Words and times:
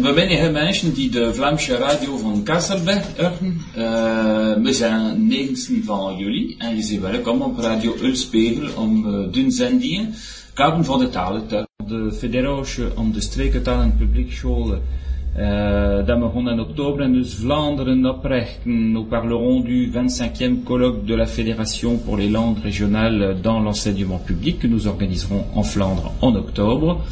We 0.00 0.22
enige 0.22 0.50
mensen 0.50 0.94
die 0.94 1.10
de 1.10 1.34
Vlaamse 1.34 1.76
radio 1.76 2.16
van 2.16 2.42
Kasselberg 2.42 3.16
horen. 3.16 3.60
Uh, 3.76 4.62
we 4.62 4.72
zijn 4.72 5.26
19 5.26 5.84
van 5.84 6.16
juli 6.16 6.54
en 6.58 6.76
je 6.76 7.00
welkom 7.00 7.42
op 7.42 7.58
Radio 7.58 7.94
Ulspegel 8.02 8.82
om 8.82 9.06
uh, 9.06 9.32
dun 9.32 9.50
zendingen. 9.50 10.14
Kaben 10.54 10.84
van 10.84 10.98
de 10.98 11.08
talen, 11.08 11.48
de 11.86 12.12
federatie 12.12 12.96
om 12.96 13.12
de 13.12 13.20
streekentalen 13.20 13.96
publiekscholen. 13.96 14.82
Euh, 15.38 16.02
we 16.04 16.12
en 16.12 16.58
oktober 16.58 17.04
en 17.04 17.08
dus 17.08 17.36
Vlaanderen. 17.40 18.06
Nous 18.66 19.04
parlerons 19.04 19.60
du 19.60 19.90
25e 19.90 20.62
colloque 20.62 21.06
de 21.06 21.14
la 21.14 21.26
Fédération 21.26 21.96
pour 21.96 22.18
les 22.18 22.28
langues 22.28 22.58
régionales 22.62 23.36
dans 23.42 23.60
l'enseignement 23.60 24.18
public 24.18 24.58
que 24.58 24.66
nous 24.66 24.86
organiserons 24.86 25.44
en 25.54 25.62
Flandre 25.62 26.12
en 26.20 26.34
octobre. 26.34 27.02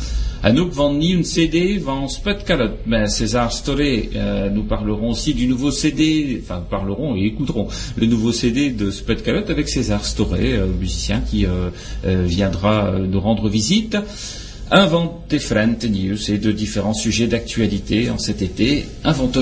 Anouk 0.42 0.72
van 0.72 0.94
Nieuw 0.94 1.22
CD 1.22 1.78
van 1.78 2.08
Sputkalot. 2.08 2.78
Mais 2.86 3.08
César 3.08 3.52
Storé, 3.52 4.10
euh, 4.16 4.48
nous 4.48 4.62
parlerons 4.62 5.10
aussi 5.10 5.34
du 5.34 5.46
nouveau 5.46 5.70
CD, 5.70 6.40
enfin 6.42 6.60
nous 6.60 6.70
parlerons 6.70 7.14
et 7.14 7.26
écouterons 7.26 7.68
le 7.96 8.06
nouveau 8.06 8.32
CD 8.32 8.70
de 8.70 8.90
Sputkalot 8.90 9.50
avec 9.50 9.68
César 9.68 10.04
Storé, 10.04 10.54
euh, 10.54 10.66
musicien 10.66 11.20
qui 11.20 11.44
euh, 11.44 11.68
euh 12.06 12.24
viendra 12.26 12.86
euh, 12.86 13.06
nous 13.06 13.20
rendre 13.20 13.50
visite. 13.50 13.98
Invente 14.72 15.28
different 15.28 15.84
news 15.84 16.30
et 16.30 16.38
de 16.38 16.52
différents 16.52 16.94
sujets 16.94 17.26
d'actualité 17.26 18.08
en 18.08 18.18
cet 18.18 18.40
été. 18.40 18.86
Invente 19.02 19.36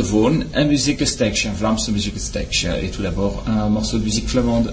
un 0.54 0.64
musique 0.64 1.02
un 1.46 1.52
Vlaamse 1.52 1.90
musique 1.90 2.16
Et 2.82 2.88
tout 2.88 3.02
d'abord, 3.02 3.44
un 3.46 3.68
morceau 3.68 3.98
de 3.98 4.04
musique 4.04 4.26
flamande. 4.26 4.72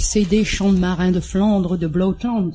CD 0.00 0.44
Chant 0.44 0.72
de 0.72 0.78
marin 0.78 1.10
de 1.10 1.20
Flandre 1.20 1.76
de 1.76 1.86
Blauwtand. 1.86 2.50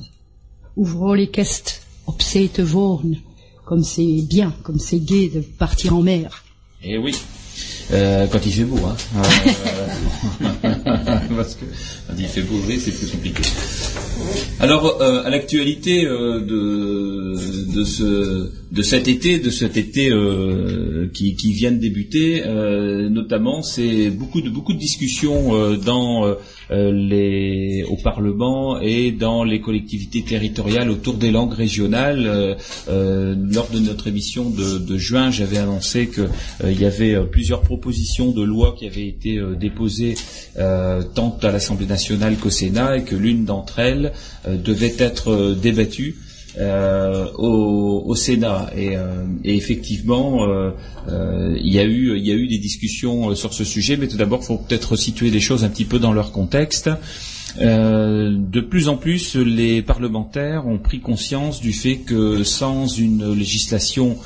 Ouvrons 0.76 1.14
les 1.14 1.30
caisses, 1.30 1.82
obsète 2.06 2.60
vorn. 2.60 3.16
Comme 3.64 3.84
c'est 3.84 4.22
bien, 4.22 4.52
comme 4.62 4.78
c'est 4.78 5.00
gai 5.00 5.28
de 5.28 5.40
partir 5.40 5.96
en 5.96 6.02
mer. 6.02 6.44
Eh 6.82 6.98
oui. 6.98 7.14
Euh, 7.92 8.26
quand 8.26 8.44
il 8.44 8.52
fait 8.52 8.64
beau, 8.64 8.78
hein. 8.84 8.96
Euh, 9.16 10.74
parce 11.36 11.54
que 11.54 11.64
quand 12.08 12.14
il 12.18 12.26
fait 12.26 12.42
beau, 12.42 12.56
c'est 12.68 12.90
plus 12.90 13.10
compliqué. 13.10 13.42
Alors, 14.58 15.00
euh, 15.00 15.22
à 15.24 15.30
l'actualité 15.30 16.04
euh, 16.04 16.40
de, 16.40 17.72
de, 17.72 17.84
ce, 17.84 18.50
de 18.76 18.82
cet 18.82 19.08
été, 19.08 19.38
de 19.38 19.50
cet 19.50 19.76
été 19.76 20.10
euh, 20.10 21.08
qui, 21.12 21.34
vient 21.52 21.72
de 21.72 21.78
débuter, 21.78 22.42
notamment, 23.10 23.62
c'est 23.62 24.10
beaucoup 24.10 24.40
de 24.40 24.50
beaucoup 24.50 24.74
de 24.74 24.78
discussions 24.78 25.76
dans 25.76 26.36
les, 26.70 27.84
au 27.88 27.96
Parlement 27.96 28.80
et 28.80 29.12
dans 29.12 29.44
les 29.44 29.60
collectivités 29.60 30.22
territoriales 30.22 30.90
autour 30.90 31.14
des 31.14 31.30
langues 31.30 31.54
régionales. 31.54 32.56
lors 32.88 33.70
de 33.70 33.78
notre 33.78 34.08
émission 34.08 34.50
de, 34.50 34.98
juin, 34.98 35.30
j'avais 35.30 35.58
annoncé 35.58 36.08
qu'il 36.08 36.80
y 36.80 36.84
avait 36.84 37.16
plusieurs 37.30 37.62
propositions 37.62 38.32
de 38.32 38.42
loi 38.42 38.74
qui 38.78 38.86
avaient 38.86 39.08
été 39.08 39.40
déposées 39.58 40.14
tant 41.14 41.38
à 41.42 41.50
l'Assemblée 41.50 41.86
nationale 41.86 42.36
qu'au 42.36 42.50
Sénat 42.50 42.98
et 42.98 43.04
que 43.04 43.16
l'une 43.16 43.44
d'entre 43.44 43.78
elles 43.78 44.12
euh, 44.46 44.56
devait 44.56 44.94
être 44.98 45.30
euh, 45.30 45.54
débattu 45.54 46.16
euh, 46.58 47.26
au, 47.36 48.14
Sénat 48.14 48.70
et, 48.76 48.96
effectivement 49.44 50.46
il 51.08 51.72
y 51.72 51.78
a 51.78 51.84
eu 51.84 52.16
il 52.16 52.26
y 52.26 52.32
a 52.32 52.34
eu 52.34 52.46
des 52.46 52.58
discussions 52.58 53.34
sur 53.34 53.52
ce 53.52 53.64
sujet 53.64 53.96
mais 53.96 54.08
tout 54.08 54.16
d'abord 54.16 54.40
il 54.42 54.46
faut 54.46 54.56
peut-être 54.56 54.96
situer 54.96 55.30
les 55.30 55.40
choses 55.40 55.64
un 55.64 55.68
petit 55.68 55.84
peu 55.84 55.98
dans 55.98 56.12
leur 56.12 56.32
contexte 56.32 56.88
de 57.58 58.60
plus 58.60 58.88
en 58.88 58.96
plus 58.96 59.36
les 59.36 59.82
parlementaires 59.82 60.66
ont 60.66 60.78
pris 60.78 61.00
conscience 61.00 61.60
du 61.60 61.72
fait 61.72 61.96
que 61.98 62.42
sans 62.42 62.86
une 62.86 63.34
législation 63.34 64.16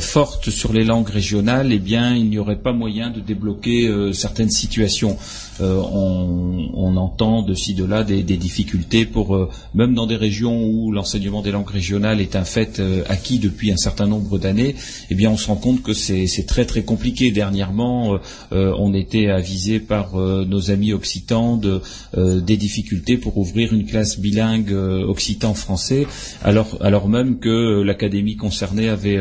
forte 0.00 0.50
sur 0.50 0.72
les 0.72 0.84
langues 0.84 1.08
régionales, 1.08 1.72
eh 1.72 1.78
bien, 1.78 2.14
il 2.14 2.28
n'y 2.28 2.38
aurait 2.38 2.60
pas 2.60 2.72
moyen 2.72 3.10
de 3.10 3.20
débloquer 3.20 3.90
certaines 4.12 4.50
situations. 4.50 5.16
Euh, 5.60 5.82
on, 5.82 6.96
entend 6.96 7.42
de 7.42 7.54
ci 7.54 7.74
de 7.74 7.84
là 7.84 8.02
des, 8.02 8.22
difficultés 8.22 9.04
pour 9.04 9.36
euh, 9.36 9.48
même 9.74 9.94
dans 9.94 10.06
des 10.06 10.16
régions 10.16 10.64
où 10.64 10.90
l'enseignement 10.90 11.42
des 11.42 11.52
langues 11.52 11.68
régionales 11.68 12.20
est 12.20 12.34
un 12.34 12.44
fait 12.44 12.80
euh, 12.80 13.02
acquis 13.08 13.38
depuis 13.38 13.70
un 13.70 13.76
certain 13.76 14.06
nombre 14.06 14.38
d'années, 14.38 14.74
eh 15.10 15.14
bien 15.14 15.30
on 15.30 15.36
se 15.36 15.46
rend 15.46 15.56
compte 15.56 15.82
que 15.82 15.92
c'est 15.92 16.46
très 16.46 16.64
très 16.64 16.82
compliqué. 16.82 17.30
Dernièrement, 17.30 18.18
on 18.50 18.94
était 18.94 19.28
avisé 19.28 19.80
par 19.80 20.16
nos 20.16 20.70
amis 20.70 20.92
occitans 20.92 21.56
de, 21.56 21.80
des 22.16 22.56
difficultés 22.56 23.16
pour 23.16 23.36
ouvrir 23.38 23.72
une 23.72 23.84
classe 23.84 24.18
bilingue 24.18 24.72
occitan-français, 24.72 26.06
alors, 26.42 26.76
alors 26.80 27.08
même 27.08 27.38
que 27.38 27.82
l'académie 27.82 28.36
concernée 28.36 28.88
avait 28.88 29.20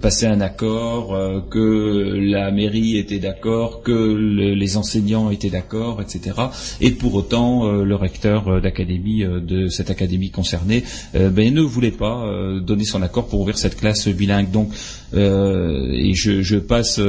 passé 0.00 0.26
un 0.26 0.40
accord, 0.40 1.16
que 1.50 2.16
la 2.18 2.50
mairie 2.50 2.96
était 2.98 3.18
d'accord, 3.18 3.82
que 3.82 3.92
le, 3.92 4.55
les 4.56 4.76
enseignants 4.76 5.30
étaient 5.30 5.50
d'accord, 5.50 6.00
etc. 6.00 6.36
Et 6.80 6.90
pour 6.90 7.14
autant, 7.14 7.66
euh, 7.66 7.84
le 7.84 7.94
recteur 7.94 8.48
euh, 8.48 8.60
d'académie 8.60 9.22
euh, 9.22 9.40
de 9.40 9.68
cette 9.68 9.90
académie 9.90 10.30
concernée 10.30 10.82
ben, 11.14 11.52
ne 11.52 11.60
voulait 11.60 11.90
pas 11.90 12.26
donner 12.60 12.84
son 12.84 13.02
accord 13.02 13.26
pour 13.26 13.40
ouvrir 13.40 13.58
cette 13.58 13.76
classe 13.76 14.08
bilingue. 14.08 14.50
Donc, 14.50 14.70
je, 15.12 16.58
passe 16.58 17.00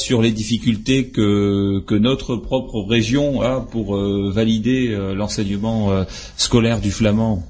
sur 0.00 0.22
les 0.22 0.30
difficultés 0.30 1.08
que 1.08 1.98
notre 1.98 2.36
propre 2.36 2.80
région 2.80 3.40
a 3.42 3.60
pour 3.60 3.96
valider 3.96 4.96
l'enseignement 5.14 6.04
scolaire 6.36 6.80
du 6.80 6.90
flamand 6.90 7.44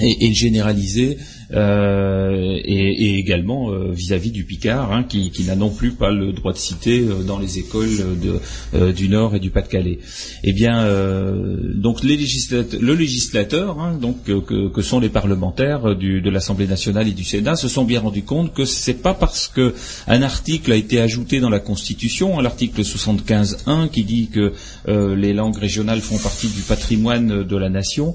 et, 0.00 0.26
et 0.26 0.34
généraliser 0.34 1.18
euh, 1.52 2.60
et, 2.64 3.18
également 3.18 3.70
euh, 3.70 3.90
vis-à-vis 3.92 4.30
du 4.30 4.44
Picard, 4.44 4.92
hein, 4.92 5.02
qui, 5.02 5.32
n'a 5.46 5.56
non 5.56 5.70
plus 5.70 5.92
pas 5.92 6.10
le 6.10 6.32
droit 6.32 6.52
de 6.52 6.58
citer 6.58 7.00
euh, 7.00 7.22
dans 7.24 7.38
les 7.38 7.58
écoles 7.58 7.88
du 8.94 9.08
Nord 9.08 9.34
et 9.34 9.40
du 9.40 9.50
Pas-de-Calais. 9.50 9.98
Eh 10.44 10.52
bien, 10.52 10.86
donc 11.74 12.02
les 12.04 12.16
le 12.16 12.94
législateur, 12.94 13.80
hein, 13.80 13.98
donc 14.00 14.24
que, 14.24 14.82
sont 14.82 15.00
les 15.00 15.08
parlementaires 15.08 15.96
de 15.96 16.30
l'Assemblée 16.30 16.66
nationale 16.66 17.08
et 17.08 17.12
du 17.12 17.24
Sénat, 17.24 17.56
se 17.56 17.68
sont 17.68 17.84
bien 17.84 18.00
rendus 18.00 18.22
compte 18.22 18.54
que 18.54 18.64
c'est 18.64 19.02
pas 19.02 19.14
parce 19.14 19.48
que 19.48 19.74
un 20.06 20.22
article 20.22 20.72
a 20.72 20.76
été 20.76 21.00
ajouté 21.00 21.40
dans 21.40 21.50
la 21.50 21.60
Constitution, 21.60 22.38
à 22.38 22.42
l'article 22.42 22.82
75.1, 22.82 23.88
qui 23.90 24.04
dit 24.04 24.28
que 24.28 24.52
les 24.86 25.32
langues 25.32 25.58
régionales 25.58 26.00
font 26.00 26.18
partie 26.18 26.48
du 26.48 26.62
patrimoine 26.62 27.44
de 27.44 27.56
la 27.56 27.68
nation, 27.68 28.14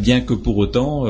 bien 0.00 0.20
que 0.20 0.34
pour 0.34 0.58
autant 0.58 1.06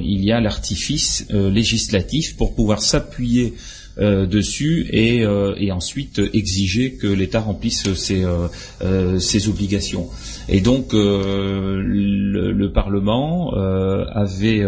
il 0.00 0.24
y 0.24 0.32
a 0.32 0.40
l'artifice 0.40 1.26
euh, 1.32 1.50
législatif 1.50 2.36
pour 2.36 2.54
pouvoir 2.54 2.82
s'appuyer 2.82 3.54
euh, 3.98 4.26
dessus 4.26 4.90
euh, 4.92 5.54
et, 5.56 5.70
ensuite 5.70 6.20
exiger 6.32 6.94
que 6.94 7.06
l'État 7.06 7.40
remplisse 7.40 7.92
ses, 7.94 9.48
obligations. 9.48 10.08
Et 10.48 10.60
donc 10.60 10.92
le, 10.92 12.66
Parlement 12.72 13.52
avait 13.54 14.64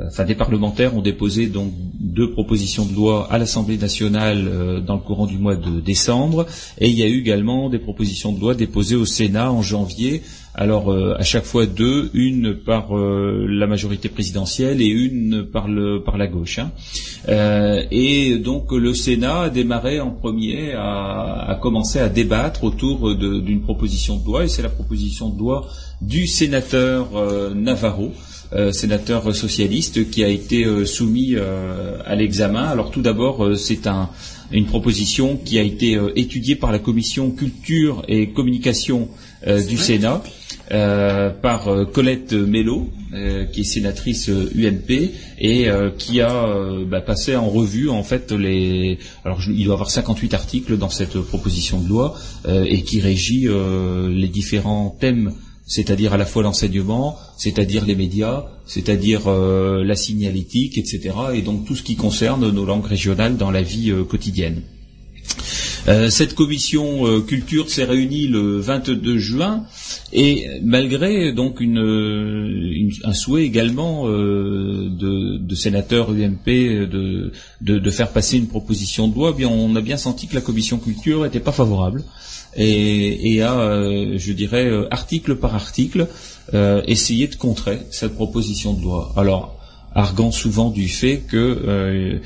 enfin 0.00 0.24
des 0.24 0.36
parlementaires 0.36 0.94
ont 0.96 1.02
déposé 1.02 1.48
donc 1.48 1.72
deux 1.98 2.30
propositions 2.30 2.86
de 2.86 2.94
loi 2.94 3.26
à 3.30 3.38
l'Assemblée 3.38 3.76
nationale 3.76 4.82
dans 4.86 4.94
le 4.94 5.00
courant 5.00 5.26
du 5.26 5.36
mois 5.38 5.56
de 5.56 5.80
décembre 5.80 6.46
et 6.78 6.88
il 6.88 6.94
y 6.94 7.02
a 7.02 7.08
eu 7.08 7.18
également 7.18 7.68
des 7.68 7.80
propositions 7.80 8.32
de 8.32 8.40
loi 8.40 8.54
déposées 8.54 8.94
au 8.94 9.04
Sénat 9.04 9.50
en 9.50 9.60
janvier 9.60 10.22
alors 10.58 10.90
euh, 10.90 11.14
à 11.16 11.22
chaque 11.22 11.44
fois 11.44 11.66
deux, 11.66 12.10
une 12.14 12.52
par 12.52 12.98
euh, 12.98 13.46
la 13.48 13.68
majorité 13.68 14.08
présidentielle 14.08 14.82
et 14.82 14.88
une 14.88 15.44
par, 15.44 15.68
le, 15.68 16.02
par 16.02 16.18
la 16.18 16.26
gauche. 16.26 16.58
Hein. 16.58 16.72
Euh, 17.28 17.84
et 17.92 18.38
donc 18.38 18.72
le 18.72 18.92
Sénat 18.92 19.42
a 19.42 19.50
démarré 19.50 20.00
en 20.00 20.10
premier, 20.10 20.72
à, 20.74 21.56
commencer 21.62 22.00
à 22.00 22.08
débattre 22.08 22.64
autour 22.64 23.14
d'une 23.14 23.62
proposition 23.62 24.16
de 24.16 24.26
loi, 24.26 24.44
et 24.44 24.48
c'est 24.48 24.62
la 24.62 24.68
proposition 24.68 25.28
de 25.28 25.38
loi 25.38 25.68
du 26.00 26.26
sénateur 26.26 27.08
Navarro. 27.54 28.12
sénateur 28.72 29.34
socialiste 29.34 30.10
qui 30.10 30.24
a 30.24 30.28
été 30.28 30.64
soumis 30.86 31.36
à 31.36 32.14
l'examen. 32.14 32.64
Alors 32.64 32.90
tout 32.90 33.02
d'abord, 33.02 33.56
c'est 33.56 33.86
un, 33.86 34.08
une 34.52 34.66
proposition 34.66 35.36
qui 35.36 35.58
a 35.58 35.62
été 35.62 35.98
étudiée 36.16 36.56
par 36.56 36.72
la 36.72 36.78
commission 36.78 37.30
culture 37.30 38.02
et 38.08 38.30
communication 38.30 39.08
du 39.46 39.76
Sénat 39.76 40.22
euh, 40.70 41.30
par 41.30 41.68
euh, 41.68 41.86
Colette 41.86 42.34
Mello, 42.34 42.90
euh, 43.14 43.46
qui 43.46 43.62
est 43.62 43.64
sénatrice 43.64 44.28
UMP 44.28 45.10
et 45.38 45.68
qui 45.96 46.20
a 46.20 46.46
bah, 46.86 47.00
passé 47.00 47.36
en 47.36 47.48
revue 47.48 47.88
en 47.88 48.02
fait 48.02 48.32
les. 48.32 48.98
Alors 49.24 49.40
il 49.48 49.64
doit 49.64 49.72
y 49.72 49.74
avoir 49.74 49.90
58 49.90 50.34
articles 50.34 50.76
dans 50.76 50.90
cette 50.90 51.18
proposition 51.20 51.80
de 51.80 51.88
loi 51.88 52.16
et 52.46 52.82
qui 52.82 53.00
régit 53.00 53.48
les 54.10 54.28
différents 54.28 54.96
thèmes 55.00 55.32
c'est-à-dire 55.66 56.14
à 56.14 56.16
la 56.16 56.24
fois 56.24 56.42
l'enseignement, 56.42 57.16
c'est-à-dire 57.36 57.84
les 57.84 57.94
médias, 57.94 58.46
c'est-à-dire 58.66 59.30
la 59.30 59.96
signalétique, 59.96 60.76
etc. 60.76 61.10
Et 61.34 61.42
donc 61.42 61.66
tout 61.66 61.76
ce 61.76 61.82
qui 61.82 61.94
concerne 61.94 62.50
nos 62.50 62.64
langues 62.64 62.86
régionales 62.86 63.36
dans 63.36 63.50
la 63.50 63.62
vie 63.62 63.92
quotidienne. 64.08 64.62
Euh, 65.88 66.10
cette 66.10 66.34
commission 66.34 67.06
euh, 67.06 67.20
culture 67.22 67.70
s'est 67.70 67.84
réunie 67.84 68.26
le 68.26 68.58
22 68.60 69.16
juin 69.16 69.64
et 70.12 70.46
malgré 70.62 71.32
donc 71.32 71.62
un 71.62 73.14
souhait 73.14 73.44
également 73.44 74.06
euh, 74.06 74.90
de, 74.90 75.54
sénateurs 75.54 76.10
UMP 76.10 76.46
de, 76.90 77.90
faire 77.90 78.10
passer 78.10 78.36
une 78.36 78.48
proposition 78.48 79.08
de 79.08 79.14
loi, 79.14 79.30
eh 79.32 79.38
bien 79.38 79.48
on 79.48 79.74
a 79.76 79.80
bien 79.80 79.96
senti 79.96 80.26
que 80.26 80.34
la 80.34 80.42
commission 80.42 80.76
culture 80.76 81.22
n'était 81.22 81.40
pas 81.40 81.52
favorable 81.52 82.04
et, 82.56 83.40
a, 83.42 84.16
je 84.16 84.32
dirais, 84.32 84.70
article 84.90 85.36
par 85.36 85.54
article, 85.54 86.08
essayé 86.86 87.28
de 87.28 87.36
contrer 87.36 87.78
cette 87.90 88.14
proposition 88.14 88.72
de 88.72 88.82
loi. 88.82 89.12
Alors, 89.16 89.56
arguant 89.94 90.32
souvent 90.32 90.70
du 90.70 90.88
fait 90.88 91.18
que 91.28 92.20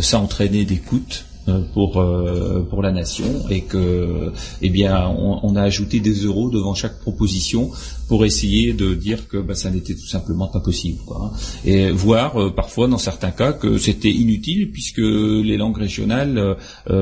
ça 0.00 0.20
entraînait 0.20 0.64
des 0.64 0.76
coûts 0.76 1.00
euh, 1.00 1.31
pour 1.74 2.00
euh, 2.00 2.66
pour 2.68 2.82
la 2.82 2.92
nation 2.92 3.24
et 3.50 3.62
que 3.62 4.32
eh 4.60 4.70
bien 4.70 5.08
on, 5.08 5.56
a 5.56 5.62
ajouté 5.62 6.00
des 6.00 6.24
euros 6.24 6.50
devant 6.50 6.74
chaque 6.74 7.00
proposition 7.00 7.70
pour 8.08 8.24
essayer 8.24 8.72
de 8.72 8.94
dire 8.94 9.28
que 9.28 9.38
bah, 9.38 9.54
ça 9.54 9.70
n'était 9.70 9.94
tout 9.94 10.06
simplement 10.06 10.46
pas 10.46 10.60
possible 10.60 11.00
quoi. 11.04 11.32
et 11.64 11.90
voir 11.90 12.40
euh, 12.40 12.50
parfois 12.50 12.86
dans 12.86 12.98
certains 12.98 13.32
cas 13.32 13.52
que 13.52 13.76
c'était 13.76 14.10
inutile 14.10 14.70
puisque 14.70 14.98
les 14.98 15.56
langues 15.56 15.78
régionales 15.78 16.56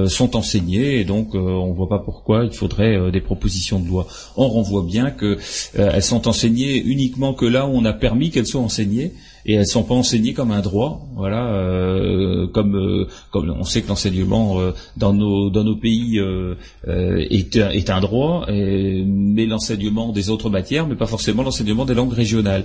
sont 0.07 0.37
enseignées 0.37 1.01
et 1.01 1.05
donc 1.05 1.35
on 1.35 1.73
voit 1.73 1.89
pas 1.89 1.99
pourquoi 1.99 2.45
il 2.45 2.53
faudrait 2.53 3.11
des 3.11 3.21
propositions 3.21 3.79
de 3.79 3.89
loi 3.89 4.07
on 4.37 4.49
renvoie 4.49 4.83
bien 4.83 5.11
que 5.11 5.39
elles 5.75 6.03
sont 6.03 6.29
enseignées 6.29 6.83
uniquement 6.83 7.35
que 7.35 7.45
là 7.45 7.67
où 7.67 7.71
on 7.71 7.85
a 7.85 7.93
permis 7.93 8.31
qu'elles 8.31 8.47
soient 8.47 8.61
enseignées 8.61 9.13
et 9.47 9.55
elles 9.55 9.67
sont 9.67 9.85
pas 9.85 9.95
enseignées 9.95 10.35
comme 10.35 10.51
un 10.51 10.61
droit, 10.61 11.07
voilà, 11.17 11.49
euh, 11.53 12.47
comme 12.47 12.77
euh, 12.77 13.07
comme 13.31 13.51
on 13.51 13.65
sait 13.65 13.83
que 13.83 13.89
l'enseignement 13.89 14.61
euh, 14.61 14.73
dans 14.97 15.13
nos 15.13 15.51
dans 15.51 15.65
nos 15.65 15.77
pays 15.77 16.21
est, 16.87 17.57
est 17.57 17.91
un 17.91 18.01
droit, 18.01 18.47
mais 18.49 19.47
l'enseignement 19.47 20.13
des 20.13 20.31
autres 20.31 20.51
matières, 20.51 20.87
mais 20.87 20.97
pas 20.97 21.07
forcément 21.07 21.43
l'enseignement 21.43 21.85
des 21.85 21.95
langues 21.95 22.13
régionales. 22.13 22.65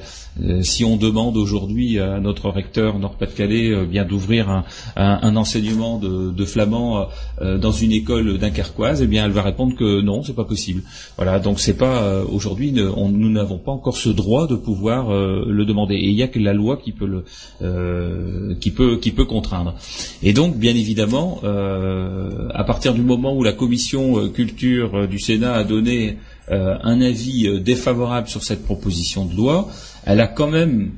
si 0.61 0.83
on 0.83 0.97
demande 0.97 1.37
aujourd'hui 1.37 1.99
à 1.99 2.19
notre 2.19 2.49
recteur 2.49 2.99
Nord-Pas-de-Calais 2.99 3.85
bien 3.85 4.05
d'ouvrir 4.05 4.49
un, 4.49 4.63
un, 4.95 5.35
enseignement 5.35 5.97
de, 5.97 6.31
de 6.31 6.45
flamand 6.45 7.07
dans 7.41 7.71
une 7.71 7.91
école 7.91 8.37
dunkerquoise, 8.37 9.01
eh 9.01 9.07
bien 9.07 9.25
elle 9.25 9.31
va 9.31 9.41
répondre 9.41 9.75
que 9.75 10.01
non, 10.01 10.23
c'est 10.23 10.35
pas 10.35 10.45
possible. 10.45 10.83
Voilà, 11.17 11.39
donc 11.39 11.59
c'est 11.59 11.77
pas 11.77 12.23
aujourd'hui 12.23 12.71
nous 12.71 13.29
n'avons 13.29 13.57
pas 13.57 13.71
encore 13.71 13.97
ce 13.97 14.09
droit 14.09 14.47
de 14.47 14.55
pouvoir 14.55 15.11
le 15.11 15.65
demander. 15.65 15.95
Et 15.95 16.09
il 16.09 16.15
y 16.15 16.23
a 16.23 16.27
que 16.27 16.39
la 16.39 16.53
loi 16.53 16.64
qui 16.75 16.91
peut 16.91 17.05
le 17.05 17.23
euh, 17.61 18.55
qui 18.59 18.71
peut 18.71 19.25
contraindre. 19.25 19.75
Et 20.23 20.33
donc, 20.33 20.57
bien 20.57 20.75
évidemment, 20.75 21.41
euh, 21.43 22.49
à 22.53 22.63
partir 22.63 22.93
du 22.93 23.01
moment 23.01 23.35
où 23.35 23.43
la 23.43 23.53
commission 23.53 24.17
euh, 24.17 24.29
culture 24.29 25.07
du 25.07 25.19
Sénat 25.19 25.53
a 25.53 25.63
donné 25.63 26.17
un 26.47 27.01
avis 27.01 27.59
défavorable 27.59 28.27
sur 28.27 28.43
cette 28.43 28.63
proposition 28.63 29.25
de 29.25 29.35
loi, 29.35 29.67
elle 30.05 30.21
a 30.21 30.27
quand 30.27 30.47
même 30.47 30.91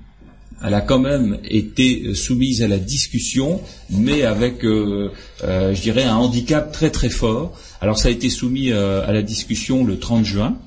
elle 0.62 0.74
a 0.74 0.81
quand 0.81 1.00
même 1.00 1.38
été 1.45 2.13
soumise 2.15 2.63
à 2.63 2.67
la 2.67 2.79
discussion, 2.79 3.62
mais 3.89 4.24
avec, 4.24 4.63
je 4.63 5.81
dirais, 5.81 6.03
un 6.03 6.17
handicap 6.17 6.74
très 6.74 6.89
très 6.89 7.09
fort. 7.09 7.57
Alors 7.79 7.97
ça 7.97 8.09
a 8.09 8.12
été 8.12 8.27
soumis 8.29 8.74
à 8.74 9.13
la 9.13 9.21
discussion 9.21 9.86
le 9.86 10.00
30 10.00 10.25
juin, 10.25 10.57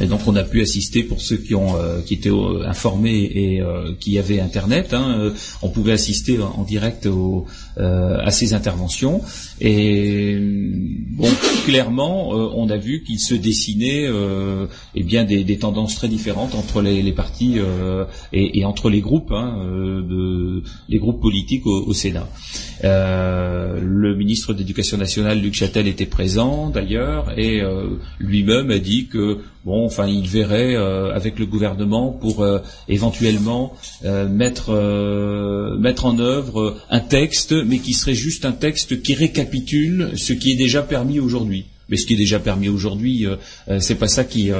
et 0.00 0.06
donc 0.06 0.20
on 0.26 0.36
a 0.36 0.42
pu 0.42 0.62
assister 0.62 1.02
pour 1.02 1.20
ceux 1.20 1.36
qui 1.36 1.54
ont 1.54 1.76
euh, 1.76 2.00
qui 2.00 2.14
étaient 2.14 2.30
euh, 2.30 2.66
informés 2.66 3.30
et 3.34 3.60
euh, 3.60 3.92
qui 3.98 4.18
avaient 4.18 4.40
internet, 4.40 4.94
hein, 4.94 5.32
on 5.60 5.68
pouvait 5.68 5.92
assister 5.92 6.38
en 6.40 6.62
direct 6.62 7.08
à 7.76 8.30
ces 8.30 8.54
interventions. 8.54 9.22
Et 9.60 10.38
bon, 11.10 11.28
clairement, 11.64 12.30
on 12.30 12.68
a 12.68 12.76
vu 12.76 13.02
qu'il 13.02 13.18
se 13.18 13.34
dessinait 13.34 14.08
eh 14.94 15.02
bien 15.02 15.24
des, 15.24 15.58
tendances 15.58 15.94
très 15.94 16.08
différentes 16.08 16.54
entre 16.54 16.82
les, 16.82 17.12
partis 17.12 17.56
et, 18.32 18.64
entre 18.64 18.90
les 18.90 19.00
groupes, 19.00 19.32
hein, 19.32 19.56
de, 20.08 20.62
les 20.88 20.98
groupes 20.98 21.20
politiques 21.20 21.66
au, 21.66 21.92
Sénat. 21.92 22.28
le 22.82 24.14
ministre 24.14 24.52
d'éducation 24.54 24.98
nationale, 24.98 25.40
Luc 25.40 25.54
Châtel, 25.54 25.86
était 25.86 26.06
présent 26.06 26.70
d'ailleurs 26.70 27.38
et 27.38 27.62
lui-même 28.18 28.70
a 28.70 28.78
dit 28.78 29.06
que 29.06 29.38
enfin, 29.72 30.06
il 30.06 30.28
verrait 30.28 30.74
euh, 30.74 31.14
avec 31.14 31.38
le 31.38 31.46
gouvernement 31.46 32.10
pour 32.10 32.42
euh, 32.42 32.58
éventuellement 32.88 33.74
euh, 34.04 34.28
mettre 34.28 34.70
en 34.70 36.18
œuvre 36.18 36.76
un 36.90 37.00
texte, 37.00 37.52
mais 37.52 37.78
qui 37.78 37.94
serait 37.94 38.14
juste 38.14 38.44
un 38.44 38.52
texte 38.52 39.02
qui 39.02 39.14
récapitule 39.14 40.12
ce 40.16 40.32
qui 40.32 40.52
est 40.52 40.56
déjà 40.56 40.82
permis 40.82 41.20
aujourd'hui. 41.20 41.66
Mais 41.88 41.96
ce 41.96 42.06
qui 42.06 42.14
est 42.14 42.18
déjà 42.18 42.38
permis 42.38 42.70
aujourd'hui, 42.70 43.26
c'est 43.80 43.96
pas 43.96 44.08
ça 44.08 44.24
qui 44.24 44.50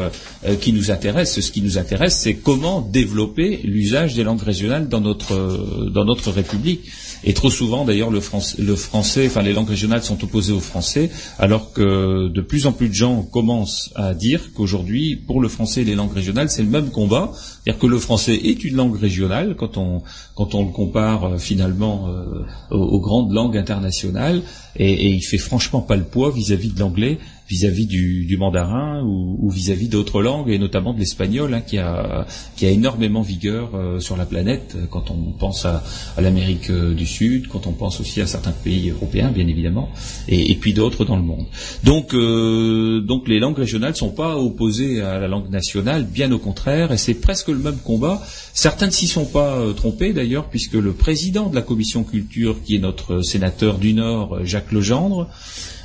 nous 0.72 0.90
intéresse. 0.90 1.40
Ce 1.40 1.50
qui 1.50 1.62
nous 1.62 1.78
intéresse, 1.78 2.18
c'est 2.18 2.34
comment 2.34 2.82
développer 2.82 3.60
l'usage 3.64 4.14
des 4.14 4.22
langues 4.22 4.42
régionales 4.42 4.88
dans 4.88 5.00
notre 5.00 6.30
République. 6.30 6.82
Et 7.24 7.34
trop 7.34 7.50
souvent, 7.50 7.84
d'ailleurs, 7.84 8.10
le, 8.10 8.20
français, 8.20 9.26
enfin 9.26 9.42
les 9.42 9.52
langues 9.52 9.68
régionales 9.68 10.02
sont 10.02 10.22
opposées 10.24 10.52
au 10.52 10.60
français, 10.60 11.10
alors 11.38 11.72
que 11.72 12.28
de 12.28 12.40
plus 12.40 12.66
en 12.66 12.72
plus 12.72 12.88
de 12.88 12.94
gens 12.94 13.22
commencent 13.22 13.92
à 13.94 14.14
dire 14.14 14.52
qu'aujourd'hui, 14.54 15.16
pour 15.16 15.40
le 15.40 15.48
français 15.48 15.82
et 15.82 15.84
les 15.84 15.94
langues 15.94 16.12
régionales, 16.12 16.50
c'est 16.50 16.62
le 16.62 16.68
même 16.68 16.90
combat. 16.90 17.32
C'est-à-dire 17.34 17.80
que 17.80 17.86
le 17.86 17.98
français 17.98 18.34
est 18.34 18.64
une 18.64 18.74
langue 18.74 18.98
régionale 18.98 19.54
quand 19.56 19.76
on, 19.76 20.02
quand 20.34 20.54
on 20.54 20.64
le 20.64 20.72
compare 20.72 21.24
euh, 21.24 21.38
finalement 21.38 22.08
euh, 22.08 22.44
aux, 22.76 23.00
grandes 23.00 23.32
langues 23.32 23.56
internationales, 23.56 24.42
et, 24.76 24.92
et, 24.92 25.10
il 25.10 25.22
fait 25.22 25.38
franchement 25.38 25.80
pas 25.80 25.96
le 25.96 26.04
poids 26.04 26.30
vis-à-vis 26.30 26.72
de 26.72 26.80
l'anglais, 26.80 27.18
vis-à-vis 27.52 27.86
du, 27.86 28.36
mandarin 28.38 29.02
ou 29.04 29.50
vis-à-vis 29.50 29.88
d'autres 29.88 30.22
langues, 30.22 30.48
et 30.48 30.58
notamment 30.58 30.94
de 30.94 30.98
l'espagnol, 30.98 31.52
hein, 31.52 31.60
qui, 31.60 31.76
a, 31.76 32.26
qui 32.56 32.64
a 32.64 32.70
énormément 32.70 33.20
vigueur 33.20 33.74
euh, 33.74 34.00
sur 34.00 34.16
la 34.16 34.24
planète 34.24 34.76
quand 34.90 35.10
on 35.10 35.32
pense 35.38 35.66
à, 35.66 35.82
l'Amérique 36.18 36.70
du 36.70 37.06
Sud, 37.06 37.48
quand 37.48 37.66
on 37.66 37.72
pense 37.72 38.00
aussi 38.00 38.20
à 38.22 38.26
certains 38.26 38.52
pays 38.52 38.90
européens, 38.90 39.30
bien 39.30 39.46
évidemment, 39.46 39.90
et, 40.28 40.54
puis 40.54 40.72
d'autres 40.72 41.04
dans 41.04 41.16
le 41.16 41.22
monde. 41.22 41.46
Donc, 41.84 42.14
donc 42.14 43.28
les 43.28 43.38
langues 43.38 43.58
régionales 43.58 43.92
ne 43.92 43.96
sont 43.96 44.10
pas 44.10 44.36
opposées 44.38 45.02
à 45.02 45.18
la 45.18 45.28
langue 45.28 45.50
nationale, 45.50 46.04
bien 46.04 46.30
au 46.32 46.38
contraire, 46.38 46.92
et 46.92 46.96
c'est 46.96 47.14
presque 47.14 47.48
le 47.48 47.58
même 47.58 47.78
combat. 47.84 48.22
Certains 48.54 48.86
ne 48.86 48.92
s'y 48.92 49.06
sont 49.06 49.26
pas 49.26 49.58
trompés 49.76 50.12
d'ailleurs, 50.12 50.48
puisque 50.48 50.74
le 50.74 50.92
président 50.92 51.48
de 51.48 51.54
la 51.54 51.62
commission 51.62 52.04
culture, 52.04 52.62
qui 52.62 52.76
est 52.76 52.80
notre 52.80 53.22
sénateur 53.22 53.78
du 53.78 53.92
Nord, 53.92 54.44
Jacques 54.44 54.72
Legendre, 54.72 55.28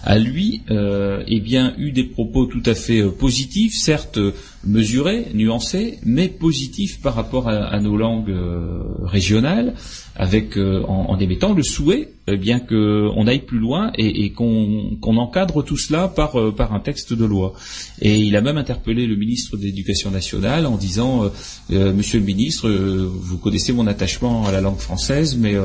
a 0.03 0.17
lui 0.17 0.61
euh, 0.71 1.23
eh 1.27 1.39
bien 1.39 1.73
eu 1.77 1.91
des 1.91 2.03
propos 2.03 2.45
tout 2.45 2.63
à 2.65 2.75
fait 2.75 3.01
euh, 3.01 3.11
positifs, 3.11 3.73
certes 3.75 4.19
mesurés, 4.63 5.27
nuancés, 5.33 5.99
mais 6.03 6.27
positifs 6.27 7.01
par 7.01 7.15
rapport 7.15 7.47
à, 7.47 7.79
nos 7.79 7.97
langues 7.97 8.29
euh, 8.29 8.81
régionales, 9.03 9.75
avec 10.15 10.57
en, 10.57 11.17
émettant 11.19 11.53
le 11.53 11.63
souhait 11.63 12.09
bien 12.27 12.59
qu'on 12.59 13.27
aille 13.27 13.45
plus 13.45 13.59
loin 13.59 13.91
et, 13.97 14.31
qu'on 14.31 14.97
encadre 15.03 15.63
tout 15.63 15.77
cela 15.77 16.07
par, 16.07 16.35
par 16.55 16.73
un 16.73 16.79
texte 16.79 17.13
de 17.13 17.25
loi. 17.25 17.53
Et 18.01 18.19
il 18.19 18.35
a 18.35 18.41
même 18.41 18.57
interpellé 18.57 19.07
le 19.07 19.15
ministre 19.15 19.57
de 19.57 19.63
l'Éducation 19.63 20.11
nationale 20.11 20.65
en 20.65 20.77
disant 20.77 21.31
Monsieur 21.69 22.19
le 22.19 22.25
ministre, 22.25 22.69
vous 22.69 23.37
connaissez 23.37 23.73
mon 23.73 23.87
attachement 23.87 24.45
à 24.45 24.51
la 24.51 24.61
langue 24.61 24.79
française, 24.79 25.37
mais 25.37 25.55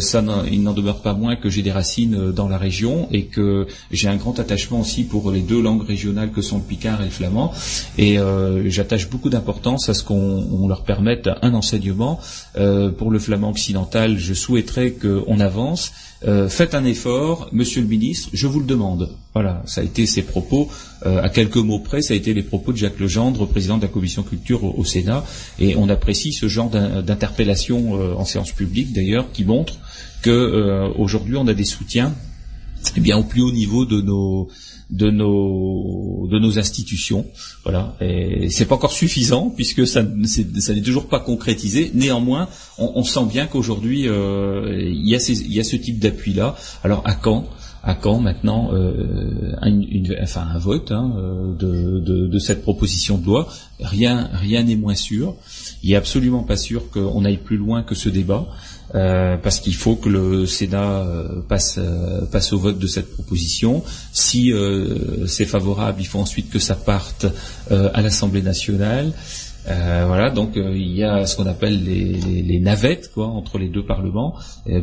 ça 0.00 0.22
il 0.50 0.62
n'en 0.62 0.72
demeure 0.72 1.02
pas 1.02 1.14
moins 1.14 1.36
que 1.36 1.50
j'ai 1.50 1.62
des 1.62 1.72
racines 1.72 2.32
dans 2.32 2.48
la 2.48 2.58
région 2.58 3.08
et 3.10 3.24
que 3.26 3.66
j'ai 3.90 4.08
un 4.08 4.16
grand 4.16 4.38
attachement 4.38 4.80
aussi 4.80 5.04
pour 5.04 5.30
les 5.30 5.40
deux 5.40 5.60
langues 5.60 5.86
régionales 5.86 6.30
que 6.30 6.42
sont 6.42 6.58
le 6.58 6.64
picard 6.64 7.00
et 7.00 7.06
le 7.06 7.10
flamand. 7.10 7.52
Et 7.96 8.18
euh, 8.18 8.68
j'attache 8.68 9.08
beaucoup 9.08 9.30
d'importance 9.30 9.88
à 9.88 9.94
ce 9.94 10.02
qu'on 10.02 10.66
leur 10.68 10.84
permette 10.84 11.28
un 11.42 11.54
enseignement. 11.54 12.20
Euh, 12.56 12.90
pour 12.90 13.10
le 13.10 13.18
flamand 13.18 13.50
occidental, 13.50 14.18
je 14.18 14.34
souhaiterais 14.34 14.92
qu'on 14.92 15.40
avance. 15.40 15.92
Euh, 16.26 16.48
faites 16.48 16.74
un 16.74 16.84
effort, 16.84 17.48
Monsieur 17.52 17.80
le 17.80 17.86
ministre, 17.86 18.30
je 18.32 18.46
vous 18.46 18.58
le 18.60 18.66
demande. 18.66 19.10
Voilà, 19.34 19.62
ça 19.66 19.82
a 19.82 19.84
été 19.84 20.06
ses 20.06 20.22
propos. 20.22 20.68
à 21.04 21.28
quelques 21.28 21.58
mots 21.58 21.78
près, 21.78 22.02
ça 22.02 22.14
a 22.14 22.16
été 22.16 22.34
les 22.34 22.42
propos 22.42 22.72
de 22.72 22.76
Jacques 22.76 22.98
Legendre, 22.98 23.46
président 23.46 23.76
de 23.76 23.82
la 23.82 23.88
commission 23.88 24.24
culture 24.24 24.64
au, 24.64 24.84
Sénat. 24.84 25.24
Et 25.60 25.76
on 25.76 25.88
apprécie 25.88 26.32
ce 26.32 26.48
genre 26.48 26.70
d'interpellation 26.70 27.92
en 28.18 28.24
séance 28.24 28.50
publique, 28.50 28.92
d'ailleurs, 28.92 29.30
qui 29.32 29.44
montre 29.44 29.78
qu'aujourd'hui 30.24 31.36
on 31.36 31.46
a 31.46 31.54
des 31.54 31.64
soutiens 31.64 32.12
eh 32.96 33.00
bien 33.00 33.16
au 33.16 33.24
plus 33.24 33.42
haut 33.42 33.52
niveau 33.52 33.84
de 33.84 34.00
nos 34.00 34.48
de 34.90 35.10
nos 35.10 36.26
de 36.30 36.38
nos 36.38 36.58
institutions. 36.58 37.26
Voilà. 37.64 37.94
Et 38.00 38.48
c'est 38.50 38.64
pas 38.64 38.74
encore 38.74 38.92
suffisant 38.92 39.50
puisque 39.54 39.86
ça 39.86 40.02
n'est 40.02 40.82
toujours 40.82 41.08
pas 41.08 41.20
concrétisé. 41.20 41.90
Néanmoins, 41.94 42.48
on, 42.78 43.04
sent 43.04 43.26
bien 43.30 43.46
qu'aujourd'hui 43.46 44.08
euh, 44.08 44.80
il 44.80 45.06
y 45.06 45.14
a 45.14 45.64
ce 45.64 45.76
type 45.76 45.98
d'appui 45.98 46.32
là. 46.32 46.56
Alors 46.84 47.02
à 47.04 47.14
quand? 47.14 47.46
À 47.84 47.94
quand 47.94 48.18
maintenant 48.18 48.70
euh, 48.72 49.54
un 49.62 50.58
vote 50.58 50.90
hein, 50.90 51.12
de, 51.58 52.38
cette 52.38 52.62
proposition 52.62 53.18
de 53.18 53.26
loi? 53.26 53.48
Rien 53.80 54.28
rien 54.32 54.62
n'est 54.62 54.76
moins 54.76 54.94
sûr. 54.94 55.34
Il 55.82 55.92
est 55.92 55.96
absolument 55.96 56.42
pas 56.42 56.56
sûr 56.56 56.90
qu'on 56.90 57.24
aille 57.24 57.36
plus 57.36 57.56
loin 57.56 57.82
que 57.82 57.94
ce 57.94 58.08
débat. 58.08 58.48
Euh, 58.94 59.36
parce 59.36 59.60
qu'il 59.60 59.74
faut 59.74 59.96
que 59.96 60.08
le 60.08 60.46
Sénat 60.46 61.02
euh, 61.02 61.42
passe, 61.46 61.78
euh, 61.78 62.24
passe 62.24 62.52
au 62.52 62.58
vote 62.58 62.78
de 62.78 62.86
cette 62.86 63.12
proposition. 63.12 63.82
Si 64.12 64.52
c'est 65.26 65.46
favorable, 65.46 66.00
il 66.00 66.06
faut 66.06 66.18
ensuite 66.18 66.50
que 66.50 66.58
ça 66.58 66.74
parte 66.74 67.26
à 67.70 68.00
l'Assemblée 68.02 68.42
nationale. 68.42 69.12
voilà, 69.66 70.30
donc 70.30 70.52
il 70.56 70.96
y 70.96 71.04
a 71.04 71.26
ce 71.26 71.36
qu'on 71.36 71.46
appelle 71.46 71.84
les, 71.84 72.60
navettes 72.60 73.10
quoi, 73.12 73.26
entre 73.26 73.58
les 73.58 73.68
deux 73.68 73.84
parlements. 73.84 74.34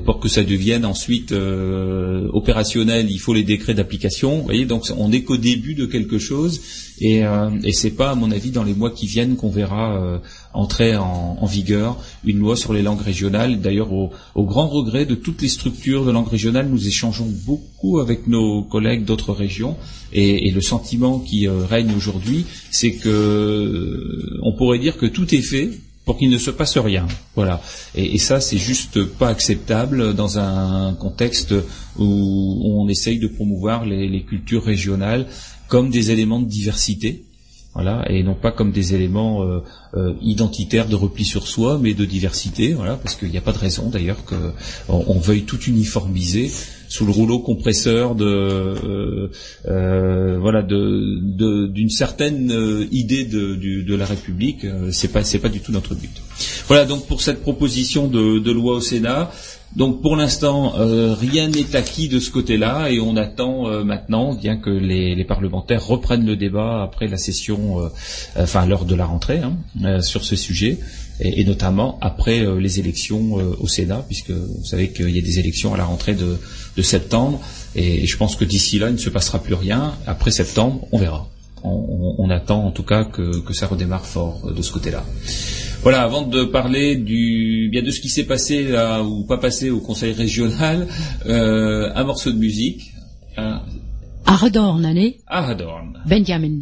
pour 0.05 0.19
que 0.19 0.29
ça 0.29 0.43
devienne 0.43 0.85
ensuite 0.85 1.33
opérationnel, 2.33 3.09
il 3.09 3.19
faut 3.19 3.33
les 3.33 3.43
décrets 3.43 3.73
d'application. 3.73 4.37
Vous 4.37 4.43
voyez, 4.43 4.65
donc 4.65 4.83
on 4.97 5.09
n'est 5.09 5.23
qu'au 5.23 5.37
début 5.37 5.75
de 5.75 5.85
quelque 5.85 6.19
chose, 6.19 6.61
et, 6.99 7.23
et 7.63 7.73
c'est 7.73 7.91
pas, 7.91 8.11
à 8.11 8.15
mon 8.15 8.31
avis, 8.31 8.51
dans 8.51 8.63
les 8.63 8.73
mois 8.73 8.91
qui 8.91 9.07
viennent 9.07 9.35
qu'on 9.35 9.49
verra 9.49 10.19
entrer 10.55 10.95
en, 10.95 11.45
vigueur 11.45 11.97
une 12.23 12.39
loi 12.39 12.55
sur 12.55 12.73
les 12.73 12.81
langues 12.81 13.01
régionales. 13.01 13.61
D'ailleurs, 13.61 13.91
au, 13.93 14.11
grand 14.35 14.67
regret 14.67 15.05
de 15.05 15.15
toutes 15.15 15.41
les 15.41 15.49
structures 15.49 16.05
de 16.05 16.11
langue 16.11 16.27
régionale, 16.27 16.67
nous 16.69 16.87
échangeons 16.87 17.27
beaucoup 17.45 17.99
avec 17.99 18.27
nos 18.27 18.63
collègues 18.63 19.05
d'autres 19.05 19.33
régions, 19.33 19.77
et, 20.13 20.49
le 20.51 20.61
sentiment 20.61 21.19
qui 21.19 21.47
euh, 21.47 21.65
règne 21.65 21.93
aujourd'hui, 21.95 22.45
c'est 22.71 22.93
que 22.93 23.09
euh, 23.09 24.39
on 24.43 24.53
pourrait 24.53 24.79
dire 24.79 24.97
que 24.97 25.05
tout 25.05 25.35
est 25.35 25.41
fait 25.41 25.69
pour 26.05 26.17
qu'il 26.17 26.29
ne 26.29 26.37
se 26.37 26.51
passe 26.51 26.77
rien. 26.77 27.07
Voilà. 27.35 27.61
Et, 27.95 28.17
ça, 28.17 28.39
c'est 28.39 28.57
juste 28.57 29.03
pas 29.03 29.27
acceptable 29.27 30.13
dans 30.13 30.39
un 30.39 30.93
contexte 30.93 31.53
où 31.97 32.61
on 32.63 32.87
essaye 32.87 33.19
de 33.19 33.27
promouvoir 33.27 33.85
les 33.85 34.23
cultures 34.23 34.63
régionales 34.63 35.27
comme 35.75 35.89
des 35.89 36.09
éléments 36.09 36.39
de 36.39 36.47
diversité 36.47 37.25
voilà, 37.73 38.09
et 38.09 38.23
non 38.23 38.35
pas 38.35 38.53
comme 38.53 38.71
des 38.71 38.95
éléments 38.95 39.43
euh, 39.43 39.59
euh, 39.97 40.13
identitaires 40.21 40.87
de 40.87 40.95
repli 40.95 41.25
sur 41.25 41.45
soi, 41.45 41.77
mais 41.81 41.93
de 41.93 42.05
diversité, 42.05 42.71
voilà, 42.71 42.95
parce 42.95 43.15
qu'il 43.15 43.29
n'y 43.29 43.37
a 43.37 43.41
pas 43.41 43.51
de 43.51 43.57
raison 43.57 43.89
d'ailleurs 43.89 44.23
qu'on 44.23 44.53
on 44.87 45.19
veuille 45.19 45.43
tout 45.43 45.59
uniformiser 45.63 46.49
sous 46.87 47.05
le 47.05 47.11
rouleau 47.11 47.39
compresseur 47.39 48.15
de 48.15 49.29
euh, 49.65 50.37
voilà 50.39 50.61
de 50.61 51.67
d'une 51.67 51.89
certaine 51.89 52.87
idée 52.93 53.25
de, 53.25 53.95
la 53.95 54.05
République. 54.05 54.65
c'est 54.91 55.11
pas 55.11 55.25
c'est 55.25 55.39
pas 55.39 55.49
du 55.49 55.59
tout 55.59 55.73
notre 55.73 55.95
but. 55.95 56.15
Voilà 56.69 56.85
donc 56.85 57.05
pour 57.07 57.21
cette 57.21 57.41
proposition 57.41 58.07
de 58.07 58.51
loi 58.51 58.75
au 58.75 58.81
Sénat. 58.81 59.31
Donc 59.75 60.01
pour 60.01 60.15
l'instant, 60.15 60.75
euh, 60.77 61.13
rien 61.13 61.49
n'est 61.49 61.75
acquis 61.75 62.07
de 62.07 62.19
ce 62.19 62.31
côté-là 62.31 62.89
et 62.89 63.01
on 63.01 63.17
attend 63.17 63.67
euh, 63.67 63.83
maintenant, 63.83 64.33
bien 64.33 64.55
que 64.55 64.69
les, 64.69 65.21
parlementaires 65.25 65.85
reprennent 65.85 66.25
le 66.25 66.37
débat 66.37 66.81
après 66.81 67.07
la 67.07 67.17
session, 67.17 67.81
euh, 67.81 67.89
enfin 68.37 68.65
l'heure 68.65 68.85
de 68.85 68.95
la 68.95 69.05
rentrée, 69.05 69.41
hein, 69.41 70.01
sur 70.01 70.23
ce 70.23 70.37
sujet, 70.37 70.79
et, 71.19 71.43
notamment 71.43 71.97
après 72.01 72.45
les 72.59 72.79
élections 72.79 73.33
au 73.33 73.67
Sénat, 73.67 74.03
puisque 74.07 74.31
vous 74.31 74.63
savez 74.63 74.91
qu'il 74.91 75.09
y 75.09 75.19
a 75.19 75.21
des 75.21 75.39
élections 75.39 75.73
à 75.73 75.77
la 75.77 75.85
rentrée 75.85 76.13
de, 76.15 76.81
septembre, 76.81 77.41
et, 77.75 78.05
je 78.05 78.17
pense 78.17 78.35
que 78.35 78.45
d'ici 78.45 78.79
là, 78.79 78.89
il 78.89 78.93
ne 78.93 78.97
se 78.97 79.09
passera 79.09 79.39
plus 79.39 79.55
rien. 79.55 79.95
Après 80.05 80.31
septembre, 80.31 80.87
on 80.91 80.97
verra. 80.97 81.27
On, 81.63 82.29
attend 82.29 82.63
en 82.63 82.71
tout 82.71 82.83
cas 82.83 83.05
que, 83.05 83.39
que 83.39 83.53
ça 83.53 83.65
redémarre 83.65 84.05
fort 84.05 84.53
de 84.53 84.61
ce 84.61 84.71
côté-là. 84.71 85.03
Voilà, 85.85 86.01
avant 86.01 86.23
de 86.23 86.45
parler 86.45 86.95
du 86.95 87.69
bien 87.71 87.83
de 87.83 87.91
ce 87.91 88.01
qui 88.01 88.09
s'est 88.09 88.23
passé 88.23 88.73
ou 89.03 89.23
pas 89.27 89.37
passé 89.37 89.69
au 89.69 89.79
Conseil 89.79 90.13
régional, 90.13 90.87
euh, 91.27 91.91
un 91.93 92.03
morceau 92.03 92.31
de 92.31 92.39
musique. 92.39 92.91
Un... 93.37 93.61
Allez. 94.83 95.17
Ahadorn. 95.27 96.01
Benjamin. 96.07 96.61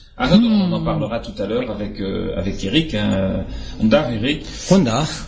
on 0.29 0.71
en 0.71 0.83
parlera 0.83 1.19
tout 1.19 1.41
à 1.41 1.47
l'heure 1.47 1.69
avec 1.71 1.99
euh, 1.99 2.37
avec 2.37 2.63
Eric, 2.63 2.93
hein, 2.95 3.45
Eric. 3.91 4.43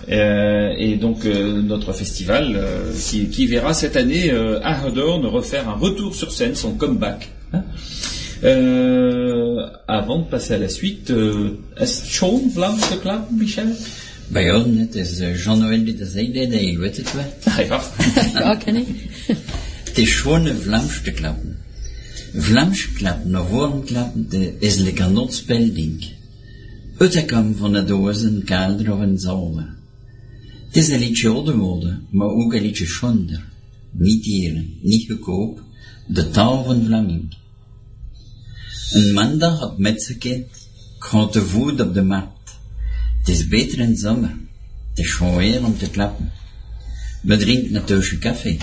Euh, 0.09 0.73
et 0.77 0.95
donc 0.95 1.25
euh, 1.25 1.61
notre 1.61 1.93
festival 1.93 2.59
qui, 3.31 3.47
verra 3.47 3.73
cette 3.73 3.95
année 3.95 4.31
Arredorn 4.63 5.25
refaire 5.25 5.69
un 5.69 5.75
retour 5.75 6.15
sur 6.15 6.31
scène, 6.31 6.55
son 6.55 6.73
comeback. 6.73 7.29
Hein. 7.53 7.63
avant 9.87 10.19
de 10.19 10.25
passer 10.29 10.53
à 10.55 10.57
la 10.57 10.69
suite, 10.69 11.13
est-ce 11.77 12.05
Sean 12.05 12.41
Vlaams 12.53 12.79
de 12.91 12.97
club, 12.97 13.21
Michel? 13.31 13.67
Bij 14.27 14.51
ons, 14.51 14.79
het 14.79 14.95
is 14.95 15.19
Jean-Noël 15.43 15.83
die 15.83 15.95
de 15.95 16.05
zijde, 16.05 16.65
je 16.71 16.79
weet 16.79 16.97
het 16.97 17.13
wel. 17.13 17.65
Ja, 17.67 17.81
ja, 18.33 18.55
ken 18.55 18.75
ik. 18.75 18.87
Het 19.83 19.97
is 19.97 20.15
gewoon 20.21 20.45
een 20.45 20.57
Vlaams 20.57 21.01
te 21.01 21.11
klappen. 21.11 21.62
Vlaams 22.35 22.91
klappen 22.93 23.35
of 23.35 23.49
woordklappen 23.49 24.61
is 24.61 24.77
like 24.77 25.03
een 25.03 25.13
noodspelling. 25.13 26.05
Uitgekomen 26.97 27.57
van 27.57 27.73
de 27.73 27.83
dozen, 27.83 28.43
kelder 28.43 28.93
of 28.93 28.99
een 28.99 29.19
zolder. 29.19 29.75
Het 30.65 30.77
is 30.77 30.89
een 30.89 30.99
liedje 30.99 31.29
oude 31.29 31.53
mode, 31.53 31.99
maar 32.09 32.27
ook 32.27 32.53
een 32.53 32.61
liedje 32.61 32.85
schonder. 32.85 33.45
Niet 33.91 34.25
hier, 34.25 34.65
niet 34.81 35.07
goedkoop, 35.07 35.63
de 36.07 36.29
taal 36.29 36.63
van 36.63 36.85
Vlaming. 36.85 37.35
Een 38.91 39.13
maandag 39.13 39.63
op 39.63 39.77
Metzekind 39.77 40.47
gaat 40.99 41.33
de 41.33 41.41
voet 41.41 41.81
op 41.81 41.93
de 41.93 42.03
markt. 42.03 42.57
Het 43.19 43.29
is 43.29 43.47
beter 43.47 43.79
in 43.79 43.97
zomer. 43.97 44.37
Het 44.89 45.05
is 45.05 45.19
weer 45.19 45.65
om 45.65 45.77
te 45.77 45.89
klappen. 45.89 46.31
We 47.21 47.37
drinken 47.37 47.75
een 47.75 47.83
teusje 47.83 48.19
koffie, 48.19 48.57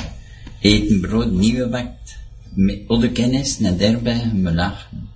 eten 0.61 1.01
brood 1.01 1.33
nieuwe 1.33 1.69
bakt 1.69 2.19
met 2.55 2.81
oude 2.87 3.13
kennis 3.13 3.59
en 3.61 3.77
daarbij 3.77 4.31
me 4.35 4.53
lachen. 4.55 5.09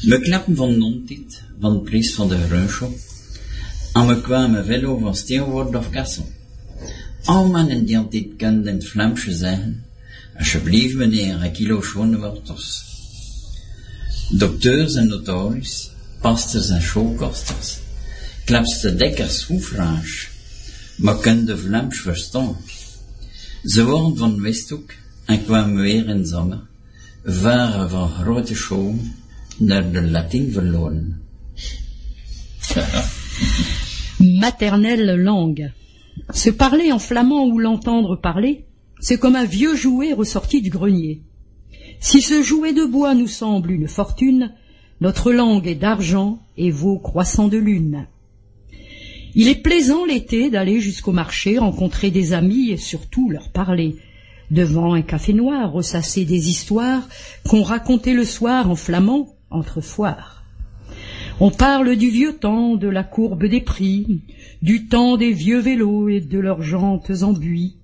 We 0.00 0.20
klappen 0.20 0.56
van 0.56 0.78
non-tit, 0.78 1.42
van 1.60 1.72
de 1.72 1.80
prijs 1.80 2.14
van 2.14 2.28
de 2.28 2.38
Grunschop, 2.46 2.98
en 3.92 4.06
we 4.06 4.20
kwamen 4.20 4.64
veel 4.64 4.84
over 4.84 5.16
Steenwoord 5.16 5.74
of 5.74 5.90
Kassel. 5.90 6.28
Al 7.24 7.46
mannen 7.46 7.84
die 7.84 7.98
altijd 7.98 8.26
kenden 8.36 8.74
het 8.74 8.86
Vlaamse 8.86 9.32
zeggen, 9.32 9.84
alsjeblieft 10.38 10.94
meneer, 10.94 11.42
een 11.42 11.52
kilo 11.52 11.82
schone 11.82 12.18
wortels. 12.18 12.84
Dokteurs 14.30 14.94
en 14.94 15.08
notaris, 15.08 15.90
pastors 16.20 16.68
en 16.68 16.82
schoolkosters, 16.82 17.78
klapste 18.44 18.96
dekkers 18.96 19.44
hoefraage, 19.44 20.26
maar 20.96 21.18
kende 21.18 21.58
Vlaams 21.58 22.00
verstaan. 22.00 22.56
Ze 23.64 23.84
worden 23.84 24.16
van 24.16 24.40
Westhoek 24.40 24.92
en 25.26 25.44
kwamen 25.44 25.76
weer 25.76 26.08
in 26.08 26.24
de. 26.24 26.58
Maternelle 34.18 35.16
langue. 35.16 35.72
Se 36.32 36.50
parler 36.50 36.92
en 36.92 36.98
flamand 36.98 37.46
ou 37.46 37.58
l'entendre 37.58 38.16
parler, 38.16 38.64
c'est 39.00 39.18
comme 39.18 39.36
un 39.36 39.44
vieux 39.44 39.74
jouet 39.74 40.12
ressorti 40.12 40.62
du 40.62 40.70
grenier. 40.70 41.22
Si 42.00 42.22
ce 42.22 42.42
jouet 42.42 42.72
de 42.72 42.84
bois 42.84 43.14
nous 43.14 43.26
semble 43.28 43.70
une 43.70 43.88
fortune, 43.88 44.52
notre 45.00 45.32
langue 45.32 45.66
est 45.66 45.74
d'argent 45.74 46.38
et 46.56 46.70
vaut 46.70 46.98
croissant 46.98 47.48
de 47.48 47.58
lune. 47.58 48.06
Il 49.34 49.48
est 49.48 49.62
plaisant 49.62 50.04
l'été 50.04 50.50
d'aller 50.50 50.80
jusqu'au 50.80 51.12
marché, 51.12 51.58
rencontrer 51.58 52.10
des 52.10 52.32
amis 52.32 52.70
et 52.70 52.76
surtout 52.76 53.30
leur 53.30 53.50
parler. 53.50 53.96
Devant 54.50 54.94
un 54.94 55.02
café 55.02 55.32
noir, 55.32 55.72
ressasser 55.72 56.24
des 56.24 56.48
histoires 56.48 57.08
qu'on 57.48 57.62
racontait 57.62 58.14
le 58.14 58.24
soir 58.24 58.68
en 58.68 58.74
flamand 58.74 59.28
entre 59.50 59.80
foires. 59.80 60.42
On 61.38 61.50
parle 61.50 61.96
du 61.96 62.10
vieux 62.10 62.36
temps, 62.36 62.74
de 62.76 62.88
la 62.88 63.04
courbe 63.04 63.46
des 63.46 63.60
prix, 63.60 64.22
du 64.60 64.88
temps 64.88 65.16
des 65.16 65.32
vieux 65.32 65.60
vélos 65.60 66.08
et 66.08 66.20
de 66.20 66.38
leurs 66.38 66.62
jantes 66.62 67.12
en 67.22 67.32
buis. 67.32 67.76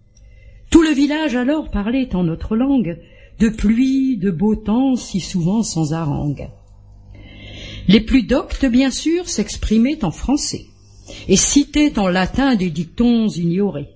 Tout 0.71 0.83
le 0.83 0.91
village 0.91 1.37
alors 1.37 1.71
parlait 1.71 2.15
en 2.15 2.25
notre 2.25 2.57
langue, 2.57 2.99
de 3.39 3.49
pluie, 3.49 4.17
de 4.17 4.31
beau 4.31 4.57
temps, 4.57 4.97
si 4.97 5.21
souvent 5.21 5.63
sans 5.63 5.93
harangue. 5.93 6.49
Les 7.89 8.01
plus 8.01 8.25
doctes, 8.25 8.67
bien 8.67 8.91
sûr, 8.91 9.29
s'exprimaient 9.29 10.05
en 10.05 10.11
français 10.11 10.67
et 11.29 11.37
citaient 11.37 11.99
en 11.99 12.09
latin 12.09 12.57
des 12.57 12.71
dictons 12.71 13.29
ignorés. 13.29 13.96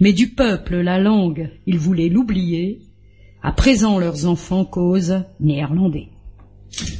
Mais 0.00 0.14
du 0.14 0.28
peuple 0.28 0.76
la 0.76 0.98
langue, 0.98 1.50
ils 1.66 1.78
voulaient 1.78 2.08
l'oublier. 2.08 2.80
À 3.42 3.52
présent 3.52 3.98
leurs 3.98 4.26
enfants 4.26 4.64
causent 4.64 5.22
néerlandais. 5.40 6.08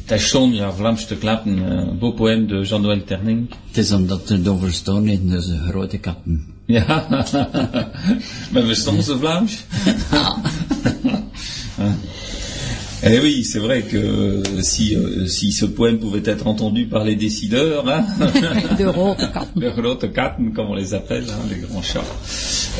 Tachon, 0.07 0.53
ja, 0.53 0.71
Vlaams 0.73 1.07
te 1.07 1.15
klappen, 1.15 1.59
een 1.59 1.99
beau 1.99 2.13
poème 2.13 2.47
de 2.47 2.65
Jean-Noël 2.65 3.05
Terning. 3.05 3.49
Het 3.69 3.77
is 3.77 3.93
omdat 3.93 4.31
er 4.31 4.43
doverstaan 4.43 5.09
in 5.09 5.29
deze 5.29 5.59
grote 5.59 5.99
katten. 5.99 6.47
Ja, 6.67 6.85
maar 8.53 8.67
we 8.67 8.75
stonden 8.75 9.05
ze 9.05 9.19
Vlaams? 9.19 9.65
Eh 13.03 13.19
oui, 13.19 13.45
c'est 13.45 13.59
vrai 13.59 13.81
que 13.83 13.97
euh, 13.97 14.43
si, 14.61 14.95
euh, 14.95 15.27
si 15.27 15.53
ce 15.53 15.65
poème 15.65 15.99
pouvait 15.99 16.23
être 16.25 16.47
entendu 16.47 16.87
par 16.87 17.03
les 17.03 17.17
décideurs, 17.17 17.89
hein, 17.89 18.05
De 18.79 20.53
comme 20.55 20.67
on 20.71 20.75
les 20.75 20.93
appelle, 20.93 21.25
hein, 21.31 21.47
les 21.51 21.61
grands 21.67 21.81
chats. 21.81 22.05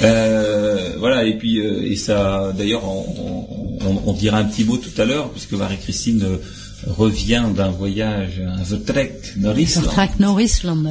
Euh, 0.03 0.91
voilà, 0.99 1.25
et 1.25 1.39
puis 1.39 1.59
euh, 1.61 1.91
et 1.91 1.97
ça, 1.97 2.53
d'ailleurs, 2.57 2.85
on, 2.85 3.47
on, 3.81 4.03
on 4.11 4.13
dira 4.13 4.39
un 4.39 4.45
petit 4.45 4.65
mot 4.65 4.77
tout 4.77 5.01
à 5.01 5.07
l'heure, 5.07 5.31
puisque 5.31 5.53
Marie-Christine 5.53 6.23
euh, 6.23 6.37
revient 6.87 7.45
d'un 7.55 7.69
voyage, 7.71 8.41
un 8.47 8.63
vertrek 8.63 9.13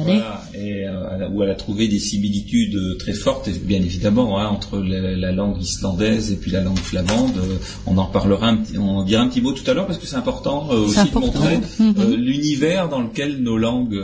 hè? 0.08 0.12
Voilà, 0.18 0.44
et 0.54 0.86
euh, 0.86 1.28
où 1.32 1.42
elle 1.42 1.50
a 1.50 1.54
trouvé 1.54 1.88
des 1.88 1.98
similitudes 1.98 2.74
euh, 2.76 2.96
très 2.98 3.12
fortes, 3.12 3.48
bien 3.64 3.78
évidemment, 3.78 4.38
hein, 4.38 4.46
entre 4.48 4.78
la, 4.78 5.16
la 5.16 5.32
langue 5.32 5.60
islandaise 5.62 6.30
et 6.32 6.36
puis 6.36 6.50
la 6.50 6.60
langue 6.62 6.78
flamande. 6.78 7.36
Euh, 7.38 7.56
on 7.86 7.98
en 7.98 8.06
parlera, 8.06 8.48
un 8.48 8.56
petit- 8.58 8.78
on 8.78 8.98
en 8.98 9.04
dira 9.04 9.22
un 9.22 9.28
petit 9.28 9.40
mot 9.40 9.52
tout 9.52 9.68
à 9.70 9.74
l'heure 9.74 9.86
parce 9.86 9.98
que 9.98 10.06
c'est 10.06 10.16
important 10.16 10.68
euh, 10.70 10.76
aussi 10.86 10.98
important. 11.00 11.26
de 11.32 11.36
montrer 11.38 11.56
Mhm. 11.80 11.94
euh, 11.98 12.16
l'univers 12.16 12.88
dans 12.88 13.00
lequel 13.00 13.38
nos 13.42 13.58
langues 13.58 13.98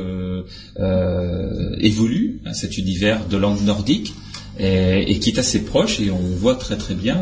évoluent. 1.78 2.40
hein, 2.46 2.52
cet 2.52 2.78
univers 2.78 3.26
de 3.28 3.36
langue 3.36 3.62
nordique. 3.64 4.12
Et, 4.58 5.12
et 5.12 5.18
qui 5.18 5.30
est 5.30 5.38
assez 5.38 5.64
proche 5.64 6.00
et 6.00 6.10
on 6.10 6.18
voit 6.38 6.54
très 6.54 6.78
très 6.78 6.94
bien. 6.94 7.18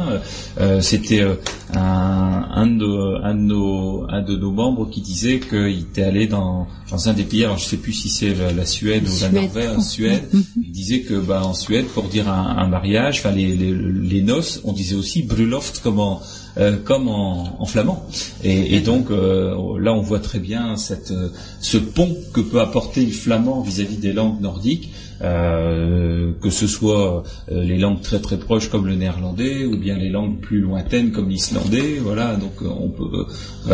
euh, 0.60 0.80
C'était 0.80 1.20
euh, 1.22 1.34
un, 1.74 2.46
un, 2.54 2.66
de 2.66 2.72
nos, 2.74 3.16
un, 3.16 3.34
de 3.34 3.40
nos, 3.40 4.06
un 4.08 4.22
de 4.22 4.36
nos 4.36 4.52
membres 4.52 4.88
qui 4.88 5.00
disait 5.00 5.40
qu'il 5.40 5.80
était 5.80 6.04
allé 6.04 6.28
dans, 6.28 6.68
dans 6.90 7.08
un 7.08 7.12
des 7.12 7.24
pays, 7.24 7.44
alors 7.44 7.58
je 7.58 7.64
sais 7.64 7.76
plus 7.76 7.92
si 7.92 8.08
c'est 8.08 8.34
la, 8.34 8.52
la 8.52 8.64
Suède 8.66 9.08
ou 9.08 9.20
la. 9.20 9.30
Norvège, 9.30 9.78
Suède. 9.80 10.22
Il 10.56 10.70
disait 10.70 11.00
que 11.00 11.14
bah, 11.14 11.42
en 11.44 11.54
Suède, 11.54 11.86
pour 11.86 12.04
dire 12.04 12.28
un, 12.28 12.56
un 12.56 12.68
mariage, 12.68 13.18
enfin 13.18 13.32
les, 13.32 13.56
les, 13.56 13.74
les 13.74 14.22
noces, 14.22 14.60
on 14.62 14.72
disait 14.72 14.94
aussi 14.94 15.22
bruloft 15.24 15.80
comme 15.82 15.98
en, 15.98 16.20
euh, 16.56 16.76
comme 16.76 17.08
en, 17.08 17.64
flamand. 17.66 18.06
Et, 18.44 18.80
donc 18.80 19.10
euh, 19.10 19.78
là, 19.80 19.92
on 19.92 20.02
voit 20.02 20.20
très 20.20 20.38
bien 20.38 20.76
cette, 20.76 21.10
euh, 21.10 21.30
ce 21.60 21.78
pont 21.78 22.16
que 22.32 22.40
peut 22.40 22.60
apporter 22.60 23.04
le 23.04 23.12
flamand 23.12 23.60
vis-à-vis 23.60 23.96
des 23.96 24.12
langues 24.12 24.40
nordiques. 24.40 24.90
que 25.20 26.50
ce 26.50 26.66
soit 26.66 27.24
les 27.50 27.78
langues 27.78 28.02
très 28.02 28.20
très 28.20 28.36
proches 28.36 28.68
comme 28.68 28.86
le 28.86 28.94
néerlandais 28.94 29.64
ou 29.64 29.76
bien 29.78 29.96
les 29.96 30.10
langues 30.10 30.38
plus 30.38 30.60
lointaines 30.60 31.12
comme 31.12 31.30
l'islandais, 31.30 31.98
voilà. 32.02 32.36
Donc 32.36 32.56
on 32.62 32.90
peut, 32.90 33.26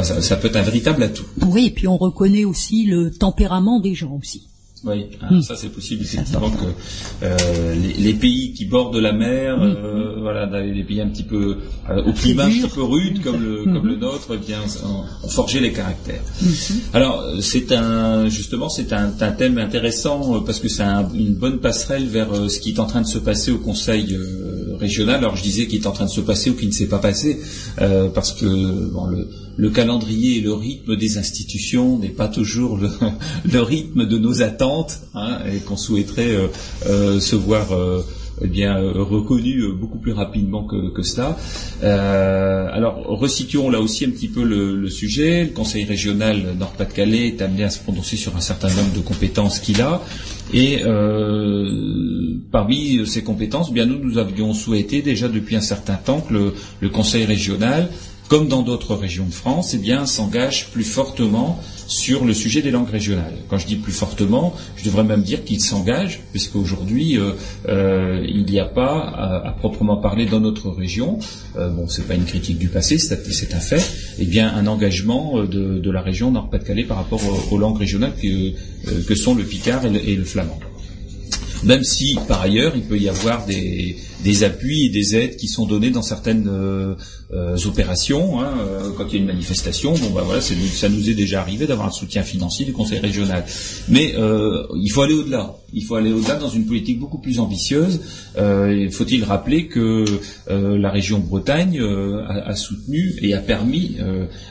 ça 0.03 0.37
peut 0.37 0.49
être 0.49 0.57
un 0.57 0.62
véritable 0.62 1.03
atout. 1.03 1.27
Oui, 1.47 1.66
et 1.66 1.71
puis 1.71 1.88
on 1.88 1.97
reconnaît 1.97 2.45
aussi 2.45 2.87
le 2.87 3.11
tempérament 3.11 3.81
des 3.81 3.95
gens 3.95 4.16
aussi. 4.21 4.49
Oui, 4.83 5.07
ah, 5.21 5.29
ça 5.43 5.57
c'est 5.57 5.69
possible 5.69 6.03
effectivement 6.05 6.51
que 6.51 6.64
euh, 7.23 7.75
les, 7.75 7.93
les 8.03 8.14
pays 8.14 8.55
qui 8.55 8.64
bordent 8.64 8.97
la 8.97 9.12
mer, 9.12 9.59
euh, 9.61 10.16
voilà, 10.21 10.47
les 10.62 10.85
pays 10.85 11.03
un 11.03 11.09
petit 11.09 11.23
peu 11.23 11.59
euh, 11.90 12.03
au 12.05 12.12
climat 12.14 12.45
un 12.45 12.49
petit 12.66 12.75
peu 12.75 12.83
rude 12.83 13.23
comme 13.23 13.43
le 13.43 13.64
comme 13.64 13.87
le 13.87 13.97
nôtre, 13.97 14.29
eh 14.33 14.38
bien 14.38 14.61
ont, 14.87 15.29
forgé 15.29 15.61
les 15.61 15.73
caractères. 15.73 16.23
Alors 16.95 17.21
euh, 17.21 17.40
c'est 17.43 17.73
un 17.73 18.29
justement 18.31 18.71
c'est 18.71 18.95
un, 18.95 19.12
un 19.21 19.33
thème 19.33 19.59
intéressant 19.59 20.40
parce 20.47 20.61
que 20.61 20.69
c'est 20.69 20.83
un- 20.83 21.07
une 21.14 21.35
bonne 21.35 21.59
passerelle 21.59 22.07
vers 22.07 22.31
ce 22.49 22.59
qui 22.59 22.71
est 22.71 22.79
en 22.81 22.87
train 22.87 23.03
de 23.03 23.07
se 23.07 23.19
passer 23.19 23.51
au 23.51 23.59
Conseil 23.59 24.16
régional. 24.81 25.16
Alors 25.16 25.37
je 25.37 25.43
disais 25.43 25.66
qui 25.66 25.77
est 25.77 25.87
en 25.87 25.93
train 25.93 26.07
de 26.07 26.11
se 26.11 26.21
passer 26.21 26.51
ou 26.51 26.55
qui 26.55 26.66
ne 26.66 26.73
s'est 26.73 26.88
pas 26.88 26.99
passé 26.99 27.40
euh, 27.81 28.09
parce 28.09 28.33
que 28.33 28.47
bon, 28.90 29.07
le, 29.07 29.29
le 29.57 29.71
calendrier 29.71 30.38
et 30.38 30.40
le 30.40 30.55
rythme 30.55 30.97
des 30.97 31.19
institutions 31.19 31.99
n'est 31.99 32.09
pas 32.09 32.29
toujours 32.29 32.79
le, 32.79 32.90
le 33.53 33.61
rythme 33.61 34.07
de 34.07 34.19
nos 34.19 34.43
attentes 34.43 35.01
hein, 35.14 35.38
et 35.53 35.59
qu'on 35.59 35.77
souhaiterait 35.77 36.35
euh, 36.35 36.47
euh, 36.87 37.21
se 37.21 37.37
voir 37.37 37.73
euh, 37.73 38.03
eh 38.42 38.46
bien 38.46 38.76
euh, 38.79 38.92
reconnu 39.03 39.61
euh, 39.61 39.72
beaucoup 39.72 39.98
plus 39.98 40.12
rapidement 40.12 40.64
que, 40.64 40.90
que 40.90 41.03
cela. 41.03 41.37
Euh, 41.83 42.68
alors 42.72 43.05
resituons 43.07 43.70
là 43.70 43.81
aussi 43.81 44.05
un 44.05 44.11
petit 44.11 44.29
peu 44.29 44.42
le, 44.42 44.76
le 44.76 44.88
sujet. 44.88 45.44
Le 45.44 45.50
Conseil 45.50 45.85
régional 45.85 46.55
Nord-Pas-de-Calais 46.59 47.29
est 47.29 47.42
amené 47.42 47.64
à 47.64 47.70
se 47.70 47.79
prononcer 47.81 48.16
sur 48.16 48.37
un 48.37 48.40
certain 48.40 48.68
nombre 48.68 48.92
de 48.94 49.00
compétences 49.00 49.59
qu'il 49.59 49.81
a. 49.83 50.00
Et 50.53 50.81
euh, 50.85 52.35
parmi 52.50 53.07
ces 53.07 53.22
compétences, 53.22 53.68
eh 53.70 53.74
bien 53.74 53.87
nous 53.87 53.98
nous 53.98 54.18
avions 54.18 54.53
souhaité 54.55 55.00
déjà 55.03 55.29
depuis 55.29 55.57
un 55.57 55.61
certain 55.61 55.94
temps 55.94 56.20
que 56.20 56.33
le, 56.33 56.55
le 56.81 56.88
Conseil 56.88 57.24
régional 57.24 57.88
comme 58.31 58.47
dans 58.47 58.62
d'autres 58.62 58.95
régions 58.95 59.27
de 59.27 59.33
France, 59.33 59.75
eh 59.75 59.79
bien, 59.79 60.07
s'engage 60.07 60.71
plus 60.71 60.85
fortement 60.85 61.61
sur 61.88 62.25
le 62.25 62.33
sujet 62.33 62.62
des 62.62 62.71
langues 62.71 62.88
régionales. 62.88 63.35
Quand 63.49 63.59
je 63.59 63.66
dis 63.66 63.75
plus 63.75 63.93
fortement, 63.93 64.55
je 64.77 64.85
devrais 64.85 65.03
même 65.03 65.23
dire 65.23 65.43
qu'il 65.43 65.61
s'engage, 65.61 66.21
puisqu'aujourd'hui, 66.31 67.19
euh, 67.19 67.33
euh, 67.69 68.25
il 68.29 68.45
n'y 68.45 68.61
a 68.61 68.66
pas, 68.66 69.01
à, 69.01 69.49
à 69.49 69.51
proprement 69.51 69.97
parler, 69.97 70.27
dans 70.27 70.38
notre 70.38 70.71
région, 70.71 71.19
euh, 71.57 71.71
bon, 71.71 71.88
c'est 71.88 72.07
pas 72.07 72.14
une 72.14 72.25
critique 72.25 72.59
du 72.59 72.69
passé, 72.69 72.99
c'est 72.99 73.53
un 73.53 73.59
fait, 73.59 73.83
eh 74.21 74.27
bien, 74.27 74.55
un 74.55 74.69
engagement 74.69 75.40
euh, 75.40 75.49
de, 75.49 75.90
la 75.90 76.01
région 76.01 76.31
Nord-Pas-de-Calais 76.31 76.85
par 76.85 76.99
rapport 76.99 77.21
aux, 77.51 77.59
langues 77.59 77.79
régionales 77.79 78.14
que, 78.14 78.53
euh, 78.93 79.16
sont 79.16 79.35
le 79.35 79.43
picard 79.43 79.85
et 79.85 80.14
le 80.14 80.25
flamand 80.25 80.61
même 81.62 81.85
si 81.85 82.19
par 82.27 82.40
ailleurs 82.40 82.73
il 82.75 82.83
peut 82.83 82.99
y 82.99 83.09
avoir 83.09 83.45
des, 83.45 83.97
des 84.24 84.44
appuis 84.44 84.87
et 84.87 84.88
des 84.90 85.16
aides 85.16 85.37
qui 85.37 85.48
sont 85.48 85.66
donnés 85.66 85.90
dans 85.90 86.02
certaines 86.02 86.46
euh, 86.48 86.94
euh, 87.33 87.56
opérations. 87.66 88.40
Hein, 88.40 88.52
euh, 88.61 88.90
quand 88.96 89.06
il 89.09 89.14
y 89.14 89.16
a 89.16 89.20
une 89.20 89.26
manifestation, 89.26 89.94
bon 89.94 90.11
bah 90.11 90.22
voilà, 90.24 90.40
ça 90.40 90.88
nous 90.88 91.11
est 91.11 91.14
déjà 91.14 91.40
arrivé 91.40 91.66
d'avoir 91.66 91.88
un 91.88 91.92
soutien 91.92 92.22
financier 92.22 92.64
du 92.66 92.72
Conseil 92.72 92.98
régional. 92.98 93.44
Mais 93.88 94.14
il 94.16 94.90
faut 94.90 95.02
aller 95.02 95.14
au-delà. 95.14 95.54
Il 95.72 95.85
faut 95.85 95.94
aller 95.94 96.11
au-delà 96.12 96.35
dans 96.35 96.48
une 96.48 96.66
politique 96.66 96.98
beaucoup 96.98 97.18
plus 97.18 97.38
ambitieuse. 97.38 98.00
Faut-il 98.90 99.22
rappeler 99.24 99.66
que 99.68 100.04
la 100.48 100.90
région 100.90 101.18
Bretagne 101.20 101.80
a, 101.80 102.54
soutenu 102.56 103.14
et 103.22 103.35
a 103.35 103.38
permis 103.40 103.96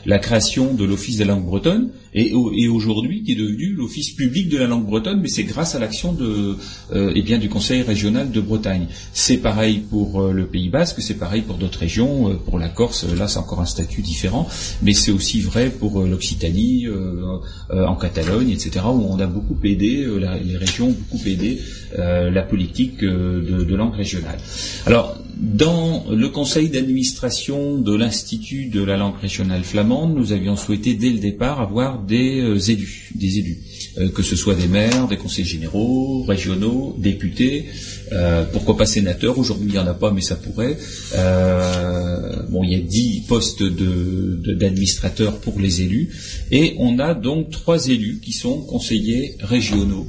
la 0.06 0.18
création 0.18 0.72
de 0.74 0.84
l'Office 0.84 1.16
des 1.18 1.24
langues 1.26 1.44
bretonnes 1.44 1.90
et, 2.14 2.32
au- 2.32 2.52
et 2.52 2.66
aujourd'hui 2.68 3.22
qui 3.22 3.32
est 3.32 3.36
devenu 3.36 3.74
l'Office 3.74 4.10
public 4.12 4.48
de 4.48 4.56
la 4.58 4.66
langue 4.66 4.86
bretonne, 4.86 5.20
mais 5.20 5.28
c'est 5.28 5.44
grâce 5.44 5.74
à 5.74 5.78
l'action 5.78 6.12
de 6.12 6.56
eh 6.94 7.22
bien 7.22 7.38
du 7.38 7.48
Conseil 7.50 7.82
régional 7.82 8.30
de 8.30 8.40
Bretagne. 8.40 8.86
C'est 9.12 9.36
pareil 9.60 9.82
pour 9.90 10.22
euh, 10.22 10.32
le 10.32 10.46
Pays 10.46 10.70
Basque, 10.70 11.02
c'est 11.02 11.18
pareil 11.18 11.42
pour 11.42 11.56
d'autres 11.58 11.80
régions, 11.80 12.30
euh, 12.30 12.34
pour 12.46 12.58
la 12.58 12.70
Corse, 12.70 13.04
là 13.04 13.28
c'est 13.28 13.38
encore 13.38 13.60
un 13.60 13.66
statut 13.66 14.00
différent, 14.00 14.48
mais 14.80 14.94
c'est 14.94 15.10
aussi 15.10 15.42
vrai 15.42 15.68
pour 15.68 16.00
euh, 16.00 16.08
l'Occitanie, 16.08 16.86
euh, 16.86 17.36
euh, 17.68 17.84
en 17.84 17.94
Catalogne, 17.94 18.48
etc., 18.48 18.86
où 18.86 19.04
on 19.10 19.20
a 19.20 19.26
beaucoup 19.26 19.58
aidé, 19.64 20.02
euh, 20.06 20.38
les 20.42 20.56
régions 20.56 20.88
ont 20.88 20.96
beaucoup 20.98 21.28
aidé 21.28 21.60
euh, 21.98 22.30
la 22.30 22.40
politique 22.40 23.02
euh, 23.02 23.42
de, 23.42 23.64
de 23.64 23.74
langue 23.74 23.94
régionale. 23.94 24.38
Alors, 24.86 25.18
dans 25.36 26.04
le 26.10 26.28
conseil 26.28 26.68
d'administration 26.68 27.78
de 27.78 27.94
l'Institut 27.94 28.66
de 28.66 28.82
la 28.82 28.96
langue 28.96 29.18
régionale 29.20 29.64
flamande, 29.64 30.14
nous 30.14 30.32
avions 30.32 30.56
souhaité 30.56 30.94
dès 30.94 31.10
le 31.10 31.18
départ 31.18 31.60
avoir 31.60 31.98
des 31.98 32.40
euh, 32.40 32.58
élus, 32.58 33.10
des 33.14 33.38
élus, 33.38 33.58
euh, 33.58 33.69
que 34.14 34.22
ce 34.22 34.36
soit 34.36 34.54
des 34.54 34.66
maires, 34.68 35.08
des 35.08 35.16
conseils 35.16 35.44
généraux, 35.44 36.22
régionaux, 36.22 36.94
députés, 36.98 37.66
euh, 38.12 38.44
pourquoi 38.52 38.76
pas 38.76 38.86
sénateurs. 38.86 39.38
Aujourd'hui, 39.38 39.68
il 39.68 39.72
n'y 39.72 39.78
en 39.78 39.86
a 39.86 39.94
pas, 39.94 40.10
mais 40.12 40.20
ça 40.20 40.36
pourrait. 40.36 40.76
Euh, 41.14 42.42
bon, 42.48 42.62
il 42.64 42.72
y 42.72 42.74
a 42.76 42.80
dix 42.80 43.22
postes 43.28 43.62
de- 43.62 44.38
de- 44.42 44.54
d'administrateurs 44.54 45.38
pour 45.40 45.58
les 45.60 45.82
élus, 45.82 46.10
et 46.50 46.74
on 46.78 46.98
a 46.98 47.14
donc 47.14 47.50
trois 47.50 47.86
élus 47.88 48.20
qui 48.24 48.32
sont 48.32 48.60
conseillers 48.62 49.36
régionaux 49.40 50.06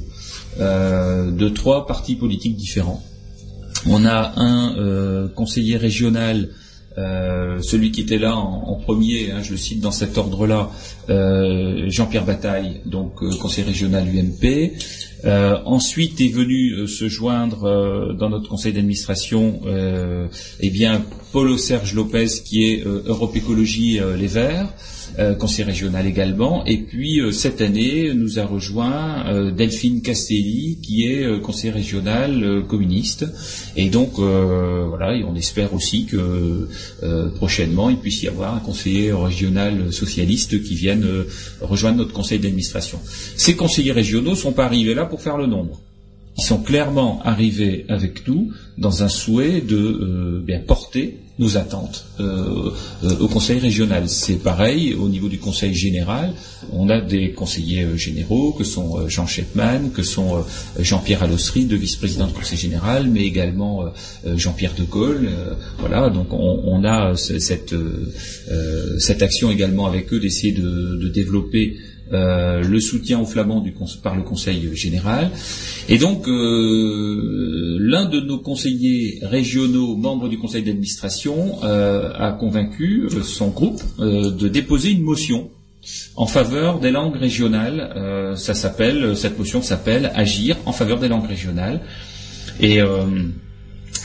euh, 0.60 1.30
de 1.30 1.48
trois 1.48 1.86
partis 1.86 2.14
politiques 2.16 2.56
différents. 2.56 3.02
On 3.86 4.04
a 4.04 4.34
un 4.36 4.76
euh, 4.78 5.28
conseiller 5.28 5.76
régional 5.76 6.50
Euh, 6.98 7.60
celui 7.60 7.90
qui 7.90 8.02
était 8.02 8.18
là 8.18 8.36
en, 8.36 8.74
premier, 8.74 9.30
hein, 9.30 9.42
je 9.42 9.52
le 9.52 9.56
cite 9.56 9.80
dans 9.80 9.90
cet 9.90 10.18
ordre-là, 10.18 10.70
euh, 11.08 11.84
Jean-Pierre 11.88 12.24
Bataille, 12.24 12.80
donc 12.84 13.22
euh, 13.22 13.30
conseiller 13.40 13.66
régional 13.66 14.04
UMP. 14.06 14.72
Ensuite 15.24 16.20
est 16.20 16.28
venu 16.28 16.86
se 16.88 17.08
joindre 17.08 18.14
dans 18.14 18.28
notre 18.28 18.48
conseil 18.48 18.72
d'administration, 18.72 19.60
eh 20.60 20.70
bien 20.70 21.04
Paulo 21.32 21.56
Serge 21.56 21.94
Lopez 21.94 22.28
qui 22.44 22.64
est 22.64 22.84
Europe 22.84 23.36
Écologie 23.36 24.00
Les 24.18 24.26
Verts. 24.26 24.72
Euh, 25.18 25.34
conseiller 25.34 25.64
régional 25.64 26.06
également. 26.06 26.64
Et 26.64 26.78
puis 26.78 27.20
euh, 27.20 27.32
cette 27.32 27.60
année 27.60 28.14
nous 28.14 28.38
a 28.38 28.46
rejoint 28.46 29.26
euh, 29.26 29.50
Delphine 29.50 30.00
Castelli, 30.00 30.78
qui 30.82 31.04
est 31.04 31.40
conseiller 31.42 31.72
régional 31.72 32.62
communiste. 32.66 33.26
Et 33.76 33.90
donc 33.90 34.12
voilà, 34.14 35.14
on 35.26 35.34
espère 35.34 35.74
aussi 35.74 36.06
que 36.06 36.68
prochainement 37.36 37.90
il 37.90 37.98
puisse 37.98 38.22
y 38.22 38.28
avoir 38.28 38.54
un 38.54 38.60
conseiller 38.60 39.12
régional 39.12 39.92
socialiste 39.92 40.62
qui 40.62 40.74
vienne 40.74 41.06
rejoindre 41.60 41.98
notre 41.98 42.12
conseil 42.12 42.38
d'administration. 42.38 42.98
Ces 43.36 43.54
conseillers 43.56 43.92
régionaux 43.92 44.34
sont 44.34 44.52
pas 44.52 44.64
arrivés 44.64 44.94
là 44.94 45.04
pour 45.12 45.20
faire 45.20 45.36
le 45.36 45.46
nombre 45.46 45.76
ils 46.36 46.42
sont 46.42 46.58
clairement 46.58 47.20
arrivés 47.24 47.84
avec 47.88 48.26
nous 48.26 48.52
dans 48.78 49.02
un 49.02 49.08
souhait 49.08 49.60
de 49.60 49.76
euh, 49.76 50.42
bien 50.44 50.60
porter 50.60 51.18
nos 51.38 51.56
attentes 51.56 52.06
euh, 52.20 52.70
euh, 53.04 53.18
au 53.18 53.26
Conseil 53.26 53.58
régional. 53.58 54.08
C'est 54.08 54.42
pareil 54.42 54.94
au 54.94 55.08
niveau 55.08 55.28
du 55.28 55.38
Conseil 55.38 55.74
général. 55.74 56.32
On 56.72 56.88
a 56.88 57.00
des 57.00 57.32
conseillers 57.32 57.96
généraux 57.96 58.52
que 58.52 58.64
sont 58.64 59.08
Jean 59.08 59.26
Chetman, 59.26 59.90
que 59.90 60.02
sont 60.02 60.44
Jean-Pierre 60.78 61.22
Allossery, 61.22 61.64
de 61.64 61.76
vice-président 61.76 62.26
du 62.26 62.34
Conseil 62.34 62.58
général, 62.58 63.08
mais 63.08 63.22
également 63.24 63.86
Jean-Pierre 64.36 64.74
de 64.78 64.84
Gaulle. 64.84 65.30
voilà, 65.78 66.10
donc 66.10 66.28
on, 66.32 66.84
a 66.84 67.16
cette, 67.16 67.74
cette 68.98 69.22
action 69.22 69.50
également 69.50 69.86
avec 69.86 70.12
eux 70.12 70.20
d'essayer 70.20 70.52
de, 70.52 70.96
de 70.96 71.08
développer 71.08 71.78
euh, 72.12 72.62
le 72.62 72.78
soutien 72.78 73.20
aux 73.20 73.24
Flamands 73.24 73.64
par 74.02 74.16
le 74.16 74.22
Conseil 74.22 74.68
général. 74.74 75.30
Et 75.88 75.96
donc, 75.96 76.28
euh, 76.28 77.78
l'un 77.80 78.04
de 78.04 78.20
nos 78.20 78.38
conseillers 78.38 79.20
régionaux, 79.22 79.96
membres 79.96 80.28
du 80.28 80.38
Conseil 80.38 80.62
d'administration, 80.62 81.64
euh, 81.64 82.12
a 82.14 82.32
convaincu 82.32 83.08
son 83.22 83.48
groupe 83.48 83.82
de 83.98 84.48
déposer 84.48 84.90
une 84.90 85.00
motion 85.00 85.50
en 86.14 86.26
faveur 86.26 86.80
des 86.80 86.90
langues 86.90 87.16
régionales. 87.16 88.34
ça 88.36 88.54
s'appelle, 88.54 89.16
cette 89.16 89.38
motion 89.38 89.62
s'appelle 89.62 90.12
Agir 90.14 90.56
en 90.66 90.72
faveur 90.72 91.00
des 91.00 91.08
langues 91.08 91.26
régionales. 91.26 91.80
Et 92.60 92.78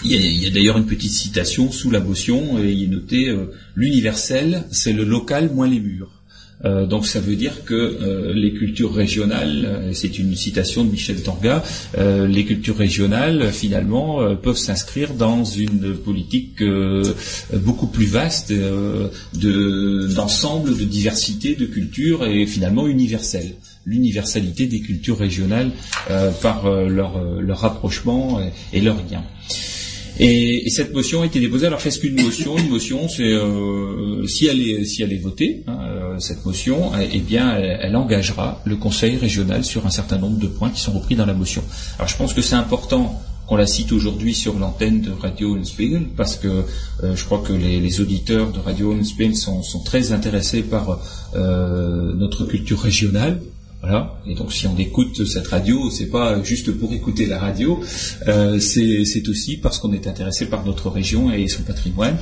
il 0.05 0.11
y 0.11 0.45
a, 0.45 0.47
a 0.47 0.51
d'ailleurs 0.51 0.77
une 0.77 0.85
petite 0.85 1.11
citation 1.11 1.71
sous 1.71 1.91
la 1.91 1.99
motion, 1.99 2.57
et 2.57 2.71
il 2.71 2.85
est 2.85 2.87
noté 2.87 3.35
l'universel, 3.75 4.63
c'est 4.71 4.93
le 4.93 5.03
local 5.03 5.51
moins 5.53 5.67
les 5.67 5.79
murs. 5.79 6.16
Euh, 6.65 6.85
donc 6.85 7.05
ça 7.05 7.19
veut 7.19 7.35
dire 7.35 7.63
que 7.65 7.73
euh, 7.73 8.33
les 8.33 8.53
cultures 8.53 8.93
régionales, 8.93 9.63
euh, 9.65 9.93
c'est 9.93 10.17
une 10.17 10.35
citation 10.35 10.83
de 10.83 10.91
Michel 10.91 11.21
Torga, 11.21 11.63
les 11.97 12.45
cultures 12.45 12.77
régionales 12.77 13.51
finalement 13.51 14.35
peuvent 14.35 14.57
s'inscrire 14.57 15.13
dans 15.13 15.43
une 15.43 15.93
politique 15.95 16.63
beaucoup 17.53 17.87
plus 17.87 18.05
vaste 18.05 18.53
d'ensemble 19.33 20.77
de, 20.77 20.83
diversité 20.83 21.55
de 21.55 21.65
cultures 21.65 22.25
et 22.25 22.45
finalement 22.45 22.87
universelle 22.87 23.53
l'universalité 23.85 24.67
des 24.67 24.81
cultures 24.81 25.17
régionales 25.17 25.71
par 26.41 26.69
leur, 26.69 27.21
leur 27.39 27.59
rapprochement 27.59 28.39
et, 28.41 28.77
et 28.77 28.81
leur 28.81 28.97
lien. 28.97 29.23
Et, 30.19 30.69
cette 30.69 30.93
motion 30.93 31.21
a 31.21 31.25
été 31.25 31.39
déposée. 31.39 31.67
Alors 31.67 31.81
qu'est-ce 31.81 31.99
qu'une 31.99 32.21
motion 32.21 32.57
Une 32.57 32.69
motion, 32.69 33.07
c'est 33.07 33.23
euh, 33.23 34.25
si 34.27 34.47
elle 34.47 34.61
est 34.61 34.85
si 34.85 35.03
elle 35.03 35.13
est 35.13 35.17
votée, 35.17 35.63
hein, 35.67 35.77
euh, 35.87 36.19
cette 36.19 36.45
motion, 36.45 36.91
eh, 36.99 37.09
eh 37.13 37.19
bien, 37.19 37.55
elle, 37.57 37.95
engagera 37.95 38.61
le 38.65 38.75
Conseil 38.75 39.17
régional 39.17 39.63
sur 39.63 39.85
un 39.85 39.89
certain 39.89 40.17
nombre 40.17 40.39
de 40.39 40.47
points 40.47 40.69
qui 40.69 40.81
sont 40.81 40.91
repris 40.91 41.15
dans 41.15 41.25
la 41.25 41.33
motion. 41.33 41.63
Alors 41.97 42.09
je 42.09 42.17
pense 42.17 42.33
que 42.33 42.41
c'est 42.41 42.55
important 42.55 43.21
qu'on 43.47 43.55
la 43.55 43.67
cite 43.67 43.93
aujourd'hui 43.93 44.33
sur 44.33 44.59
l'antenne 44.59 45.01
de 45.01 45.11
Radio 45.11 45.55
Unspiegel, 45.55 46.07
parce 46.17 46.35
que 46.35 46.47
euh, 46.47 47.15
je 47.15 47.23
crois 47.23 47.39
que 47.39 47.53
les, 47.53 48.01
auditeurs 48.01 48.51
de 48.51 48.59
Radio 48.59 48.91
Unspiegel 48.91 49.35
sont, 49.35 49.63
sont 49.63 49.79
très 49.79 50.11
intéressés 50.11 50.63
par 50.63 50.99
notre 51.33 52.45
culture 52.45 52.81
régionale, 52.81 53.39
voilà. 53.81 54.19
Et 54.25 54.33
donc, 54.33 54.51
si 54.51 54.65
on 54.67 54.75
écoute 54.77 55.25
cette 55.25 55.47
radio, 55.47 55.89
c'est 55.91 56.09
pas 56.09 56.41
juste 56.41 56.71
pour 56.71 56.93
écouter 56.93 57.25
la 57.27 57.37
radio, 57.37 57.79
euh, 58.27 58.59
c'est 58.59 59.29
aussi 59.29 59.57
parce 59.57 59.77
qu'on 59.77 59.93
est 59.93 60.07
intéressé 60.07 60.47
par 60.47 60.65
notre 60.65 60.89
région 60.89 61.31
et 61.31 61.47
son 61.47 61.63
patrimoine. 61.63 62.17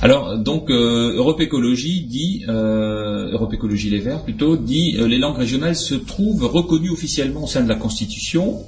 Alors, 0.00 0.38
donc, 0.38 0.70
euh, 0.70 1.16
Europe 1.16 1.40
Écologie 1.40 2.02
dit, 2.02 2.44
euh, 2.48 3.32
Europe 3.32 3.52
Écologie 3.52 3.90
Les 3.90 3.98
Verts 3.98 4.22
plutôt, 4.22 4.56
dit 4.56 4.92
les 4.92 5.18
langues 5.18 5.38
régionales 5.38 5.74
se 5.74 5.96
trouvent 5.96 6.46
reconnues 6.46 6.90
officiellement 6.90 7.44
au 7.44 7.48
sein 7.48 7.62
de 7.62 7.68
la 7.68 7.74
Constitution, 7.74 8.62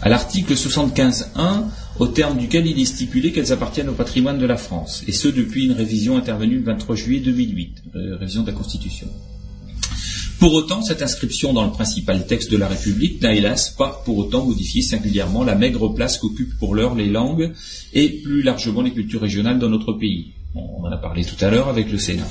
à 0.00 0.08
l'article 0.08 0.54
75.1, 0.54 1.66
au 2.00 2.08
terme 2.08 2.38
duquel 2.38 2.66
il 2.66 2.80
est 2.80 2.84
stipulé 2.84 3.30
qu'elles 3.30 3.52
appartiennent 3.52 3.88
au 3.88 3.94
patrimoine 3.94 4.38
de 4.38 4.46
la 4.46 4.56
France, 4.56 5.04
et 5.06 5.12
ce 5.12 5.28
depuis 5.28 5.66
une 5.66 5.72
révision 5.72 6.16
intervenue 6.16 6.56
le 6.56 6.64
23 6.64 6.96
juillet 6.96 7.20
2008, 7.20 7.82
révision 8.18 8.42
de 8.42 8.48
la 8.48 8.52
Constitution. 8.52 9.06
Pour 10.42 10.54
autant, 10.54 10.82
cette 10.82 11.02
inscription 11.02 11.52
dans 11.52 11.64
le 11.64 11.70
principal 11.70 12.26
texte 12.26 12.50
de 12.50 12.56
la 12.56 12.66
République 12.66 13.22
n'a 13.22 13.32
hélas 13.32 13.70
pas 13.70 14.02
pour 14.04 14.18
autant 14.18 14.44
modifié 14.44 14.82
singulièrement 14.82 15.44
la 15.44 15.54
maigre 15.54 15.94
place 15.94 16.18
qu'occupent 16.18 16.58
pour 16.58 16.74
l'heure 16.74 16.96
les 16.96 17.08
langues 17.08 17.52
et 17.92 18.08
plus 18.08 18.42
largement 18.42 18.82
les 18.82 18.90
cultures 18.90 19.20
régionales 19.20 19.60
dans 19.60 19.68
notre 19.68 19.92
pays. 19.92 20.32
On 20.56 20.84
en 20.84 20.90
a 20.90 20.96
parlé 20.96 21.24
tout 21.24 21.36
à 21.44 21.48
l'heure 21.48 21.68
avec 21.68 21.92
le 21.92 21.96
Sénat. 21.96 22.28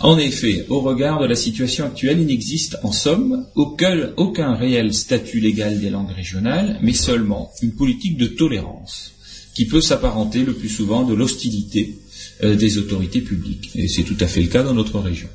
En 0.00 0.18
effet, 0.18 0.66
au 0.68 0.82
regard 0.82 1.18
de 1.18 1.24
la 1.24 1.34
situation 1.34 1.86
actuelle, 1.86 2.20
il 2.20 2.26
n'existe 2.26 2.76
en 2.82 2.92
somme 2.92 3.46
aucun, 3.54 4.54
réel 4.54 4.92
statut 4.92 5.40
légal 5.40 5.80
des 5.80 5.88
langues 5.88 6.12
régionales, 6.14 6.78
mais 6.82 6.92
seulement 6.92 7.50
une 7.62 7.72
politique 7.72 8.18
de 8.18 8.26
tolérance 8.26 9.12
qui 9.54 9.64
peut 9.64 9.80
s'apparenter 9.80 10.44
le 10.44 10.52
plus 10.52 10.68
souvent 10.68 11.04
de 11.04 11.14
l'hostilité 11.14 11.96
euh, 12.42 12.54
des 12.54 12.76
autorités 12.76 13.22
publiques. 13.22 13.70
Et 13.76 13.88
c'est 13.88 14.02
tout 14.02 14.18
à 14.20 14.26
fait 14.26 14.42
le 14.42 14.48
cas 14.48 14.62
dans 14.62 14.74
notre 14.74 14.98
région. 14.98 15.28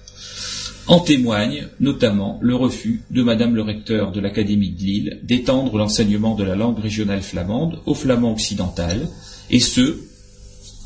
En 0.89 0.99
témoigne 0.99 1.67
notamment 1.79 2.39
le 2.41 2.55
refus 2.55 3.03
de 3.11 3.21
Madame 3.21 3.53
le 3.53 3.61
recteur 3.61 4.11
de 4.11 4.19
l'Académie 4.19 4.71
de 4.71 4.79
Lille 4.79 5.19
d'étendre 5.21 5.77
l'enseignement 5.77 6.33
de 6.33 6.43
la 6.43 6.55
langue 6.55 6.79
régionale 6.79 7.21
flamande 7.21 7.77
au 7.85 7.93
flamand 7.93 8.31
occidental, 8.31 9.07
et 9.51 9.59
ce, 9.59 9.97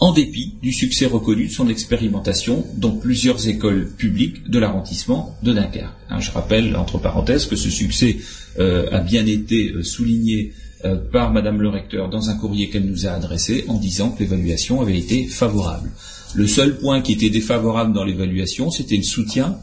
en 0.01 0.11
dépit 0.11 0.55
du 0.61 0.73
succès 0.73 1.05
reconnu 1.05 1.45
de 1.47 1.51
son 1.53 1.69
expérimentation 1.69 2.65
dans 2.75 2.91
plusieurs 2.91 3.47
écoles 3.47 3.93
publiques 3.97 4.49
de 4.49 4.59
l'arrondissement 4.59 5.37
de 5.41 5.53
Dunkerque. 5.53 5.95
Hein, 6.09 6.19
je 6.19 6.31
rappelle, 6.31 6.75
entre 6.75 6.97
parenthèses, 6.97 7.45
que 7.45 7.55
ce 7.55 7.69
succès 7.69 8.17
euh, 8.59 8.91
a 8.91 8.99
bien 8.99 9.25
été 9.25 9.71
euh, 9.71 9.83
souligné 9.83 10.51
euh, 10.83 10.97
par 10.97 11.31
Madame 11.31 11.61
le 11.61 11.69
recteur 11.69 12.09
dans 12.09 12.29
un 12.29 12.35
courrier 12.35 12.69
qu'elle 12.69 12.87
nous 12.87 13.07
a 13.07 13.11
adressé 13.11 13.63
en 13.69 13.77
disant 13.77 14.11
que 14.11 14.19
l'évaluation 14.19 14.81
avait 14.81 14.99
été 14.99 15.27
favorable. 15.27 15.91
Le 16.33 16.45
seul 16.45 16.77
point 16.77 17.01
qui 17.01 17.13
était 17.13 17.29
défavorable 17.29 17.93
dans 17.93 18.03
l'évaluation, 18.03 18.69
c'était 18.69 18.97
le 18.97 19.03
soutien 19.03 19.59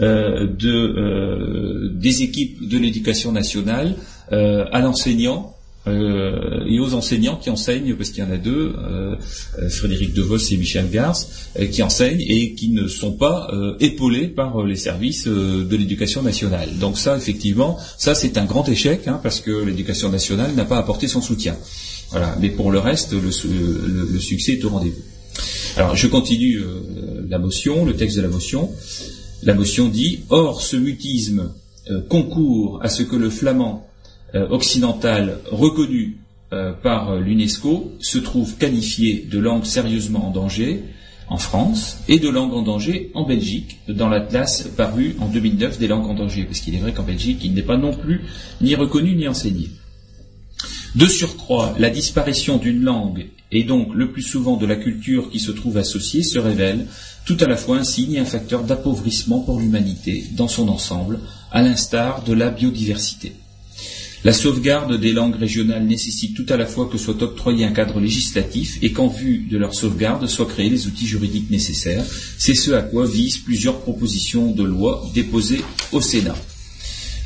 de, 0.00 0.70
euh, 0.70 1.88
des 1.92 2.22
équipes 2.22 2.68
de 2.68 2.78
l'éducation 2.78 3.32
nationale 3.32 3.94
euh, 4.32 4.64
à 4.72 4.80
l'enseignant 4.80 5.50
et 5.86 6.80
aux 6.80 6.94
enseignants 6.94 7.36
qui 7.36 7.50
enseignent, 7.50 7.94
parce 7.94 8.08
qu'il 8.08 8.24
y 8.24 8.26
en 8.26 8.30
a 8.30 8.38
deux, 8.38 8.72
Frédéric 9.68 10.14
Devos 10.14 10.38
et 10.38 10.56
Michel 10.56 10.88
Gars, 10.90 11.12
qui 11.70 11.82
enseignent 11.82 12.24
et 12.26 12.54
qui 12.54 12.70
ne 12.70 12.88
sont 12.88 13.12
pas 13.12 13.50
épaulés 13.80 14.28
par 14.28 14.64
les 14.64 14.76
services 14.76 15.26
de 15.26 15.76
l'éducation 15.76 16.22
nationale. 16.22 16.70
Donc 16.80 16.96
ça, 16.96 17.18
effectivement, 17.18 17.76
ça 17.98 18.14
c'est 18.14 18.38
un 18.38 18.46
grand 18.46 18.66
échec, 18.66 19.06
hein, 19.08 19.20
parce 19.22 19.40
que 19.42 19.50
l'éducation 19.50 20.08
nationale 20.08 20.54
n'a 20.54 20.64
pas 20.64 20.78
apporté 20.78 21.06
son 21.06 21.20
soutien. 21.20 21.54
Voilà. 22.12 22.34
Mais 22.40 22.48
pour 22.48 22.72
le 22.72 22.78
reste, 22.78 23.12
le, 23.12 24.08
le 24.10 24.20
succès 24.20 24.52
est 24.52 24.64
au 24.64 24.70
rendez-vous. 24.70 25.02
Alors 25.76 25.94
je 25.96 26.06
continue 26.06 26.62
la 27.28 27.38
motion, 27.38 27.84
le 27.84 27.94
texte 27.94 28.16
de 28.16 28.22
la 28.22 28.28
motion. 28.28 28.70
La 29.44 29.52
motion 29.52 29.88
dit 29.88 30.20
Or, 30.30 30.62
ce 30.62 30.76
mutisme 30.76 31.52
euh, 31.90 32.00
concourt 32.00 32.80
à 32.82 32.88
ce 32.88 33.02
que 33.02 33.14
le 33.14 33.28
flamand 33.28 33.86
euh, 34.34 34.48
occidental 34.48 35.38
reconnu 35.50 36.16
euh, 36.54 36.72
par 36.72 37.16
l'UNESCO 37.16 37.92
se 38.00 38.16
trouve 38.16 38.56
qualifié 38.56 39.26
de 39.30 39.38
langue 39.38 39.64
sérieusement 39.64 40.28
en 40.28 40.30
danger 40.30 40.82
en 41.28 41.36
France 41.36 41.98
et 42.08 42.18
de 42.18 42.28
langue 42.30 42.54
en 42.54 42.62
danger 42.62 43.10
en 43.12 43.24
Belgique 43.24 43.80
dans 43.86 44.08
l'atlas 44.08 44.62
paru 44.76 45.14
en 45.20 45.26
2009 45.26 45.78
des 45.78 45.88
langues 45.88 46.06
en 46.06 46.14
danger, 46.14 46.44
parce 46.44 46.60
qu'il 46.60 46.74
est 46.74 46.78
vrai 46.78 46.92
qu'en 46.92 47.02
Belgique, 47.02 47.40
il 47.44 47.52
n'est 47.52 47.62
pas 47.62 47.76
non 47.76 47.92
plus 47.92 48.22
ni 48.62 48.74
reconnu 48.74 49.14
ni 49.14 49.28
enseigné. 49.28 49.68
De 50.94 51.06
surcroît, 51.06 51.74
la 51.78 51.90
disparition 51.90 52.56
d'une 52.56 52.82
langue, 52.82 53.26
et 53.52 53.64
donc 53.64 53.94
le 53.94 54.10
plus 54.10 54.22
souvent 54.22 54.56
de 54.56 54.66
la 54.66 54.76
culture 54.76 55.30
qui 55.30 55.38
se 55.38 55.52
trouve 55.52 55.76
associée, 55.76 56.22
se 56.22 56.38
révèle 56.38 56.86
tout 57.24 57.36
à 57.40 57.46
la 57.46 57.56
fois 57.56 57.78
un 57.78 57.84
signe 57.84 58.14
et 58.14 58.18
un 58.18 58.24
facteur 58.24 58.64
d'appauvrissement 58.64 59.40
pour 59.40 59.60
l'humanité 59.60 60.24
dans 60.32 60.48
son 60.48 60.68
ensemble, 60.68 61.20
à 61.50 61.62
l'instar 61.62 62.22
de 62.24 62.32
la 62.32 62.50
biodiversité. 62.50 63.32
La 64.24 64.32
sauvegarde 64.32 64.98
des 64.98 65.12
langues 65.12 65.36
régionales 65.36 65.84
nécessite 65.84 66.34
tout 66.34 66.46
à 66.48 66.56
la 66.56 66.64
fois 66.64 66.88
que 66.90 66.96
soit 66.96 67.20
octroyé 67.20 67.66
un 67.66 67.72
cadre 67.72 68.00
législatif 68.00 68.78
et 68.80 68.90
qu'en 68.90 69.08
vue 69.08 69.46
de 69.50 69.58
leur 69.58 69.74
sauvegarde 69.74 70.26
soient 70.26 70.46
créés 70.46 70.70
les 70.70 70.86
outils 70.86 71.06
juridiques 71.06 71.50
nécessaires. 71.50 72.06
C'est 72.38 72.54
ce 72.54 72.70
à 72.70 72.80
quoi 72.80 73.06
visent 73.06 73.36
plusieurs 73.36 73.80
propositions 73.80 74.50
de 74.50 74.64
loi 74.64 75.04
déposées 75.12 75.60
au 75.92 76.00
Sénat. 76.00 76.36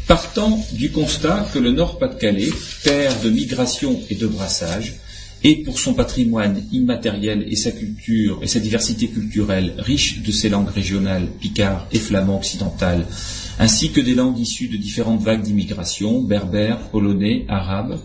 Partant 0.09 0.61
du 0.72 0.90
constat 0.90 1.48
que 1.54 1.61
le 1.61 1.70
Nord-Pas-de-Calais, 1.70 2.50
terre 2.83 3.14
de 3.22 3.31
migration 3.31 4.00
et 4.11 4.16
de 4.16 4.26
brassage, 4.26 4.96
et 5.44 5.62
pour 5.62 5.79
son 5.79 5.94
patrimoine 5.94 6.62
immatériel 6.72 7.46
et 7.48 7.57
sa 7.57 7.70
culture 7.70 8.40
et 8.42 8.46
sa 8.46 8.59
diversité 8.59 9.09
culturelle 9.09 9.74
riche 9.79 10.22
de 10.22 10.33
ses 10.33 10.48
langues 10.48 10.70
régionales, 10.70 11.29
picard 11.40 11.87
et 11.92 11.98
flamand 11.98 12.38
occidental, 12.38 13.07
ainsi 13.59 13.90
que 13.90 14.01
des 14.01 14.14
langues 14.14 14.38
issues 14.38 14.68
de 14.68 14.77
différentes 14.77 15.22
vagues 15.22 15.42
d'immigration, 15.42 16.22
berbères, 16.22 16.88
polonais, 16.90 17.44
arabes, 17.48 17.98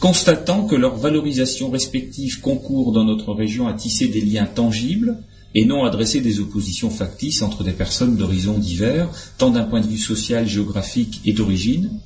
constatant 0.00 0.66
que 0.66 0.76
leur 0.76 0.96
valorisation 0.96 1.70
respective 1.70 2.40
concourt 2.40 2.92
dans 2.92 3.04
notre 3.04 3.32
région 3.32 3.66
à 3.66 3.74
tisser 3.74 4.08
des 4.08 4.20
liens 4.20 4.46
tangibles 4.46 5.18
et 5.54 5.64
non 5.64 5.84
à 5.84 5.90
dresser 5.90 6.20
des 6.20 6.40
oppositions 6.40 6.90
factices 6.90 7.42
entre 7.42 7.64
des 7.64 7.72
personnes 7.72 8.16
d'horizons 8.16 8.58
divers, 8.58 9.08
tant 9.38 9.50
d'un 9.50 9.64
point 9.64 9.80
de 9.80 9.86
vue 9.86 9.98
social, 9.98 10.46
géographique 10.46 11.22
et 11.24 11.32
d'origine, 11.32 11.98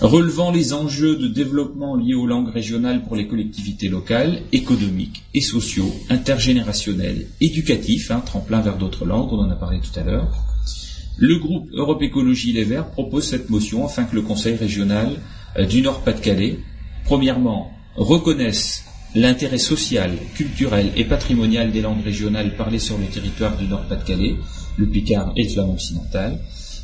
relevant 0.00 0.50
les 0.50 0.72
enjeux 0.72 1.16
de 1.16 1.26
développement 1.26 1.96
liés 1.96 2.14
aux 2.14 2.26
langues 2.26 2.52
régionales 2.52 3.02
pour 3.02 3.16
les 3.16 3.26
collectivités 3.26 3.88
locales, 3.88 4.42
économiques 4.52 5.22
et 5.34 5.40
sociaux, 5.40 5.92
intergénérationnels, 6.10 7.26
éducatifs, 7.40 8.10
hein, 8.10 8.22
tremplin 8.24 8.60
vers 8.60 8.76
d'autres 8.76 9.06
langues, 9.06 9.32
on 9.32 9.40
en 9.40 9.50
a 9.50 9.56
parlé 9.56 9.80
tout 9.80 9.98
à 9.98 10.04
l'heure, 10.04 10.30
le 11.18 11.38
groupe 11.38 11.70
Europe 11.72 12.02
Écologie 12.02 12.52
Les 12.52 12.64
Verts 12.64 12.90
propose 12.90 13.24
cette 13.24 13.48
motion 13.48 13.86
afin 13.86 14.04
que 14.04 14.14
le 14.14 14.20
Conseil 14.20 14.56
régional 14.56 15.16
euh, 15.56 15.64
du 15.64 15.80
Nord-Pas-de-Calais, 15.80 16.58
premièrement, 17.04 17.72
reconnaisse 17.96 18.84
l'intérêt 19.14 19.56
social, 19.56 20.12
culturel 20.34 20.92
et 20.94 21.04
patrimonial 21.04 21.72
des 21.72 21.80
langues 21.80 22.04
régionales 22.04 22.54
parlées 22.54 22.78
sur 22.78 22.98
le 22.98 23.06
territoire 23.06 23.56
du 23.56 23.66
Nord-Pas-de-Calais, 23.66 24.36
le 24.76 24.86
Picard 24.86 25.32
et 25.36 25.44
le 25.44 25.48
Flamand 25.48 25.72
occidental, 25.72 26.38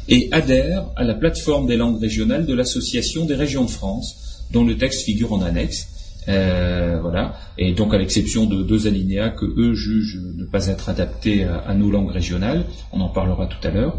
et 0.08 0.28
adhère 0.32 0.86
à 0.96 1.04
la 1.04 1.14
plateforme 1.14 1.66
des 1.66 1.76
langues 1.76 2.00
régionales 2.00 2.46
de 2.46 2.54
l'Association 2.54 3.24
des 3.24 3.34
régions 3.34 3.64
de 3.64 3.70
France, 3.70 4.46
dont 4.50 4.64
le 4.64 4.76
texte 4.76 5.02
figure 5.02 5.32
en 5.32 5.42
annexe. 5.42 5.88
Euh, 6.28 7.00
voilà, 7.00 7.34
et 7.58 7.72
donc 7.72 7.92
à 7.94 7.98
l'exception 7.98 8.46
de 8.46 8.62
deux 8.62 8.86
alinéas 8.86 9.30
que 9.30 9.44
eux 9.44 9.74
jugent 9.74 10.20
ne 10.36 10.44
pas 10.44 10.68
être 10.68 10.88
adaptés 10.88 11.42
à 11.44 11.74
nos 11.74 11.90
langues 11.90 12.12
régionales, 12.12 12.64
on 12.92 13.00
en 13.00 13.08
parlera 13.08 13.46
tout 13.46 13.66
à 13.66 13.70
l'heure. 13.70 13.96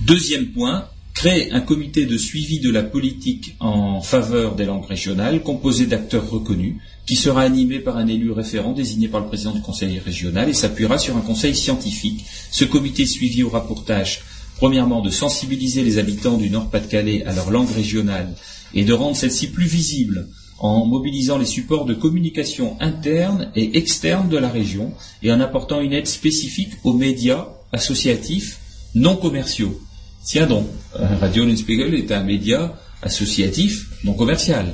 Deuxième 0.00 0.46
point, 0.46 0.88
créer 1.14 1.52
un 1.52 1.60
comité 1.60 2.06
de 2.06 2.18
suivi 2.18 2.58
de 2.58 2.70
la 2.70 2.82
politique 2.82 3.54
en 3.60 4.00
faveur 4.00 4.56
des 4.56 4.64
langues 4.64 4.86
régionales 4.86 5.42
composé 5.42 5.86
d'acteurs 5.86 6.28
reconnus 6.28 6.74
qui 7.06 7.16
sera 7.16 7.42
animé 7.42 7.78
par 7.78 7.96
un 7.96 8.08
élu 8.08 8.32
référent 8.32 8.72
désigné 8.72 9.08
par 9.08 9.20
le 9.20 9.28
président 9.28 9.52
du 9.52 9.60
conseil 9.60 9.98
régional 9.98 10.48
et 10.48 10.54
s'appuiera 10.54 10.98
sur 10.98 11.16
un 11.16 11.20
conseil 11.20 11.54
scientifique. 11.54 12.24
Ce 12.50 12.64
comité 12.64 13.06
suivi 13.06 13.42
aura 13.42 13.66
pour 13.66 13.84
tâche, 13.84 14.22
premièrement, 14.56 15.02
de 15.02 15.10
sensibiliser 15.10 15.82
les 15.82 15.98
habitants 15.98 16.36
du 16.36 16.50
Nord-Pas-de-Calais 16.50 17.24
à 17.24 17.32
leur 17.32 17.50
langue 17.50 17.70
régionale 17.70 18.34
et 18.74 18.84
de 18.84 18.92
rendre 18.92 19.16
celle-ci 19.16 19.48
plus 19.48 19.66
visible 19.66 20.28
en 20.58 20.86
mobilisant 20.86 21.38
les 21.38 21.46
supports 21.46 21.84
de 21.84 21.94
communication 21.94 22.76
interne 22.80 23.50
et 23.54 23.76
externe 23.76 24.28
de 24.28 24.38
la 24.38 24.48
région 24.48 24.92
et 25.22 25.32
en 25.32 25.40
apportant 25.40 25.80
une 25.80 25.92
aide 25.92 26.06
spécifique 26.06 26.72
aux 26.84 26.94
médias 26.94 27.48
associatifs 27.72 28.60
non 28.94 29.16
commerciaux. 29.16 29.80
Tiens 30.24 30.46
donc, 30.46 30.66
Radio 30.94 31.44
Linspiegel 31.44 31.94
est 31.94 32.12
un 32.12 32.22
média 32.22 32.78
associatif 33.02 33.88
non 34.04 34.14
commercial. 34.14 34.72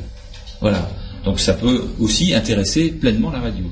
Voilà. 0.60 0.88
Donc 1.24 1.40
ça 1.40 1.54
peut 1.54 1.84
aussi 1.98 2.34
intéresser 2.34 2.90
pleinement 2.90 3.30
la 3.30 3.40
radio. 3.40 3.64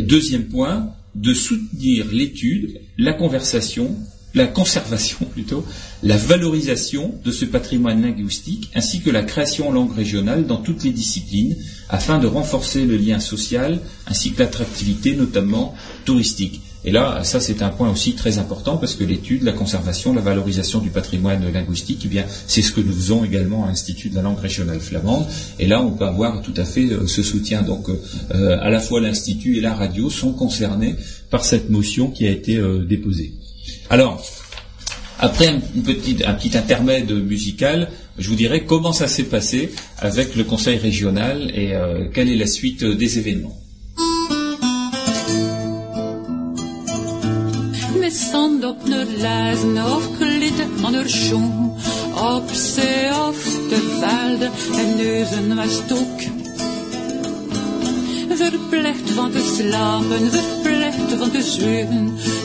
deuxième 0.00 0.48
point, 0.48 0.90
de 1.14 1.32
soutenir 1.32 2.06
l'étude, 2.12 2.80
la 2.98 3.12
conversation, 3.12 3.96
la 4.34 4.46
conservation 4.46 5.24
plutôt, 5.26 5.64
la 6.02 6.16
valorisation 6.16 7.14
de 7.24 7.30
ce 7.30 7.44
patrimoine 7.44 8.02
linguistique, 8.02 8.70
ainsi 8.74 9.00
que 9.00 9.10
la 9.10 9.22
création 9.22 9.68
en 9.68 9.72
langue 9.72 9.94
régionale 9.94 10.46
dans 10.46 10.58
toutes 10.58 10.84
les 10.84 10.90
disciplines, 10.90 11.56
afin 11.88 12.18
de 12.18 12.26
renforcer 12.26 12.84
le 12.84 12.96
lien 12.96 13.20
social, 13.20 13.78
ainsi 14.06 14.32
que 14.32 14.40
l'attractivité, 14.40 15.14
notamment 15.14 15.74
touristique. 16.04 16.60
Et 16.86 16.90
là, 16.90 17.24
ça 17.24 17.40
c'est 17.40 17.62
un 17.62 17.70
point 17.70 17.90
aussi 17.90 18.12
très 18.12 18.38
important 18.38 18.76
parce 18.76 18.94
que 18.94 19.04
l'étude, 19.04 19.42
la 19.42 19.52
conservation, 19.52 20.12
la 20.12 20.20
valorisation 20.20 20.80
du 20.80 20.90
patrimoine 20.90 21.50
linguistique, 21.50 22.02
eh 22.04 22.08
bien, 22.08 22.26
c'est 22.46 22.60
ce 22.60 22.72
que 22.72 22.82
nous 22.82 22.92
faisons 22.92 23.24
également 23.24 23.64
à 23.64 23.68
l'Institut 23.68 24.10
de 24.10 24.16
la 24.16 24.22
langue 24.22 24.38
régionale 24.38 24.80
flamande. 24.80 25.26
Et 25.58 25.66
là, 25.66 25.82
on 25.82 25.92
peut 25.92 26.04
avoir 26.04 26.42
tout 26.42 26.52
à 26.58 26.64
fait 26.64 26.92
euh, 26.92 27.06
ce 27.06 27.22
soutien. 27.22 27.62
Donc, 27.62 27.88
euh, 27.88 28.58
à 28.60 28.68
la 28.68 28.80
fois 28.80 29.00
l'Institut 29.00 29.56
et 29.56 29.60
la 29.62 29.74
radio 29.74 30.10
sont 30.10 30.32
concernés 30.32 30.96
par 31.30 31.46
cette 31.46 31.70
motion 31.70 32.10
qui 32.10 32.26
a 32.26 32.30
été 32.30 32.56
euh, 32.56 32.84
déposée. 32.84 33.32
Alors, 33.90 34.24
après 35.18 35.48
un, 35.48 35.60
petit, 35.60 36.56
intermède 36.56 37.10
musical, 37.12 37.90
je 38.18 38.28
vous 38.28 38.34
dirai 38.34 38.64
comment 38.64 38.92
ça 38.92 39.06
s'est 39.06 39.24
passé 39.24 39.72
avec 39.98 40.34
le 40.36 40.44
Conseil 40.44 40.78
régional 40.78 41.50
et 41.54 41.72
quelle 42.12 42.28
est 42.30 42.36
la 42.36 42.46
suite 42.46 42.84
des 42.84 43.18
événements. 43.18 43.56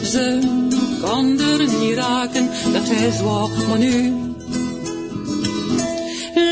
Ze 0.10 0.40
kon 1.02 1.40
er 1.40 1.80
niet 1.80 1.96
raken, 1.96 2.50
dat 2.74 2.88
hij 2.88 3.12
zwaar, 3.12 3.78
nu. 3.78 4.14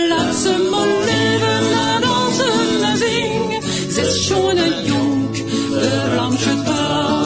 Laat 0.09 0.35
ze 0.35 0.67
maar 0.71 0.87
leven, 1.05 1.69
laat 1.69 2.01
dansen 2.01 2.97
zingen. 2.97 3.61
Ze 3.91 4.01
is 4.01 4.25
schoon 4.25 4.57
en 4.57 4.85
jong, 4.85 5.31
de 5.69 6.61
talen. 6.65 7.16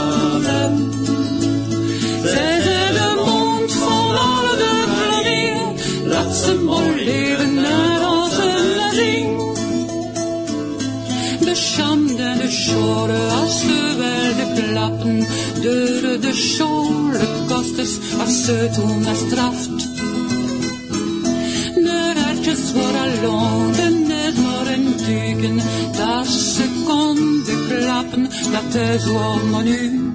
De 16.21 16.27
de 16.27 16.33
scholen 16.33 17.45
kosters 17.47 17.97
als 18.19 18.45
ze 18.45 18.69
toen 18.73 19.05
straft. 19.15 19.77
De 21.75 22.13
raadjes 22.15 22.71
worden 22.73 23.21
londen, 23.21 24.07
net 24.07 24.37
maar 24.37 24.67
een 24.67 24.93
duiken. 24.97 25.55
Dat 25.97 26.27
ze 26.27 26.83
konden 26.85 27.67
klappen, 27.67 28.29
dat 28.51 28.75
is 28.75 29.05
wat 29.05 29.63
nu. 29.63 30.13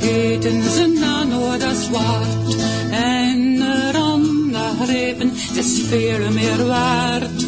Veracht 0.00 0.44
en 0.44 0.62
vergeten 0.62 0.70
ze 0.70 0.98
na 1.00 1.24
nooit 1.24 1.60
dat 1.60 1.76
zwart. 1.76 2.56
En 2.90 3.62
eraan 3.62 4.54
grepen, 4.82 5.30
het 5.34 5.56
is 5.56 5.80
veel 5.88 6.30
meer 6.32 6.66
waard. 6.66 7.46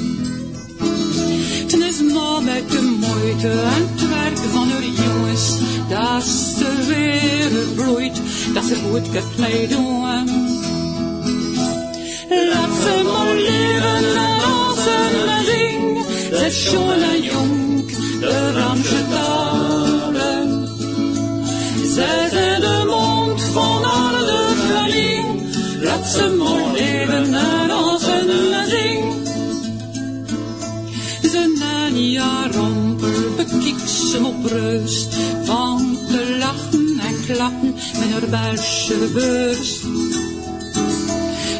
Het 1.62 1.72
is 1.72 2.02
maar 2.12 2.42
met 2.42 2.70
de 2.70 2.96
moeite 3.00 3.50
en 3.50 3.88
het 3.94 4.08
werk 4.08 4.38
van 4.52 4.68
de 4.68 4.92
jongens 5.02 5.58
dat 5.88 6.24
ze 6.58 6.84
weer 6.86 7.84
bloeit, 7.84 8.20
dat 8.54 8.64
ze 8.64 8.74
goed 8.74 9.10
kunt 9.10 9.38
meedoen. 9.38 9.94
Laat 12.28 12.74
ze 12.82 13.02
maar 13.12 13.34
leven 13.34 14.14
en 14.14 14.38
dansen 14.40 15.28
en 15.28 15.44
zingen, 15.44 16.04
ze 16.38 16.46
is 16.46 16.70
jong 16.70 17.02
en 17.02 17.22
jong, 17.22 17.86
de 18.20 18.52
Ramsche 18.52 19.04
talen. 19.10 19.45
Laat 26.06 26.14
ze 26.14 26.36
maar 26.38 26.72
leven 26.72 27.34
en 27.34 27.68
dansen 27.68 28.52
en 28.52 28.70
zingen. 28.70 29.24
Ja, 31.94 32.48
rompel 32.50 33.34
bekiekt 33.36 33.90
ze 33.90 34.20
op 34.24 34.44
rust 34.44 35.14
van 35.44 35.98
te 36.06 36.36
lachen 36.38 36.98
en 36.98 37.34
klappen 37.34 37.74
met 37.98 38.10
haar 38.10 38.28
beurs. 38.28 38.90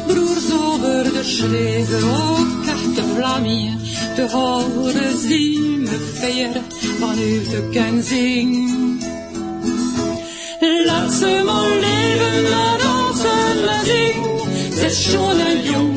Broers 0.07 0.51
over 0.51 1.03
de 1.03 1.23
schreven 1.23 2.03
op 2.03 2.65
de 2.95 3.03
vlammen, 3.15 3.79
te 4.15 4.27
horen 4.31 5.17
zien 5.17 5.81
me 5.81 6.11
veren 6.13 6.63
vanuit 6.99 7.49
de 7.49 7.69
kenzing. 7.71 8.75
Laat 10.85 11.11
ze 11.11 11.41
maar 11.45 11.79
leven, 11.79 12.49
laat 12.49 12.81
dansen, 12.81 13.63
laat 13.65 13.85
zingen, 13.85 14.26
c'est 14.79 14.95
schon 15.09 15.35
un 15.49 15.55
lion 15.63 15.87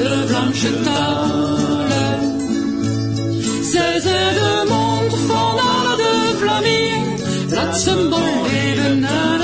de 0.00 0.26
blanche 0.28 0.66
table. 0.86 2.04
Zes 3.72 4.04
de 4.38 4.52
monde 4.72 5.16
fondant 5.28 5.96
de 6.02 6.12
flamine, 6.40 7.08
laat 7.50 7.76
ze 7.82 7.94
maar 8.10 9.43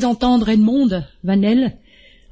venez 0.00 0.12
d'entendre 0.12 0.48
Edmond 0.48 1.02
Vanel 1.24 1.76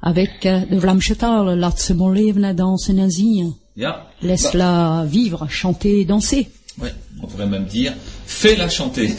avec 0.01 0.45
euh, 0.45 0.61
de 0.65 0.77
Vlamchetal, 0.77 1.59
Laat 1.59 1.91
mon 1.95 2.09
leven 2.09 2.53
dansen 2.53 2.99
en 2.99 3.09
zien. 3.09 3.53
Ja. 3.75 4.07
Laisse-la 4.21 5.05
vivre, 5.05 5.47
chanter, 5.49 6.05
danser. 6.05 6.47
Ouais, 6.81 6.93
on 7.21 7.27
pourrait 7.27 7.47
même 7.47 7.65
dire 7.65 7.93
fais-la 8.25 8.69
chanter 8.69 9.09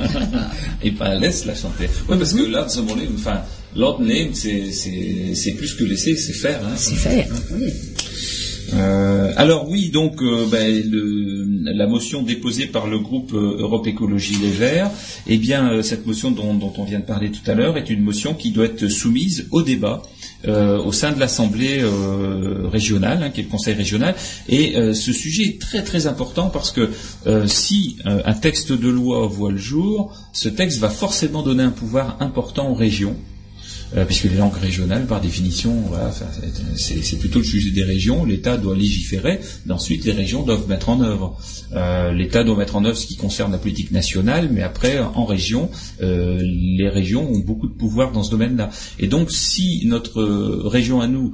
et 0.82 0.90
pas 0.90 1.14
laisse-la 1.14 1.54
chanter. 1.54 1.88
Ouais, 2.08 2.18
parce 2.18 2.34
que 2.34 2.42
là, 2.42 2.68
ce 2.68 2.80
moment 2.80 3.00
enfin, 3.14 3.42
name, 3.76 4.34
c'est 4.34 4.72
c'est 5.34 5.52
plus 5.52 5.74
que 5.74 5.84
laisser, 5.84 6.16
c'est 6.16 6.32
faire. 6.32 6.60
Hein. 6.64 6.74
C'est 6.76 6.96
faire. 6.96 7.28
Oui. 7.52 7.72
Euh, 8.74 9.32
alors 9.36 9.68
oui, 9.68 9.90
donc 9.90 10.22
euh, 10.22 10.46
ben, 10.50 10.82
la 11.64 11.86
motion 11.86 12.22
déposée 12.22 12.66
par 12.66 12.86
le 12.86 12.98
groupe 12.98 13.32
euh, 13.32 13.56
Europe 13.58 13.86
Écologie 13.86 14.36
Les 14.40 14.50
Verts, 14.50 14.90
eh 15.26 15.38
bien 15.38 15.70
euh, 15.70 15.82
cette 15.82 16.06
motion 16.06 16.30
dont, 16.30 16.72
on 16.76 16.84
vient 16.84 17.00
de 17.00 17.04
parler 17.04 17.30
tout 17.30 17.48
à 17.50 17.54
l'heure 17.54 17.76
est 17.76 17.90
une 17.90 18.02
motion 18.02 18.34
qui 18.34 18.50
doit 18.50 18.66
être 18.66 18.88
soumise 18.88 19.46
au 19.50 19.62
débat 19.62 20.02
au 20.46 20.90
sein 20.90 21.12
de 21.12 21.20
l'Assemblée 21.20 21.84
régionale, 22.72 23.22
hein, 23.22 23.28
qui 23.28 23.40
est 23.40 23.42
le 23.42 23.50
Conseil 23.50 23.74
régional. 23.74 24.14
Et 24.48 24.74
ce 24.94 25.12
sujet 25.12 25.42
est 25.42 25.60
très 25.60 25.82
très 25.82 26.06
important 26.06 26.48
parce 26.48 26.70
que 26.70 26.88
si 27.46 27.98
un 28.06 28.32
texte 28.32 28.72
de 28.72 28.88
loi 28.88 29.26
voit 29.26 29.50
le 29.50 29.58
jour, 29.58 30.16
ce 30.32 30.48
texte 30.48 30.78
va 30.78 30.88
forcément 30.88 31.42
donner 31.42 31.64
un 31.64 31.70
pouvoir 31.70 32.16
important 32.20 32.70
aux 32.70 32.74
régions. 32.74 33.16
Euh, 33.96 34.04
puisque 34.04 34.24
les 34.24 34.36
langues 34.36 34.56
régionales, 34.56 35.06
par 35.06 35.20
définition, 35.20 35.74
voilà, 35.88 36.12
c'est 36.76 37.18
plutôt 37.18 37.40
le 37.40 37.44
sujet 37.44 37.70
des 37.70 37.82
régions. 37.82 38.24
L'État 38.24 38.56
doit 38.56 38.76
légiférer, 38.76 39.40
mais 39.66 39.72
ensuite 39.72 40.04
les 40.04 40.12
régions 40.12 40.42
doivent 40.42 40.68
mettre 40.68 40.90
en 40.90 41.00
œuvre. 41.00 41.36
Euh, 41.72 42.12
L'État 42.12 42.44
doit 42.44 42.56
mettre 42.56 42.76
en 42.76 42.84
œuvre 42.84 42.96
ce 42.96 43.06
qui 43.06 43.16
concerne 43.16 43.50
la 43.50 43.58
politique 43.58 43.90
nationale, 43.90 44.48
mais 44.52 44.62
après, 44.62 44.98
en 45.00 45.24
région, 45.24 45.70
euh, 46.02 46.38
les 46.40 46.88
régions 46.88 47.28
ont 47.30 47.40
beaucoup 47.40 47.66
de 47.66 47.74
pouvoir 47.74 48.12
dans 48.12 48.22
ce 48.22 48.30
domaine-là. 48.30 48.70
Et 48.98 49.08
donc, 49.08 49.32
si 49.32 49.82
notre 49.86 50.22
région 50.68 51.00
à 51.00 51.08
nous 51.08 51.32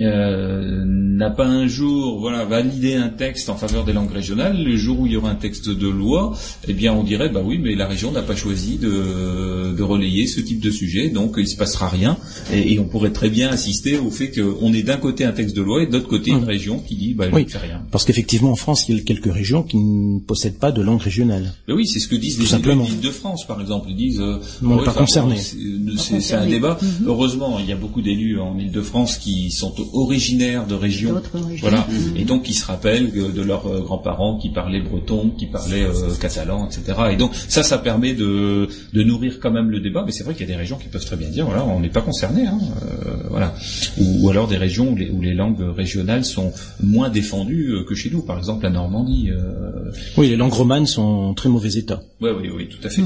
euh, 0.00 0.84
n'a 0.86 1.30
pas 1.30 1.46
un 1.46 1.66
jour 1.66 2.20
voilà 2.20 2.44
validé 2.44 2.94
un 2.94 3.08
texte 3.08 3.48
en 3.48 3.56
faveur 3.56 3.84
des 3.84 3.92
langues 3.92 4.12
régionales, 4.12 4.62
le 4.62 4.76
jour 4.76 5.00
où 5.00 5.06
il 5.06 5.12
y 5.12 5.16
aura 5.16 5.30
un 5.30 5.34
texte 5.36 5.68
de 5.70 5.88
loi, 5.88 6.34
eh 6.68 6.72
bien 6.74 6.92
on 6.92 7.02
dirait 7.02 7.30
bah 7.30 7.42
oui 7.44 7.58
mais 7.58 7.74
la 7.74 7.86
région 7.86 8.12
n'a 8.12 8.22
pas 8.22 8.36
choisi 8.36 8.76
de, 8.76 9.74
de 9.74 9.82
relayer 9.82 10.26
ce 10.26 10.40
type 10.40 10.60
de 10.60 10.70
sujet, 10.70 11.08
donc 11.08 11.34
il 11.38 11.48
se 11.48 11.56
passera 11.56 11.88
rien 11.88 12.18
et, 12.52 12.74
et 12.74 12.78
on 12.78 12.84
pourrait 12.84 13.12
très 13.12 13.30
bien 13.30 13.48
assister 13.48 13.96
au 13.98 14.10
fait 14.10 14.30
qu'on 14.30 14.72
est 14.74 14.82
d'un 14.82 14.98
côté 14.98 15.24
un 15.24 15.32
texte 15.32 15.56
de 15.56 15.62
loi 15.62 15.82
et 15.82 15.86
de 15.86 15.92
l'autre 15.92 16.08
côté 16.08 16.30
une 16.30 16.44
région 16.44 16.78
qui 16.78 16.96
dit 16.96 17.14
bah 17.14 17.26
je 17.30 17.34
Oui, 17.34 17.44
ne 17.44 17.48
fais 17.48 17.58
rien. 17.58 17.82
parce 17.90 18.04
qu'effectivement 18.04 18.50
en 18.52 18.56
France, 18.56 18.88
il 18.88 18.96
y 18.96 19.00
a 19.00 19.02
quelques 19.02 19.32
régions 19.32 19.62
qui 19.62 19.78
ne 19.78 20.20
possèdent 20.20 20.58
pas 20.58 20.72
de 20.72 20.82
langue 20.82 21.00
régionale. 21.00 21.54
Mais 21.68 21.74
oui, 21.74 21.86
c'est 21.86 22.00
ce 22.00 22.08
que 22.08 22.16
disent 22.16 22.36
Tout 22.36 22.42
les 22.42 22.46
simplement. 22.48 22.84
élus 22.84 22.96
de 23.02 23.10
France, 23.10 23.46
par 23.46 23.60
exemple. 23.60 23.86
Ils 23.90 23.96
disent, 23.96 24.20
euh, 24.20 24.38
On 24.62 24.76
n'est 24.76 24.84
pas 24.84 24.94
c'est- 25.06 26.34
un 26.34 26.46
débat. 26.46 26.78
Heureusement, 27.06 27.58
il 27.58 27.66
y 27.66 27.72
a 27.72 27.76
beaucoup 27.76 28.02
d'élus 28.02 28.38
en 28.38 28.58
Île-de-France 28.58 29.18
qui 29.18 29.50
sont 29.50 29.72
originaires 29.94 30.66
de 30.66 30.74
régions. 30.74 31.20
Voilà. 31.60 31.86
Et 32.16 32.24
donc, 32.24 32.44
qui 32.44 32.54
se 32.54 32.66
rappellent 32.66 33.10
que 33.12 33.30
de 33.30 33.42
leurs 33.42 33.66
euh, 33.66 33.80
grands-parents 33.80 34.38
qui 34.38 34.50
parlaient 34.50 34.80
breton, 34.80 35.30
qui 35.38 35.46
parlaient 35.46 35.84
euh, 35.84 36.14
catalan, 36.20 36.66
etc. 36.66 36.98
Et 37.12 37.16
donc, 37.16 37.32
ça, 37.34 37.62
ça 37.62 37.78
permet 37.78 38.14
de, 38.14 38.68
de 38.92 39.02
nourrir 39.02 39.38
quand 39.40 39.50
même 39.50 39.70
le 39.70 39.80
débat. 39.80 40.02
Mais 40.06 40.12
c'est 40.12 40.24
vrai 40.24 40.34
qu'il 40.34 40.46
y 40.46 40.50
a 40.50 40.52
des 40.52 40.58
régions 40.58 40.76
qui 40.78 40.88
peuvent 40.88 41.04
très 41.04 41.16
bien 41.16 41.28
dire, 41.28 41.46
voilà, 41.46 41.64
on 41.64 41.80
n'est 41.80 41.88
pas 41.88 42.02
concerné. 42.02 42.46
Hein, 42.46 42.58
euh, 42.82 43.14
voilà. 43.30 43.54
Ou, 43.98 44.24
ou 44.26 44.30
alors 44.30 44.46
des 44.48 44.56
régions 44.56 44.90
où 44.92 44.96
les, 44.96 45.10
où 45.10 45.20
les 45.20 45.34
langues 45.34 45.60
régionales 45.76 46.24
sont 46.24 46.52
moins 46.82 47.08
défendues 47.10 47.70
euh, 47.72 47.84
que 47.88 47.94
chez 47.94 48.10
nous. 48.10 48.22
Par 48.22 48.38
exemple, 48.38 48.64
la 48.64 48.70
Normandie. 48.70 49.30
euh, 49.30 49.90
Oui, 50.16 50.28
les 50.28 50.36
langues 50.36 50.52
romanes 50.52 50.86
sont 50.86 51.02
en 51.02 51.34
très 51.34 51.48
mauvais 51.48 51.74
état. 51.76 52.02
oui, 52.20 52.30
oui, 52.40 52.50
oui, 52.54 52.68
tout 52.68 52.84
à 52.86 52.90
fait. 52.90 53.02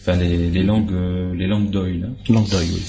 Enfin, 0.00 0.16
les, 0.16 0.50
les 0.50 0.62
langues, 0.62 0.92
euh, 0.92 1.34
les 1.34 1.46
langues 1.46 1.70
d'oil. 1.70 2.04
hein. 2.08 2.32
Langue 2.32 2.48
d'oeil, 2.48 2.66
oui. 2.72 2.80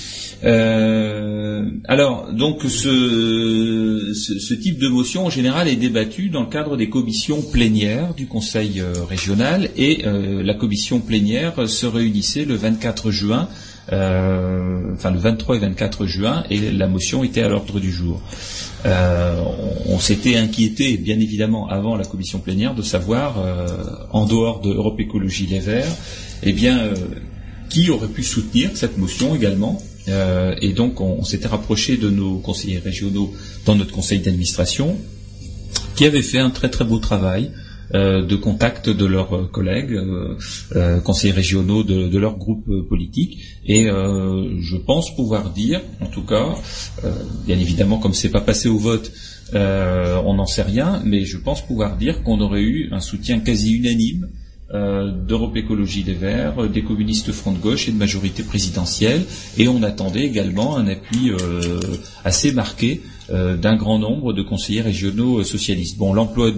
Euh, 0.43 1.69
alors, 1.87 2.31
donc, 2.33 2.63
ce, 2.63 3.30
ce, 4.13 4.53
type 4.53 4.79
de 4.79 4.87
motion, 4.87 5.25
en 5.25 5.29
général, 5.29 5.67
est 5.67 5.75
débattu 5.75 6.29
dans 6.29 6.41
le 6.41 6.49
cadre 6.49 6.77
des 6.77 6.89
commissions 6.89 7.41
plénières 7.41 8.13
du 8.13 8.27
Conseil 8.27 8.79
euh, 8.79 8.93
régional, 9.07 9.69
et 9.77 10.05
euh, 10.05 10.43
la 10.43 10.53
commission 10.53 10.99
plénière 10.99 11.67
se 11.67 11.85
réunissait 11.85 12.45
le 12.45 12.55
24 12.55 13.11
juin, 13.11 13.49
euh, 13.91 14.93
enfin 14.93 15.11
le 15.11 15.19
23 15.19 15.57
et 15.57 15.59
24 15.59 16.05
juin, 16.05 16.43
et 16.49 16.71
la 16.71 16.87
motion 16.87 17.23
était 17.23 17.41
à 17.41 17.49
l'ordre 17.49 17.79
du 17.79 17.91
jour. 17.91 18.21
On 18.83 19.99
s'était 19.99 20.37
inquiété, 20.37 20.97
bien 20.97 21.19
évidemment, 21.19 21.67
avant 21.69 21.95
la 21.95 22.05
commission 22.05 22.39
plénière, 22.39 22.73
de 22.73 22.81
savoir, 22.81 23.35
en 24.11 24.25
dehors 24.25 24.61
de 24.61 25.01
Écologie 25.01 25.45
Les 25.45 25.59
Verts, 25.59 25.95
eh 26.41 26.51
bien, 26.51 26.89
qui 27.69 27.89
aurait 27.91 28.07
pu 28.07 28.23
soutenir 28.23 28.71
cette 28.73 28.97
motion 28.97 29.35
également. 29.35 29.79
Euh, 30.07 30.55
et 30.61 30.73
donc, 30.73 31.01
on, 31.01 31.23
s'était 31.23 31.47
rapproché 31.47 31.97
de 31.97 32.09
nos 32.09 32.39
conseillers 32.39 32.79
régionaux 32.79 33.33
dans 33.65 33.75
notre 33.75 33.91
conseil 33.91 34.19
d'administration, 34.19 34.97
qui 35.95 36.05
avaient 36.05 36.21
fait 36.21 36.39
un 36.39 36.49
très 36.49 36.69
très 36.69 36.85
beau 36.85 36.99
travail 36.99 37.51
euh, 37.93 38.25
de 38.25 38.35
contact 38.35 38.89
de 38.89 39.05
leurs 39.05 39.51
collègues, 39.51 39.99
euh, 40.75 40.99
conseillers 41.01 41.33
régionaux 41.33 41.83
de, 41.83 42.07
de 42.07 42.17
leur 42.17 42.37
groupe 42.37 42.65
politique. 42.87 43.39
Et 43.65 43.85
je 43.85 44.77
pense 44.77 45.15
pouvoir 45.15 45.51
dire, 45.51 45.81
en 45.99 46.07
tout 46.07 46.23
cas, 46.23 46.55
bien 47.45 47.59
évidemment, 47.59 47.97
comme 47.97 48.13
c'est 48.13 48.29
pas 48.29 48.41
passé 48.41 48.69
au 48.69 48.77
vote, 48.77 49.11
on 49.53 50.33
n'en 50.33 50.45
sait 50.45 50.63
rien, 50.63 51.01
mais 51.05 51.25
je 51.25 51.37
pense 51.37 51.61
pouvoir 51.65 51.97
dire 51.97 52.23
qu'on 52.23 52.39
aurait 52.39 52.63
eu 52.63 52.89
un 52.91 53.01
soutien 53.01 53.39
quasi 53.39 53.73
unanime 53.73 54.29
d'Europe 54.73 55.55
Écologie 55.57 56.03
Les 56.03 56.13
Verts, 56.13 56.63
euh, 56.63 56.67
des 56.67 56.81
communistes 56.83 57.31
Front 57.31 57.51
de 57.51 57.57
Gauche 57.57 57.87
et 57.87 57.91
de 57.91 57.97
majorité 57.97 58.43
présidentielle, 58.43 59.23
et 59.57 59.67
on 59.67 59.83
attendait 59.83 60.25
également 60.25 60.77
un 60.77 60.87
appui 60.87 61.31
euh, 61.31 61.79
assez 62.23 62.51
marqué 62.51 63.01
euh, 63.29 63.55
d'un 63.55 63.75
grand 63.75 63.99
nombre 63.99 64.33
de 64.33 64.41
conseillers 64.41 64.81
régionaux 64.81 65.39
euh, 65.39 65.43
socialistes. 65.43 65.97
Bon, 65.97 66.13
l'emploi 66.13 66.51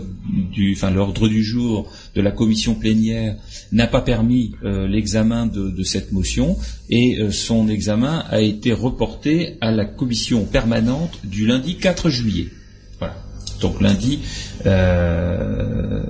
du, 0.51 0.73
enfin 0.75 0.89
l'ordre 0.89 1.27
du 1.27 1.43
jour 1.43 1.91
de 2.15 2.21
la 2.21 2.31
commission 2.31 2.75
plénière 2.75 3.35
n'a 3.71 3.87
pas 3.87 4.01
permis 4.01 4.53
euh, 4.63 4.87
l'examen 4.87 5.45
de, 5.45 5.83
cette 5.83 6.11
motion, 6.11 6.57
et 6.89 7.19
euh, 7.19 7.31
son 7.31 7.67
examen 7.67 8.23
a 8.29 8.41
été 8.41 8.73
reporté 8.73 9.57
à 9.61 9.71
la 9.71 9.85
commission 9.85 10.45
permanente 10.45 11.19
du 11.23 11.45
lundi 11.45 11.77
4 11.77 12.09
juillet. 12.09 12.47
Donc 13.63 13.81
lundi 13.81 14.19
euh, 14.65 16.03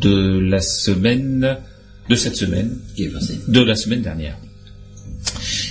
de 0.00 0.38
la 0.40 0.60
semaine 0.62 1.58
de 2.08 2.14
cette 2.14 2.36
semaine, 2.36 2.78
Qui 2.96 3.04
est 3.04 3.08
passé. 3.10 3.38
de 3.46 3.60
la 3.60 3.76
semaine 3.76 4.00
dernière. 4.00 4.38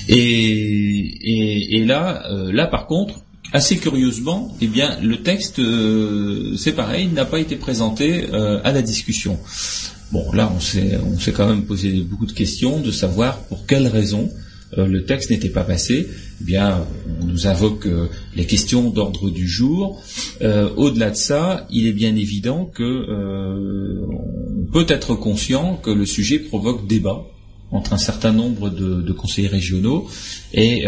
Et, 0.07 0.15
et, 0.15 1.77
et 1.77 1.85
là, 1.85 2.23
euh, 2.31 2.51
là 2.53 2.67
par 2.67 2.85
contre, 2.85 3.15
assez 3.53 3.77
curieusement, 3.77 4.55
eh 4.61 4.67
bien, 4.67 4.99
le 5.01 5.23
texte, 5.23 5.57
euh, 5.59 6.55
c'est 6.57 6.73
pareil, 6.73 7.07
n'a 7.07 7.25
pas 7.25 7.39
été 7.39 7.55
présenté 7.55 8.27
euh, 8.31 8.59
à 8.63 8.71
la 8.71 8.83
discussion. 8.83 9.39
Bon, 10.11 10.31
là, 10.31 10.51
on 10.55 10.59
s'est, 10.59 10.97
on 11.03 11.17
s'est 11.19 11.31
quand 11.31 11.47
même 11.47 11.63
posé 11.65 11.91
beaucoup 12.01 12.27
de 12.27 12.33
questions 12.33 12.79
de 12.79 12.91
savoir 12.91 13.39
pour 13.45 13.65
quelles 13.65 13.87
raisons 13.87 14.29
euh, 14.77 14.85
le 14.85 15.05
texte 15.05 15.31
n'était 15.31 15.49
pas 15.49 15.63
passé. 15.63 16.07
Eh 16.39 16.43
bien, 16.43 16.85
on 17.21 17.25
nous 17.25 17.47
invoque 17.47 17.87
euh, 17.87 18.07
les 18.35 18.45
questions 18.45 18.89
d'ordre 18.89 19.29
du 19.29 19.47
jour. 19.47 20.01
Euh, 20.41 20.69
au-delà 20.75 21.09
de 21.09 21.15
ça, 21.15 21.67
il 21.71 21.87
est 21.87 21.93
bien 21.93 22.15
évident 22.15 22.65
que 22.65 22.83
euh, 22.83 24.05
on 24.07 24.71
peut 24.71 24.85
être 24.87 25.15
conscient 25.15 25.77
que 25.77 25.89
le 25.89 26.05
sujet 26.05 26.39
provoque 26.39 26.85
débat 26.87 27.25
entre 27.71 27.93
un 27.93 27.97
certain 27.97 28.31
nombre 28.31 28.69
de, 28.69 29.01
de 29.01 29.13
conseillers 29.13 29.47
régionaux 29.49 30.07
et 30.53 30.85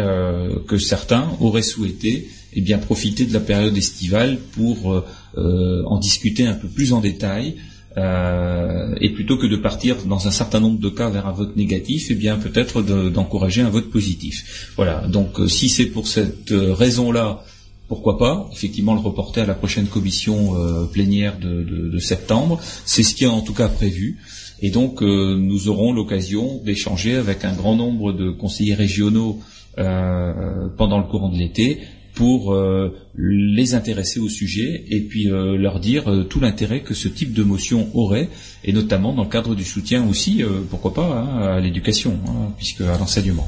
que 0.65 0.77
certains 0.77 1.27
auraient 1.41 1.61
souhaité 1.61 2.29
eh 2.53 2.61
bien 2.61 2.77
profiter 2.77 3.25
de 3.25 3.33
la 3.33 3.41
période 3.41 3.75
estivale 3.75 4.37
pour 4.53 5.03
en 5.35 5.99
discuter 5.99 6.47
un 6.47 6.53
peu 6.53 6.69
plus 6.69 6.93
en 6.93 7.01
détail 7.01 7.57
euh, 7.97 8.93
et 9.01 9.09
plutôt 9.09 9.37
que 9.37 9.47
de 9.47 9.55
partir 9.55 9.97
dans 10.05 10.27
un 10.27 10.31
certain 10.31 10.59
nombre 10.59 10.79
de 10.79 10.89
cas 10.89 11.09
vers 11.09 11.27
un 11.27 11.31
vote 11.31 11.55
négatif, 11.55 12.07
eh 12.09 12.15
bien 12.15 12.37
peut-être 12.37 12.81
d'encourager 12.81 13.61
un 13.61 13.69
vote 13.69 13.89
positif. 13.89 14.71
Voilà. 14.75 15.07
Donc 15.07 15.39
euh, 15.39 15.47
si 15.47 15.69
c'est 15.69 15.87
pour 15.87 16.07
cette 16.07 16.51
euh, 16.51 16.73
raison-là, 16.73 17.43
pourquoi 17.87 18.19
pas? 18.19 18.47
Effectivement, 18.53 18.93
le 18.93 18.99
reporter 18.99 19.41
à 19.41 19.47
la 19.47 19.55
prochaine 19.55 19.87
commission 19.87 20.53
plénière 20.93 21.39
de, 21.39 21.97
septembre, 21.97 22.59
c'est 22.85 23.01
ce 23.01 23.15
qui 23.15 23.23
est 23.23 23.27
en 23.27 23.41
tout 23.41 23.55
cas 23.55 23.67
prévu. 23.67 24.19
Et 24.61 24.69
donc 24.69 25.01
nous 25.01 25.69
aurons 25.69 25.91
l'occasion 25.91 26.61
d'échanger 26.63 27.15
avec 27.15 27.45
un 27.45 27.53
grand 27.53 27.75
nombre 27.75 28.13
de 28.13 28.29
conseillers 28.29 28.75
régionaux 28.75 29.39
pendant 29.75 30.99
le 30.99 31.05
courant 31.05 31.29
de 31.29 31.37
l'été 31.39 31.79
pour 32.19 32.53
euh, 32.53 32.93
les 33.15 33.75
intéresser 33.75 34.19
au 34.19 34.27
sujet 34.27 34.83
et 34.89 34.99
puis 34.99 35.31
euh, 35.31 35.55
leur 35.55 35.79
dire 35.79 36.11
euh, 36.11 36.25
tout 36.25 36.41
l'intérêt 36.41 36.81
que 36.81 36.93
ce 36.93 37.07
type 37.07 37.31
de 37.31 37.43
motion 37.43 37.89
aurait, 37.93 38.27
et 38.65 38.73
notamment 38.73 39.13
dans 39.13 39.23
le 39.23 39.29
cadre 39.29 39.55
du 39.55 39.63
soutien 39.63 40.05
aussi, 40.05 40.43
pourquoi 40.69 40.93
pas, 40.93 41.07
hein, 41.07 41.55
à 41.55 41.59
l'éducation, 41.61 42.19
hein, 42.27 42.51
puisque 42.57 42.81
à 42.81 42.97
l'enseignement. 42.97 43.47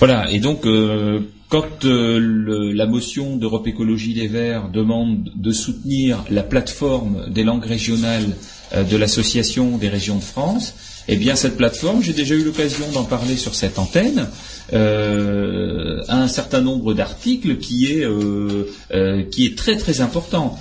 Voilà, 0.00 0.28
et 0.32 0.40
donc 0.40 0.66
quand 1.48 1.84
la 1.84 2.86
motion 2.86 3.36
d'Europe 3.36 3.68
Écologie 3.68 4.12
Les 4.12 4.26
Verts 4.26 4.70
demande 4.70 5.30
de 5.36 5.52
soutenir 5.52 6.24
la 6.30 6.42
plateforme 6.42 7.30
des 7.30 7.44
langues 7.44 7.64
régionales 7.64 8.34
de 8.74 8.96
l'Association 8.96 9.78
des 9.78 9.88
régions 9.88 10.16
de 10.16 10.22
France, 10.22 10.74
eh 11.08 11.16
bien 11.16 11.36
cette 11.36 11.56
plateforme, 11.56 12.02
j'ai 12.02 12.12
déjà 12.12 12.34
eu 12.34 12.44
l'occasion 12.44 12.90
d'en 12.92 13.04
parler 13.04 13.36
sur 13.36 13.54
cette 13.54 13.78
antenne, 13.78 14.28
euh, 14.72 16.02
un 16.08 16.28
certain 16.28 16.60
nombre 16.60 16.94
d'articles 16.94 17.58
qui 17.58 17.92
est 17.92 18.04
euh, 18.04 18.70
euh, 18.92 19.22
qui 19.30 19.46
est 19.46 19.56
très 19.58 19.76
très 19.76 20.00
important. 20.00 20.58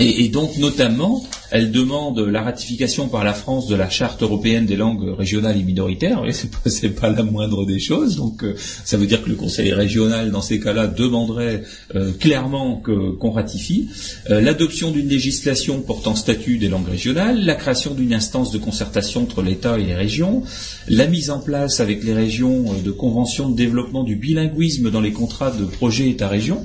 Et, 0.00 0.28
donc 0.28 0.56
notamment, 0.58 1.24
elle 1.50 1.72
demande 1.72 2.20
la 2.20 2.42
ratification 2.42 3.08
par 3.08 3.24
la 3.24 3.32
France 3.32 3.66
de 3.66 3.74
la 3.74 3.90
charte 3.90 4.22
européenne 4.22 4.64
des 4.66 4.76
langues 4.76 5.14
régionales 5.16 5.58
et 5.58 5.64
minoritaires. 5.64 6.22
Oui, 6.22 6.32
c'est 6.32 6.50
pas, 6.50 7.08
pas 7.08 7.10
la 7.10 7.24
moindre 7.24 7.66
des 7.66 7.80
choses. 7.80 8.16
Donc 8.16 8.44
euh, 8.44 8.54
ça 8.84 8.96
veut 8.96 9.06
dire 9.06 9.22
que 9.24 9.28
le 9.28 9.34
Conseil 9.34 9.72
régional, 9.72 10.30
dans 10.30 10.42
ces 10.42 10.60
cas-là, 10.60 10.86
demanderait 10.86 11.64
euh, 11.94 12.12
clairement 12.12 12.80
qu'on 12.80 13.30
ratifie 13.30 13.88
euh, 14.30 14.40
l'adoption 14.40 14.90
d'une 14.90 15.08
législation 15.08 15.80
portant 15.80 16.14
statut 16.14 16.58
des 16.58 16.68
langues 16.68 16.88
régionales, 16.88 17.44
la 17.44 17.54
création 17.54 17.94
d'une 17.94 18.14
instance 18.14 18.52
de 18.52 18.58
concertation 18.58 19.22
entre 19.22 19.42
l'État 19.42 19.78
et 19.78 19.84
les 19.84 19.94
régions, 19.94 20.42
la 20.88 21.06
mise 21.06 21.30
en 21.30 21.40
place 21.40 21.80
avec 21.80 22.04
les 22.04 22.14
régions 22.14 22.74
de 22.84 22.90
conventions 22.90 23.48
de 23.48 23.56
développement 23.56 24.04
du 24.04 24.16
bilinguisme 24.16 24.90
dans 24.90 25.00
les 25.00 25.12
contrats 25.12 25.50
de 25.50 25.64
projet 25.64 26.08
État-région 26.08 26.64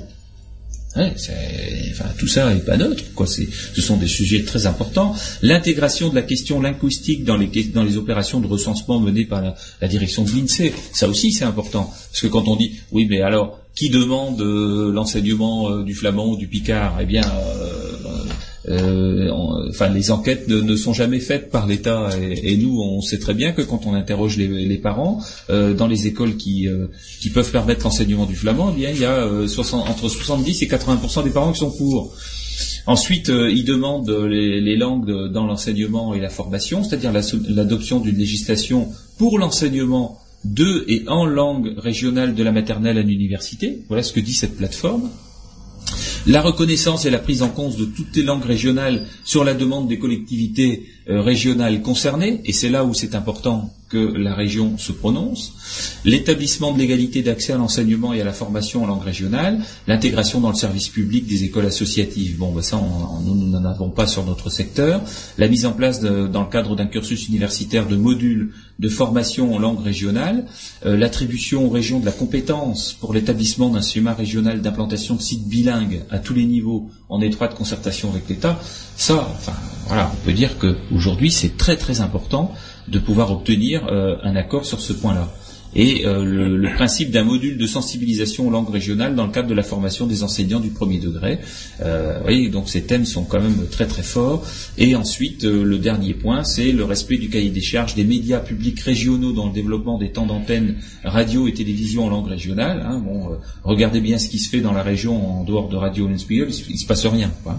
enfin, 0.96 2.04
tout 2.18 2.26
ça 2.26 2.52
n'est 2.52 2.60
pas 2.60 2.76
neutre. 2.76 3.04
Quoi. 3.14 3.26
Ce 3.26 3.80
sont 3.80 3.96
des 3.96 4.06
sujets 4.06 4.44
très 4.44 4.66
importants. 4.66 5.14
L'intégration 5.42 6.08
de 6.08 6.14
la 6.14 6.22
question 6.22 6.60
linguistique 6.60 7.24
dans 7.24 7.36
les, 7.36 7.48
dans 7.64 7.82
les 7.82 7.96
opérations 7.96 8.40
de 8.40 8.46
recensement 8.46 9.00
menées 9.00 9.24
par 9.24 9.42
la, 9.80 9.88
direction 9.88 10.24
de 10.24 10.30
l'INSEE, 10.30 10.72
ça 10.92 11.08
aussi 11.08 11.32
c'est 11.32 11.44
important. 11.44 11.92
Parce 12.10 12.22
que 12.22 12.26
quand 12.28 12.48
on 12.48 12.56
dit, 12.56 12.72
oui, 12.92 13.06
mais 13.08 13.20
alors, 13.20 13.60
qui 13.74 13.90
demande 13.90 14.40
euh, 14.40 14.92
l'enseignement 14.92 15.68
euh, 15.68 15.82
du 15.82 15.94
flamand 15.94 16.30
ou 16.30 16.36
du 16.36 16.46
picard? 16.46 16.98
Eh 17.00 17.06
bien, 17.06 17.22
euh, 17.22 17.93
euh, 18.68 19.30
enfin, 19.68 19.88
les 19.88 20.10
enquêtes 20.10 20.48
ne, 20.48 20.76
sont 20.76 20.92
jamais 20.92 21.20
faites 21.20 21.50
par 21.50 21.66
l'État 21.66 22.10
et, 22.20 22.56
nous, 22.56 22.80
on 22.80 23.00
sait 23.00 23.18
très 23.18 23.34
bien 23.34 23.52
que 23.52 23.62
quand 23.62 23.86
on 23.86 23.94
interroge 23.94 24.36
les, 24.36 24.78
parents 24.78 25.20
euh, 25.50 25.74
dans 25.74 25.86
les 25.86 26.06
écoles 26.06 26.36
qui, 26.36 26.68
euh, 26.68 26.86
qui 27.20 27.30
peuvent 27.30 27.50
permettre 27.50 27.84
l'enseignement 27.84 28.26
du 28.26 28.36
flamand, 28.36 28.74
eh 28.78 28.90
il 28.90 29.00
y 29.00 29.04
a 29.04 29.26
entre 29.26 30.08
70 30.08 30.62
et 30.62 30.66
80% 30.66 31.24
des 31.24 31.30
parents 31.30 31.52
qui 31.52 31.60
sont 31.60 31.70
pour. 31.70 32.14
Ensuite, 32.86 33.28
ils 33.28 33.64
demandent 33.64 34.10
les, 34.10 34.76
langues 34.76 35.30
dans 35.32 35.46
l'enseignement 35.46 36.14
et 36.14 36.20
la 36.20 36.28
formation, 36.28 36.84
c'est-à-dire 36.84 37.12
l'adoption 37.48 38.00
d'une 38.00 38.16
législation 38.16 38.88
pour 39.18 39.38
l'enseignement 39.38 40.20
de 40.44 40.84
et 40.88 41.04
en 41.08 41.24
langue 41.24 41.74
régionale 41.78 42.34
de 42.34 42.42
la 42.42 42.52
maternelle 42.52 42.98
à 42.98 43.02
l'université. 43.02 43.80
Voilà 43.88 44.02
ce 44.02 44.12
que 44.12 44.20
dit 44.20 44.34
cette 44.34 44.56
plateforme. 44.56 45.08
La 46.26 46.40
reconnaissance 46.40 47.04
et 47.04 47.10
la 47.10 47.18
prise 47.18 47.42
en 47.42 47.50
compte 47.50 47.76
de 47.76 47.84
toutes 47.84 48.16
les 48.16 48.22
langues 48.22 48.46
régionales 48.46 49.06
sur 49.24 49.44
la 49.44 49.52
demande 49.52 49.88
des 49.88 49.98
collectivités 49.98 50.86
euh, 51.10 51.20
régionales 51.20 51.82
concernées, 51.82 52.40
et 52.46 52.52
c'est 52.52 52.70
là 52.70 52.84
où 52.84 52.94
c'est 52.94 53.14
important 53.14 53.74
que 53.94 54.18
la 54.18 54.34
région 54.34 54.76
se 54.76 54.90
prononce, 54.90 55.52
l'établissement 56.04 56.72
de 56.72 56.78
l'égalité 56.78 57.22
d'accès 57.22 57.52
à 57.52 57.56
l'enseignement 57.56 58.12
et 58.12 58.20
à 58.20 58.24
la 58.24 58.32
formation 58.32 58.82
en 58.82 58.86
langue 58.86 59.04
régionale, 59.04 59.60
l'intégration 59.86 60.40
dans 60.40 60.48
le 60.48 60.56
service 60.56 60.88
public 60.88 61.26
des 61.26 61.44
écoles 61.44 61.66
associatives. 61.66 62.36
Bon, 62.36 62.52
ben 62.52 62.62
ça, 62.62 62.80
nous 63.24 63.34
n'en 63.34 63.64
avons 63.64 63.90
pas 63.90 64.08
sur 64.08 64.24
notre 64.24 64.50
secteur. 64.50 65.00
La 65.38 65.46
mise 65.46 65.64
en 65.64 65.72
place, 65.72 66.00
dans 66.00 66.42
le 66.42 66.50
cadre 66.50 66.74
d'un 66.74 66.86
cursus 66.86 67.28
universitaire, 67.28 67.86
de 67.86 67.94
modules 67.94 68.52
de 68.80 68.88
formation 68.88 69.54
en 69.54 69.58
langue 69.60 69.84
régionale, 69.84 70.46
euh, 70.84 70.96
l'attribution 70.96 71.66
aux 71.66 71.70
régions 71.70 72.00
de 72.00 72.06
la 72.06 72.12
compétence 72.12 72.92
pour 72.92 73.14
l'établissement 73.14 73.70
d'un 73.70 73.80
schéma 73.80 74.14
régional 74.14 74.60
d'implantation 74.60 75.14
de 75.14 75.22
sites 75.22 75.46
bilingues 75.46 76.02
à 76.10 76.18
tous 76.18 76.34
les 76.34 76.44
niveaux 76.44 76.90
en 77.08 77.20
étroite 77.20 77.54
concertation 77.54 78.10
avec 78.10 78.28
l'État, 78.28 78.58
ça, 78.96 79.28
voilà, 79.86 80.10
on 80.12 80.24
peut 80.24 80.32
dire 80.32 80.58
qu'aujourd'hui, 80.58 81.30
c'est 81.30 81.56
très 81.56 81.76
très 81.76 82.00
important 82.00 82.52
de 82.88 82.98
pouvoir 82.98 83.30
obtenir 83.32 83.86
euh, 83.88 84.16
un 84.22 84.36
accord 84.36 84.64
sur 84.64 84.80
ce 84.80 84.92
point-là. 84.92 85.28
Et 85.74 86.06
euh, 86.06 86.24
le, 86.24 86.74
principe 86.74 87.10
d'un 87.10 87.24
module 87.24 87.56
de 87.56 87.66
sensibilisation 87.66 88.48
aux 88.48 88.50
langues 88.50 88.70
régionales 88.70 89.14
dans 89.14 89.26
le 89.26 89.32
cadre 89.32 89.48
de 89.48 89.54
la 89.54 89.62
formation 89.62 90.06
des 90.06 90.22
enseignants 90.22 90.60
du 90.60 90.70
premier 90.70 90.98
degré. 90.98 91.38
Euh, 91.82 92.18
oui, 92.26 92.50
donc 92.50 92.68
ces 92.68 92.82
thèmes 92.82 93.04
sont 93.04 93.24
quand 93.24 93.40
même 93.40 93.66
très 93.70 93.86
très 93.86 94.02
forts. 94.02 94.46
Et 94.78 94.96
ensuite, 94.96 95.44
le 95.44 95.78
dernier 95.78 96.14
point, 96.14 96.44
c'est 96.44 96.72
le 96.72 96.84
respect 96.84 97.16
du 97.16 97.28
cahier 97.28 97.50
des 97.50 97.60
charges 97.60 97.94
des 97.94 98.04
médias 98.04 98.40
publics 98.40 98.80
régionaux 98.80 99.32
dans 99.32 99.46
le 99.46 99.52
développement 99.52 99.98
des 99.98 100.10
temps 100.10 100.26
d'antenne 100.26 100.76
radio 101.04 101.48
et 101.48 101.54
télévision 101.54 102.06
en 102.06 102.08
langue 102.08 102.28
régionale. 102.28 102.84
Hein. 102.86 103.00
Bon, 103.04 103.30
regardez 103.62 104.00
bien 104.00 104.18
ce 104.18 104.28
qui 104.28 104.38
se 104.38 104.48
fait 104.48 104.60
dans 104.60 104.72
la 104.72 104.82
région 104.82 105.40
en 105.40 105.44
dehors 105.44 105.68
de 105.68 105.76
Radio 105.76 106.08
Spiegel, 106.16 106.48
il, 106.68 106.74
ne 106.74 106.78
se 106.78 106.86
passe 106.86 107.06
rien. 107.06 107.32
Quoi. 107.42 107.58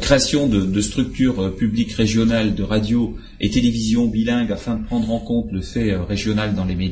création 0.00 0.46
de, 0.46 0.80
structures 0.80 1.54
publiques 1.56 1.92
régionales 1.92 2.54
de 2.54 2.62
radio 2.62 3.16
et 3.40 3.50
télévision 3.50 4.06
bilingue 4.06 4.50
afin 4.50 4.76
de 4.76 4.84
prendre 4.84 5.10
en 5.10 5.20
compte 5.20 5.52
le 5.52 5.60
fait 5.60 5.92
euh, 5.92 6.02
régional 6.02 6.54
dans 6.54 6.64
les 6.64 6.74
médias, 6.74 6.87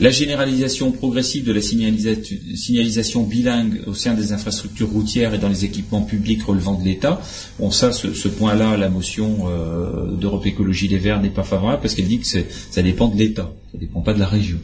la 0.00 0.10
généralisation 0.10 0.90
progressive 0.90 1.44
de 1.44 1.52
la 1.52 1.60
signalisation 1.60 3.22
bilingue 3.22 3.82
au 3.86 3.94
sein 3.94 4.14
des 4.14 4.32
infrastructures 4.32 4.90
routières 4.90 5.34
et 5.34 5.38
dans 5.38 5.48
les 5.48 5.64
équipements 5.64 6.02
publics 6.02 6.42
relevant 6.42 6.74
de 6.74 6.84
l'État. 6.84 7.20
Bon, 7.58 7.70
ça, 7.70 7.92
ce, 7.92 8.28
point-là, 8.28 8.76
la 8.76 8.88
motion 8.88 9.48
euh, 9.48 10.16
d'Europe 10.16 10.46
Écologie 10.46 10.88
Les 10.88 10.98
Verts 10.98 11.20
n'est 11.20 11.30
pas 11.30 11.44
favorable 11.44 11.82
parce 11.82 11.94
qu'elle 11.94 12.08
dit 12.08 12.18
que 12.18 12.26
ça 12.26 12.82
dépend 12.82 13.08
de 13.08 13.16
l'État, 13.16 13.52
ça 13.70 13.78
ne 13.78 13.80
dépend 13.80 14.00
pas 14.00 14.14
de 14.14 14.18
la 14.18 14.26
région 14.26 14.58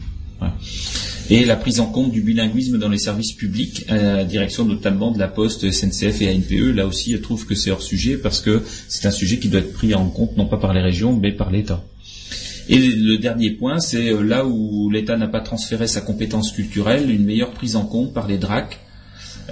et 1.29 1.45
la 1.45 1.55
prise 1.55 1.79
en 1.79 1.85
compte 1.85 2.11
du 2.11 2.21
bilinguisme 2.21 2.79
dans 2.79 2.89
les 2.89 2.97
services 2.97 3.33
publics, 3.33 3.85
à 3.87 3.95
la 3.95 4.25
direction 4.25 4.65
notamment 4.65 5.11
de 5.11 5.19
la 5.19 5.27
Poste, 5.27 5.69
SNCF 5.71 6.21
et 6.21 6.29
ANPE. 6.29 6.75
Là 6.75 6.87
aussi, 6.87 7.11
je 7.11 7.17
trouve 7.17 7.45
que 7.45 7.53
c'est 7.55 7.69
hors 7.69 7.83
sujet 7.83 8.17
parce 8.17 8.41
que 8.41 8.63
c'est 8.87 9.07
un 9.07 9.11
sujet 9.11 9.37
qui 9.37 9.47
doit 9.47 9.59
être 9.59 9.73
pris 9.73 9.93
en 9.93 10.09
compte 10.09 10.37
non 10.37 10.47
pas 10.47 10.57
par 10.57 10.73
les 10.73 10.81
régions, 10.81 11.15
mais 11.15 11.31
par 11.31 11.51
l'État. 11.51 11.83
Et 12.71 12.77
le 12.77 13.17
dernier 13.17 13.49
point, 13.49 13.79
c'est 13.79 14.13
euh, 14.13 14.21
là 14.21 14.45
où 14.45 14.91
l'État 14.91 15.17
n'a 15.17 15.27
pas 15.27 15.41
transféré 15.41 15.87
sa 15.87 16.01
compétence 16.01 16.51
culturelle, 16.51 17.09
une 17.09 17.25
meilleure 17.25 17.49
prise 17.49 17.75
en 17.75 17.85
compte 17.85 18.13
par 18.13 18.27
les 18.27 18.37
DRAC 18.37 18.79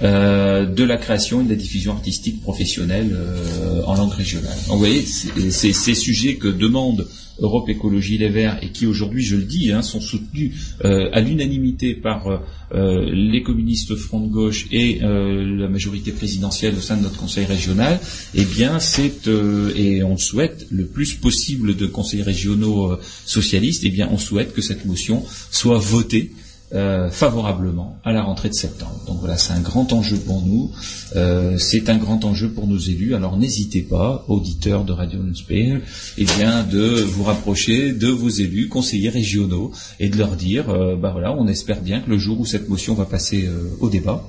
euh, 0.02 0.66
de 0.66 0.84
la 0.84 0.96
création 0.96 1.40
et 1.40 1.44
de 1.44 1.50
la 1.50 1.56
diffusion 1.56 1.92
artistique 1.92 2.40
professionnelle 2.40 3.10
euh, 3.12 3.82
en 3.84 3.94
langue 3.96 4.12
régionale. 4.12 4.56
Donc, 4.66 4.74
vous 4.74 4.78
voyez, 4.78 5.04
c'est 5.04 5.72
ces 5.72 5.94
sujets 5.94 6.36
que 6.36 6.48
demande 6.48 7.08
Europe 7.40 7.68
Écologie 7.68 8.18
Les 8.18 8.28
Verts 8.28 8.58
et 8.62 8.70
qui 8.70 8.86
aujourd'hui, 8.86 9.22
je 9.22 9.36
le 9.36 9.42
dis, 9.42 9.72
hein, 9.72 9.82
sont 9.82 10.00
soutenus 10.00 10.52
euh, 10.84 11.08
à 11.12 11.20
l'unanimité 11.20 11.94
par 11.94 12.42
les 12.70 13.42
communistes 13.42 13.96
front 13.96 14.20
de 14.20 14.28
gauche 14.28 14.66
et 14.70 14.98
la 15.00 15.68
majorité 15.68 16.12
présidentielle 16.12 16.74
au 16.76 16.82
sein 16.82 16.98
de 16.98 17.02
notre 17.02 17.16
conseil 17.16 17.46
régional, 17.46 17.98
eh 18.34 18.44
bien 18.44 18.78
c'est 18.78 19.26
et 19.74 20.02
on 20.02 20.18
souhaite 20.18 20.66
le 20.70 20.84
plus 20.84 21.14
possible 21.14 21.76
de 21.76 21.86
conseils 21.86 22.20
régionaux 22.20 22.98
socialistes, 23.24 23.84
eh 23.86 23.88
bien 23.88 24.10
on 24.12 24.18
souhaite 24.18 24.52
que 24.52 24.60
cette 24.60 24.84
motion 24.84 25.24
soit 25.50 25.78
votée 25.78 26.30
euh, 26.74 27.08
favorablement 27.08 27.98
à 28.04 28.12
la 28.12 28.22
rentrée 28.22 28.50
de 28.50 28.54
septembre. 28.54 29.00
Donc 29.06 29.18
voilà, 29.20 29.38
c'est 29.38 29.54
un 29.54 29.60
grand 29.60 29.90
enjeu 29.94 30.18
pour 30.18 30.42
nous, 30.42 30.70
euh, 31.16 31.56
c'est 31.56 31.88
un 31.88 31.96
grand 31.96 32.24
enjeu 32.26 32.50
pour 32.50 32.66
nos 32.66 32.78
élus. 32.78 33.14
Alors 33.14 33.38
n'hésitez 33.38 33.80
pas, 33.80 34.26
auditeurs 34.28 34.84
de 34.84 34.92
Radio 34.92 35.22
Nunspeil, 35.22 35.80
eh 36.18 36.24
bien 36.24 36.64
de 36.64 37.00
vous 37.02 37.24
rapprocher 37.24 37.92
de 37.92 38.08
vos 38.08 38.28
élus, 38.28 38.68
conseillers 38.68 39.08
régionaux, 39.08 39.72
et 39.98 40.10
de 40.10 40.18
leur 40.18 40.36
dire, 40.36 40.68
euh, 40.68 40.94
bah 40.94 41.10
voilà, 41.10 41.32
on 41.32 41.48
espère 41.48 41.80
bien 41.80 42.00
que 42.00 42.10
le 42.10 42.18
jour 42.18 42.38
où 42.38 42.44
cette 42.44 42.68
motion 42.68 42.92
va 42.92 43.06
passer 43.06 43.48
au 43.80 43.88
débat, 43.88 44.28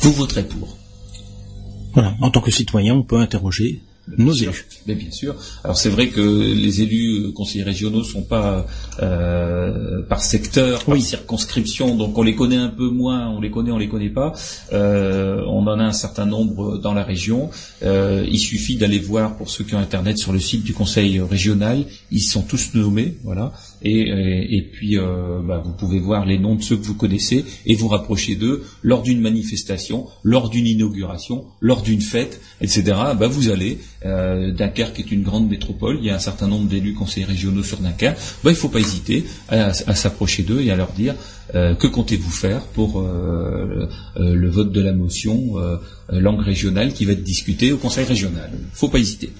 vous 0.00 0.12
voterez 0.12 0.42
pour. 0.42 0.76
Voilà, 1.94 2.16
en 2.20 2.30
tant 2.30 2.40
que 2.40 2.50
citoyen, 2.50 2.94
on 2.94 3.04
peut 3.04 3.18
interroger 3.18 3.82
nos 4.18 4.32
élus. 4.32 4.66
Mais 4.86 4.94
bien 4.94 5.10
sûr. 5.10 5.34
Alors 5.64 5.76
c'est 5.76 5.88
vrai 5.88 6.08
que 6.08 6.20
les 6.20 6.82
élus 6.82 7.26
euh, 7.26 7.32
conseillers 7.32 7.64
régionaux 7.64 8.02
sont 8.02 8.22
pas 8.22 8.66
euh, 9.00 10.02
par 10.02 10.22
secteur, 10.22 10.84
par 10.84 11.00
circonscription, 11.00 11.94
donc 11.94 12.18
on 12.18 12.22
les 12.22 12.34
connaît 12.34 12.56
un 12.56 12.68
peu 12.68 12.88
moins, 12.88 13.28
on 13.30 13.40
les 13.40 13.50
connaît, 13.50 13.70
on 13.70 13.78
les 13.78 13.88
connaît 13.88 14.10
pas. 14.10 14.32
Euh, 14.72 15.42
on 15.46 15.66
en 15.66 15.78
a 15.78 15.84
un 15.84 15.92
certain 15.92 16.26
nombre 16.26 16.78
dans 16.78 16.94
la 16.94 17.04
région. 17.04 17.50
Euh, 17.82 18.26
il 18.28 18.38
suffit 18.38 18.76
d'aller 18.76 18.98
voir 18.98 19.36
pour 19.36 19.48
ceux 19.50 19.64
qui 19.64 19.74
ont 19.74 19.78
internet 19.78 20.18
sur 20.18 20.32
le 20.32 20.40
site 20.40 20.64
du 20.64 20.74
conseil 20.74 21.20
régional. 21.20 21.84
Ils 22.10 22.22
sont 22.22 22.42
tous 22.42 22.74
nommés, 22.74 23.18
voilà. 23.24 23.52
Et, 23.82 24.00
et, 24.00 24.56
et 24.56 24.62
puis 24.62 24.98
euh, 24.98 25.40
bah, 25.42 25.62
vous 25.64 25.72
pouvez 25.72 25.98
voir 25.98 26.24
les 26.24 26.38
noms 26.38 26.54
de 26.54 26.62
ceux 26.62 26.76
que 26.76 26.84
vous 26.84 26.94
connaissez 26.94 27.44
et 27.66 27.74
vous 27.74 27.88
rapprocher 27.88 28.36
d'eux 28.36 28.64
lors 28.82 29.02
d'une 29.02 29.20
manifestation, 29.20 30.06
lors 30.22 30.48
d'une 30.48 30.66
inauguration, 30.66 31.44
lors 31.60 31.82
d'une 31.82 32.00
fête, 32.00 32.40
etc. 32.60 32.82
Bah, 33.18 33.28
vous 33.28 33.48
allez 33.48 33.78
euh, 34.04 34.52
Dunkerque 34.52 34.98
est 34.98 35.12
une 35.12 35.22
grande 35.22 35.48
métropole, 35.48 35.98
il 36.00 36.06
y 36.06 36.10
a 36.10 36.14
un 36.14 36.20
certain 36.20 36.48
nombre 36.48 36.68
d'élus 36.68 36.94
conseillers 36.94 37.26
régionaux 37.26 37.62
sur 37.62 37.78
Dunkerque, 37.78 38.18
bah, 38.42 38.50
il 38.50 38.54
ne 38.54 38.58
faut 38.58 38.68
pas 38.68 38.80
hésiter 38.80 39.24
à, 39.48 39.72
s'approcher 39.72 40.42
d'eux 40.42 40.60
et 40.60 40.70
à 40.70 40.76
leur 40.76 40.92
dire 40.92 41.14
euh, 41.54 41.74
que 41.74 41.86
comptez-vous 41.86 42.30
faire 42.30 42.62
pour 42.62 43.00
euh, 43.00 43.88
le 44.16 44.50
vote 44.50 44.72
de 44.72 44.80
la 44.80 44.92
motion 44.92 45.54
langue 46.08 46.40
régionale 46.40 46.92
qui 46.92 47.04
va 47.04 47.12
être 47.12 47.22
discutée 47.22 47.72
au 47.72 47.76
Conseil 47.76 48.04
régional? 48.04 48.50
Faut 48.72 48.88
pas 48.88 48.98
hésiter. 48.98 49.30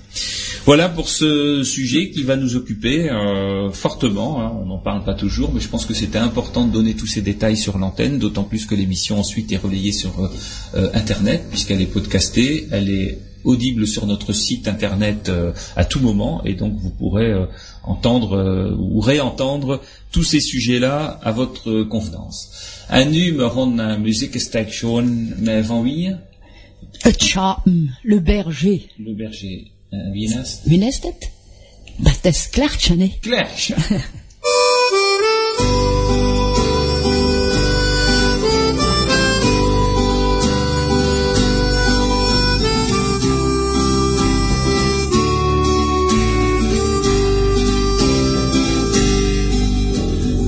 Voilà 0.64 0.88
pour 0.88 1.08
ce 1.08 1.64
sujet 1.64 2.10
qui 2.10 2.22
va 2.22 2.36
nous 2.36 2.54
occuper 2.56 3.10
fortement. 3.72 4.40
Hein. 4.40 4.52
on 4.62 4.66
n'en 4.66 4.78
parle 4.78 5.04
pas 5.04 5.14
toujours, 5.14 5.52
mais 5.52 5.60
je 5.60 5.68
pense 5.68 5.86
que 5.86 5.94
c'était 5.94 6.18
important 6.18 6.66
de 6.66 6.72
donner 6.72 6.94
tous 6.94 7.06
ces 7.06 7.20
détails 7.20 7.56
sur 7.56 7.78
l'antenne, 7.78 8.18
d'autant 8.18 8.44
plus 8.44 8.66
que 8.66 8.74
l'émission 8.74 9.18
ensuite 9.18 9.50
est 9.52 9.56
relayée 9.56 9.92
sur 9.92 10.30
Internet, 10.74 11.46
puisqu'elle 11.50 11.80
est 11.80 11.86
podcastée, 11.86 12.68
elle 12.70 12.90
est 12.90 13.18
audible 13.44 13.86
sur 13.86 14.06
notre 14.06 14.32
site 14.32 14.68
internet 14.68 15.28
euh, 15.28 15.52
à 15.76 15.84
tout 15.84 16.00
moment 16.00 16.42
et 16.44 16.54
donc 16.54 16.74
vous 16.78 16.90
pourrez 16.90 17.32
euh, 17.32 17.46
entendre 17.82 18.36
euh, 18.36 18.76
ou 18.78 19.00
réentendre 19.00 19.80
tous 20.10 20.24
ces 20.24 20.40
sujets-là 20.40 21.18
à 21.22 21.32
votre 21.32 21.82
convenance. 21.82 22.50
En 22.90 23.06
nu 23.06 23.32
me 23.32 23.46
rond 23.46 23.78
een 23.78 24.00
muziekstation 24.00 25.04
met 25.38 25.66
van 25.66 25.82
wie? 25.82 26.14
Le 28.02 28.20
berger. 28.20 28.80
Le 28.96 29.14
berger. 29.14 29.70
Wie 30.12 30.34
het? 30.34 30.60
Wie 30.64 30.86
is 30.86 31.00
het? 31.02 31.30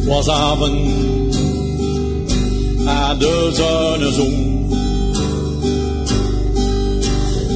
was 0.06 0.28
avond 0.28 0.76
à 2.86 3.14
deux 3.14 3.60
heures 3.60 4.12
zoom. 4.12 4.34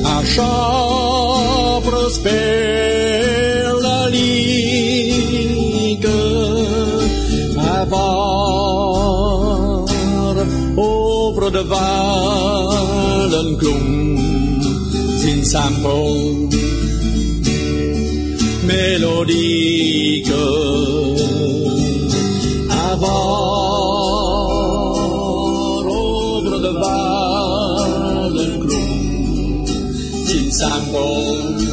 À 0.04 0.24
chambre 0.24 2.10
speel 2.10 3.76
de 3.84 4.10
ligue 4.16 6.08
avant 7.80 8.26
over 10.76 11.50
de 11.50 11.62
Valenklum 11.72 13.08
in 15.30 15.40
sample 15.44 16.48
mélodique 18.66 19.78
over 25.90 26.58
the 26.58 26.72
valley 26.80 28.50
gloom. 28.60 29.66
Since 30.26 30.62
I'm 30.62 30.92
gone. 30.92 31.67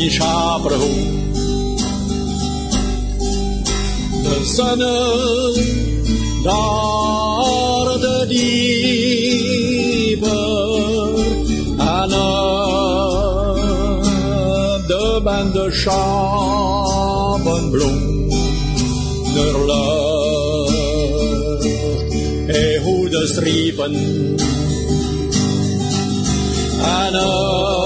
Aan 0.00 0.06
die 0.06 0.10
schaperhoek. 0.10 1.08
De 4.22 4.44
zonne 4.44 4.98
daar 6.42 7.98
de 8.00 8.24
diepe 8.28 8.48
en 11.78 12.08
de 14.86 15.20
bende 15.24 15.66
schapenbloem 15.70 16.28
der 19.34 19.56
lucht. 19.66 20.78
Hey, 22.46 22.78
hoe 22.82 23.08
de 23.08 23.26
striepen 23.26 23.94
Anna, 26.82 27.79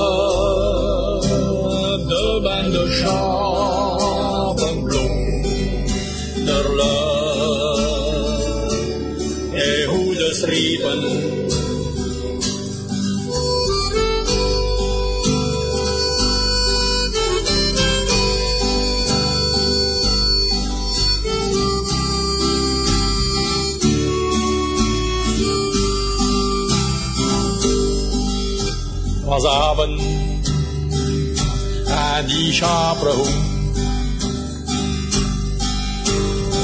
chaperon. 32.54 33.32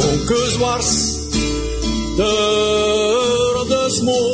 Onkus 0.08 0.54
was 0.58 0.88
door 2.16 3.64
des 3.68 4.00
moren. 4.02 4.30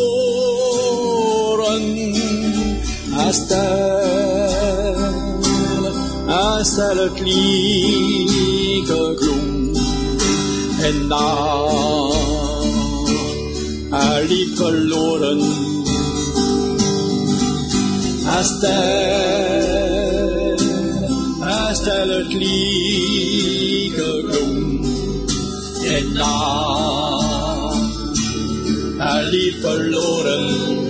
as 3.17 3.47
tel 6.77 6.99
lieke 7.25 9.03
gloem 9.17 9.75
en 10.89 11.09
daar 11.09 12.17
haar 13.91 14.23
lief 14.23 14.57
verloren. 14.57 15.41
tel. 18.61 19.46
selekliga 21.87 22.51
blom 24.27 24.59
En 25.97 26.09
dag 26.19 27.75
er 29.11 29.25
liv 29.31 29.55
forloren 29.63 30.86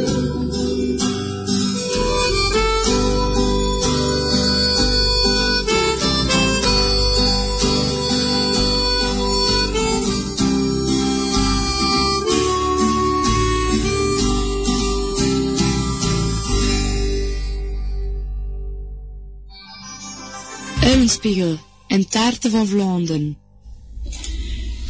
Eulenspiegel 21.17 21.59
en 21.87 22.09
taarten 22.09 22.51
van 22.51 22.67
Vlaanderen. 22.67 23.37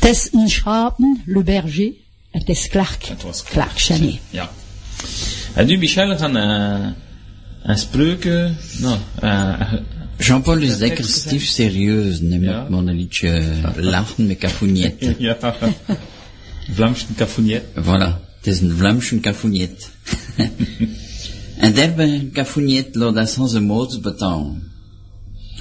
Het 0.01 0.11
is 0.11 0.29
een 0.33 0.49
schapen, 0.49 1.22
le 1.27 1.43
berger. 1.43 1.93
Het 2.31 2.49
is 2.49 2.68
Clark. 2.68 3.05
Het 3.05 3.22
was 3.22 3.43
Clark 3.43 3.79
Chanet. 3.81 4.18
Ja. 4.31 4.51
En 5.55 5.66
nu, 5.66 5.79
Michel, 5.79 6.09
we 6.09 6.18
gaan 6.18 6.35
een, 6.35 6.95
een 7.62 7.79
spreuk, 7.79 8.24
non, 8.79 8.99
een, 9.20 9.85
Jean-Paul 10.18 10.59
is 10.59 10.77
lekker 10.77 11.05
stief 11.05 11.45
serieus, 11.45 12.20
neem 12.20 12.43
Ja. 12.43 12.62
ik 12.62 12.68
maar 12.68 12.79
een 12.79 12.97
liedje 12.97 13.43
lachen 13.77 14.27
met 14.27 14.39
kafoeniet. 14.39 15.14
Ja. 15.18 15.37
Vlaamse 16.74 17.07
cafoniet. 17.16 17.62
Voilà, 17.74 18.12
het 18.37 18.47
is 18.47 18.61
een 18.61 18.77
Vlaamse 18.77 19.20
kafoeniet. 19.20 19.91
en 21.64 21.74
daar 21.74 21.95
ben 21.95 22.09
een 22.09 22.31
kafoeniet 22.31 22.95
laat 22.95 23.14
dat 23.14 23.31
sans 23.31 23.53
een 23.53 23.64
moots 23.64 24.01
betalen. 24.01 24.62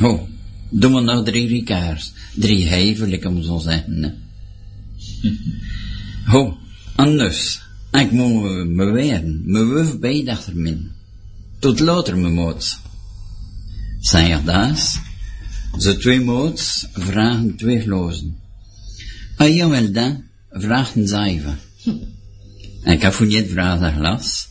Oh, 0.02 0.22
doe 0.80 0.92
maar 0.92 1.04
nou 1.04 1.26
drie 1.26 1.48
ricaars, 1.48 2.12
drie 2.34 2.68
heivelijk 2.68 3.26
om 3.26 3.44
zo 3.44 3.60
zeggen. 3.60 4.04
hè. 4.04 4.12
Oh, 6.38 6.56
anders, 6.96 7.62
ik 7.92 8.12
moet 8.12 8.68
me 8.68 8.92
weren, 8.92 9.42
me 9.46 9.66
wuf 9.66 10.00
bij 10.00 10.28
achter 10.28 10.56
min. 10.56 10.92
Tot 11.60 11.80
later 11.80 12.18
me 12.18 12.30
er 14.30 14.44
daas? 14.46 15.00
Ze 15.78 15.98
twee 15.98 16.22
moots 16.22 16.88
vragen 16.94 17.56
twee 17.56 17.82
glozen. 17.82 18.38
Ah 19.38 19.56
ja, 19.56 19.70
wel 19.70 19.92
dan, 19.92 20.24
vraagt 20.50 20.96
een 20.96 21.08
zeven. 21.08 21.58
En 22.84 23.00
Cafounet 23.00 23.50
vraagt 23.50 23.82
een 23.82 23.94
glas 23.94 24.48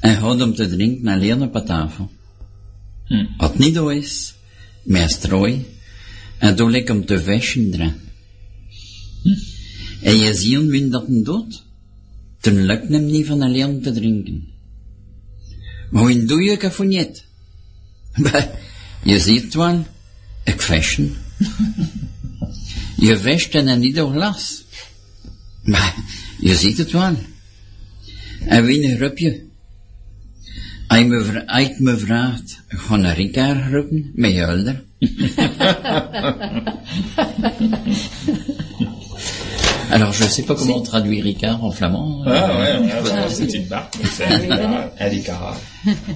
en 0.00 0.16
gaat 0.16 0.42
om 0.42 0.54
te 0.54 0.68
drinken 0.68 1.08
alleen 1.08 1.42
op 1.42 1.52
de 1.52 1.62
tafel. 1.62 2.10
Wat 3.36 3.58
niet 3.58 3.74
zo 3.74 3.88
is, 3.88 4.34
met 4.82 5.10
strooi, 5.10 5.66
en 6.38 6.56
doe 6.56 6.76
ik 6.76 6.90
om 6.90 7.04
te 7.06 7.24
waschen 7.24 7.70
dran. 7.70 7.94
En 10.00 10.16
je 10.16 10.34
ziet 10.34 10.70
win 10.70 10.90
dat 10.90 11.08
een 11.08 11.24
dood, 11.24 11.64
toen 12.40 12.64
lukt 12.64 12.88
hem 12.88 13.06
niet 13.06 13.26
van 13.26 13.42
alleen 13.42 13.82
te 13.82 13.92
drinken. 13.92 14.48
Maar 15.90 16.02
hoe 16.02 16.24
doe 16.24 16.42
je 16.42 16.56
Cafounet? 16.56 17.24
Bah, 18.16 18.44
je 19.10 19.20
ziet 19.20 19.42
het 19.42 19.54
wel, 19.54 19.86
ik 20.44 20.60
waschen. 20.60 21.16
je 22.96 23.22
wascht 23.22 23.54
en 23.54 23.80
niet 23.80 23.94
door 23.94 24.12
glas. 24.12 24.64
Maar 25.62 25.94
je 26.40 26.54
ziet 26.54 26.78
het 26.78 26.90
wel. 26.90 27.16
En 28.46 28.64
wie 28.64 28.90
een 28.90 28.96
grupje? 28.96 29.49
Hij 30.90 31.04
me, 31.04 31.42
hij 31.46 31.74
me 31.78 31.98
vraagt, 31.98 32.62
ga 32.68 32.96
naar 32.96 33.16
met. 34.14 34.76
Alors, 39.90 40.14
je 40.14 40.28
sais 40.28 40.44
pas 40.44 40.56
comment 40.56 40.84
traduire 40.84 41.22
Ricard 41.22 41.60
en 41.60 41.72
flamand. 41.72 42.24
Ah 42.26 42.30
ouais, 42.30 42.78
ouais, 42.78 43.02
ouais, 43.02 43.28
c'est 43.28 43.54
une 43.54 43.66
un 44.98 45.10
des 45.10 45.20
caras. 45.20 45.56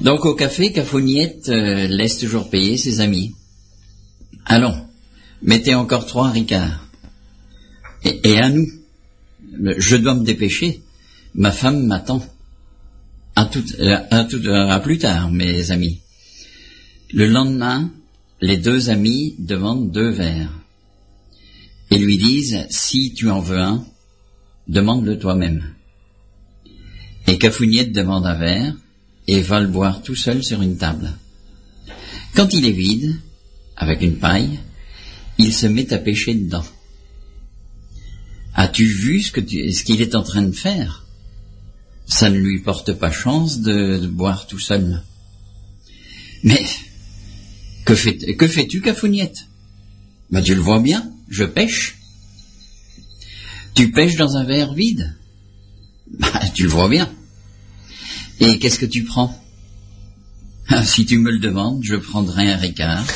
Donc 0.00 0.24
au 0.24 0.34
café, 0.34 0.72
Cafoniette 0.72 1.48
euh, 1.48 1.86
laisse 1.88 2.18
toujours 2.18 2.50
payer 2.50 2.76
ses 2.76 3.00
amis. 3.00 3.34
Allons, 4.44 4.76
mettez 5.42 5.74
encore 5.74 6.06
trois 6.06 6.30
Ricard. 6.30 6.86
Et, 8.04 8.20
et 8.24 8.38
à 8.40 8.48
nous. 8.48 8.66
Je 9.78 9.96
dois 9.96 10.14
me 10.14 10.24
dépêcher. 10.24 10.80
Ma 11.34 11.52
femme 11.52 11.86
m'attend. 11.86 12.22
À 13.36 13.46
tout, 13.46 13.64
euh, 13.80 13.96
à 14.10 14.26
euh, 14.32 14.68
à 14.68 14.80
plus 14.80 14.98
tard, 14.98 15.30
mes 15.30 15.70
amis. 15.70 16.00
Le 17.12 17.26
lendemain, 17.26 17.90
les 18.40 18.56
deux 18.56 18.90
amis 18.90 19.34
demandent 19.38 19.90
deux 19.90 20.10
verres. 20.10 20.52
Et 21.90 21.98
lui 21.98 22.16
disent, 22.16 22.66
si 22.70 23.12
tu 23.12 23.30
en 23.30 23.40
veux 23.40 23.58
un, 23.58 23.84
demande-le 24.68 25.18
toi-même. 25.18 25.64
Et 27.26 27.38
Cafouniette 27.38 27.92
demande 27.92 28.26
un 28.26 28.34
verre 28.34 28.74
et 29.26 29.40
va 29.40 29.60
le 29.60 29.68
boire 29.68 30.02
tout 30.02 30.14
seul 30.14 30.42
sur 30.44 30.62
une 30.62 30.76
table. 30.76 31.12
Quand 32.34 32.52
il 32.52 32.66
est 32.66 32.72
vide, 32.72 33.16
avec 33.76 34.02
une 34.02 34.18
paille, 34.18 34.60
il 35.38 35.52
se 35.52 35.66
met 35.66 35.92
à 35.92 35.98
pêcher 35.98 36.34
dedans. 36.34 36.64
As-tu 38.54 38.84
vu 38.84 39.22
ce 39.22 39.32
qu'il 39.32 40.00
est 40.00 40.14
en 40.14 40.22
train 40.22 40.42
de 40.42 40.52
faire? 40.52 41.03
Ça 42.06 42.30
ne 42.30 42.38
lui 42.38 42.60
porte 42.60 42.92
pas 42.92 43.10
chance 43.10 43.60
de, 43.60 44.06
boire 44.06 44.46
tout 44.46 44.58
seul. 44.58 45.02
Mais 46.42 46.62
que, 47.84 47.94
fais, 47.94 48.16
que 48.16 48.46
fais-tu, 48.46 48.80
Cafouniette 48.80 49.46
Bah 50.30 50.42
tu 50.42 50.54
le 50.54 50.60
vois 50.60 50.80
bien, 50.80 51.10
je 51.28 51.44
pêche. 51.44 51.96
Tu 53.74 53.90
pêches 53.90 54.16
dans 54.16 54.36
un 54.36 54.44
verre 54.44 54.74
vide? 54.74 55.16
Bah 56.18 56.42
tu 56.54 56.64
le 56.64 56.68
vois 56.68 56.88
bien. 56.88 57.10
Et 58.40 58.58
qu'est-ce 58.58 58.78
que 58.78 58.86
tu 58.86 59.04
prends? 59.04 59.40
Ah, 60.68 60.84
Si 60.84 61.06
tu 61.06 61.18
me 61.18 61.30
le 61.30 61.38
demandes, 61.38 61.82
je 61.82 61.96
prendrai 61.96 62.50
un 62.50 62.56
Ricard 62.56 63.06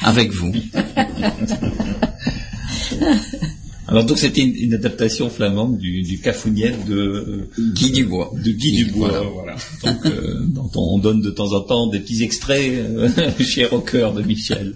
avec 0.00 0.32
vous. 0.32 0.54
Alors 3.88 4.04
donc 4.04 4.18
c'était 4.18 4.40
une, 4.42 4.54
une 4.56 4.74
adaptation 4.74 5.30
flamande 5.30 5.78
du, 5.78 6.02
du 6.02 6.18
Cafouniet 6.18 6.74
de, 6.88 6.96
euh, 6.96 7.48
Guy 7.74 7.90
Dubois. 7.92 8.32
de 8.44 8.50
Guy 8.50 8.72
Dubois. 8.84 9.08
Voilà. 9.08 9.30
Voilà. 9.32 9.56
Donc 9.84 10.06
euh, 10.06 10.40
dont 10.48 10.70
on 10.74 10.98
donne 10.98 11.20
de 11.20 11.30
temps 11.30 11.52
en 11.52 11.60
temps 11.60 11.86
des 11.86 12.00
petits 12.00 12.22
extraits 12.24 12.72
euh, 12.72 13.08
chers 13.40 13.72
au 13.72 13.80
cœur 13.80 14.12
de 14.12 14.22
Michel. 14.22 14.74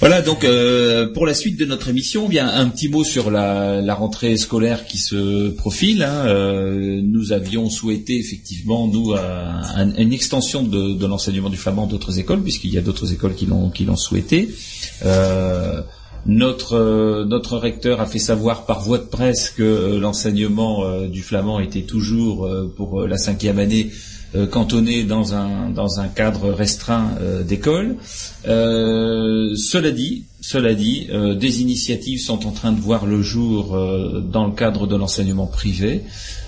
Voilà 0.00 0.20
donc 0.20 0.42
euh, 0.44 1.06
pour 1.12 1.26
la 1.26 1.32
suite 1.34 1.56
de 1.58 1.64
notre 1.64 1.88
émission, 1.88 2.28
bien 2.28 2.48
un 2.48 2.68
petit 2.68 2.88
mot 2.88 3.04
sur 3.04 3.30
la, 3.30 3.80
la 3.80 3.94
rentrée 3.94 4.36
scolaire 4.36 4.84
qui 4.84 4.98
se 4.98 5.48
profile. 5.50 6.02
hein. 6.02 6.26
Euh, 6.26 7.00
nous 7.04 7.30
avions 7.32 7.70
souhaité 7.70 8.18
effectivement 8.18 8.88
nous 8.88 9.12
euh, 9.12 9.18
un- 9.76 9.94
une 9.96 10.12
extension 10.12 10.64
de, 10.64 10.94
de 10.94 11.06
l'enseignement 11.06 11.50
du 11.50 11.56
flamand 11.56 11.86
d'autres 11.86 12.18
écoles, 12.18 12.42
puisqu'il 12.42 12.72
y 12.74 12.78
a 12.78 12.80
d'autres 12.82 13.12
écoles 13.12 13.34
qui 13.36 13.46
l'ont 13.46 13.70
qui 13.70 13.84
l'ont 13.84 13.96
souhaité. 13.96 14.48
Euh, 15.04 15.80
notre 16.26 16.76
euh, 16.76 17.24
notre 17.24 17.58
recteur 17.58 18.00
a 18.00 18.06
fait 18.06 18.18
savoir 18.18 18.64
par 18.64 18.80
voie 18.80 18.98
de 18.98 19.04
presse 19.04 19.50
que 19.50 19.62
euh, 19.62 19.98
l'enseignement 19.98 20.84
euh, 20.84 21.08
du 21.08 21.22
flamand 21.22 21.60
était 21.60 21.82
toujours 21.82 22.48
pour 22.76 23.06
la 23.06 23.18
cinquième 23.18 23.58
année 23.58 23.90
cantonné 24.50 25.04
dans 25.04 25.34
un 25.34 25.68
dans 25.68 26.00
un 26.00 26.08
cadre 26.08 26.50
restreint 26.50 27.10
d'école. 27.46 27.96
Cela 28.44 29.90
dit, 29.90 30.24
cela 30.40 30.74
dit, 30.74 31.08
des 31.38 31.60
initiatives 31.60 32.18
sont 32.20 32.46
en 32.46 32.50
train 32.50 32.72
de 32.72 32.80
voir 32.80 33.04
le 33.04 33.20
jour 33.20 33.78
dans 34.22 34.46
le 34.46 34.52
cadre 34.52 34.86
de 34.86 34.96
l'enseignement 34.96 35.46
privé. 35.46 36.02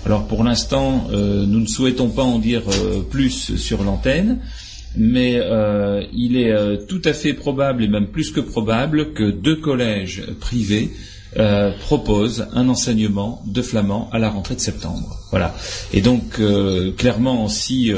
Alors 0.05 0.25
pour 0.25 0.43
l'instant, 0.43 1.07
nous 1.11 1.59
ne 1.59 1.67
souhaitons 1.67 2.09
pas 2.09 2.23
en 2.23 2.39
dire 2.39 2.63
plus 3.11 3.55
sur 3.55 3.83
l'antenne 3.83 4.39
mais 4.97 5.39
euh, 5.41 6.03
il 6.13 6.37
est 6.37 6.51
euh, 6.51 6.77
tout 6.77 7.01
à 7.05 7.13
fait 7.13 7.33
probable 7.33 7.83
et 7.83 7.87
même 7.87 8.07
plus 8.07 8.31
que 8.31 8.39
probable 8.39 9.13
que 9.13 9.29
deux 9.31 9.55
collèges 9.57 10.23
privés 10.39 10.89
euh, 11.37 11.71
proposent 11.81 12.47
un 12.53 12.69
enseignement 12.69 13.43
de 13.45 13.61
flamand 13.61 14.09
à 14.11 14.19
la 14.19 14.29
rentrée 14.29 14.55
de 14.55 14.61
septembre. 14.61 15.17
Voilà. 15.31 15.53
Et 15.93 16.01
donc 16.01 16.39
clairement, 16.97 17.47
si 17.49 17.91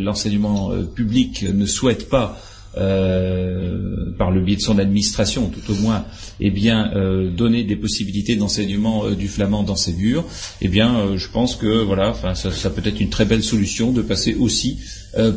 l'enseignement 0.00 0.70
public 0.94 1.44
ne 1.52 1.66
souhaite 1.66 2.08
pas 2.08 2.38
par 2.74 4.30
le 4.30 4.40
biais 4.40 4.56
de 4.56 4.60
son 4.60 4.78
administration, 4.78 5.50
tout 5.50 5.72
au 5.72 5.74
moins, 5.76 6.04
eh 6.40 6.50
bien, 6.50 6.92
euh, 6.94 7.30
donner 7.30 7.64
des 7.64 7.76
possibilités 7.76 8.36
d'enseignement 8.36 9.06
euh, 9.06 9.14
du 9.14 9.28
flamand 9.28 9.62
dans 9.62 9.76
ces 9.76 9.92
murs, 9.92 10.24
eh 10.60 10.68
bien, 10.68 10.98
euh, 10.98 11.16
je 11.16 11.28
pense 11.30 11.56
que 11.56 11.82
voilà, 11.82 12.14
ça, 12.34 12.70
peut 12.70 12.82
être 12.84 13.00
une 13.00 13.10
très 13.10 13.24
belle 13.24 13.42
solution 13.42 13.92
de 13.92 14.02
passer 14.02 14.34
aussi 14.34 14.78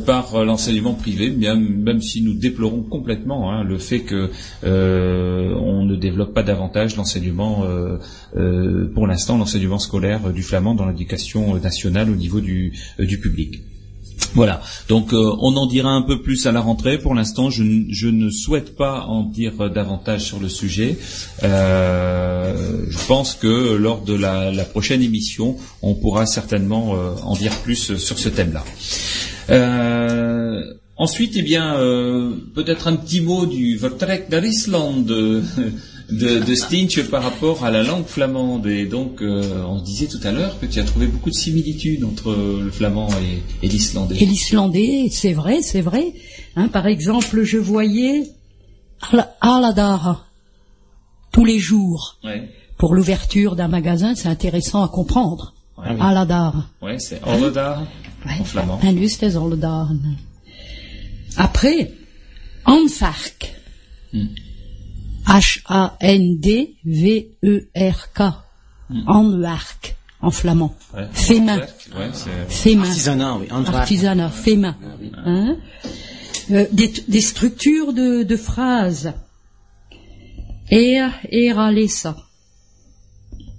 par 0.04 0.44
l'enseignement 0.44 0.92
privé, 0.92 1.30
même 1.30 2.02
si 2.02 2.20
nous 2.20 2.34
déplorons 2.34 2.82
complètement 2.82 3.50
hein, 3.50 3.64
le 3.64 3.78
fait 3.78 4.00
que 4.00 4.28
on 4.62 5.84
ne 5.84 5.96
développe 5.96 6.34
pas 6.34 6.42
davantage 6.42 6.96
l'enseignement, 6.96 7.64
pour 8.94 9.06
l'instant, 9.06 9.38
l'enseignement 9.38 9.78
scolaire 9.78 10.34
du 10.34 10.42
flamand 10.42 10.74
dans 10.74 10.84
l'éducation 10.84 11.56
nationale 11.56 12.10
au 12.10 12.14
niveau 12.14 12.42
du, 12.42 12.74
du 12.98 13.18
public. 13.18 13.62
Voilà. 14.34 14.62
Donc 14.88 15.12
euh, 15.12 15.32
on 15.40 15.56
en 15.56 15.66
dira 15.66 15.90
un 15.90 16.02
peu 16.02 16.22
plus 16.22 16.46
à 16.46 16.52
la 16.52 16.60
rentrée. 16.60 16.98
Pour 16.98 17.14
l'instant, 17.14 17.50
je, 17.50 17.64
je 17.88 18.08
ne 18.08 18.30
souhaite 18.30 18.76
pas 18.76 19.02
en 19.06 19.24
dire 19.24 19.52
euh, 19.60 19.68
davantage 19.68 20.22
sur 20.22 20.38
le 20.38 20.48
sujet. 20.48 20.98
Euh, 21.42 22.84
je 22.88 23.06
pense 23.06 23.34
que 23.34 23.74
lors 23.76 24.02
de 24.02 24.14
la, 24.14 24.52
la 24.52 24.64
prochaine 24.64 25.02
émission, 25.02 25.56
on 25.82 25.94
pourra 25.94 26.26
certainement 26.26 26.94
euh, 26.94 27.10
en 27.24 27.34
dire 27.34 27.54
plus 27.56 27.96
sur 27.96 28.18
ce 28.18 28.28
thème-là. 28.28 28.64
Euh, 29.50 30.62
ensuite, 30.96 31.32
eh 31.36 31.42
bien, 31.42 31.74
euh, 31.76 32.32
peut-être 32.54 32.86
un 32.86 32.96
petit 32.96 33.20
mot 33.20 33.46
du 33.46 33.76
Vertrek 33.76 34.28
d'Arisland 34.30 35.10
de, 36.10 36.40
de, 36.44 36.54
Stinch 36.54 37.00
par 37.08 37.22
rapport 37.22 37.64
à 37.64 37.70
la 37.70 37.82
langue 37.82 38.06
flamande. 38.06 38.66
Et 38.66 38.86
donc, 38.86 39.22
euh, 39.22 39.62
on 39.64 39.80
disait 39.80 40.06
tout 40.06 40.20
à 40.24 40.32
l'heure 40.32 40.58
que 40.60 40.66
tu 40.66 40.78
as 40.80 40.84
trouvé 40.84 41.06
beaucoup 41.06 41.30
de 41.30 41.34
similitudes 41.34 42.04
entre 42.04 42.34
le 42.64 42.70
flamand 42.70 43.08
et, 43.20 43.66
et 43.66 43.68
l'islandais. 43.68 44.16
Et 44.20 44.26
l'islandais, 44.26 45.08
c'est 45.10 45.32
vrai, 45.32 45.62
c'est 45.62 45.80
vrai. 45.80 46.12
Hein, 46.56 46.68
par 46.68 46.86
exemple, 46.86 47.42
je 47.44 47.58
voyais 47.58 48.24
Al- 49.12 49.28
Aladar 49.40 50.26
tous 51.32 51.44
les 51.44 51.58
jours. 51.58 52.18
Ouais, 52.24 52.50
Pour 52.76 52.94
l'ouverture 52.94 53.56
d'un 53.56 53.68
magasin, 53.68 54.14
c'est 54.14 54.28
intéressant 54.28 54.82
à 54.82 54.88
comprendre. 54.88 55.54
ouais, 55.78 55.96
Aladar. 56.00 56.68
ouais 56.82 56.98
c'est 56.98 57.20
Orlodar 57.24 57.86
Ouais. 58.26 58.32
en 58.38 58.44
flamand. 58.44 58.78
En 58.82 58.92
dus, 58.92 59.18
het 59.18 59.34
H-A-N-D-V-E-R-K. 65.26 65.82
Handwerk 69.06 69.96
en 70.20 70.30
flamand. 70.30 70.74
Ouais. 70.94 71.06
Fait 71.12 71.40
main. 71.40 71.60
Ouais, 71.96 72.10
main. 72.74 72.84
Artisanat, 72.88 73.36
oui. 73.36 73.46
Artisanat, 73.50 74.30
fait 74.30 74.56
main. 74.56 74.76
Hein 75.24 75.56
Euh, 76.50 76.66
des, 76.72 76.92
des 77.06 77.20
structures 77.20 77.92
de, 77.92 78.24
de 78.24 78.36
phrases. 78.36 79.12
Er, 80.70 81.10
era, 81.30 81.70
lesa. 81.70 82.16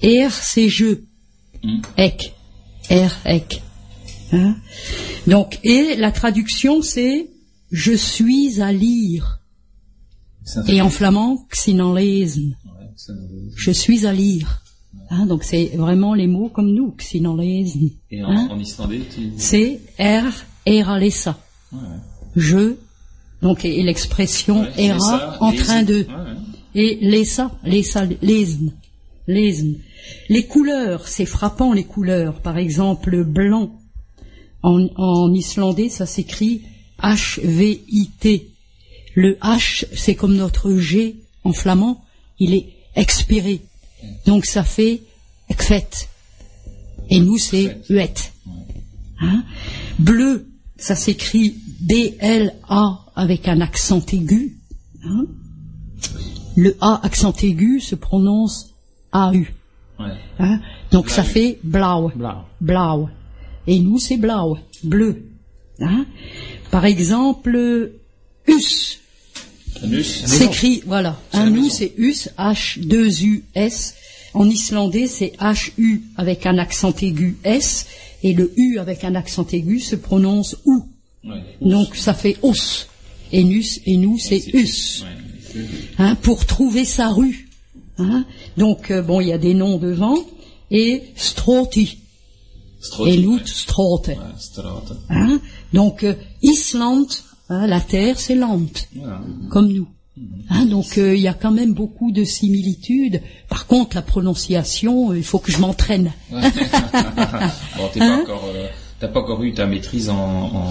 Er, 0.01 0.29
c'est 0.29 0.67
je. 0.67 0.99
Ek. 1.97 2.33
Er, 2.89 3.09
ek. 3.25 3.61
Hein? 4.33 4.55
Donc, 5.27 5.59
et 5.63 5.95
la 5.95 6.11
traduction, 6.11 6.81
c'est 6.81 7.29
je 7.71 7.93
suis 7.93 8.61
à 8.61 8.73
lire. 8.73 9.39
Et 10.67 10.81
en 10.81 10.89
flamand, 10.89 11.45
xinen 11.51 11.93
lesen. 11.95 12.55
Ouais, 12.65 12.87
ça 12.95 13.13
nous- 13.13 13.51
Je 13.55 13.71
suis 13.71 14.05
à 14.05 14.13
lire. 14.13 14.61
Hein, 15.09 15.25
donc 15.25 15.43
c'est 15.43 15.71
vraiment 15.75 16.13
les 16.13 16.27
mots 16.27 16.49
comme 16.49 16.73
nous, 16.73 16.91
xinen 16.97 17.37
lesen. 17.37 17.91
Et 18.09 18.23
en, 18.23 18.29
Hein 18.29 18.47
en 18.51 18.59
islandais, 18.59 19.01
tu... 19.13 19.31
c'est 19.37 19.79
er, 19.97 20.23
era, 20.65 20.97
lesa. 20.99 21.37
Je, 22.35 22.75
donc, 23.41 23.65
et, 23.65 23.79
et 23.79 23.83
l'expression 23.83 24.65
era 24.77 25.37
en 25.41 25.51
train 25.53 25.83
de. 25.83 26.05
Et 26.75 26.97
lesa, 27.01 27.51
lesa, 27.63 28.05
lesen, 28.21 28.71
lesen. 29.27 29.75
Les 30.29 30.45
couleurs, 30.47 31.07
c'est 31.07 31.25
frappant 31.25 31.73
les 31.73 31.83
couleurs. 31.83 32.41
Par 32.41 32.57
exemple, 32.57 33.23
blanc. 33.23 33.77
En, 34.63 34.87
en 34.95 35.33
islandais, 35.33 35.89
ça 35.89 36.05
s'écrit 36.05 36.61
H-V-I-T. 37.01 38.50
Le 39.13 39.33
H, 39.41 39.85
c'est 39.93 40.15
comme 40.15 40.35
notre 40.35 40.75
G 40.75 41.17
en 41.43 41.53
flamand, 41.53 42.03
il 42.39 42.53
est 42.53 42.69
expiré. 42.95 43.61
Donc 44.25 44.45
ça 44.45 44.63
fait 44.63 45.01
ekfet. 45.49 45.87
Et 47.09 47.19
nous, 47.19 47.37
c'est 47.37 47.77
uet. 47.89 48.13
Hein? 49.19 49.43
Bleu, 49.99 50.47
ça 50.77 50.95
s'écrit 50.95 51.55
B-L-A 51.81 53.05
avec 53.15 53.47
un 53.47 53.61
accent 53.61 54.01
aigu. 54.13 54.57
Hein? 55.03 55.25
Le 56.55 56.77
A 56.81 57.01
accent 57.03 57.33
aigu 57.33 57.79
se 57.79 57.95
prononce 57.95 58.73
A-U. 59.11 59.53
Ouais. 59.99 60.05
Hein? 60.39 60.61
Donc 60.91 61.09
ça 61.09 61.23
fait 61.23 61.59
blau. 61.63 62.11
Blau. 62.15 62.43
Blau. 62.59 63.09
Et 63.67 63.79
nous, 63.79 63.99
c'est 63.99 64.17
blau, 64.17 64.57
bleu. 64.83 65.31
Hein? 65.79 66.05
Par 66.71 66.85
exemple, 66.85 67.91
us 68.47 69.00
Anus. 69.83 70.25
s'écrit, 70.25 70.83
voilà, 70.85 71.19
maison. 71.33 71.69
c'est 71.69 71.93
us, 71.97 72.29
H2US. 72.37 73.93
En 74.33 74.49
islandais, 74.49 75.07
c'est 75.07 75.33
HU 75.41 76.03
avec 76.15 76.45
un 76.45 76.57
accent 76.57 76.93
aigu 77.01 77.37
S, 77.43 77.87
et 78.23 78.33
le 78.33 78.53
U 78.55 78.79
avec 78.79 79.03
un 79.03 79.15
accent 79.15 79.45
aigu 79.51 79.79
se 79.79 79.95
prononce 79.95 80.55
OU. 80.65 80.85
Ouais. 81.25 81.43
Donc 81.61 81.95
ça 81.95 82.13
fait 82.13 82.37
os. 82.41 82.87
Et 83.33 83.43
nus, 83.43 83.79
et 83.85 83.97
nous, 83.97 84.17
c'est 84.17 84.53
us. 84.53 85.03
Ouais. 85.03 85.65
Hein, 85.97 86.15
pour 86.15 86.45
trouver 86.45 86.85
sa 86.85 87.09
rue. 87.09 87.49
Hein 87.97 88.25
Donc, 88.57 88.91
euh, 88.91 89.01
bon, 89.01 89.21
il 89.21 89.27
y 89.27 89.33
a 89.33 89.37
des 89.37 89.53
noms 89.53 89.77
devant. 89.77 90.17
Et 90.69 91.03
stroti. 91.15 91.97
Stroti, 92.79 93.13
Et 93.13 93.17
nous, 93.17 93.35
ouais. 93.35 93.45
Strata. 93.45 94.13
Hein 95.09 95.39
Donc, 95.73 96.03
euh, 96.03 96.15
Island, 96.41 97.07
hein, 97.51 97.67
la 97.67 97.79
terre, 97.81 98.19
c'est 98.19 98.35
Voilà. 98.35 99.21
comme 99.49 99.71
nous. 99.71 99.87
Hein, 100.49 100.65
donc, 100.65 100.97
euh, 100.97 101.15
il 101.15 101.21
y 101.21 101.27
a 101.27 101.33
quand 101.33 101.51
même 101.51 101.73
beaucoup 101.73 102.11
de 102.11 102.23
similitudes. 102.23 103.21
Par 103.47 103.65
contre, 103.65 103.95
la 103.95 104.01
prononciation, 104.01 105.11
euh, 105.11 105.17
il 105.17 105.23
faut 105.23 105.39
que 105.39 105.51
je 105.51 105.59
m'entraîne. 105.59 106.11
bon, 106.31 106.39
t'es 107.93 107.99
pas 107.99 108.17
encore, 108.21 108.45
euh, 108.53 108.67
t'as 109.01 109.07
pas 109.07 109.19
encore 109.21 109.41
eu 109.43 109.53
ta 109.53 109.65
maîtrise 109.65 110.09
en, 110.09 110.15
en, 110.15 110.69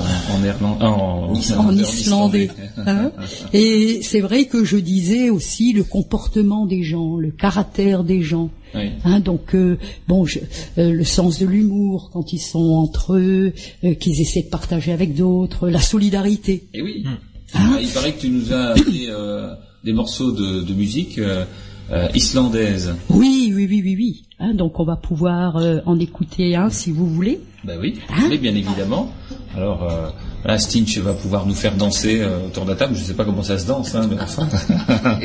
en 0.81 0.85
en, 0.85 1.31
en 1.69 1.75
islandais. 1.77 2.49
hein. 2.87 3.11
Et 3.53 4.01
c'est 4.03 4.21
vrai 4.21 4.45
que 4.47 4.65
je 4.65 4.77
disais 4.77 5.29
aussi 5.31 5.73
le 5.73 5.85
comportement 5.85 6.65
des 6.67 6.83
gens, 6.83 7.17
le 7.17 7.31
caractère 7.33 8.05
des 8.05 8.23
gens. 8.23 8.51
Oui. 8.75 8.91
Hein, 9.05 9.19
donc 9.19 9.55
euh, 9.57 9.79
bon, 10.07 10.25
je- 10.25 10.39
euh, 10.79 10.93
le 10.93 11.05
sens 11.05 11.41
de 11.41 11.47
l'humour 11.47 12.11
quand 12.13 12.33
ils 12.33 12.39
sont 12.39 12.71
entre 12.71 13.15
eux, 13.17 13.53
euh, 13.85 13.95
qu'ils 13.95 14.21
essaient 14.21 14.43
de 14.45 14.49
partager 14.49 14.93
avec 14.93 15.15
d'autres, 15.17 15.69
la 15.69 15.81
solidarité. 15.81 16.69
Et 16.73 16.81
oui. 16.83 17.03
Hein 17.07 17.19
Ah, 17.55 17.79
Il 17.83 17.89
paraît 17.89 18.13
que 18.13 18.21
tu 18.21 18.29
nous 18.31 18.53
as 18.53 18.67
appelé 18.77 19.07
euh, 19.09 19.49
des 19.83 19.93
morceaux 19.93 20.31
de, 20.31 20.61
de 20.63 20.73
musique 20.73 21.19
euh, 21.19 21.45
euh, 21.91 22.07
islandaise. 22.15 22.95
Oui, 23.09 23.40
oui, 23.61 23.67
oui, 23.71 23.83
oui, 23.85 23.97
oui. 23.97 24.23
Hein, 24.39 24.55
donc 24.55 24.81
on 24.81 24.85
va 24.85 24.97
pouvoir 24.97 25.57
euh, 25.57 25.81
en 25.87 25.99
écouter 25.99 26.57
un 26.57 26.71
si 26.71 26.91
vous 26.91 27.07
voulez. 27.07 27.41
Ben 27.65 27.79
oui, 27.79 27.99
Hein 28.09 28.27
mais 28.31 28.39
bien 28.39 28.55
évidemment. 28.55 29.13
Alors, 29.55 29.83
euh, 29.83 30.09
là, 30.45 30.59
Stinch 30.59 30.97
va 30.99 31.13
pouvoir 31.13 31.45
nous 31.45 31.55
faire 31.55 31.75
danser 31.77 32.21
euh, 32.21 32.47
autour 32.47 32.65
de 32.65 32.71
la 32.71 32.77
table. 32.77 32.95
Je 32.95 33.01
ne 33.01 33.05
sais 33.05 33.15
pas 33.15 33.25
comment 33.25 33.43
ça 33.43 33.59
se 33.59 33.67
danse, 33.67 33.95
hein, 33.95 34.09
mais 34.09 34.17
enfin, 34.19 34.49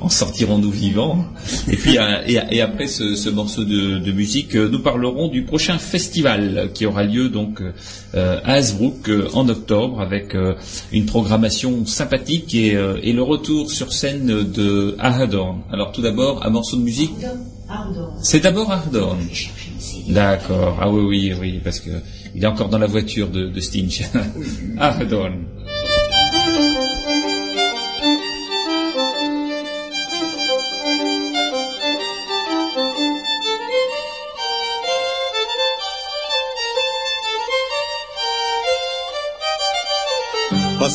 en 0.00 0.08
sortirons-nous 0.08 0.70
vivants. 0.70 1.24
Et 1.68 1.76
puis, 1.76 1.98
euh, 1.98 2.22
et, 2.26 2.38
et 2.50 2.60
après 2.60 2.86
ce, 2.86 3.16
ce 3.16 3.30
morceau 3.30 3.64
de, 3.64 3.98
de 3.98 4.12
musique, 4.12 4.54
euh, 4.54 4.68
nous 4.68 4.80
parlerons 4.80 5.28
du 5.28 5.42
prochain 5.42 5.78
festival 5.78 6.70
qui 6.74 6.86
aura 6.86 7.02
lieu 7.02 7.30
donc 7.30 7.60
euh, 8.14 8.40
à 8.44 8.52
Hasbrook 8.52 9.08
euh, 9.08 9.28
en 9.34 9.48
octobre 9.48 10.00
avec 10.00 10.34
euh, 10.34 10.54
une 10.92 11.06
programmation 11.06 11.84
sympathique 11.86 12.54
et, 12.54 12.76
euh, 12.76 12.98
et 13.02 13.12
le 13.12 13.22
retour 13.22 13.70
sur 13.70 13.92
scène 13.92 14.26
de 14.26 14.94
Ahadorn. 14.98 15.62
Alors 15.72 15.90
tout 15.92 16.02
d'abord, 16.02 16.44
un 16.46 16.50
morceau 16.50 16.76
de 16.76 16.82
musique. 16.82 17.12
C'est 18.22 18.40
d'abord 18.40 18.70
Hardorn. 18.70 19.18
D'accord. 20.08 20.78
Ah 20.80 20.90
oui, 20.90 21.02
oui, 21.04 21.34
oui, 21.38 21.60
parce 21.62 21.80
que 21.80 21.90
il 22.34 22.42
est 22.42 22.46
encore 22.46 22.68
dans 22.68 22.78
la 22.78 22.86
voiture 22.86 23.28
de, 23.28 23.48
de 23.48 23.60
Stinch. 23.60 24.02
Hardorn. 24.78 25.44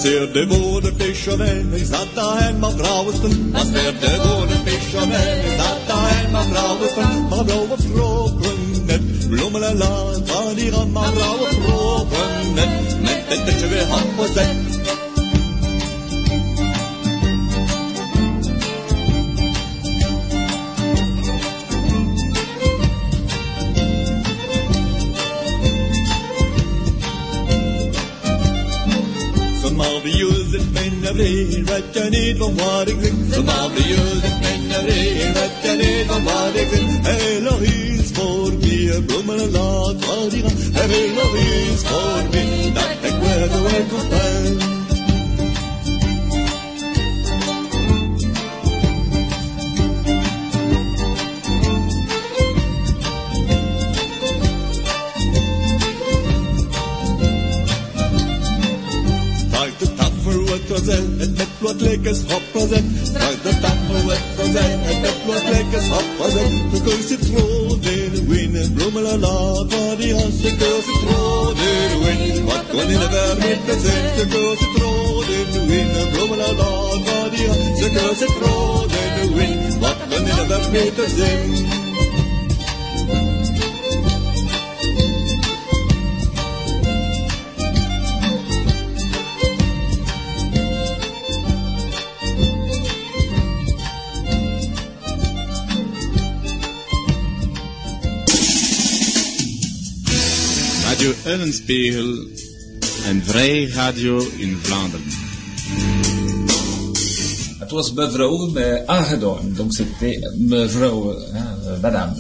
Ser 0.02 0.34
de 0.34 0.48
bode 0.48 0.92
fischermen, 0.98 1.74
ich 1.76 1.88
satt 1.88 2.08
daheim 2.16 2.64
am 2.64 2.76
grauesten. 2.76 3.54
Was 3.54 3.72
der 3.72 3.92
de 3.92 4.18
bode 4.24 4.58
fischermen, 4.66 5.38
ich 5.46 5.58
satt 5.58 5.82
daheim 5.88 6.36
am 6.36 6.52
grauesten. 6.52 7.30
Ma 7.30 7.44
blaue 7.44 7.78
Frogen 7.78 8.86
net, 8.88 9.30
blummelala, 9.30 9.94
da 10.28 10.54
die 10.58 10.70
ran 10.70 10.92
ma 10.92 11.06
blaue 11.12 11.48
Frogen 11.58 12.56
net. 12.56 12.70
Net, 13.02 13.30
net, 13.30 13.46
net, 13.46 13.72
wir 13.72 13.88
haben 13.90 14.61
je 31.18 31.64
niet 35.76 36.06
van 36.08 36.24
wat 36.24 36.56
ik 36.56 36.68
zeg. 36.70 36.82
Hey, 37.02 37.40
nog 37.40 37.62
iets 37.62 38.12
voor 38.14 38.54
me, 38.54 39.04
bloemen 39.06 39.40
en 39.40 39.52
laat, 39.52 40.06
waar 40.06 40.30
die 40.30 40.42
gaan. 40.42 40.52
Hey, 40.72 41.12
nog 41.16 41.36
iets 41.36 41.84
voor 41.84 42.24
me, 42.32 42.72
dat 42.74 43.12
ik 43.12 43.20
weer 43.22 43.50
de 43.50 43.62
weg 43.62 43.88
wat 61.62 61.82
lekkers 61.82 62.20
hop 62.28 62.68
zijn. 62.70 62.86
Draag 63.14 63.42
de 63.42 63.60
tafel 63.62 64.06
wat 64.06 64.24
we 64.38 64.52
zijn, 64.54 64.80
het 64.82 65.02
met 65.02 65.18
wat 65.26 65.44
lekkers 65.50 65.88
hop 65.88 66.30
zijn. 66.32 66.70
De 66.72 66.82
kous 66.82 67.08
citroen 67.08 67.82
in 67.82 68.12
de 68.14 68.24
wind, 68.28 68.74
bloemen 68.74 69.02
la 69.02 69.18
la, 69.18 69.66
waar 69.66 69.98
die 69.98 70.14
has 70.14 70.42
de 70.42 70.56
kous 70.56 70.86
citroen 70.86 71.56
in 71.56 71.88
de 71.92 71.98
wind. 72.04 72.46
Wat 72.46 72.64
kon 72.72 72.90
in 72.90 73.00
de 73.00 73.10
wereld 73.10 73.66
met 73.68 73.82
zijn, 73.82 74.16
de 74.18 74.26
kous 74.34 74.58
citroen 74.60 75.26
in 75.40 75.52
de 75.52 75.66
wind, 75.66 76.12
bloemen 76.12 76.38
la 76.38 76.54
la, 76.54 76.72
waar 77.06 77.30
die 77.36 77.48
has 77.48 77.80
de 77.80 77.90
kous 77.96 78.18
citroen 78.18 78.90
in 79.04 79.12
de 79.20 79.36
wind. 79.36 79.78
Wat 79.80 79.98
kon 80.10 80.28
in 80.28 80.48
de 80.48 80.70
wereld 80.72 80.98
met 80.98 81.10
zijn. 81.18 81.42
Radio 81.60 81.81
Eulenspiegel, 101.32 102.28
een 103.10 103.22
vrij 103.24 103.68
radio 103.68 104.28
in 104.38 104.58
Vlaanderen. 104.62 105.06
Het 107.60 107.72
was 107.72 107.94
mevrouw 107.94 108.50
mais 108.52 108.86
aangedaan, 108.86 109.54
donc 109.56 109.74
c'était 109.74 110.20
mevrouw, 110.38 111.12
hein, 111.34 111.58
euh, 111.66 111.82
madame. 111.82 112.14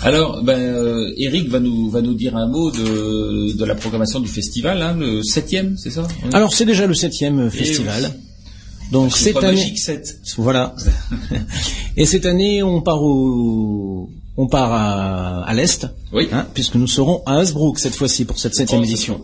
Alors, 0.00 0.44
ben, 0.44 0.58
euh, 0.58 1.26
Eric 1.26 1.48
va 1.48 1.60
nous 1.60 1.90
va 1.92 2.00
nous 2.00 2.16
dire 2.16 2.36
un 2.36 2.48
mot 2.48 2.70
de, 2.72 3.56
de 3.56 3.64
la 3.64 3.74
programmation 3.74 4.20
du 4.20 4.28
festival, 4.28 4.82
hein, 4.82 4.96
le 4.98 5.22
septième, 5.22 5.76
c'est 5.76 5.92
ça? 5.92 6.06
Oui. 6.22 6.30
Alors 6.32 6.52
c'est 6.52 6.66
déjà 6.66 6.86
le 6.86 6.94
septième 6.94 7.50
festival. 7.50 8.14
Donc 8.90 9.16
cette 9.16 9.36
année, 9.36 9.60
magique, 9.60 9.78
sept. 9.78 10.18
voilà. 10.38 10.74
Et 11.96 12.04
cette 12.04 12.26
année, 12.26 12.62
on 12.62 12.82
part 12.82 13.02
au, 13.02 14.10
on 14.36 14.46
part 14.48 14.72
à, 14.72 15.44
à 15.44 15.54
l'est, 15.54 15.86
Oui. 16.12 16.28
hein, 16.32 16.46
puisque 16.54 16.74
nous 16.74 16.86
serons 16.86 17.22
à 17.26 17.36
Hasbrook 17.38 17.78
cette 17.78 17.94
fois-ci 17.94 18.24
pour 18.24 18.38
cette 18.38 18.54
septième 18.54 18.80
Oh, 18.82 18.84
édition. 18.84 19.20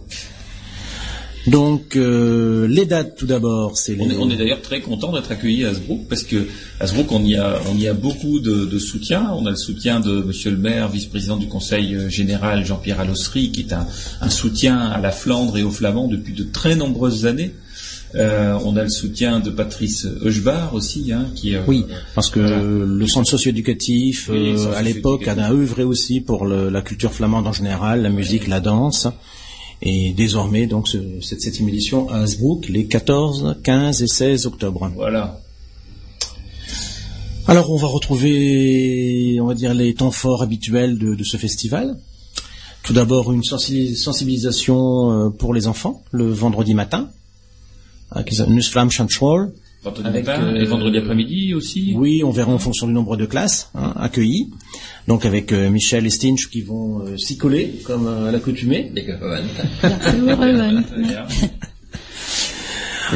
Donc 1.49 1.97
euh, 1.97 2.69
les 2.69 2.87
dates 2.87 3.17
tout 3.17 3.27
d'abord, 3.27 3.77
c'est 3.77 3.97
les. 3.97 4.17
On 4.17 4.31
est, 4.31 4.37
d'ailleurs 4.37 4.63
très 4.63 4.81
content 4.81 5.11
d'être 5.13 5.33
accueillis 5.33 5.65
à 5.65 5.71
Hasbrook 5.71 6.03
parce 6.09 6.23
que 6.23 6.47
Hasbrook, 6.79 7.11
on 7.11 7.25
y 7.25 7.35
a, 7.35 7.59
on 7.69 7.77
y 7.77 7.89
a 7.89 7.95
beaucoup 7.95 8.39
de, 8.39 8.65
de 8.65 8.79
soutien. 8.79 9.29
On 9.37 9.45
a 9.47 9.51
le 9.51 9.57
soutien 9.57 9.99
de 9.99 10.23
Monsieur 10.23 10.53
le 10.53 10.57
maire, 10.57 10.89
vice-président 10.89 11.37
du 11.37 11.49
Conseil 11.49 11.97
euh, 11.97 12.09
général 12.09 12.65
Jean-Pierre 12.65 13.01
Allossery, 13.01 13.51
qui 13.51 13.63
est 13.63 13.73
un, 13.73 13.89
un 14.21 14.31
soutien 14.31 14.79
à 14.79 15.01
la 15.01 15.11
Flandre 15.11 15.59
et 15.59 15.65
aux 15.65 15.73
Flamands 15.73 16.07
depuis 16.07 16.33
de 16.33 16.45
très 16.45 16.77
nombreuses 16.77 17.27
années. 17.27 17.53
Euh, 18.15 18.59
on 18.65 18.77
a 18.77 18.83
le 18.83 18.91
soutien 18.91 19.41
de 19.41 19.49
Patrice 19.51 20.07
Heuchbar 20.23 20.75
aussi, 20.75 21.13
hein, 21.13 21.27
qui 21.35 21.55
euh, 21.55 21.63
Oui, 21.67 21.87
parce 22.15 22.29
que 22.29 22.41
le 22.41 23.07
centre 23.07 23.29
socio-éducatif, 23.31 24.29
Oui, 24.31 24.55
euh, 24.57 24.75
à 24.77 24.83
l'époque, 24.83 25.27
a 25.29 25.51
œuvré 25.51 25.83
aussi 25.83 26.21
pour 26.21 26.45
le- 26.45 26.69
la 26.69 26.83
culture 26.83 27.13
flamande 27.13 27.47
en 27.47 27.53
général, 27.53 28.03
la 28.03 28.11
musique, 28.11 28.49
la 28.49 28.61
danse. 28.61 29.09
Et 29.81 30.13
désormais, 30.13 30.67
donc, 30.67 30.89
ce- 30.89 31.21
cette 31.23 31.41
septième 31.41 31.69
édition 31.71 32.09
à 32.11 32.19
Hasbrook, 32.19 32.69
les 32.69 32.87
14, 32.87 33.57
15 33.65 34.03
et 34.03 34.07
16 34.07 34.47
octobre. 34.47 34.91
voilà. 34.95 35.39
Alors, 37.49 37.71
on 37.73 37.77
va 37.77 37.89
retrouver, 37.89 39.39
on 39.41 39.47
va 39.47 39.55
dire, 39.55 39.75
les 39.75 39.95
temps 39.95 40.13
forts 40.13 40.43
habituels 40.43 40.99
de, 40.99 41.15
de 41.17 41.25
ce 41.25 41.37
festival. 41.37 41.97
Tout 42.85 42.93
d'abord, 42.93 43.33
une 43.33 43.43
sensi- 43.43 43.97
sensibilisation 43.97 45.31
pour 45.33 45.53
les 45.55 45.67
enfants, 45.67 46.03
le 46.13 46.31
vendredi 46.31 46.75
matin. 46.75 47.11
Nussflammschan 48.49 49.09
School. 49.09 49.53
Vendredi 49.85 50.09
Avec, 50.09 50.27
matin 50.27 50.45
euh, 50.45 50.61
et 50.61 50.65
vendredi 50.65 50.99
après-midi 50.99 51.55
aussi. 51.55 51.93
Oui, 51.97 52.23
on 52.23 52.31
verra 52.31 52.53
en 52.53 52.59
fonction 52.59 52.87
du 52.87 52.93
nombre 52.93 53.17
de 53.17 53.27
classes 53.27 53.69
hein, 53.75 53.93
accueillies. 53.97 54.49
Donc 55.09 55.27
avec 55.27 55.53
euh, 55.53 55.71
Michel 55.71 56.07
et 56.07 56.11
Stinch 56.11 56.49
qui 56.49 56.63
vont 56.63 57.01
euh, 57.01 57.17
s'y 57.17 57.37
coller, 57.37 57.81
comme 57.85 58.07
euh, 58.07 58.29
à 58.29 58.31
l'accoutumée. 58.31 58.93
Les 58.95 59.05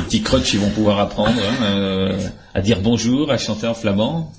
petits 0.03 0.23
crutch, 0.23 0.55
ils 0.55 0.61
vont 0.61 0.71
pouvoir 0.71 0.99
apprendre 0.99 1.41
hein, 1.41 1.65
euh, 1.65 2.19
à 2.53 2.61
dire 2.61 2.81
bonjour, 2.83 3.31
à 3.31 3.39
chanter 3.39 3.69
en 3.69 3.75
flamand. 3.75 4.33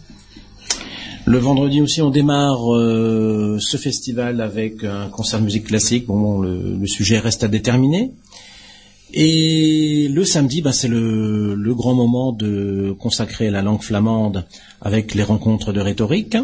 Le 1.25 1.39
vendredi 1.39 1.81
aussi, 1.81 2.01
on 2.01 2.09
démarre 2.09 2.73
euh, 2.73 3.57
ce 3.59 3.77
festival 3.77 4.41
avec 4.41 4.83
un 4.83 5.07
concert 5.09 5.39
de 5.39 5.45
musique 5.45 5.67
classique. 5.67 6.05
Bon, 6.07 6.19
bon, 6.19 6.41
le, 6.41 6.75
le 6.79 6.87
sujet 6.87 7.19
reste 7.19 7.43
à 7.43 7.47
déterminer. 7.47 8.11
Et 9.13 10.09
le 10.13 10.25
samedi, 10.25 10.61
ben, 10.61 10.71
c'est 10.71 10.87
le, 10.87 11.55
le 11.55 11.75
grand 11.75 11.93
moment 11.93 12.31
de 12.31 12.93
consacrer 12.99 13.49
la 13.49 13.61
langue 13.61 13.81
flamande 13.81 14.45
avec 14.81 15.15
les 15.15 15.23
rencontres 15.23 15.71
de 15.71 15.79
rhétorique. 15.79 16.35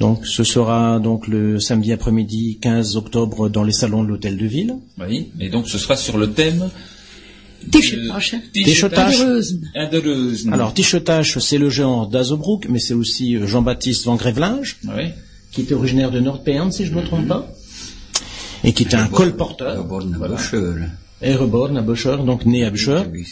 Donc, 0.00 0.26
ce 0.26 0.44
sera 0.44 0.98
donc 0.98 1.26
le 1.26 1.58
samedi 1.58 1.92
après-midi 1.92 2.58
15 2.60 2.96
octobre 2.96 3.48
dans 3.48 3.62
les 3.62 3.72
salons 3.72 4.02
de 4.02 4.08
l'hôtel 4.08 4.36
de 4.36 4.46
ville. 4.46 4.76
Oui, 4.98 5.30
et 5.40 5.48
donc 5.48 5.68
ce 5.68 5.78
sera 5.78 5.96
sur 5.96 6.18
le 6.18 6.32
thème. 6.32 6.68
Indereusen. 9.74 10.52
Alors, 10.52 10.74
Tichotache, 10.74 11.38
c'est 11.38 11.58
le 11.58 11.70
genre 11.70 12.06
d'Azobrook, 12.08 12.66
mais 12.68 12.78
c'est 12.78 12.94
aussi 12.94 13.36
euh, 13.36 13.46
Jean-Baptiste 13.46 14.04
Van 14.04 14.16
Grevelinge, 14.16 14.76
oui. 14.84 15.10
qui 15.50 15.62
était 15.62 15.74
originaire 15.74 16.10
de 16.10 16.20
Nord-Péan, 16.20 16.70
si 16.70 16.84
je 16.84 16.92
ne 16.92 17.00
me 17.00 17.04
trompe 17.04 17.26
pas, 17.26 17.50
et 18.62 18.72
qui 18.72 18.82
était 18.82 18.96
un 18.96 19.08
colporteur. 19.08 19.76
Geboren 19.76 20.90
in 21.22 21.30
Buscheulen. 21.30 21.34
Et 21.34 21.34
reborn 21.34 21.76
à 21.76 21.82
Boucher, 21.82 22.16
donc 22.24 22.44
né 22.44 22.64
à 22.64 22.70
oui. 22.70 23.26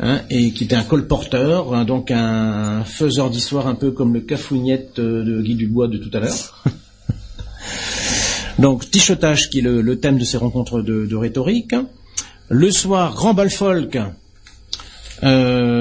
hein, 0.00 0.20
et 0.30 0.52
qui 0.52 0.64
était 0.64 0.76
un 0.76 0.84
colporteur, 0.84 1.74
hein, 1.74 1.84
donc 1.84 2.10
un 2.10 2.84
faiseur 2.84 3.30
d'histoire 3.30 3.66
un 3.66 3.74
peu 3.74 3.90
comme 3.90 4.14
le 4.14 4.20
cafouignette 4.20 4.98
euh, 4.98 5.24
de 5.24 5.42
Guy 5.42 5.54
Dubois 5.56 5.88
de 5.88 5.98
tout 5.98 6.10
à 6.12 6.20
l'heure. 6.20 6.64
donc 8.58 8.90
Tichotage 8.90 9.50
qui 9.50 9.58
est 9.58 9.62
le, 9.62 9.80
le 9.82 9.98
thème 9.98 10.18
de 10.18 10.24
ces 10.24 10.36
rencontres 10.36 10.80
de, 10.82 11.06
de 11.06 11.16
rhétorique. 11.16 11.74
Le 12.48 12.70
soir, 12.70 13.14
grand 13.14 13.34
bal 13.34 13.50
folk. 13.50 13.98
euh, 15.24 15.77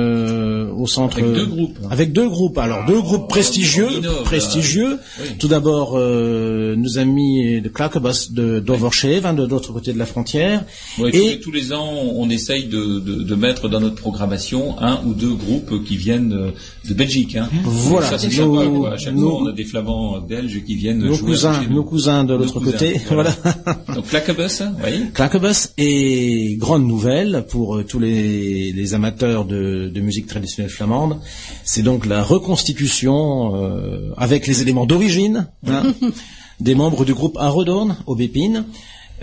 au 0.79 0.87
centre 0.87 1.17
Avec 1.19 1.33
deux 1.33 1.45
groupes. 1.45 1.77
avec 1.89 2.13
deux 2.13 2.29
groupes 2.29 2.57
alors 2.57 2.85
deux 2.85 3.01
groupes 3.01 3.27
prestigieux 3.29 3.91
innove, 3.91 4.23
prestigieux 4.23 4.99
oui. 5.21 5.27
tout 5.39 5.47
d'abord 5.47 5.93
euh, 5.97 6.75
nos 6.75 6.97
amis 6.97 7.61
de 7.61 7.69
Klakebos 7.69 8.31
de 8.31 8.59
d'Overshave 8.59 9.25
hein, 9.25 9.33
de 9.33 9.45
l'autre 9.45 9.73
côté 9.73 9.93
de 9.93 9.97
la 9.99 10.05
frontière 10.05 10.63
Ouais, 10.99 11.15
et 11.15 11.39
tous 11.39 11.51
les 11.51 11.73
ans, 11.73 11.89
on 12.15 12.29
essaye 12.29 12.65
de, 12.65 12.99
de, 12.99 13.23
de 13.23 13.35
mettre 13.35 13.69
dans 13.69 13.79
notre 13.79 13.95
programmation 13.95 14.79
un 14.79 15.01
ou 15.05 15.13
deux 15.13 15.33
groupes 15.33 15.83
qui 15.85 15.97
viennent 15.97 16.33
euh, 16.33 16.51
de 16.89 16.93
Belgique. 16.93 17.35
Hein. 17.35 17.49
Voilà. 17.63 18.07
Ça, 18.07 18.17
c'est 18.17 18.31
sympa, 18.31 18.65
quoi. 18.65 18.93
À 18.93 18.97
chaque 18.97 19.13
nos- 19.13 19.29
fois, 19.29 19.39
on 19.43 19.47
a 19.47 19.51
des 19.51 19.63
flamands 19.65 20.19
belges 20.21 20.63
qui 20.65 20.75
viennent 20.75 20.99
nos 20.99 21.13
jouer 21.13 21.29
cousins, 21.31 21.61
nos 21.69 21.83
cousins 21.83 22.23
de 22.23 22.33
l'autre 22.35 22.59
côté, 22.59 22.99
voilà. 23.09 23.31
Donc, 23.95 24.05
hein, 24.13 24.73
oui. 24.83 25.03
Claquebus 25.13 25.69
et 25.77 26.55
grande 26.57 26.87
nouvelle 26.87 27.45
pour 27.49 27.77
euh, 27.77 27.83
tous 27.83 27.99
les, 27.99 28.71
les 28.71 28.93
amateurs 28.93 29.45
de, 29.45 29.89
de 29.93 30.01
musique 30.01 30.27
traditionnelle 30.27 30.66
flamande, 30.69 31.19
c'est 31.63 31.81
donc 31.83 32.05
la 32.05 32.23
reconstitution 32.23 33.55
euh, 33.55 34.11
avec 34.17 34.47
les 34.47 34.61
éléments 34.61 34.85
d'origine 34.85 35.47
hein, 35.67 35.93
des 36.59 36.75
membres 36.75 37.05
du 37.05 37.13
groupe 37.13 37.37
Arodorn 37.37 37.97
au 38.05 38.15
Bépine. 38.15 38.65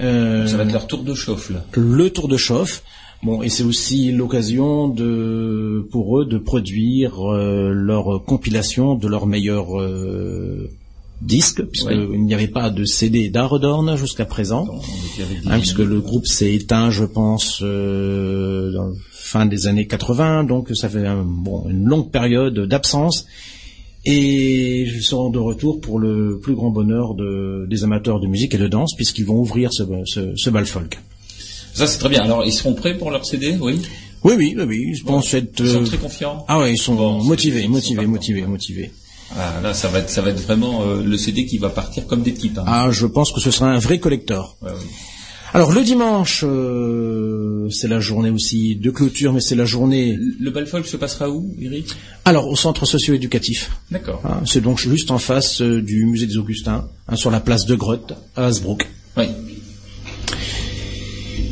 Euh, 0.00 0.46
Ça 0.46 0.56
va 0.56 0.64
être 0.64 0.72
leur 0.72 0.86
tour 0.86 1.02
de 1.04 1.14
chauffe, 1.14 1.50
là. 1.50 1.64
le 1.72 2.10
tour 2.10 2.28
de 2.28 2.36
chauffe. 2.36 2.82
Bon, 3.22 3.42
et 3.42 3.48
c'est 3.48 3.62
aussi 3.64 4.12
l'occasion 4.12 4.88
de, 4.88 5.88
pour 5.92 6.20
eux 6.20 6.26
de 6.26 6.36
produire 6.36 7.32
euh, 7.32 7.72
leur 7.72 8.22
compilation 8.24 8.96
de 8.96 9.08
leurs 9.08 9.26
meilleurs 9.26 9.80
euh, 9.80 10.68
disques, 11.22 11.62
puisqu'il 11.62 12.00
Oui. 12.10 12.18
n'y 12.18 12.34
avait 12.34 12.48
pas 12.48 12.68
de 12.68 12.84
CD 12.84 13.30
d'Arodorn 13.30 13.96
jusqu'à 13.96 14.26
présent. 14.26 14.66
Hein, 15.46 15.58
puisque 15.58 15.78
le 15.78 16.00
groupe 16.00 16.26
s'est 16.26 16.52
éteint, 16.54 16.90
je 16.90 17.04
pense, 17.04 17.60
euh, 17.62 18.72
dans 18.72 18.90
fin 19.24 19.46
des 19.46 19.66
années 19.66 19.86
80, 19.86 20.44
donc 20.44 20.68
ça 20.74 20.88
fait 20.88 21.06
un- 21.06 21.24
bon, 21.24 21.66
une 21.68 21.84
longue 21.86 22.10
période 22.10 22.58
d'absence. 22.68 23.26
Et 24.06 24.82
ils 24.82 25.02
seront 25.02 25.30
de 25.30 25.38
retour 25.38 25.80
pour 25.80 25.98
le 25.98 26.38
plus 26.42 26.54
grand 26.54 26.70
bonheur 26.70 27.14
de- 27.14 27.66
des 27.70 27.84
amateurs 27.84 28.20
de 28.20 28.26
musique 28.26 28.52
et 28.54 28.58
de 28.58 28.68
danse, 28.68 28.92
puisqu'ils 28.94 29.24
vont 29.24 29.36
ouvrir 29.40 29.70
ce, 29.72 29.82
ce, 30.04 30.34
ce 30.36 30.50
bal 30.50 30.66
folk. 30.66 30.98
Ça, 31.72 31.86
c'est 31.86 31.98
très 31.98 32.10
bien. 32.10 32.22
Alors, 32.22 32.44
ils 32.44 32.52
seront 32.52 32.74
prêts 32.74 32.96
pour 32.98 33.10
leur 33.10 33.24
CD, 33.24 33.56
oui? 33.60 33.80
Oui, 34.22 34.34
oui, 34.36 34.54
oui, 34.58 34.64
oui, 34.68 34.94
je 34.94 35.04
pense 35.04 35.32
être... 35.34 35.58
Ils 35.60 35.70
sont 35.70 35.82
euh, 35.82 35.86
très 35.86 35.96
confiants. 35.98 36.44
Ah 36.48 36.58
ouais, 36.60 36.72
ils 36.74 36.78
sont 36.78 36.94
Bon, 36.94 37.22
motivés, 37.24 37.62
sont 37.64 37.70
motivés, 37.70 38.06
motivés, 38.06 38.46
motivés. 38.46 38.90
Ah, 39.36 39.60
là, 39.62 39.72
ça 39.74 39.88
va 39.88 39.98
être, 40.00 40.10
ça 40.10 40.20
va 40.22 40.30
être 40.30 40.40
vraiment 40.40 40.82
euh, 40.82 41.02
le 41.02 41.16
CD 41.16 41.46
qui 41.46 41.56
va 41.58 41.70
partir 41.70 42.06
comme 42.06 42.22
des 42.22 42.32
petits 42.32 42.50
pains. 42.50 42.64
Ah, 42.66 42.88
je 42.90 43.06
pense 43.06 43.32
que 43.32 43.40
ce 43.40 43.50
sera 43.50 43.70
un 43.70 43.78
vrai 43.78 43.98
collector. 43.98 44.56
Ouais. 44.62 44.70
Alors 45.54 45.70
le 45.70 45.84
dimanche, 45.84 46.42
euh, 46.44 47.68
c'est 47.70 47.86
la 47.86 48.00
journée 48.00 48.30
aussi 48.30 48.74
de 48.74 48.90
clôture, 48.90 49.32
mais 49.32 49.40
c'est 49.40 49.54
la 49.54 49.64
journée... 49.64 50.18
Le 50.40 50.50
bal 50.50 50.66
folk 50.66 50.84
se 50.84 50.96
passera 50.96 51.30
où, 51.30 51.54
Eric? 51.60 51.94
Alors, 52.24 52.48
au 52.48 52.56
centre 52.56 52.86
socio-éducatif. 52.86 53.70
D'accord. 53.88 54.20
Hein, 54.24 54.40
c'est 54.46 54.60
donc 54.60 54.80
juste 54.80 55.12
en 55.12 55.18
face 55.18 55.62
euh, 55.62 55.80
du 55.80 56.06
musée 56.06 56.26
des 56.26 56.38
Augustins, 56.38 56.88
hein, 57.06 57.14
sur 57.14 57.30
la 57.30 57.38
place 57.38 57.66
de 57.66 57.76
Grotte, 57.76 58.14
à 58.34 58.46
Hasbrook. 58.46 58.90
Oui. 59.16 59.26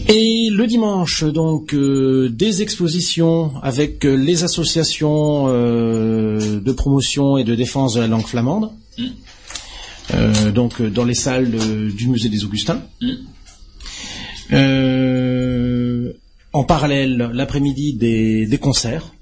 Et 0.09 0.48
le 0.50 0.66
dimanche, 0.66 1.22
donc, 1.22 1.72
euh, 1.72 2.28
des 2.28 2.61
expositions 2.61 3.53
avec 3.62 4.03
les 4.03 4.42
associations 4.42 5.46
de 5.46 6.72
promotion 6.72 7.38
et 7.38 7.44
de 7.44 7.55
défense 7.55 7.94
de 7.94 8.00
la 8.00 8.09
langue 8.09 8.26
flamande. 8.26 8.72
Mm. 8.98 10.50
Donc, 10.50 10.82
dans 10.82 11.05
les 11.05 11.14
salles 11.14 11.53
du 11.94 12.09
musée 12.09 12.28
des 12.28 12.44
Augustins. 12.44 12.82
Mm. 13.00 13.12
Euh, 14.51 16.12
en 16.53 16.64
parallèle, 16.64 17.30
l'après-midi, 17.32 17.95
des, 17.95 18.47
des 18.47 18.59
concerts. 18.59 19.12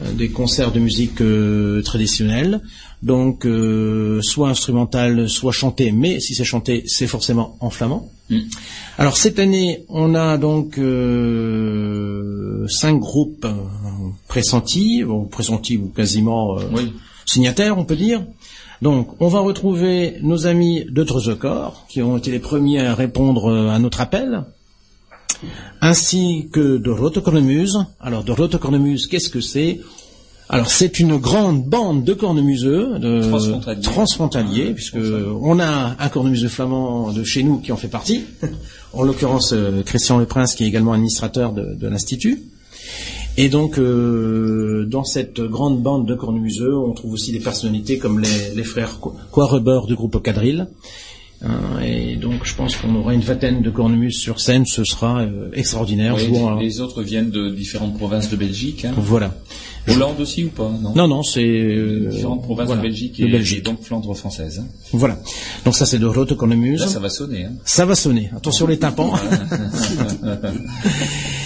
Euh, 0.00 0.10
des 0.12 0.30
concerts 0.30 0.72
de 0.72 0.80
musique 0.80 1.20
euh, 1.20 1.82
traditionnelle, 1.82 2.62
donc 3.02 3.44
euh, 3.44 4.22
soit 4.22 4.48
instrumental, 4.48 5.28
soit 5.28 5.52
chanté, 5.52 5.92
mais 5.92 6.18
si 6.18 6.34
c'est 6.34 6.44
chanté, 6.44 6.84
c'est 6.86 7.06
forcément 7.06 7.58
en 7.60 7.68
flamand. 7.68 8.08
Mm. 8.30 8.38
Alors 8.96 9.18
cette 9.18 9.38
année, 9.38 9.84
on 9.90 10.14
a 10.14 10.38
donc 10.38 10.78
euh, 10.78 12.66
cinq 12.68 12.98
groupes 13.00 13.46
pressentis, 14.28 15.04
ou 15.04 15.24
pressentis 15.24 15.76
ou 15.76 15.88
quasiment 15.88 16.56
Oui. 16.72 16.94
signataires, 17.26 17.76
on 17.76 17.84
peut 17.84 17.96
dire. 17.96 18.24
Donc, 18.82 19.10
on 19.20 19.28
va 19.28 19.38
retrouver 19.38 20.16
nos 20.22 20.48
amis 20.48 20.84
de 20.90 21.04
Trezecor, 21.04 21.86
qui 21.88 22.02
ont 22.02 22.16
été 22.16 22.32
les 22.32 22.40
premiers 22.40 22.84
à 22.84 22.96
répondre 22.96 23.48
euh, 23.48 23.68
à 23.68 23.78
notre 23.78 24.00
appel, 24.00 24.42
ainsi 25.80 26.48
que 26.52 26.78
de 26.78 26.90
Rotocornemuse. 26.90 27.78
Alors, 28.00 28.24
de 28.24 28.32
Rotocornemuse, 28.32 29.06
qu'est-ce 29.06 29.30
que 29.30 29.40
c'est? 29.40 29.78
Alors 30.48 30.68
c'est 30.68 30.98
une 30.98 31.16
grande 31.16 31.64
bande 31.64 32.04
de 32.04 32.12
cornemuseux, 32.12 32.98
de 32.98 33.22
Transfrontaliers. 33.22 33.80
transfrontaliers, 33.80 34.74
puisque 34.74 34.98
on 34.98 35.58
a 35.60 35.96
un 35.98 36.08
cornemuseux 36.10 36.48
flamand 36.48 37.10
de 37.12 37.24
chez 37.24 37.42
nous 37.42 37.58
qui 37.60 37.72
en 37.72 37.78
fait 37.78 37.88
partie, 37.88 38.24
en 38.92 39.02
l'occurrence 39.04 39.52
euh, 39.54 39.82
Christian 39.82 40.18
Le 40.18 40.26
Prince 40.26 40.54
qui 40.54 40.64
est 40.64 40.66
également 40.66 40.92
administrateur 40.92 41.52
de, 41.52 41.74
de 41.74 41.88
l'institut. 41.88 42.42
Et 43.38 43.48
donc 43.48 43.78
euh, 43.78 44.84
dans 44.86 45.04
cette 45.04 45.40
grande 45.40 45.82
bande 45.82 46.06
de 46.06 46.14
cornemuseux, 46.14 46.76
on 46.76 46.92
trouve 46.92 47.12
aussi 47.14 47.32
des 47.32 47.40
personnalités 47.40 47.98
comme 47.98 48.20
les, 48.20 48.54
les 48.54 48.64
frères 48.64 48.98
Quareber 49.32 49.80
du 49.86 49.94
groupe 49.94 50.22
Quadrille. 50.22 50.66
Hein, 51.44 51.80
et 51.82 52.14
donc 52.16 52.44
je 52.44 52.54
pense 52.54 52.76
qu'on 52.76 52.94
aura 52.94 53.14
une 53.14 53.20
vingtaine 53.20 53.62
de 53.62 53.70
cornemuses 53.70 54.16
sur 54.18 54.38
scène, 54.38 54.64
ce 54.66 54.84
sera 54.84 55.22
euh, 55.22 55.50
extraordinaire. 55.54 56.16
Jouant 56.16 56.54
les 56.56 56.80
autres 56.80 57.02
viennent 57.02 57.30
de 57.30 57.48
différentes 57.50 57.96
provinces 57.98 58.30
de 58.30 58.36
Belgique. 58.36 58.84
Hein. 58.84 58.92
Voilà. 58.96 59.34
Hollande 59.88 60.20
aussi 60.20 60.44
ou 60.44 60.50
pas? 60.50 60.70
Non. 60.80 60.92
Non, 60.94 61.08
non, 61.08 61.22
c'est 61.24 61.42
euh, 61.44 62.10
Différentes 62.10 62.42
provinces 62.44 62.66
voilà, 62.66 62.80
de 62.82 62.86
Belgique 62.86 63.20
de 63.20 63.26
et, 63.26 63.30
Belgique. 63.32 63.58
et 63.58 63.62
donc 63.62 63.82
Flandre 63.82 64.14
française. 64.14 64.60
hein. 64.62 64.68
Voilà. 64.92 65.18
Donc 65.64 65.74
ça 65.74 65.86
c'est 65.86 65.98
de 65.98 66.06
Rote 66.06 66.36
Cornemuse. 66.36 66.82
Là, 66.82 66.86
ça 66.86 67.00
va 67.00 67.08
sonner. 67.08 67.46
Hein. 67.46 67.52
Ça 67.64 67.86
va 67.86 67.96
sonner. 67.96 68.30
Attention 68.36 68.68
les 68.68 68.78
tympans. 68.78 69.12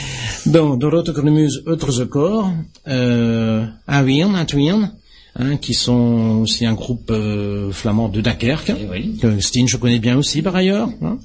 Donc, 0.46 0.78
de 0.80 0.86
Rote 0.86 1.12
Cornemuse, 1.12 1.62
Autres 1.66 2.04
Corps, 2.04 2.50
euh, 2.88 3.66
Awien, 3.88 4.34
Atwien, 4.34 4.92
hein, 5.34 5.56
qui 5.56 5.74
sont 5.74 6.38
aussi 6.42 6.64
un 6.66 6.74
groupe 6.74 7.10
euh, 7.10 7.72
flamand 7.72 8.08
de 8.08 8.20
Dunkerque. 8.20 8.72
Eh 8.78 8.86
oui. 8.90 9.16
Que 9.20 9.40
Steen, 9.40 9.66
je 9.66 9.76
connais 9.76 9.98
bien 9.98 10.16
aussi 10.16 10.42
par 10.42 10.54
ailleurs. 10.54 10.88
hein. 11.02 11.18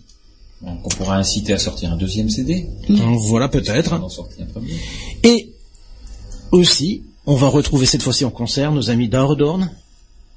Donc, 0.64 0.80
on 0.86 0.90
pourra 0.90 1.18
inciter 1.18 1.54
à 1.54 1.58
sortir 1.58 1.92
un 1.92 1.98
deuxième 1.98 2.30
CD. 2.30 2.68
Voilà 3.30 3.48
peut-être. 3.48 4.00
Et 5.24 5.50
aussi, 6.52 7.04
on 7.26 7.36
va 7.36 7.48
retrouver 7.48 7.86
cette 7.86 8.02
fois-ci 8.04 8.26
en 8.26 8.30
concert 8.32 8.72
nos 8.72 8.90
amis 8.90 9.08
d'Ardorn. 9.10 9.70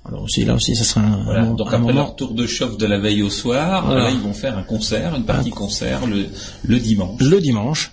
Alors 0.07 0.23
aussi, 0.25 0.45
là 0.45 0.55
aussi, 0.55 0.77
ça 0.77 0.85
sera 0.85 1.01
un, 1.01 1.25
Voilà. 1.25 1.43
un- 1.45 1.55
Donc 1.55 1.69
un 1.69 1.77
après 1.77 1.79
moment. 1.79 1.93
leur 1.95 2.17
tour 2.17 2.33
de 2.35 2.47
chauffe 2.47 2.77
de 2.77 2.85
la 2.87 2.99
veille 2.99 3.23
au 3.23 3.31
soir, 3.31 3.87
Voilà. 3.87 4.05
là, 4.05 4.11
ils 4.11 4.21
vont 4.21 4.35
faire 4.35 4.57
un 4.59 4.63
concert, 4.63 5.15
une 5.15 5.25
partie 5.25 5.51
concert 5.51 6.07
le, 6.07 6.27
le 6.65 6.79
dimanche. 6.79 7.21
le 7.21 7.41
dimanche. 7.41 7.93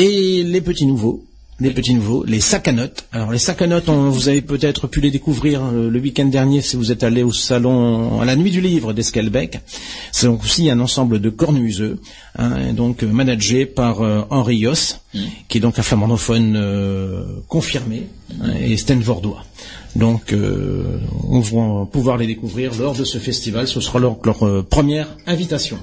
Et 0.00 0.44
les 0.44 0.60
petits 0.60 0.86
nouveaux, 0.86 1.24
les 1.58 1.70
petits 1.72 1.92
nouveaux, 1.92 2.24
les 2.24 2.38
sacs 2.40 2.68
à 2.68 2.72
notes. 2.72 3.04
Alors 3.10 3.32
les 3.32 3.38
sacs 3.38 3.62
à 3.62 3.66
notes, 3.66 3.88
on- 3.88 4.10
vous 4.10 4.28
avez 4.28 4.42
peut-être 4.42 4.86
pu 4.86 5.00
les 5.00 5.10
découvrir 5.10 5.60
euh, 5.64 5.90
le 5.90 5.98
week-end 5.98 6.26
dernier 6.26 6.60
si 6.60 6.76
vous 6.76 6.92
êtes 6.92 7.02
allé 7.02 7.24
au 7.24 7.32
salon 7.32 8.20
à 8.20 8.24
la 8.24 8.36
nuit 8.36 8.52
du 8.52 8.60
livre 8.60 8.92
d'Esquelbec. 8.92 9.58
C'est 10.12 10.26
donc 10.26 10.44
aussi 10.44 10.70
un 10.70 10.78
ensemble 10.78 11.20
de 11.20 11.30
cornemuseux, 11.30 11.98
hein, 12.38 12.72
donc 12.74 13.02
euh, 13.02 13.08
managé 13.08 13.66
par 13.66 14.02
euh, 14.02 14.22
Henri 14.30 14.58
Yoss, 14.58 15.00
qui 15.48 15.58
est 15.58 15.60
donc 15.60 15.80
un 15.80 15.82
flamandophone 15.82 16.56
confirmé 17.48 18.06
hein, 18.40 18.52
et 18.62 18.76
stenvordois. 18.76 19.42
Donc, 19.96 20.32
on 20.32 21.40
va 21.40 21.86
pouvoir 21.86 22.18
les 22.18 22.26
découvrir 22.28 22.72
lors 22.78 22.94
de 22.94 23.02
ce 23.04 23.18
festival. 23.18 23.66
Ce 23.66 23.80
sera 23.80 23.98
leur, 23.98 24.18
leur, 24.22 24.64
première 24.66 25.08
invitation. 25.26 25.78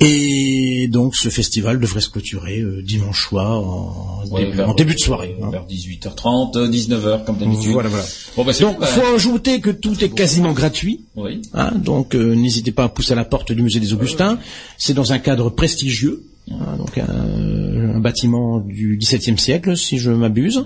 Et 0.00 0.88
donc 0.90 1.16
ce 1.16 1.28
festival 1.28 1.80
devrait 1.80 2.00
se 2.00 2.08
clôturer 2.08 2.60
euh, 2.60 2.82
dimanche 2.82 3.26
soir 3.28 3.60
en, 3.62 4.22
Ouais, 4.30 4.44
début, 4.44 4.56
vers- 4.56 4.68
en 4.68 4.74
début 4.74 4.94
de 4.94 4.98
soirée. 5.00 5.36
hein. 5.42 5.50
Vers 5.50 5.64
18h30, 5.66 6.56
euh, 6.56 6.68
19h 6.68 7.24
comme 7.24 7.38
d'habitude. 7.38 7.72
Voilà, 7.72 7.88
voilà. 7.88 8.04
Bon, 8.36 8.44
bah, 8.44 8.52
c'est 8.52 8.62
Donc, 8.64 8.82
faut 8.84 9.14
ajouter 9.14 9.60
que 9.60 9.70
tout 9.70 10.02
est 10.04 10.10
quasiment 10.10 10.52
gratuit. 10.52 11.00
Oui. 11.16 11.42
hein, 11.54 11.72
donc, 11.76 12.14
euh, 12.14 12.34
n'hésitez 12.34 12.70
pas 12.72 12.84
à 12.84 12.88
pousser 12.88 13.12
à 13.12 13.16
la 13.16 13.24
porte 13.24 13.50
du 13.52 13.62
musée 13.62 13.80
des 13.80 13.92
Augustins. 13.92 14.38
C'est 14.76 14.94
dans 14.94 15.12
un 15.12 15.18
cadre 15.18 15.50
prestigieux, 15.50 16.22
hein, 16.50 16.76
donc 16.78 16.96
un, 16.98 17.94
un 17.96 18.00
bâtiment 18.00 18.60
du 18.60 18.98
XVIIe 19.00 19.38
siècle, 19.38 19.76
si 19.76 19.98
je 19.98 20.10
m'abuse. 20.10 20.64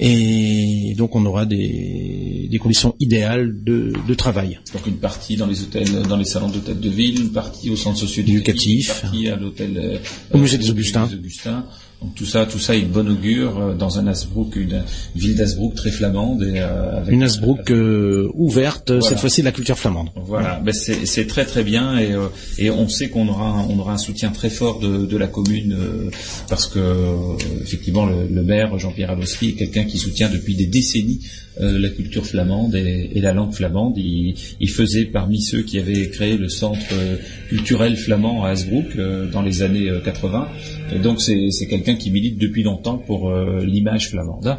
Et 0.00 0.94
donc, 0.96 1.16
on 1.16 1.26
aura 1.26 1.44
des, 1.44 2.48
des 2.50 2.58
conditions 2.58 2.94
idéales 3.00 3.62
de, 3.64 3.92
de 4.06 4.14
travail. 4.14 4.60
Donc 4.72 4.86
une 4.86 4.96
partie 4.98 5.36
dans 5.36 5.46
les 5.46 5.62
hôtels, 5.62 6.02
dans 6.02 6.16
les 6.16 6.24
salons 6.24 6.48
d'hôtel 6.48 6.78
de 6.78 6.88
ville, 6.88 7.20
une 7.20 7.32
partie 7.32 7.68
au 7.70 7.76
centre 7.76 7.98
socio 7.98 8.22
Éducatif. 8.22 8.88
une 8.88 9.00
partie 9.02 9.28
à 9.28 9.36
l'hôtel 9.36 9.76
euh, 9.76 9.98
Au 10.32 10.38
musée 10.38 10.58
des 10.58 10.70
Augustins. 10.70 11.06
des 11.06 11.14
Augustins. 11.16 11.64
Donc 12.00 12.14
tout 12.14 12.26
ça, 12.26 12.46
tout 12.46 12.60
ça 12.60 12.76
est 12.76 12.82
de 12.82 12.86
bon 12.86 13.08
augure 13.10 13.58
euh, 13.58 13.74
dans 13.74 13.98
un 13.98 14.06
Asbrook, 14.06 14.54
une 14.54 14.84
ville 15.16 15.34
d'Asbrook 15.34 15.74
très 15.74 15.90
flamande 15.90 16.44
et 16.44 16.60
euh, 16.60 16.98
avec 16.98 17.10
Une 17.12 17.24
Asbrook 17.24 17.70
euh, 17.72 18.30
ouverte, 18.34 18.90
Voilà. 18.92 19.02
cette 19.08 19.18
fois-ci 19.18 19.40
de 19.40 19.46
la 19.46 19.52
culture 19.52 19.76
flamande. 19.76 20.10
Voilà, 20.14 20.60
ben 20.64 20.72
c'est 20.72 21.26
très 21.26 21.44
très 21.44 21.64
bien 21.64 21.98
et, 21.98 22.12
euh, 22.12 22.28
et 22.56 22.70
on 22.70 22.88
sait 22.88 23.08
qu'on 23.08 23.26
aura 23.26 23.48
un- 23.48 23.66
on 23.68 23.76
aura 23.80 23.94
un 23.94 23.98
soutien 23.98 24.30
très 24.30 24.48
fort 24.48 24.78
de, 24.78 25.06
de 25.06 25.16
la 25.16 25.26
commune 25.26 25.72
euh, 25.76 26.10
parce 26.48 26.68
que 26.68 26.78
euh, 26.78 27.14
effectivement 27.62 28.06
le, 28.06 28.28
le 28.28 28.42
maire 28.44 28.78
Jean-Pierre 28.78 29.10
Alosky 29.10 29.48
est 29.48 29.52
quelqu'un 29.54 29.84
qui 29.84 29.98
soutient 29.98 30.28
depuis 30.30 30.54
des 30.54 30.66
décennies 30.66 31.20
euh, 31.60 31.78
la 31.78 31.88
culture 31.88 32.24
flamande 32.26 32.74
et, 32.74 33.10
et 33.14 33.20
la 33.20 33.32
langue 33.32 33.52
flamande. 33.52 33.94
Il, 33.96 34.34
il 34.60 34.70
faisait 34.70 35.04
parmi 35.06 35.40
ceux 35.40 35.62
qui 35.62 35.78
avaient 35.78 36.08
créé 36.10 36.36
le 36.36 36.48
centre 36.48 36.78
euh, 36.92 37.16
culturel 37.48 37.96
flamand 37.96 38.44
à 38.44 38.50
Hasbrook 38.50 38.86
euh, 38.96 39.26
dans 39.30 39.42
les 39.42 39.62
années 39.62 39.88
euh, 39.88 40.00
80. 40.00 40.48
Et 40.94 40.98
donc 41.00 41.20
c'est 41.20 41.50
c'est 41.50 41.66
quelqu'un 41.66 41.96
qui 41.96 42.10
milite 42.10 42.38
depuis 42.38 42.62
longtemps 42.62 42.96
pour 42.98 43.28
euh, 43.30 43.60
l'image 43.64 44.08
flamande. 44.10 44.56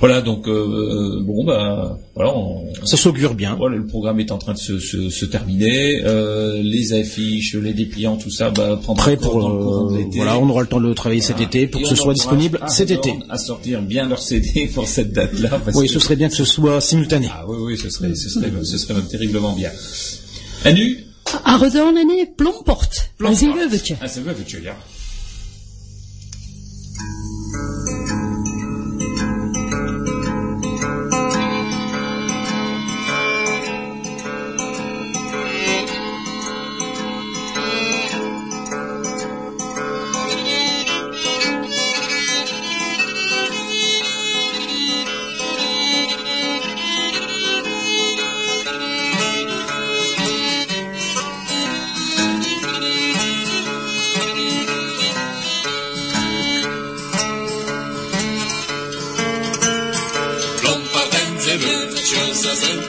Voilà 0.00 0.20
donc 0.22 0.46
bon 0.46 1.44
bah 1.44 1.98
voilà 2.14 2.34
on, 2.34 2.72
Ça 2.84 2.96
s'augure 2.96 3.34
bien. 3.34 3.54
voilà, 3.56 3.76
le 3.76 3.86
programme 3.86 4.20
est 4.20 4.30
en 4.32 4.38
train 4.38 4.54
de 4.54 4.58
se, 4.58 4.78
se, 4.78 5.10
se 5.10 5.24
terminer. 5.26 6.00
Les 6.62 6.92
affiches, 6.94 7.54
les 7.56 7.72
dépliants, 7.74 8.16
tout 8.16 8.30
ça, 8.30 8.50
bah, 8.50 8.78
prendra 8.82 9.02
Prêt 9.04 9.16
pour 9.16 9.38
voilà, 10.14 10.38
on 10.38 10.48
aura 10.48 10.62
le 10.62 10.66
temps 10.68 10.80
de 10.80 10.86
le 10.88 10.94
travailler 10.94 11.20
cet 11.20 11.40
été 11.40 11.66
pour 11.66 11.80
Et 11.80 11.84
que 11.84 11.90
ce 11.90 11.94
soit 11.96 12.14
disponible 12.14 12.58
cet 12.68 12.90
été. 12.90 13.10
Redorn 13.10 13.26
À 13.30 13.38
sortir 13.38 13.82
bien 13.82 14.08
leur 14.08 14.18
CD 14.20 14.68
pour 14.74 14.88
cette 14.88 15.12
date-là. 15.12 15.60
parce 15.64 15.76
Oui, 15.76 15.86
que- 15.86 15.92
ce 15.92 15.98
serait 15.98 16.16
bien 16.16 16.28
ce 16.36 16.44
soit 16.44 16.80
simultané. 16.80 17.28
Ah 17.32 17.44
oui, 17.48 17.56
oui, 17.58 17.78
ce 17.78 17.88
serait, 17.88 18.14
ce 18.14 18.28
serait, 18.28 18.52
ce 18.62 18.78
serait 18.78 18.94
même 18.94 19.08
terriblement 19.08 19.52
bien. 19.54 19.70
Anu 20.64 21.04
À 21.44 21.56
redorn 21.56 21.96
ane 21.96 22.26
plomporte. 22.36 23.10
Plomporte. 23.18 23.42
Ah, 24.00 24.08
c'est 24.08 24.20
vrai, 24.20 24.34
veux-tu, 24.34 24.62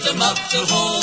De 0.08 0.14
matte 0.14 0.66
vol, 0.68 1.02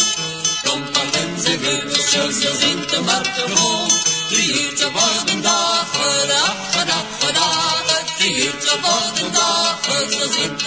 kom 0.64 0.82
dem 1.12 1.38
sie 1.38 1.60
wird 1.60 1.92
es 1.92 2.10
schön, 2.10 2.32
sie 2.32 2.74
de 2.90 3.00
matte 3.02 3.44
vol. 3.54 3.88
Die 4.30 4.46
Hirte 4.54 4.88
worden 4.94 5.42
da, 5.42 5.86
hör 5.92 6.30
ab, 6.48 6.58
dagen, 6.72 6.90
ab, 6.90 7.08
hör 7.20 7.36
ab, 7.36 8.06
die 8.18 8.32
Hirte 8.38 8.74
wollen 8.84 9.32
da, 9.34 9.78
hör, 9.86 10.06
sie 10.08 10.28
sind. 10.32 10.64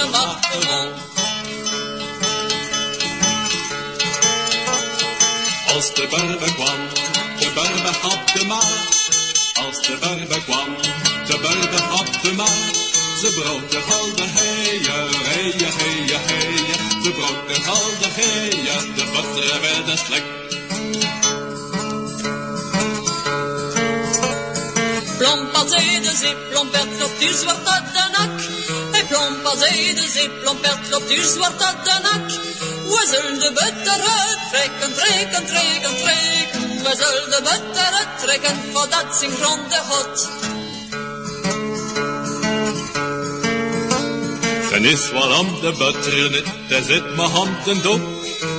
Als 5.73 5.93
de 5.93 6.05
Berber 6.07 6.53
kwam, 6.57 6.81
de 7.39 7.49
Berber 7.55 7.95
had 8.03 8.21
de 8.35 8.45
maat. 8.45 8.97
Als 9.65 9.81
de 9.81 9.97
Berber 10.03 10.41
kwam, 10.45 10.75
de 11.27 11.37
Berber 11.43 11.83
had 11.91 12.23
de 12.23 12.31
maat. 12.33 12.75
Ze 13.19 13.29
brood 13.31 13.71
de 13.71 13.81
gouden 13.81 14.29
heier, 14.33 15.09
heier, 15.27 15.73
heier, 15.79 16.19
heier. 16.27 16.96
Ze 17.07 17.13
brood 17.13 17.47
de 17.47 18.21
heeën, 18.21 18.95
de 18.95 19.05
butter 19.13 19.61
werd 19.61 19.87
een 19.87 19.97
slek. 19.97 20.23
Plompazee 25.17 26.15
zee, 26.15 26.35
plompert 26.49 27.03
op 27.03 27.19
du 27.19 27.33
zwart 27.33 27.67
uit 27.67 27.93
de 27.93 28.09
nak. 28.11 28.41
Hey, 28.91 29.05
plompazee 29.05 30.09
zee, 30.13 30.29
plompert 30.29 30.95
op 30.95 31.07
du 31.07 31.21
zwart 31.23 31.63
uit 31.63 31.85
de 31.85 31.99
nak. 32.03 32.27
We 32.91 33.07
zullen 33.11 33.39
de 33.39 33.51
butter 33.53 34.01
uittrekken, 34.17 34.93
trekken, 34.93 35.45
trekken, 35.45 35.95
trekken. 36.03 36.83
We 36.83 36.93
zullen 36.95 37.29
de 37.29 37.41
butter 37.43 37.93
uittrekken, 37.93 38.55
voordat 38.73 39.17
zijn 39.19 39.31
gronden 39.31 39.83
hot. 39.85 40.46
En 44.77 44.85
is 44.85 45.11
wel 45.11 45.39
om 45.39 45.47
de 45.61 45.71
butter 45.77 46.43
daar 46.69 46.83
zit 46.83 47.15
mijn 47.15 47.29
hand 47.29 47.67
en 47.67 47.81
dop. 47.81 48.01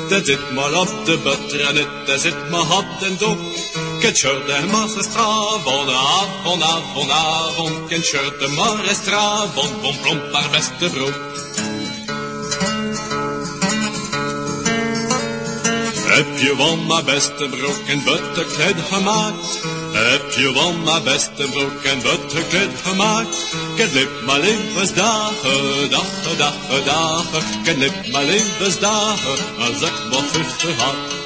Daar 0.08 0.24
zit 0.24 0.54
maar 0.54 0.72
op 0.72 1.04
de 1.04 1.18
butter 1.18 1.86
daar 2.06 2.18
zit 2.18 2.50
mijn 2.50 2.66
hand 2.66 3.02
en 3.02 3.16
dop. 3.18 3.38
Ken 4.00 4.16
shirt 4.16 4.46
de 4.46 4.54
avond, 4.54 5.90
avond, 5.90 6.62
avond, 6.62 7.10
avond. 7.10 7.88
Ken 7.88 8.02
shirt 8.02 8.40
de 8.40 9.14
avond, 9.14 9.82
bom 9.82 10.00
plomp 10.02 10.32
haar 10.32 10.50
beste 10.50 10.90
broek. 10.90 11.18
Heb 16.06 16.38
je 16.38 16.56
wel 16.56 16.76
mijn 16.76 17.04
beste 17.04 17.48
broek 17.48 17.78
en 17.86 18.04
butterkleed 18.04 18.76
gemaakt? 18.90 19.77
Heb 19.98 20.32
je 20.32 20.52
wel 20.52 20.72
mijn 20.72 21.02
beste 21.02 21.48
broek 21.50 21.82
en 21.82 22.02
butterkleed 22.02 22.70
gemaakt? 22.84 23.46
Ken 23.76 23.92
lip 23.92 24.10
mijn 24.26 24.40
levensdagen, 24.40 25.90
dagen, 25.90 26.36
dagen, 26.38 26.84
dagen. 26.84 27.62
Ken 27.64 27.78
lip 27.78 28.06
mijn 28.12 28.26
levensdagen, 28.26 29.38
als 29.58 29.82
ik 29.82 29.92
maar 30.10 30.24
vijftig 30.32 30.76
had. 30.76 31.17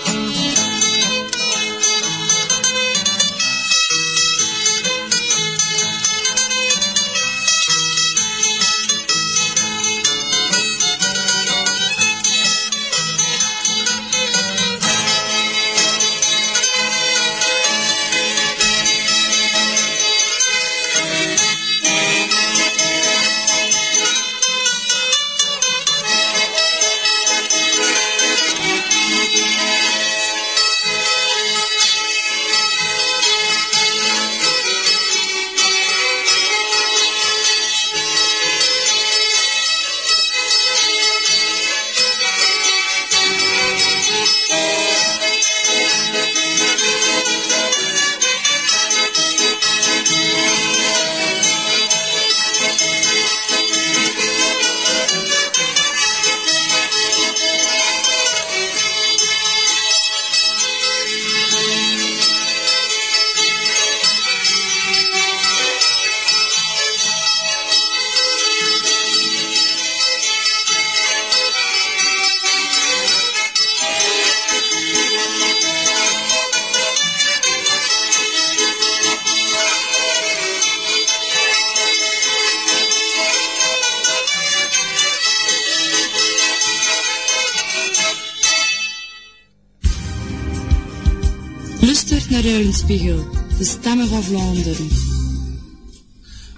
De 92.86 94.06
van 94.08 94.22
Vlaanderen. 94.22 94.88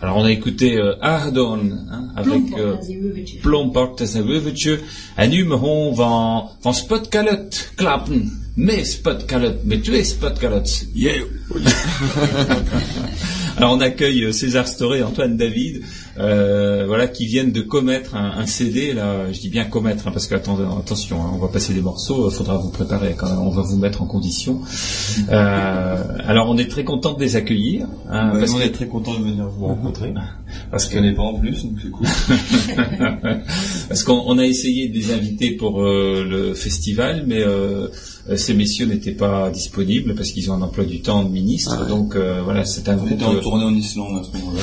Alors 0.00 0.16
on 0.16 0.24
a 0.24 0.30
écouté 0.30 0.76
euh, 0.76 0.96
Ardon 1.00 1.60
hein, 1.90 2.12
avec 2.14 2.58
euh, 2.58 2.76
Plompart 3.42 4.00
en 4.00 4.06
zijn 4.06 4.26
weuvetje. 4.26 4.80
En 5.16 5.30
nu 5.30 5.44
mogen 5.46 5.96
van, 5.96 6.50
van 6.60 6.74
Spotkalot 6.74 7.70
klappen. 7.74 8.42
Met 8.54 8.86
Spotkalot, 8.86 9.64
met 9.64 9.84
twee 9.84 10.04
Spotkalot. 10.04 10.86
Yeah. 10.92 11.22
Alors 13.56 13.72
on 13.72 13.80
accueille 13.80 14.26
euh, 14.26 14.32
César 14.32 14.66
Storé, 14.66 15.02
Antoine 15.02 15.36
David, 15.36 15.84
euh, 16.18 16.84
voilà, 16.86 17.08
qui 17.08 17.26
viennent 17.26 17.52
de 17.52 17.60
commettre 17.60 18.14
un, 18.14 18.32
un 18.38 18.46
CD. 18.46 18.92
Là, 18.92 19.32
je 19.32 19.40
dis 19.40 19.48
bien 19.48 19.64
commettre, 19.64 20.06
hein, 20.06 20.10
parce 20.12 20.26
que 20.26 20.34
attendez, 20.34 20.64
attention, 20.78 21.20
hein, 21.22 21.30
on 21.34 21.38
va 21.38 21.48
passer 21.48 21.74
des 21.74 21.80
morceaux. 21.80 22.30
Il 22.30 22.34
faudra 22.34 22.56
vous 22.58 22.70
préparer 22.70 23.14
quand 23.16 23.28
même. 23.28 23.38
On 23.40 23.50
va 23.50 23.62
vous 23.62 23.76
mettre 23.76 24.02
en 24.02 24.06
condition. 24.06 24.60
Euh, 25.30 25.96
alors 26.26 26.48
on 26.48 26.56
est 26.58 26.70
très 26.70 26.84
content 26.84 27.12
de 27.14 27.20
les 27.20 27.36
accueillir. 27.36 27.86
hein, 28.10 28.32
parce 28.38 28.52
on 28.52 28.58
que- 28.58 28.62
est 28.62 28.70
très 28.72 28.86
content 28.86 29.14
de 29.18 29.24
venir 29.24 29.48
vous 29.48 29.66
rencontrer. 29.66 30.12
parce 30.70 30.84
Je 30.84 30.90
que 30.90 30.94
connais 30.96 31.14
pas 31.14 31.22
en 31.22 31.34
plus, 31.38 31.64
donc 31.64 31.72
c'est 31.82 31.90
cool. 31.90 32.06
Parce 33.88 34.02
qu'on 34.02 34.22
on 34.26 34.38
a 34.38 34.44
essayé 34.44 34.88
de 34.88 34.94
les 34.94 35.12
inviter 35.12 35.52
pour 35.52 35.82
euh, 35.82 36.24
le 36.28 36.54
festival, 36.54 37.24
mais 37.26 37.40
euh, 37.42 37.88
euh, 38.30 38.36
ces 38.36 38.54
messieurs 38.54 38.86
n'étaient 38.86 39.12
pas 39.12 39.50
disponibles 39.50 40.14
parce 40.14 40.30
qu'ils 40.30 40.50
ont 40.50 40.54
un 40.54 40.62
emploi 40.62 40.84
du 40.84 41.00
temps 41.02 41.22
de 41.24 41.28
ministre. 41.30 41.86
Donc 41.86 42.16
euh, 42.16 42.40
voilà, 42.42 42.64
c'est 42.64 42.88
un 42.88 42.94
On 42.94 42.98
groupe. 42.98 43.12
était 43.12 43.24
en 43.24 43.34
euh, 43.34 43.40
tournée 43.40 43.64
en 43.64 43.74
Islande 43.74 44.20
à 44.20 44.24
ce 44.24 44.38
moment-là. 44.38 44.62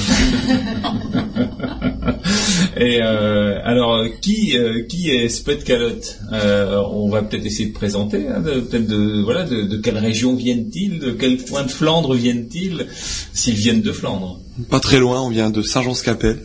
Et 2.78 3.00
euh, 3.02 3.60
alors, 3.64 4.04
qui 4.22 4.58
euh, 4.58 4.84
qui 4.88 5.10
est 5.10 5.30
Spud 5.30 5.64
Calotte 5.64 6.20
Euh, 6.34 6.82
On 6.92 7.10
va 7.10 7.22
peut-être 7.22 7.46
essayer 7.46 7.70
de 7.70 7.74
présenter. 7.74 8.28
hein, 8.28 8.40
de- 8.42 8.62
peut-être 8.62 8.88
de 8.88 9.22
voilà, 9.24 9.44
de, 9.44 9.64
de 9.64 9.78
quelle 9.78 9.98
région 9.98 10.36
viennent-ils 10.36 11.00
De 11.00 11.12
quel 11.12 11.44
coin 11.44 11.64
de 11.64 11.72
Flandre 11.72 12.14
viennent-ils 12.16 12.86
S'ils 13.34 13.56
viennent 13.56 13.82
de 13.82 13.92
Flandre? 13.92 14.40
Pas 14.70 14.80
très 14.80 15.00
loin, 15.00 15.22
on 15.22 15.30
vient 15.30 15.50
de 15.50 15.62
Saint-Jean-Scapelle, 15.62 16.40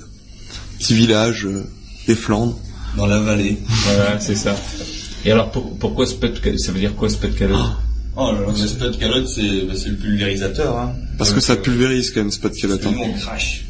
petit 0.78 0.94
village 0.94 1.46
euh, 1.46 1.64
des 2.06 2.14
Flandres. 2.14 2.58
Dans 2.96 3.06
la 3.06 3.18
vallée. 3.20 3.58
Voilà, 3.68 4.18
c'est 4.20 4.34
ça. 4.36 4.56
Et 5.24 5.30
alors, 5.32 5.50
pour- 5.50 5.76
pourquoi 5.78 6.06
Spud 6.06 6.40
Calotte 6.40 6.60
Ça 6.60 6.72
veut 6.72 6.78
dire 6.80 6.94
quoi 6.96 7.08
Spud 7.08 7.34
Calotte 7.34 7.60
Oh, 8.18 8.32
le 8.32 8.46
le 8.50 8.66
spot 8.66 8.98
calotte, 8.98 9.28
c'est 9.28 9.66
bah, 9.66 9.74
c'est 9.76 9.90
le 9.90 9.96
pulvérisateur. 9.96 10.78
Hein. 10.78 10.94
Parce 11.18 11.32
que 11.34 11.40
ça 11.40 11.54
pulvérise 11.54 12.12
quand 12.12 12.20
même 12.20 12.30
ce 12.30 12.38
pot 12.40 12.50
calotte. 12.50 12.80
On 12.86 13.12
crache. 13.18 13.65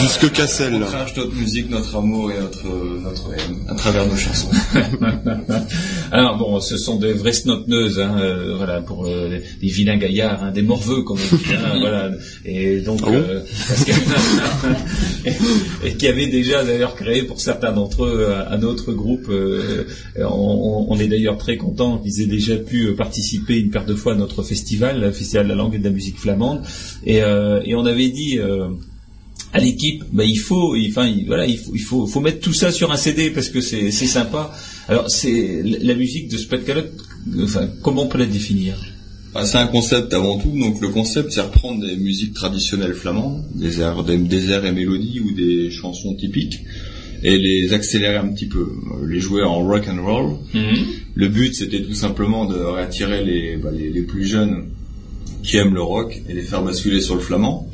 Jusque 0.00 0.30
Cassel, 0.32 0.74
On 0.74 0.80
crache 0.80 1.16
notre 1.16 1.34
musique, 1.34 1.68
notre 1.68 1.96
amour 1.96 2.30
et 2.30 2.38
notre, 2.38 2.66
euh, 2.68 3.00
notre 3.02 3.32
haine 3.32 3.56
à 3.68 3.74
travers 3.74 4.06
nos 4.06 4.14
chansons. 4.16 4.50
Alors 6.12 6.38
bon, 6.38 6.60
ce 6.60 6.76
sont 6.76 6.96
des 6.98 7.12
vraies 7.12 7.32
snotneuses, 7.32 7.98
hein, 7.98 8.16
euh, 8.20 8.54
voilà, 8.56 8.80
pour 8.82 9.06
euh, 9.06 9.40
des, 9.60 9.66
vilains 9.68 9.96
gaillards, 9.96 10.44
hein, 10.44 10.52
des 10.52 10.62
morveux 10.62 11.02
comme 11.02 11.18
on 11.32 11.36
dit, 11.36 11.42
hein, 11.54 11.74
voilà. 11.80 12.10
Et 12.44 12.80
donc, 12.82 13.00
Ah 13.02 13.06
bon 13.10 13.14
euh, 13.16 13.40
parce 13.68 13.84
que- 13.84 13.92
et, 15.84 15.88
et 15.88 15.94
qui 15.94 16.06
avait 16.06 16.28
déjà 16.28 16.62
d'ailleurs 16.64 16.94
créé 16.94 17.24
pour 17.24 17.40
certains 17.40 17.72
d'entre 17.72 18.04
eux 18.04 18.28
un, 18.32 18.52
un 18.56 18.62
autre 18.62 18.92
groupe. 18.92 19.26
euh, 19.28 19.84
on, 20.18 20.86
on 20.88 20.98
est 21.00 21.08
d'ailleurs 21.08 21.36
très 21.38 21.56
content 21.56 21.98
qu'ils 21.98 22.20
aient 22.22 22.26
déjà 22.26 22.56
pu 22.56 22.86
euh, 22.86 22.94
participer 22.94 23.58
une 23.58 23.70
paire 23.70 23.86
de 23.86 23.94
fois 23.94 24.12
à 24.12 24.16
notre 24.16 24.42
festival, 24.44 25.00
le 25.00 25.10
festival 25.10 25.46
de 25.46 25.48
la 25.50 25.56
langue 25.56 25.74
et 25.74 25.78
de 25.78 25.84
la 25.84 25.90
musique 25.90 26.18
flamande. 26.18 26.62
Et, 27.04 27.22
euh, 27.22 27.60
et 27.64 27.74
on 27.74 27.84
avait 27.86 28.08
dit. 28.10 28.38
À 29.54 29.60
l'équipe, 29.60 30.02
bah, 30.12 30.24
il 30.24 30.36
faut, 30.38 30.74
il- 30.76 30.90
enfin, 30.90 31.06
il- 31.06 31.24
voilà, 31.26 31.46
il 31.46 31.56
faut, 31.56 31.72
il 31.74 31.80
faut, 31.80 32.06
faut 32.06 32.20
mettre 32.20 32.40
tout 32.40 32.52
ça 32.52 32.70
sur 32.72 32.92
un 32.92 32.96
CD 32.96 33.30
parce 33.30 33.48
que 33.48 33.60
c'est, 33.60 33.90
sympa. 33.90 34.52
Alors, 34.88 35.08
c'est 35.08 35.62
la 35.64 35.94
musique 35.94 36.28
de 36.28 36.36
Spud 36.36 36.64
Calotte, 36.64 36.92
enfin, 37.42 37.68
comment 37.82 38.02
on 38.02 38.08
peut 38.08 38.18
la 38.18 38.26
définir? 38.26 38.74
Ah, 39.36 39.46
c'est 39.46 39.58
un 39.58 39.66
concept 39.66 40.12
avant 40.12 40.38
tout. 40.38 40.52
Donc 40.58 40.80
le 40.80 40.88
concept, 40.88 41.32
c'est 41.32 41.40
reprendre 41.40 41.84
des 41.86 41.96
musiques 41.96 42.34
traditionnelles 42.34 42.94
flamandes, 42.94 43.44
des 43.54 43.80
airs, 43.80 44.04
des, 44.04 44.16
des 44.16 44.50
airs 44.50 44.64
et 44.64 44.72
mélodies 44.72 45.20
ou 45.20 45.32
des 45.32 45.70
chansons 45.70 46.14
typiques, 46.14 46.60
et 47.22 47.38
les 47.38 47.72
accélérer 47.72 48.16
un 48.16 48.28
petit 48.28 48.46
peu, 48.46 48.66
les 49.08 49.18
jouer 49.20 49.42
en 49.42 49.64
rock 49.64 49.88
and 49.88 50.04
roll. 50.04 50.36
Le 51.14 51.28
but, 51.28 51.54
c'était 51.54 51.82
tout 51.82 51.94
simplement 51.94 52.44
de 52.46 52.56
réattirer 52.56 53.24
les, 53.24 53.56
bah, 53.56 53.70
les, 53.72 53.88
les 53.90 54.02
plus 54.02 54.26
jeunes 54.26 54.66
qui 55.44 55.56
aiment 55.58 55.74
le 55.74 55.82
rock 55.82 56.20
et 56.28 56.32
les 56.34 56.42
faire 56.42 56.62
basculer 56.62 57.00
sur 57.00 57.14
le 57.14 57.20
flamand. 57.20 57.68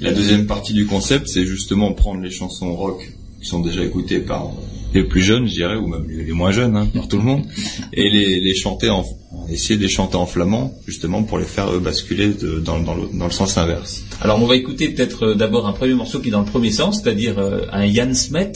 La 0.00 0.12
deuxième 0.12 0.46
partie 0.46 0.72
du 0.72 0.86
concept, 0.86 1.28
c'est 1.28 1.44
justement 1.44 1.92
prendre 1.92 2.20
les 2.22 2.30
chansons 2.30 2.74
rock 2.74 3.12
qui 3.40 3.46
sont 3.48 3.60
déjà 3.60 3.82
écoutées 3.84 4.20
par 4.20 4.50
les 4.92 5.04
plus 5.04 5.22
jeunes, 5.22 5.46
je 5.46 5.52
dirais, 5.54 5.76
ou 5.76 5.86
même 5.86 6.06
les 6.08 6.32
moins 6.32 6.50
jeunes, 6.52 6.76
hein, 6.76 6.86
par 6.92 7.06
tout 7.06 7.16
le 7.16 7.22
monde, 7.22 7.44
et 7.92 8.10
les, 8.10 8.40
les 8.40 8.54
chanter 8.54 8.90
en, 8.90 9.04
essayer 9.48 9.76
de 9.76 9.82
les 9.82 9.88
chanter 9.88 10.16
en 10.16 10.26
flamand, 10.26 10.74
justement 10.86 11.22
pour 11.22 11.38
les 11.38 11.44
faire 11.44 11.70
eux, 11.72 11.78
basculer 11.78 12.28
de- 12.28 12.58
dans, 12.58 12.80
dans, 12.80 12.94
le, 12.94 13.08
dans 13.16 13.26
le 13.26 13.30
sens 13.30 13.56
inverse. 13.56 14.02
Alors, 14.20 14.42
on 14.42 14.46
va 14.46 14.56
écouter 14.56 14.88
peut-être 14.88 15.26
euh, 15.28 15.34
d'abord 15.34 15.66
un 15.68 15.72
premier 15.72 15.94
morceau 15.94 16.18
qui 16.20 16.28
est 16.28 16.32
dans 16.32 16.40
le 16.40 16.46
premier 16.46 16.72
sens, 16.72 17.02
c'est-à-dire 17.02 17.38
euh, 17.38 17.60
un 17.72 17.86
Jan 17.92 18.12
Smet. 18.14 18.52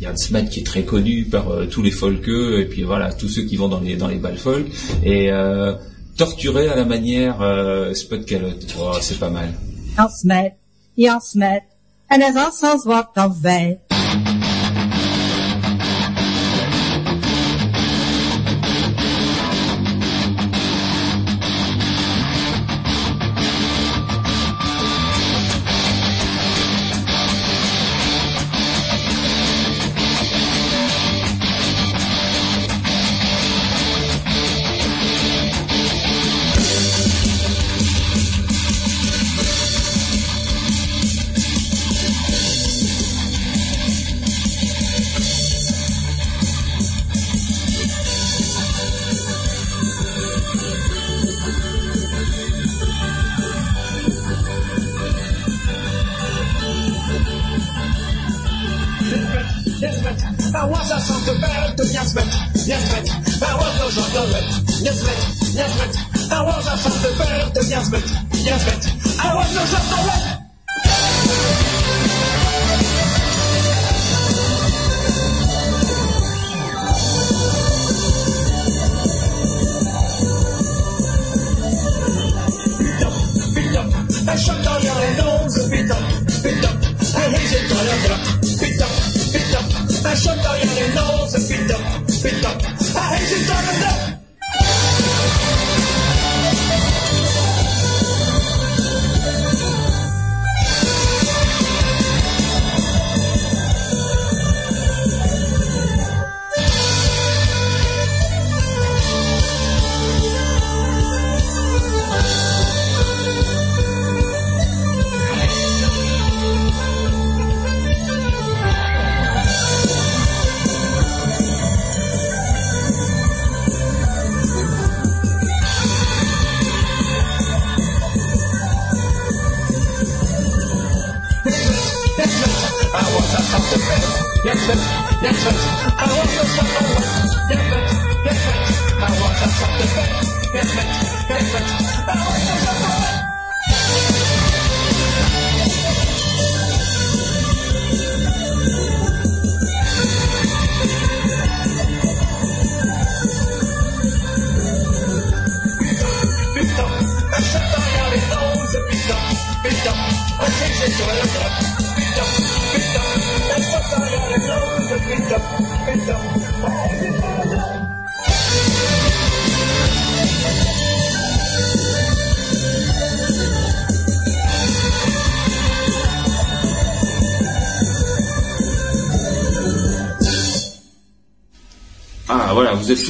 Jan 0.00 0.16
Smet 0.16 0.46
qui 0.46 0.60
est 0.60 0.64
très 0.64 0.84
connu 0.84 1.24
par 1.24 1.50
euh, 1.50 1.66
tous 1.66 1.82
les 1.82 1.90
folkeux 1.92 2.60
et 2.60 2.64
puis 2.64 2.82
voilà 2.82 3.12
tous 3.12 3.28
ceux 3.28 3.42
qui 3.42 3.56
vont 3.56 3.68
dans 3.68 3.78
les 3.80 3.94
dans 3.94 4.08
les 4.08 4.16
balles 4.16 4.36
folk 4.38 4.66
et 5.04 5.30
euh, 5.30 5.74
torturé 6.16 6.66
à 6.68 6.74
la 6.74 6.84
manière 6.84 7.40
euh, 7.42 7.94
Spud 7.94 8.24
Calotte. 8.24 8.74
Oh, 8.80 8.90
c'est 9.00 9.20
pas 9.20 9.30
mal. 9.30 9.52
Jan 9.96 10.08
Smet, 10.08 10.54
Jan 10.94 11.20
Smet, 11.20 11.62
en 12.06 12.22
is 12.22 12.62
als 12.62 12.84
wat 12.84 13.14
dan 13.14 13.38
wij. 13.42 13.80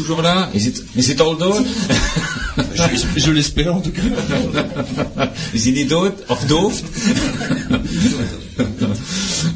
Toujours 0.04 0.22
là 0.22 0.50
Is 0.54 0.66
it, 0.68 0.84
is 0.96 1.10
it 1.10 1.20
all 1.20 1.36
done 1.36 1.64
je, 2.74 3.20
je 3.20 3.30
l'espère 3.30 3.74
en 3.74 3.80
tout 3.80 3.90
cas. 3.90 4.02
Is 5.54 5.66
it 5.68 5.88
done 5.88 6.12
Of 6.28 6.46
doof 6.46 6.82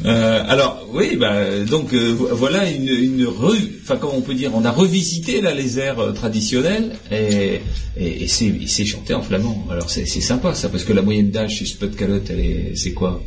Euh, 0.05 0.43
alors 0.47 0.87
oui, 0.93 1.17
bah, 1.17 1.35
donc 1.69 1.93
euh, 1.93 2.13
vo- 2.13 2.29
voilà 2.33 2.69
une, 2.69 2.87
une 2.87 3.25
re- 3.25 3.69
enfin 3.83 3.97
comment 3.99 4.15
on 4.17 4.21
peut 4.21 4.33
dire, 4.33 4.51
on 4.55 4.63
a 4.65 4.71
revisité 4.71 5.41
là 5.41 5.53
les 5.53 5.77
airs 5.79 5.99
euh, 5.99 6.11
traditionnels 6.13 6.93
et, 7.11 7.59
et, 7.97 8.23
et 8.23 8.27
c'est 8.27 8.85
chanté 8.85 9.13
en 9.13 9.21
flamand. 9.21 9.65
Alors 9.69 9.89
c'est 9.89 10.05
c'est 10.05 10.21
sympa 10.21 10.53
ça 10.55 10.69
parce 10.69 10.83
que 10.83 10.93
la 10.93 11.01
moyenne 11.01 11.31
d'âge 11.31 11.55
chez 11.57 11.65
Spot 11.65 11.93
Calotte, 11.95 12.27
elle 12.29 12.39
est 12.39 12.71
c'est 12.75 12.93
quoi? 12.93 13.21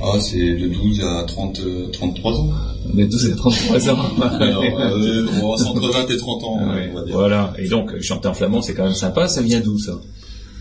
Ah, 0.00 0.18
c'est 0.20 0.38
de 0.56 0.68
12 0.68 1.00
à 1.02 1.24
30, 1.26 1.60
euh, 1.60 1.88
33 1.92 2.32
ans. 2.32 2.50
De 2.96 3.04
12 3.04 3.32
à 3.32 3.36
33 3.36 3.90
ans. 3.90 3.98
Alors, 4.40 4.62
euh, 4.64 5.26
on 5.42 5.54
va 5.56 5.64
entre 5.68 5.92
20 5.92 6.10
et 6.10 6.16
30 6.16 6.44
ans, 6.44 6.58
Ouais, 6.68 6.90
on 6.92 6.94
va 6.98 7.04
dire. 7.04 7.14
Voilà. 7.14 7.52
Et 7.58 7.68
donc 7.68 7.92
euh, 7.92 8.00
chanter 8.00 8.28
en 8.28 8.34
flamand, 8.34 8.62
c'est 8.62 8.74
quand 8.74 8.84
même 8.84 8.94
sympa. 8.94 9.28
Ça 9.28 9.42
vient 9.42 9.60
d'où 9.60 9.78
ça? 9.78 9.92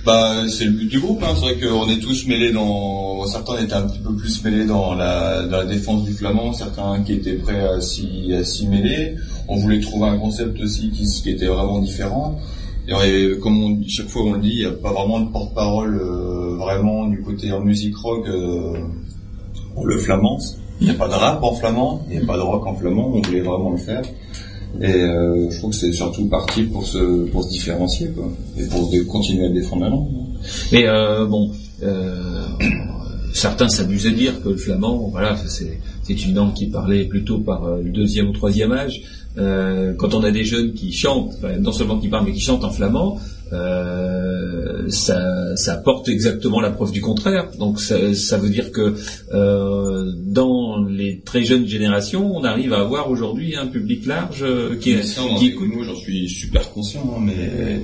Bah, 0.05 0.43
c'est 0.47 0.65
le 0.65 0.71
but 0.71 0.87
du 0.87 0.99
groupe, 0.99 1.23
hein. 1.23 1.33
c'est 1.33 1.41
vrai 1.41 1.55
qu'on 1.57 1.89
est 1.89 1.97
tous 1.97 2.27
mêlés 2.27 2.51
dans, 2.51 3.25
certains 3.25 3.57
étaient 3.57 3.73
un 3.73 3.87
petit 3.87 3.97
peu 3.99 4.13
plus 4.13 4.43
mêlés 4.43 4.65
dans 4.65 4.93
la, 4.93 5.41
dans 5.47 5.57
la 5.57 5.65
défense 5.65 6.03
du 6.03 6.11
flamand, 6.13 6.53
certains 6.53 7.01
qui 7.03 7.13
étaient 7.13 7.33
prêts 7.33 7.59
à 7.59 7.81
s'y, 7.81 8.31
à 8.31 8.43
s'y 8.43 8.67
mêler. 8.67 9.15
On 9.47 9.55
voulait 9.55 9.79
trouver 9.79 10.07
un 10.09 10.19
concept 10.19 10.59
aussi 10.61 10.91
qui, 10.91 11.05
qui 11.05 11.29
était 11.31 11.47
vraiment 11.47 11.79
différent. 11.79 12.37
Et, 12.87 12.93
on- 12.93 13.39
comme 13.41 13.63
on, 13.63 13.81
chaque 13.87 14.07
fois 14.09 14.21
on 14.25 14.33
le 14.33 14.41
dit, 14.41 14.51
il 14.51 14.59
n'y 14.59 14.65
a 14.65 14.71
pas 14.73 14.91
vraiment 14.93 15.21
de 15.21 15.31
porte-parole 15.31 15.99
euh, 15.99 16.55
vraiment 16.57 17.07
du 17.07 17.23
côté 17.23 17.51
en 17.51 17.61
musique 17.61 17.97
rock 17.97 18.27
euh, 18.27 18.73
pour 19.73 19.87
le 19.87 19.97
flamand. 19.97 20.37
Il 20.81 20.87
n'y 20.87 20.91
a 20.91 20.95
pas 20.95 21.07
de 21.07 21.13
rap 21.13 21.41
en 21.41 21.53
flamand, 21.53 22.05
il 22.09 22.17
n'y 22.17 22.23
a 22.23 22.25
pas 22.25 22.35
de 22.35 22.41
rock 22.41 22.65
en 22.65 22.75
flamand, 22.75 23.11
on 23.13 23.21
voulait 23.21 23.41
vraiment 23.41 23.71
le 23.71 23.77
faire. 23.77 24.03
Et 24.81 24.91
euh, 24.91 25.49
je 25.49 25.57
trouve 25.57 25.71
que 25.71 25.77
c'est 25.77 25.93
surtout 25.93 26.25
parti 26.25 26.63
pour 26.63 26.85
se, 26.85 27.25
pour 27.27 27.43
se 27.43 27.49
différencier, 27.49 28.09
quoi. 28.09 28.29
Et 28.57 28.65
pour 28.65 28.91
continuer 29.07 29.45
à 29.45 29.49
défendre 29.49 29.83
la 29.83 29.89
langue. 29.89 30.07
Mais 30.71 30.85
euh, 30.87 31.25
bon, 31.25 31.51
euh, 31.81 32.45
certains 33.33 33.69
s'amusent 33.69 34.07
à 34.07 34.11
dire 34.11 34.41
que 34.43 34.49
le 34.49 34.57
flamand, 34.57 35.09
voilà, 35.11 35.37
c'est 35.47 36.25
une 36.25 36.35
langue 36.35 36.53
qui 36.53 36.67
parlée 36.67 37.05
plutôt 37.05 37.39
par 37.39 37.77
le 37.77 37.89
deuxième 37.89 38.27
ou 38.27 38.33
troisième 38.33 38.73
âge. 38.73 39.01
Quand 39.37 40.13
on 40.13 40.23
a 40.23 40.31
des 40.31 40.43
jeunes 40.43 40.73
qui 40.73 40.91
chantent, 40.91 41.35
non 41.59 41.71
seulement 41.71 41.97
qui 41.97 42.09
parlent, 42.09 42.25
mais 42.25 42.33
qui 42.33 42.41
chantent 42.41 42.63
en 42.63 42.71
flamand, 42.71 43.19
euh, 43.53 44.89
ça, 44.89 45.55
ça 45.55 45.73
apporte 45.73 46.09
exactement 46.09 46.61
la 46.61 46.71
preuve 46.71 46.91
du 46.91 47.01
contraire. 47.01 47.49
Donc 47.59 47.79
ça, 47.79 48.13
ça 48.13 48.37
veut 48.37 48.49
dire 48.49 48.71
que 48.71 48.95
euh, 49.33 50.11
dans 50.25 50.83
les 50.83 51.21
très 51.21 51.43
jeunes 51.43 51.67
générations, 51.67 52.35
on 52.35 52.43
arrive 52.43 52.73
à 52.73 52.79
avoir 52.81 53.09
aujourd'hui 53.09 53.55
un 53.55 53.67
public 53.67 54.05
large 54.05 54.43
euh, 54.43 54.75
qui, 54.77 55.01
ça, 55.03 55.21
en 55.23 55.35
qui 55.37 55.45
est- 55.45 55.49
écoute. 55.49 55.69
moi, 55.73 55.83
j'en 55.85 55.95
suis 55.95 56.27
super 56.29 56.69
conscient, 56.71 57.13
hein, 57.15 57.21
mais 57.23 57.81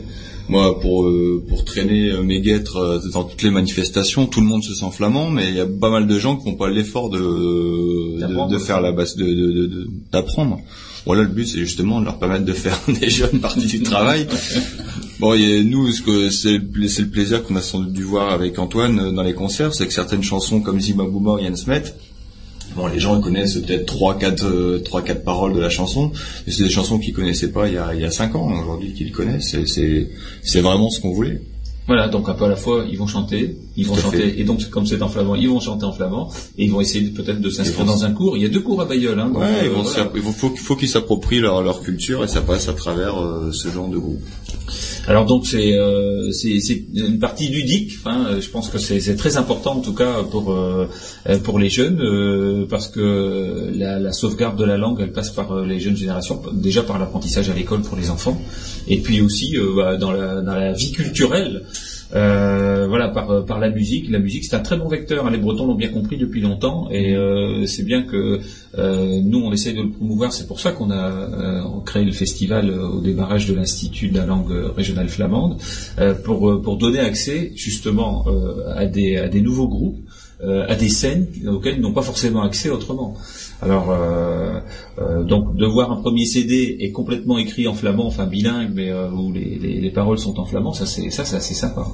moi, 0.50 0.80
pour 0.80 1.06
euh, 1.06 1.44
pour 1.48 1.64
traîner 1.64 2.12
mes 2.24 2.42
guêtres 2.42 3.02
dans 3.14 3.24
toutes 3.24 3.44
les 3.44 3.52
manifestations, 3.52 4.26
tout 4.26 4.42
le 4.42 4.48
monde 4.48 4.64
se 4.64 4.74
sent 4.74 4.90
flamand, 4.92 5.30
mais 5.30 5.48
il 5.50 5.56
y 5.56 5.60
a 5.62 5.66
pas 5.68 5.90
mal 5.90 6.08
de 6.08 6.20
gens 6.20 6.36
qui 6.36 6.50
n'ont 6.50 6.56
pas 6.56 6.70
l'effort 6.70 7.10
de, 7.10 7.20
de 7.20 8.52
de 8.54 8.58
faire 8.58 8.82
la 8.82 8.92
base, 8.92 9.16
de 9.16 9.88
d'apprendre. 10.12 10.60
Voilà, 11.06 11.24
le 11.24 11.30
but, 11.30 11.48
c'est 11.48 11.58
justement 11.60 12.00
de 12.00 12.06
leur 12.06 12.20
permettre 12.20 12.46
de 12.46 12.54
faire 12.54 12.78
des 13.02 13.10
jeunes 13.10 13.40
parties 13.40 13.66
du 13.68 13.82
travail. 13.82 14.28
Bon, 15.22 15.35
et 15.35 15.64
nous, 15.64 15.91
ce 15.91 16.02
que 16.02 16.31
c'est 16.31 16.57
le, 16.57 17.07
plaisir 17.07 17.43
qu'on 17.43 17.56
a 17.56 17.61
sans 17.61 17.77
doute 17.77 17.93
dû 17.93 18.02
voir 18.02 18.31
avec 18.31 18.57
Antoine 18.57 18.99
euh, 18.99 19.11
dans 19.11 19.22
les 19.22 19.35
concerts, 19.35 19.76
c'est 19.76 19.85
que 19.85 19.93
certaines 19.93 20.23
chansons 20.23 20.61
comme 20.61 20.81
Zima 20.81 21.03
Bouma, 21.03 21.39
Yann 21.39 21.56
Smet, 21.56 21.84
Bon, 22.76 22.88
les 22.88 22.99
gens 22.99 23.22
connaissent 23.22 23.56
peut-être 23.56 23.85
trois, 23.85 24.18
quatre, 24.18 24.45
euh, 24.45 24.81
trois, 24.84 25.03
quatre 25.03 25.23
paroles 25.23 25.53
de 25.53 25.60
la 25.60 25.69
chanson, 25.69 26.11
mais 26.48 26.53
c'est 26.53 26.64
des 26.64 26.69
chansons 26.69 26.98
qu'ils 26.98 27.14
connaissaient 27.14 27.52
pas 27.52 27.68
il 27.68 27.76
y 27.76 27.77
a, 27.77 27.93
il 27.93 28.02
y 28.02 28.06
a 28.06 28.10
cinq 28.10 28.34
ans. 28.34 28.49
Aujourd'hui, 28.49 28.93
qu'ils 28.93 29.11
connaissent, 29.11 29.56
c'est, 29.65 30.61
vraiment 30.61 30.89
ce 30.89 30.99
qu'on 31.02 31.14
voulait. 31.14 31.39
Voilà, 31.85 32.07
donc 32.07 32.27
un 32.27 32.34
peu 32.34 32.45
à 32.45 32.48
la 32.48 32.56
fois, 32.56 32.85
ils 32.89 32.98
vont 32.98 33.07
chanter, 33.07 33.57
ils 33.76 33.85
vont 33.85 33.95
chanter, 33.95 34.18
fait. 34.18 34.39
et 34.39 34.43
donc 34.43 34.69
comme 34.69 34.88
c'est 34.88 35.02
en 35.02 35.10
flamand, 35.10 35.35
ils 35.35 35.49
vont 35.49 35.60
chanter 35.60 35.84
en 35.84 35.91
flamand, 35.91 36.31
et 36.57 36.65
ils 36.65 36.72
vont 36.72 36.81
essayer 36.81 37.10
peut-être 37.10 37.41
de 37.41 37.49
s'inscrire 37.49 37.85
dans 37.85 38.06
un 38.06 38.11
cours. 38.11 38.38
Il 38.38 38.43
y 38.43 38.45
a 38.45 38.49
deux 38.49 38.61
cours 38.61 38.81
à 38.81 38.85
Bayeul, 38.85 39.19
hein. 39.19 39.27
donc, 39.27 39.39
Ouais, 39.39 39.65
euh, 39.65 39.69
voilà. 39.76 40.10
il 40.15 40.22
faut, 40.22 40.31
faut, 40.31 40.56
faut 40.56 40.76
qu'ils 40.76 40.89
s'approprient 40.89 41.41
leur, 41.41 41.61
leur 41.61 41.81
culture 41.81 42.23
et 42.23 42.27
ça 42.27 42.41
passe 42.41 42.69
à 42.69 42.73
travers 42.73 43.22
euh, 43.22 43.52
ce 43.52 43.68
genre 43.69 43.89
de 43.89 43.98
groupe. 43.98 44.22
Alors 45.07 45.26
donc 45.26 45.48
c'est 45.48 45.73
euh, 45.78 46.32
c'est 46.32 46.84
une 46.94 47.19
partie 47.19 47.49
ludique. 47.49 47.94
Hein, 48.06 48.40
je 48.40 48.48
pense 48.49 48.69
que 48.69 48.78
c'est 48.78 49.15
très 49.15 49.36
important 49.36 49.78
en 49.78 49.82
tout 49.82 49.95
cas 49.95 50.23
pour 50.23 50.52
euh, 50.52 50.88
pour 51.44 51.57
les 51.57 51.69
jeunes 51.69 51.99
euh, 52.02 52.68
parce 52.69 52.88
que 52.88 53.72
la, 53.76 53.99
la 53.99 54.11
sauvegarde 54.11 54.57
de 54.57 54.65
la 54.65 54.78
langue 54.78 54.99
elle 55.02 55.11
passe 55.11 55.32
par 55.32 55.52
euh, 55.52 55.65
les 55.65 55.80
jeunes 55.80 55.98
générations 55.98 56.41
déjà 56.53 56.84
par 56.84 56.99
l'apprentissage 56.99 57.49
à 57.49 57.53
l'école 57.53 57.82
pour 57.82 57.98
les 57.98 58.10
enfants 58.11 58.40
et 58.88 58.99
puis 58.99 59.22
aussi 59.22 59.57
euh, 59.57 59.73
bah, 59.76 59.98
dans 59.98 60.11
la 60.11 60.41
dans 60.41 60.56
la 60.56 60.72
vie 60.72 60.91
culturelle. 60.91 61.64
Euh, 62.14 62.88
voilà 62.88 63.08
par 63.10 63.46
par 63.46 63.60
la 63.60 63.70
musique. 63.70 64.10
La 64.10 64.20
musique 64.20 64.44
c'est 64.44 64.56
un 64.56 64.60
très 64.60 64.78
bon 64.78 64.88
vecteur. 64.88 65.26
hein. 65.26 65.32
Les 65.32 65.38
Bretons 65.38 65.66
l'ont 65.68 65.76
bien 65.76 65.90
compris 65.90 66.18
depuis 66.18 66.42
longtemps 66.42 66.90
et 66.92 67.16
euh, 67.16 67.66
c'est 67.66 67.84
bien 67.84 68.04
que 68.04 68.40
euh, 68.78 69.22
nous 69.24 69.40
on 69.40 69.52
essaye 69.54 69.74
de 69.74 69.82
le 69.82 69.90
promouvoir. 69.92 70.34
C'est 70.34 70.48
pour 70.48 70.60
ça 70.60 70.72
qu'on 70.72 70.92
a 70.92 71.10
euh, 71.10 71.62
créé 71.86 72.04
le 72.04 72.12
festival 72.12 72.70
euh, 72.70 72.88
au 72.88 73.02
démarrage 73.02 73.48
de 73.48 73.54
l'institut 73.54 74.10
de 74.10 74.18
la 74.18 74.26
langue 74.26 74.52
régionale 74.76 75.08
flamande 75.08 75.58
euh, 76.00 76.14
pour 76.14 76.50
euh, 76.50 76.78
donner 76.78 77.00
accès 77.00 77.52
justement 77.56 78.26
euh, 78.28 78.74
à 78.76 78.86
des 78.86 79.42
nouveaux 79.42 79.68
groupes 79.68 80.00
euh, 80.44 80.66
à 80.68 80.76
des 80.76 80.90
scènes 80.90 81.28
auxquelles 81.48 81.76
ils 81.76 81.82
n'ont 81.82 81.94
pas 81.94 82.02
forcément 82.02 82.42
accès 82.42 82.70
autrement. 82.70 83.16
Alors, 83.62 83.92
euh, 83.92 84.60
euh, 85.00 85.24
donc, 85.24 85.56
de 85.56 85.66
voir 85.66 85.92
un 85.92 85.98
premier 85.98 86.26
CD 86.26 86.78
est 86.80 86.92
complètement 86.92 87.38
écrit 87.38 87.68
en 87.68 87.74
flamand, 87.74 88.08
enfin 88.08 88.26
bilingue, 88.26 88.72
mais 88.74 88.90
euh, 88.92 89.10
où 89.12 89.32
les, 89.32 89.60
les, 89.62 89.80
les 89.80 89.92
paroles 89.92 90.18
sont 90.18 90.40
en 90.40 90.46
flamand, 90.46 90.74
ça 90.74 90.86
c'est 90.86 91.12
ça 91.12 91.26
c'est 91.26 91.36
assez 91.36 91.54
sympa. 91.54 91.86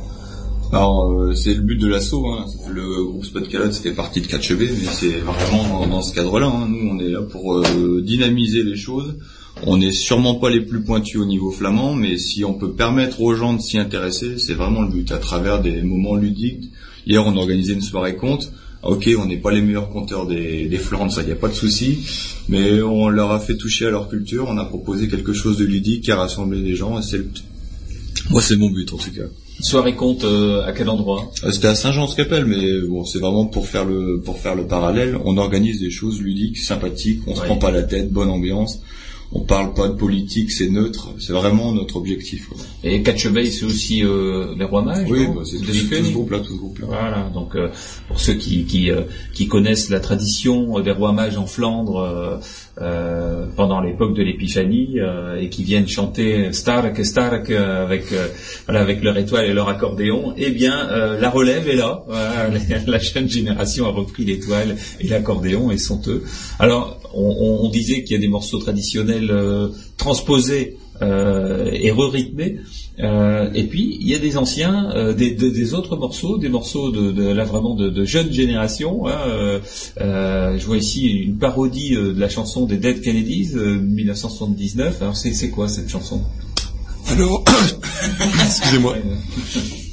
Alors 0.73 1.11
euh, 1.11 1.33
c'est 1.33 1.53
le 1.53 1.61
but 1.61 1.77
de 1.79 1.87
l'assaut. 1.87 2.25
Hein. 2.27 2.45
Le 2.69 3.05
groupe 3.05 3.25
Spot 3.25 3.47
Calotte 3.47 3.73
fait 3.75 3.93
partie 3.93 4.21
de 4.21 4.27
4 4.27 4.53
mais 4.59 4.67
c'est 4.91 5.19
vraiment 5.19 5.87
dans, 5.87 6.01
ce 6.01 6.13
cadre-là. 6.13 6.47
hein. 6.47 6.67
Nous 6.69 6.89
on 6.89 6.99
est 6.99 7.09
là 7.09 7.21
pour 7.21 7.57
euh, 7.57 8.01
dynamiser 8.01 8.63
les 8.63 8.75
choses. 8.75 9.17
On 9.65 9.77
n'est 9.77 9.91
sûrement 9.93 10.35
pas 10.35 10.49
les 10.49 10.61
plus 10.61 10.81
pointus 10.83 11.15
au 11.19 11.25
niveau 11.25 11.51
flamand, 11.51 11.95
mais 11.95 12.17
si 12.17 12.45
on 12.45 12.53
peut 12.53 12.73
permettre 12.73 13.21
aux 13.21 13.33
gens 13.33 13.53
de 13.53 13.61
s'y 13.61 13.77
intéresser, 13.77 14.37
c'est 14.37 14.53
vraiment 14.53 14.81
le 14.83 14.89
but 14.89 15.11
à 15.11 15.17
travers 15.17 15.61
des 15.61 15.81
moments 15.81 16.15
ludiques. 16.15 16.69
Hier 17.07 17.25
on 17.25 17.35
a 17.35 17.39
organisé 17.39 17.73
une 17.73 17.81
soirée 17.81 18.15
conte. 18.15 18.51
Ok, 18.83 19.09
on 19.19 19.25
n'est 19.25 19.37
pas 19.37 19.51
les 19.51 19.61
meilleurs 19.61 19.89
conteurs 19.89 20.27
des, 20.27 20.67
des 20.67 20.77
Flandres, 20.77 21.11
ça 21.11 21.23
y 21.23 21.31
a 21.31 21.35
pas 21.35 21.49
de 21.49 21.53
souci, 21.53 21.99
mais 22.47 22.81
on 22.81 23.09
leur 23.09 23.31
a 23.31 23.39
fait 23.39 23.57
toucher 23.57 23.87
à 23.87 23.89
leur 23.89 24.07
culture. 24.09 24.45
On 24.47 24.57
a 24.57 24.65
proposé 24.65 25.07
quelque 25.07 25.33
chose 25.33 25.57
de 25.57 25.65
ludique 25.65 26.03
qui 26.03 26.11
a 26.11 26.15
rassemblé 26.17 26.59
les 26.61 26.75
gens. 26.75 26.99
Et 26.99 27.01
c'est 27.01 27.17
le... 27.17 27.27
Moi 28.29 28.41
c'est 28.41 28.55
mon 28.55 28.69
but 28.69 28.91
en 28.93 28.97
tout 28.97 29.11
cas. 29.11 29.23
Soirée 29.59 29.95
compte 29.95 30.23
euh, 30.23 30.63
à 30.65 30.71
quel 30.71 30.87
endroit? 30.89 31.31
Euh, 31.43 31.51
C'était 31.51 31.67
à 31.67 31.75
Saint-Jean-Scapelle, 31.75 32.45
mais 32.45 32.79
bon, 32.87 33.03
c'est 33.05 33.17
vraiment 33.19 33.45
pour 33.45 33.67
faire 33.67 33.85
le 33.85 34.21
pour 34.23 34.37
faire 34.37 34.53
le 34.53 34.67
parallèle. 34.67 35.17
On 35.25 35.37
organise 35.37 35.79
des 35.79 35.89
choses 35.89 36.21
ludiques, 36.21 36.57
sympathiques. 36.57 37.21
On 37.25 37.33
se 37.35 37.39
Ouais. 37.41 37.47
prend 37.47 37.57
pas 37.57 37.71
la 37.71 37.81
tête, 37.83 38.11
bonne 38.11 38.29
ambiance. 38.29 38.79
On 39.33 39.41
parle 39.41 39.73
pas 39.73 39.89
de 39.89 39.93
politique, 39.93 40.51
c'est 40.51 40.69
neutre. 40.69 41.09
C'est 41.19 41.33
vraiment 41.33 41.73
notre 41.73 41.97
objectif. 41.97 42.47
quoi. 42.47 42.57
Et 42.83 43.03
Catcheveil, 43.03 43.51
c'est 43.51 43.65
aussi 43.65 44.03
euh, 44.03 44.55
les 44.57 44.63
rois 44.63 44.81
mages. 44.81 45.07
Oui, 45.09 45.27
bah, 45.27 45.41
c'est 45.43 45.57
tout, 45.57 45.65
tout 45.65 45.73
ce 45.73 46.11
groupe-là, 46.13 46.39
tout 46.39 46.53
ce 46.53 46.57
groupe-là. 46.57 46.87
Voilà, 46.87 47.29
donc 47.33 47.55
euh, 47.55 47.69
pour 48.07 48.19
ceux 48.21 48.35
qui 48.35 48.63
qui, 48.65 48.89
euh, 48.89 49.01
qui 49.33 49.47
connaissent 49.47 49.89
la 49.89 49.99
tradition 49.99 50.79
des 50.79 50.91
rois 50.91 51.11
mages 51.11 51.37
en 51.37 51.45
Flandre 51.45 52.39
euh, 52.81 53.45
pendant 53.55 53.81
l'époque 53.81 54.13
de 54.15 54.21
l'Épiphanie 54.23 54.99
euh, 54.99 55.39
et 55.41 55.49
qui 55.49 55.63
viennent 55.63 55.87
chanter 55.87 56.51
Stark 56.53 57.03
Stark 57.03 57.49
euh, 57.49 57.83
avec 57.85 58.11
euh, 58.11 58.27
voilà 58.65 58.81
avec 58.81 59.03
leur 59.03 59.17
étoile 59.17 59.45
et 59.45 59.53
leur 59.53 59.67
accordéon, 59.69 60.33
eh 60.37 60.51
bien 60.51 60.87
euh, 60.89 61.19
la 61.19 61.29
relève 61.29 61.67
est 61.67 61.75
là. 61.75 62.03
La 62.87 62.99
jeune 62.99 63.29
génération 63.29 63.85
a 63.85 63.89
repris 63.89 64.25
l'étoile 64.25 64.75
et 64.99 65.07
l'accordéon 65.07 65.71
et 65.71 65.77
sont 65.77 66.01
eux. 66.07 66.23
Alors 66.59 66.99
on, 67.13 67.23
on- 67.39 67.65
on 67.65 67.69
disait 67.69 68.03
qu'il 68.03 68.15
y 68.15 68.19
a 68.19 68.21
des 68.21 68.27
morceaux 68.27 68.59
traditionnels 68.59 69.31
transposés 69.97 70.77
euh, 71.01 71.69
et 71.71 71.91
re-rythmés. 71.91 72.59
Euh, 72.99 73.51
et 73.53 73.65
puis 73.65 73.97
il 74.01 74.07
y 74.09 74.15
a 74.15 74.19
des 74.19 74.37
anciens, 74.37 74.89
euh, 74.95 75.13
des, 75.13 75.29
des- 75.31 75.51
des 75.51 75.73
autres 75.75 75.95
morceaux, 75.97 76.37
des 76.39 76.49
morceaux 76.49 76.89
de, 76.91 77.11
de 77.11 77.27
là 77.29 77.43
vraiment 77.43 77.75
de, 77.75 77.89
de 77.89 78.05
jeunes 78.05 78.31
générations. 78.33 79.05
hein, 79.07 79.59
je 79.99 80.65
vois 80.65 80.77
ici 80.77 81.05
une 81.07 81.37
parodie 81.37 81.91
de 81.91 82.15
la 82.19 82.29
chanson 82.29 82.65
des 82.65 82.77
Dead 82.77 83.01
Kennedys, 83.01 83.51
euh, 83.55 83.77
1979. 83.79 85.01
Alors 85.01 85.15
c'est 85.15 85.49
quoi 85.49 85.67
cette 85.69 85.89
chanson? 85.89 86.21
Alors, 87.09 87.43
excusez-moi. 88.45 88.95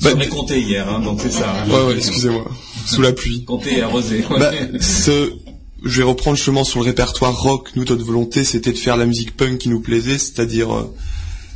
Bah, 0.02 0.10
J'aurais 0.12 0.28
compté 0.28 0.60
hier, 0.60 0.88
hein, 0.88 1.00
donc 1.00 1.20
c'est 1.20 1.30
ça. 1.30 1.54
hein. 1.64 1.70
Ouais, 1.70 1.84
ouais, 1.86 1.96
excusez-moi. 1.96 2.44
Sous 2.86 3.02
la 3.02 3.12
pluie. 3.12 3.44
Compter 3.44 3.78
et 3.78 3.82
arroser. 3.82 4.24
Bah, 4.28 4.50
ce, 4.80 5.30
je 5.84 5.98
vais 5.98 6.04
reprendre 6.04 6.36
justement 6.36 6.64
sur 6.64 6.80
le 6.80 6.86
répertoire 6.86 7.38
rock. 7.38 7.70
Nous, 7.76 7.84
notre 7.84 8.04
volonté, 8.04 8.44
c'était 8.44 8.72
de 8.72 8.78
faire 8.78 8.96
la 8.96 9.06
musique 9.06 9.36
punk 9.36 9.58
qui 9.58 9.68
nous 9.68 9.80
plaisait, 9.80 10.18
c'est-à-dire 10.18 10.74
euh, 10.74 10.94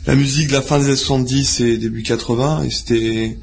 la 0.07 0.15
musique 0.15 0.49
de 0.49 0.53
la 0.53 0.63
fin 0.63 0.79
des 0.79 0.87
années 0.87 0.97
70 0.97 1.61
et 1.61 1.79
début 1.79 2.03
80, 2.03 2.65
et 2.65 2.71
c'était 2.71 3.39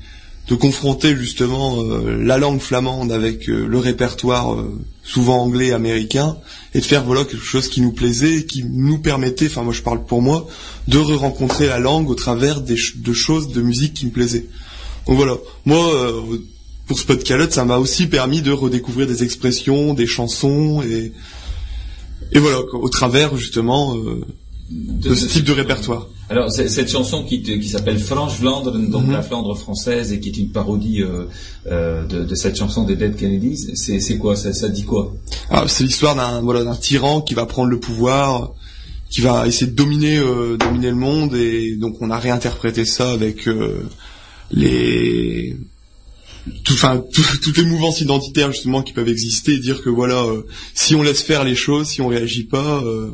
de 0.47 0.55
confronter 0.55 1.15
justement 1.15 1.81
euh, 1.81 2.23
la 2.23 2.37
langue 2.37 2.59
flamande 2.59 3.11
avec 3.11 3.49
euh, 3.49 3.65
le 3.67 3.79
répertoire 3.79 4.63
souvent 5.03 5.39
anglais, 5.39 5.71
américain, 5.71 6.37
et 6.75 6.79
de 6.79 6.85
faire 6.85 7.03
voilà 7.03 7.25
quelque 7.25 7.45
chose 7.45 7.67
qui 7.67 7.81
nous 7.81 7.91
plaisait, 7.91 8.45
qui 8.45 8.63
nous 8.63 8.99
permettait, 8.99 9.47
enfin 9.47 9.63
moi 9.63 9.73
je 9.73 9.81
parle 9.81 10.05
pour 10.05 10.21
moi, 10.21 10.47
de 10.87 10.99
re-rencontrer 10.99 11.65
la 11.65 11.79
langue 11.79 12.09
au 12.09 12.15
travers 12.15 12.61
des 12.61 12.77
de 12.95 13.13
choses 13.13 13.49
de 13.49 13.61
musique 13.61 13.95
qui 13.95 14.05
me 14.05 14.11
plaisaient. 14.11 14.45
Donc 15.07 15.17
voilà, 15.17 15.35
moi 15.65 16.23
pour 16.85 16.99
Spot 16.99 17.23
Calotte, 17.23 17.51
ça 17.51 17.65
m'a 17.65 17.77
aussi 17.77 18.07
permis 18.07 18.41
de 18.41 18.51
redécouvrir 18.51 19.07
des 19.07 19.23
expressions, 19.23 19.93
des 19.93 20.07
chansons 20.07 20.81
et 20.83 21.11
et 22.31 22.39
voilà 22.39 22.59
au 22.73 22.89
travers 22.89 23.35
justement 23.37 23.95
euh, 23.95 24.21
de, 24.69 25.13
ce 25.13 25.25
type 25.25 25.45
de 25.45 25.51
répertoire. 25.51 26.07
Alors 26.27 26.51
cette 26.51 26.89
chanson 26.89 27.23
qui, 27.23 27.67
s'appelle 27.69 27.99
Franche 27.99 28.39
Vlaanderen, 28.39 28.89
donc 28.89 29.05
Mhm. 29.05 29.11
la 29.11 29.21
Flandre 29.21 29.55
française, 29.55 30.11
et 30.11 30.19
qui 30.19 30.29
est 30.29 30.37
une 30.37 30.51
parodie 30.51 31.03
euh, 31.03 31.25
euh, 31.67 32.05
de, 32.07 32.23
de 32.23 32.35
cette 32.35 32.57
chanson 32.57 32.83
des 32.83 32.95
Dead 32.95 33.15
Kennedys, 33.15 33.75
c'est 33.75 34.17
quoi? 34.17 34.35
Ça, 34.35 34.53
ça 34.53 34.69
dit 34.69 34.83
quoi? 34.83 35.13
Ah, 35.51 35.65
c'est 35.67 35.83
l'histoire 35.83 36.15
d'un 36.15 36.41
voilà 36.41 36.63
d'un 36.63 36.75
tyran 36.75 37.21
qui 37.21 37.35
va 37.35 37.45
prendre 37.45 37.69
le 37.69 37.79
pouvoir, 37.79 38.53
qui 39.11 39.21
va 39.21 39.47
essayer 39.47 39.67
de 39.67 39.75
dominer 39.75 40.19
dominer 40.57 40.89
le 40.89 40.95
monde 40.95 41.35
et 41.35 41.75
donc 41.75 41.97
on 42.01 42.09
a 42.09 42.17
réinterprété 42.17 42.85
ça 42.85 43.11
avec 43.11 43.47
les 44.51 45.55
tout- 46.63 46.73
enfin 46.73 47.03
tout- 47.13 47.38
toutes 47.41 47.57
les 47.57 47.65
mouvances 47.65 48.01
identitaires 48.01 48.51
justement 48.51 48.81
qui 48.81 48.93
peuvent 48.93 49.09
exister 49.09 49.53
et 49.53 49.59
dire 49.59 49.81
que 49.81 49.89
voilà 49.89 50.22
euh, 50.23 50.43
si 50.73 50.95
on 50.95 51.01
laisse 51.03 51.22
faire 51.23 51.43
les 51.43 51.55
choses, 51.55 51.88
si 51.88 52.01
on 52.01 52.07
réagit 52.07 52.43
pas, 52.43 52.81
euh, 52.84 53.09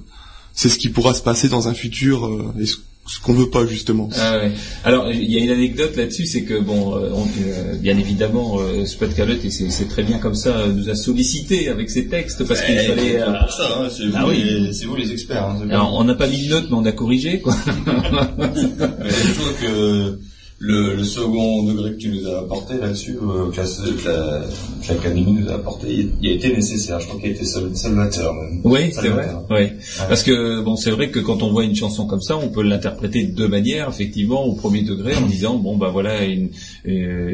c'est 0.53 0.69
ce 0.69 0.77
qui 0.77 0.89
pourra 0.89 1.13
se 1.13 1.21
passer 1.21 1.47
dans 1.49 1.67
un 1.67 1.73
futur 1.73 2.25
euh, 2.25 2.53
et 2.59 2.65
ce, 2.65 2.75
ce 3.07 3.19
qu'on 3.19 3.33
veut 3.33 3.49
pas 3.49 3.65
justement. 3.65 4.09
Ah 4.15 4.37
ouais. 4.37 4.51
Alors 4.83 5.09
il 5.11 5.29
y 5.31 5.37
a 5.37 5.43
une 5.43 5.49
anecdote 5.49 5.95
là-dessus, 5.95 6.25
c'est 6.27 6.43
que 6.43 6.59
bon, 6.59 6.95
euh, 6.95 7.09
on- 7.13 7.25
euh, 7.41 7.75
bien 7.77 7.97
évidemment, 7.97 8.59
euh, 8.59 8.85
Spot 8.85 9.13
Calotte, 9.13 9.43
et 9.43 9.49
c'est 9.49 9.87
très 9.89 10.03
bien 10.03 10.17
comme 10.19 10.35
ça, 10.35 10.49
euh, 10.57 10.67
nous 10.71 10.89
a 10.89 10.95
sollicité 10.95 11.67
avec 11.69 11.89
ses 11.89 12.07
textes 12.07 12.43
parce 12.45 12.61
qu'il 12.61 12.75
Eh, 12.77 12.87
fallait. 12.87 13.01
c'est 13.13 13.21
euh, 13.21 13.33
pour 13.39 13.51
ça, 13.51 13.79
hein, 13.79 13.87
c'est 13.89 14.05
vous 14.05 14.13
ah 14.15 14.27
oui. 14.27 14.43
les- 14.43 14.73
c'est 14.73 14.85
vous 14.85 14.95
les 14.95 15.11
experts, 15.11 15.43
hein. 15.45 15.59
Alors, 15.69 15.93
on 15.95 16.03
n'a 16.03 16.15
pas 16.15 16.27
mis 16.27 16.45
de 16.45 16.49
notes, 16.49 16.67
mais 16.69 16.75
on 16.77 16.85
a 16.85 16.91
corrigé 16.91 17.39
quoi. 17.39 17.55
Mais 18.37 19.09
je 19.09 19.33
trouve 19.33 19.53
que 19.61 20.19
le, 20.63 20.95
le 20.95 21.03
second 21.03 21.63
degré 21.63 21.91
que 21.93 21.97
tu 21.97 22.09
nous 22.09 22.27
as 22.27 22.39
apporté 22.41 22.75
là-dessus, 22.77 23.17
euh, 23.21 23.49
que 23.49 23.57
la- 23.57 23.63
que 23.65 24.07
la- 24.07 24.47
que 24.83 24.93
l'Académie 24.93 25.33
nous 25.33 25.49
a 25.49 25.55
apporté, 25.55 25.87
il, 25.91 26.11
il 26.21 26.29
a 26.29 26.33
été 26.35 26.53
nécessaire. 26.53 26.99
Je 26.99 27.07
crois 27.07 27.19
qu'il 27.19 27.29
a 27.29 27.33
été 27.33 27.45
sal- 27.45 27.75
salvateur 27.75 28.31
même. 28.35 28.61
Oui, 28.63 28.91
c'est 28.91 29.07
vrai. 29.09 29.25
Salvateur. 29.25 29.45
Oui. 29.49 29.65
Parce 30.07 30.21
que 30.21 30.61
bon, 30.61 30.75
c'est 30.75 30.91
vrai 30.91 31.09
que 31.09 31.19
quand 31.19 31.41
on 31.41 31.51
voit 31.51 31.63
une 31.65 31.75
chanson 31.75 32.05
comme 32.05 32.21
ça, 32.21 32.37
on 32.37 32.49
peut 32.49 32.61
l'interpréter 32.61 33.23
de 33.25 33.31
deux 33.35 33.47
manières, 33.47 33.89
effectivement, 33.89 34.45
au 34.45 34.53
premier 34.53 34.83
degré, 34.83 35.15
en 35.15 35.25
disant 35.25 35.55
bon 35.57 35.77
bah 35.77 35.89
voilà 35.91 36.23
une 36.25 36.49
euh, 36.87 37.31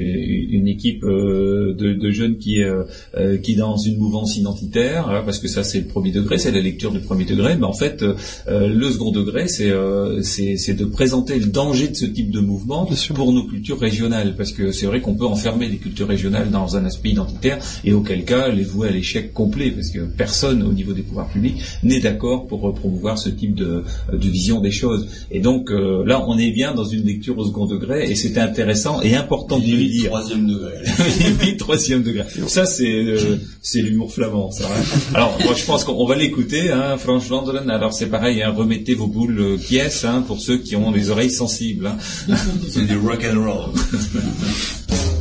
une 0.50 0.68
équipe 0.70 1.04
euh, 1.04 1.76
de, 1.78 1.94
de 1.94 2.12
jeunes 2.12 2.38
qui 2.38 2.62
euh, 2.64 2.84
qui 3.44 3.56
dans 3.56 3.76
une 3.76 3.98
mouvance 3.98 4.38
identitaire, 4.38 5.10
hein, 5.10 5.24
parce 5.26 5.40
que 5.40 5.50
ça 5.50 5.64
c'est 5.66 5.80
le 5.82 5.88
premier 5.88 6.12
degré, 6.12 6.38
c'est 6.38 6.52
la 6.52 6.62
lecture 6.62 6.92
du 6.92 7.00
premier 7.00 7.26
degré, 7.26 7.56
mais 7.58 7.66
en 7.66 7.74
fait 7.74 8.04
euh, 8.04 8.68
le 8.68 8.90
second 8.90 9.12
degré 9.12 9.48
c'est 9.50 9.70
euh, 9.70 10.22
c'est 10.22 10.56
c'est 10.58 10.74
de 10.76 10.86
présenter 10.86 11.38
le 11.40 11.48
danger 11.48 11.90
de 11.90 11.96
ce 11.96 12.06
type 12.06 12.32
de 12.32 12.40
mouvement 12.40 12.86
pour 13.18 13.34
nos 13.34 13.46
cultures 13.48 13.80
régionales, 13.80 14.36
parce 14.38 14.52
que 14.52 14.72
c'est 14.72 14.86
vrai 14.86 15.02
qu'on 15.02 15.16
peut 15.16 15.26
enfermer 15.26 15.68
les 15.68 15.78
cultures 15.78 16.08
régionales 16.08 16.52
dans 16.52 16.78
un 16.78 16.86
aspect 16.86 17.10
identitaire 17.10 17.58
et 17.84 17.92
auquel 17.92 18.24
cas 18.26 18.50
les 18.50 18.64
vouer 18.64 18.90
à 18.90 18.92
l'échec 18.92 19.34
complet, 19.34 19.72
parce 19.72 19.90
que 19.90 20.02
personne 20.02 20.62
au 20.62 20.72
niveau 20.72 20.94
des 20.94 21.02
pouvoirs 21.02 21.28
publics 21.28 21.58
n'est 21.82 22.00
d'accord 22.00 22.46
pour 22.46 22.72
promouvoir 22.76 23.18
ce 23.18 23.30
type 23.30 23.56
de, 23.56 23.84
de 24.14 24.30
vision 24.30 24.62
des 24.62 24.70
choses. 24.70 25.08
Et 25.32 25.40
donc 25.40 25.72
euh, 25.72 26.06
là, 26.06 26.24
on 26.28 26.38
est 26.38 26.52
bien 26.52 26.76
dans 26.76 26.86
une 26.86 27.06
lecture 27.06 27.36
au 27.40 27.46
second 27.46 27.66
degré, 27.66 28.08
et 28.12 28.14
c'était 28.14 28.40
intéressant 28.40 29.02
et 29.02 29.16
important 29.16 29.58
de 29.58 29.66
le 29.66 29.86
dire. 29.86 30.10
Troisième 30.12 30.46
degré. 30.48 30.74
Oui, 31.42 31.58
troisième 31.58 32.04
degré. 32.04 32.24
Ça, 32.48 32.66
c'est 32.68 32.86
euh, 32.94 33.38
c'est 33.64 33.82
l'humour 33.82 34.14
flamand, 34.14 34.52
ça. 34.52 34.66
hein. 34.66 34.84
Alors, 35.16 35.36
moi, 35.44 35.54
je 35.58 35.66
pense 35.66 35.84
qu'on 35.84 36.06
va 36.06 36.16
l'écouter, 36.16 36.70
hein, 36.70 36.96
Vlaanderen. 36.98 37.68
Alors, 37.72 37.94
c'est 37.94 38.06
pareil, 38.10 38.44
hein, 38.44 38.52
remettez 38.56 38.94
vos 38.94 39.08
boules 39.08 39.40
euh, 39.40 39.58
pièces 39.58 40.06
hein, 40.06 40.24
pour 40.28 40.40
ceux 40.40 40.60
qui 40.60 40.76
ont 40.76 40.92
les 40.92 41.10
oreilles 41.10 41.32
sensibles. 41.32 41.88
Hein. 41.88 41.98
Rock 43.08 43.24
and 43.24 43.38
roll. 43.38 43.74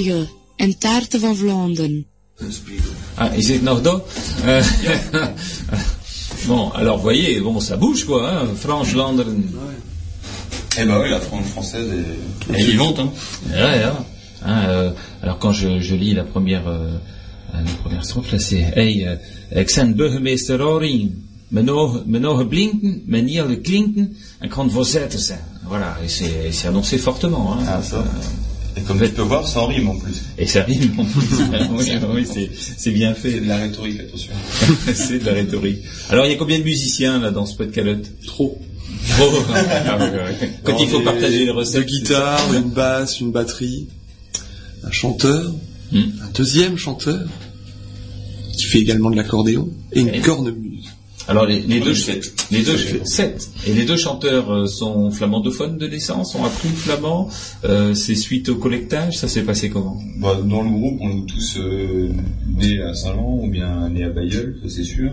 Eulenspiegel 0.00 0.28
en 0.56 0.78
taarten 0.78 1.20
van 1.20 1.36
Vlaanderen. 1.36 2.06
Ah, 3.14 3.36
il 3.36 3.42
zit 3.42 3.62
nog 3.62 3.82
door? 3.82 4.02
Euh, 4.44 4.64
Bon, 6.46 6.70
alors 6.72 6.96
vous 6.96 7.02
voyez, 7.02 7.40
bon, 7.40 7.60
ça 7.60 7.76
bouge 7.76 8.04
quoi, 8.06 8.30
hein, 8.30 8.48
Franche 8.56 8.94
Landeren. 8.94 9.44
Eh 10.78 10.84
ben 10.86 10.98
oui, 11.02 11.10
la 11.10 11.20
frange 11.20 11.44
française 11.44 11.86
est, 11.92 12.58
est 12.58 12.64
vivante. 12.64 12.98
Hein. 12.98 13.10
Ouais, 13.50 13.60
ouais. 13.60 13.92
Hein, 14.42 14.62
euh, 14.68 14.90
alors 15.22 15.38
quand 15.38 15.52
je, 15.52 15.80
je 15.80 15.94
lis 15.94 16.14
la 16.14 16.24
première, 16.24 16.66
euh, 16.66 16.96
la 17.52 17.72
première 17.82 18.04
strophe, 18.04 18.32
là 18.32 18.38
c'est 18.38 18.72
Hey, 18.74 19.06
euh, 19.06 19.60
ik 19.60 19.68
zijn 19.68 19.94
burgemeester 19.96 20.56
Roring, 20.58 21.12
mijn 21.48 21.70
ogen, 21.70 22.48
blinken, 22.48 23.02
mijn 23.06 23.24
nieren 23.24 23.60
klinken, 23.60 24.16
en 24.38 24.48
kan 24.48 24.70
voorzitter 24.70 25.18
zijn. 25.18 25.40
Voilà, 25.68 25.98
et 26.02 26.08
c'est 26.08 26.66
annoncé 26.66 26.98
fortement. 26.98 27.52
Hein. 27.52 27.66
Ah, 27.68 27.82
ça. 27.82 27.98
Et 27.98 28.39
comme 28.86 29.00
tu 29.00 29.08
peux 29.10 29.22
voir, 29.22 29.46
ça 29.46 29.60
en 29.60 29.66
rime 29.66 29.88
en 29.88 29.96
plus. 29.96 30.22
Et 30.38 30.46
ça 30.46 30.62
rime 30.62 30.92
en 30.98 31.04
plus. 31.04 31.26
oui, 31.78 31.92
oui, 32.14 32.26
c'est- 32.76 32.90
bien 32.90 33.14
fait. 33.14 33.30
C'est 33.32 33.40
de 33.40 33.48
la 33.48 33.56
rhétorique, 33.56 34.00
attention. 34.00 34.32
c'est 34.94 35.18
de 35.18 35.24
la 35.26 35.32
rhétorique. 35.32 35.78
Alors 36.10 36.26
il 36.26 36.32
y 36.32 36.34
a 36.34 36.38
combien 36.38 36.58
de 36.58 36.64
musiciens 36.64 37.18
là 37.20 37.30
dans 37.30 37.46
ce 37.46 37.56
pot 37.56 37.64
de 37.64 37.70
calotte? 37.70 38.06
Trop. 38.26 38.60
Trop. 39.16 39.30
Ah. 39.54 39.98
Quand 40.64 40.76
il 40.78 40.88
faut 40.88 41.00
partager 41.00 41.44
les 41.44 41.50
recettes. 41.50 41.80
Deux 41.82 41.86
guitares, 41.86 42.54
une 42.54 42.70
basse, 42.70 43.20
une 43.20 43.32
batterie, 43.32 43.88
un 44.84 44.90
chanteur, 44.90 45.52
Hmm. 45.92 45.98
un 46.22 46.30
deuxième 46.36 46.78
chanteur, 46.78 47.26
qui 48.56 48.64
fait 48.66 48.78
également 48.78 49.10
de 49.10 49.16
l'accordéon, 49.16 49.68
et 49.92 50.00
une 50.00 50.10
Ouais. 50.10 50.20
cornemuse. 50.20 50.84
Alors 51.30 51.46
les, 51.46 51.60
les 51.60 51.80
deux, 51.80 51.94
sept. 51.94 52.34
les 52.50 52.62
deux, 52.62 52.76
sept. 53.04 53.48
Et 53.66 53.72
les 53.72 53.84
deux 53.84 53.96
chanteurs 53.96 54.50
euh, 54.52 54.66
sont 54.66 55.10
flamandophones 55.10 55.78
de 55.78 55.86
naissance, 55.86 56.34
ont 56.34 56.44
appris 56.44 56.68
le 56.68 56.74
flamand. 56.74 57.28
Euh, 57.64 57.94
c'est 57.94 58.14
suite 58.16 58.48
au 58.48 58.56
collectage, 58.56 59.16
ça 59.18 59.28
s'est 59.28 59.42
passé 59.44 59.70
comment? 59.70 59.96
Bah, 60.18 60.38
dans 60.44 60.62
le 60.62 60.70
groupe, 60.70 60.98
on 61.00 61.10
est 61.22 61.26
tous 61.26 61.56
euh, 61.58 62.08
nés 62.58 62.82
à 62.82 62.92
Saint-Jean 62.94 63.38
ou 63.44 63.48
bien 63.50 63.88
nés 63.88 64.04
à 64.04 64.10
Bayeul, 64.10 64.56
ça 64.62 64.68
c'est 64.68 64.84
sûr. 64.84 65.12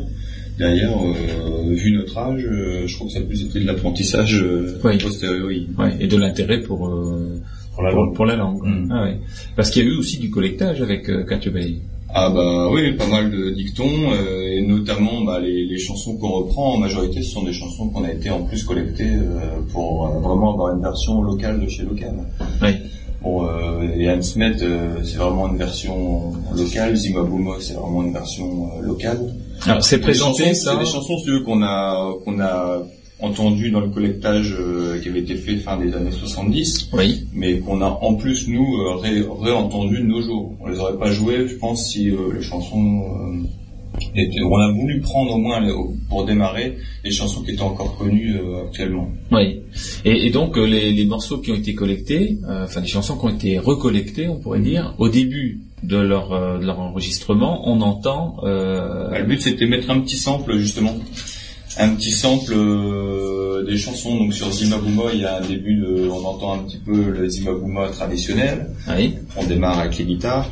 Derrière, 0.57 0.91
euh, 0.91 1.73
vu 1.75 1.91
notre 1.91 2.17
âge, 2.17 2.41
je 2.85 2.95
crois 2.95 3.05
que 3.07 3.13
ça 3.13 3.19
a 3.19 3.21
plus 3.21 3.43
été 3.43 3.59
de 3.59 3.65
l'apprentissage 3.67 4.43
Oui. 4.83 4.97
posteriori. 4.97 5.67
Ouais, 5.77 5.95
et 5.99 6.07
de 6.07 6.17
l'intérêt 6.17 6.61
pour 6.61 6.79
Pour 7.75 7.83
la 7.83 7.91
langue. 7.91 8.15
pour 8.15 8.25
la 8.25 8.35
langue. 8.35 8.63
Mm. 8.65 8.89
Ah 8.91 9.03
ouais. 9.03 9.19
Parce 9.55 9.69
qu'il 9.69 9.83
y 9.83 9.87
a 9.87 9.89
eu 9.91 9.95
aussi 9.97 10.17
du 10.17 10.31
collectage 10.31 10.81
avec 10.81 11.09
euh, 11.09 11.23
Katebay. 11.25 11.77
Ah 12.13 12.29
bah 12.29 12.69
oui, 12.71 12.93
pas 12.93 13.05
mal 13.07 13.29
de 13.31 13.51
dictons, 13.51 13.89
euh, 14.11 14.41
et 14.57 14.61
notamment 14.61 15.21
bah, 15.21 15.39
les, 15.39 15.65
les 15.65 15.77
chansons 15.77 16.17
qu'on 16.17 16.29
reprend, 16.29 16.73
en 16.75 16.77
majorité 16.77 17.21
ce 17.21 17.31
sont 17.31 17.43
des 17.43 17.53
chansons 17.53 17.89
qu'on 17.89 18.03
a 18.03 18.11
été 18.11 18.29
en 18.29 18.43
plus 18.43 18.63
collectées 18.63 19.11
euh, 19.11 19.59
pour 19.73 20.07
euh, 20.07 20.19
vraiment 20.19 20.53
avoir 20.53 20.75
une 20.75 20.81
version 20.81 21.21
locale 21.21 21.59
de 21.63 21.67
chez 21.67 21.83
local. 21.83 22.13
Oui. 22.61 22.69
Pour 23.21 23.45
euh, 23.45 23.81
et 23.97 24.09
Hans 24.09 24.21
Smet, 24.21 24.61
euh, 24.61 25.03
c'est 25.03 25.17
vraiment 25.17 25.49
une 25.49 25.57
version 25.57 26.31
locale, 26.55 26.95
Zimbabwe 26.95 27.57
c'est 27.59 27.73
vraiment 27.73 28.03
une 28.03 28.13
version 28.13 28.69
euh, 28.77 28.85
locale. 28.85 29.19
Alors 29.65 29.83
c'est 29.83 29.99
présenté 29.99 30.45
chansons- 30.45 30.53
ça 30.63 30.71
C'est 30.73 30.79
des 30.79 30.85
chansons 30.85 31.15
qu'on 31.45 31.61
a 31.63 32.13
qu'on 32.23 32.39
a 32.39 32.83
entendues 33.19 33.71
dans 33.71 33.79
le 33.81 33.89
collectage 33.89 34.55
euh, 34.59 34.99
qui 35.01 35.09
avait 35.09 35.21
été 35.21 35.35
fait 35.35 35.55
fin 35.57 35.77
des 35.77 35.93
années 35.95 36.11
70, 36.11 36.89
Oui. 36.93 37.25
mais 37.33 37.59
qu'on 37.59 37.81
a 37.81 37.99
en 38.01 38.13
plus 38.15 38.47
nous 38.47 38.63
euh, 38.77 38.95
ré- 38.95 39.25
réentendues 39.41 39.99
de 40.01 40.07
nos 40.07 40.21
jours. 40.21 40.55
On 40.61 40.67
les 40.67 40.77
aurait 40.79 40.97
pas 40.97 41.11
jouées, 41.11 41.47
je 41.47 41.55
pense, 41.55 41.89
si 41.91 42.09
euh, 42.09 42.33
les 42.35 42.43
chansons 42.43 43.01
euh, 43.01 43.43
étaient. 44.15 44.41
On 44.43 44.55
a 44.57 44.71
voulu 44.71 44.99
prendre 45.01 45.33
au 45.33 45.37
moins 45.39 45.65
pour 46.09 46.25
démarrer 46.25 46.77
les 47.03 47.11
chansons 47.11 47.41
qui 47.41 47.51
étaient 47.51 47.61
encore 47.63 47.97
connues 47.97 48.35
euh, 48.35 48.65
actuellement. 48.67 49.09
Oui. 49.31 49.61
Et, 50.05 50.27
et 50.27 50.29
donc 50.29 50.55
euh, 50.57 50.65
les, 50.65 50.91
les 50.91 51.05
morceaux 51.05 51.39
qui 51.39 51.51
ont 51.51 51.55
été 51.55 51.73
collectés, 51.73 52.37
euh, 52.47 52.65
enfin 52.65 52.81
les 52.81 52.87
chansons 52.87 53.17
qui 53.17 53.25
ont 53.25 53.29
été 53.35 53.57
recollectées, 53.57 54.27
on 54.27 54.35
pourrait 54.39 54.59
dire, 54.59 54.93
au 54.99 55.09
début 55.09 55.61
de 55.83 55.97
leur, 55.97 56.33
euh, 56.33 56.57
de 56.59 56.65
leur 56.65 56.79
enregistrement, 56.79 57.67
on 57.69 57.81
entend. 57.81 58.37
Euh, 58.43 59.09
Bah, 59.11 59.19
le 59.19 59.25
but 59.25 59.41
c'était 59.41 59.65
mettre 59.67 59.89
un 59.91 59.99
petit 60.01 60.17
sample 60.17 60.57
justement, 60.57 60.95
un 61.79 61.89
petit 61.95 62.11
sample 62.11 62.53
euh, 62.53 63.63
des 63.65 63.77
chansons. 63.77 64.17
Donc 64.17 64.33
sur 64.33 64.51
Zimbabwe, 64.51 65.11
il 65.13 65.21
y 65.21 65.25
a 65.25 65.37
un 65.37 65.41
début 65.41 65.75
de, 65.75 66.07
on 66.09 66.23
entend 66.25 66.53
un 66.55 66.59
petit 66.59 66.77
peu 66.77 66.95
le 67.11 67.27
Zimbabwe 67.29 67.91
traditionnel. 67.91 68.67
oui. 68.97 69.13
On 69.35 69.45
démarre 69.45 69.79
avec 69.79 69.97
les 69.97 70.05
guitares. 70.05 70.49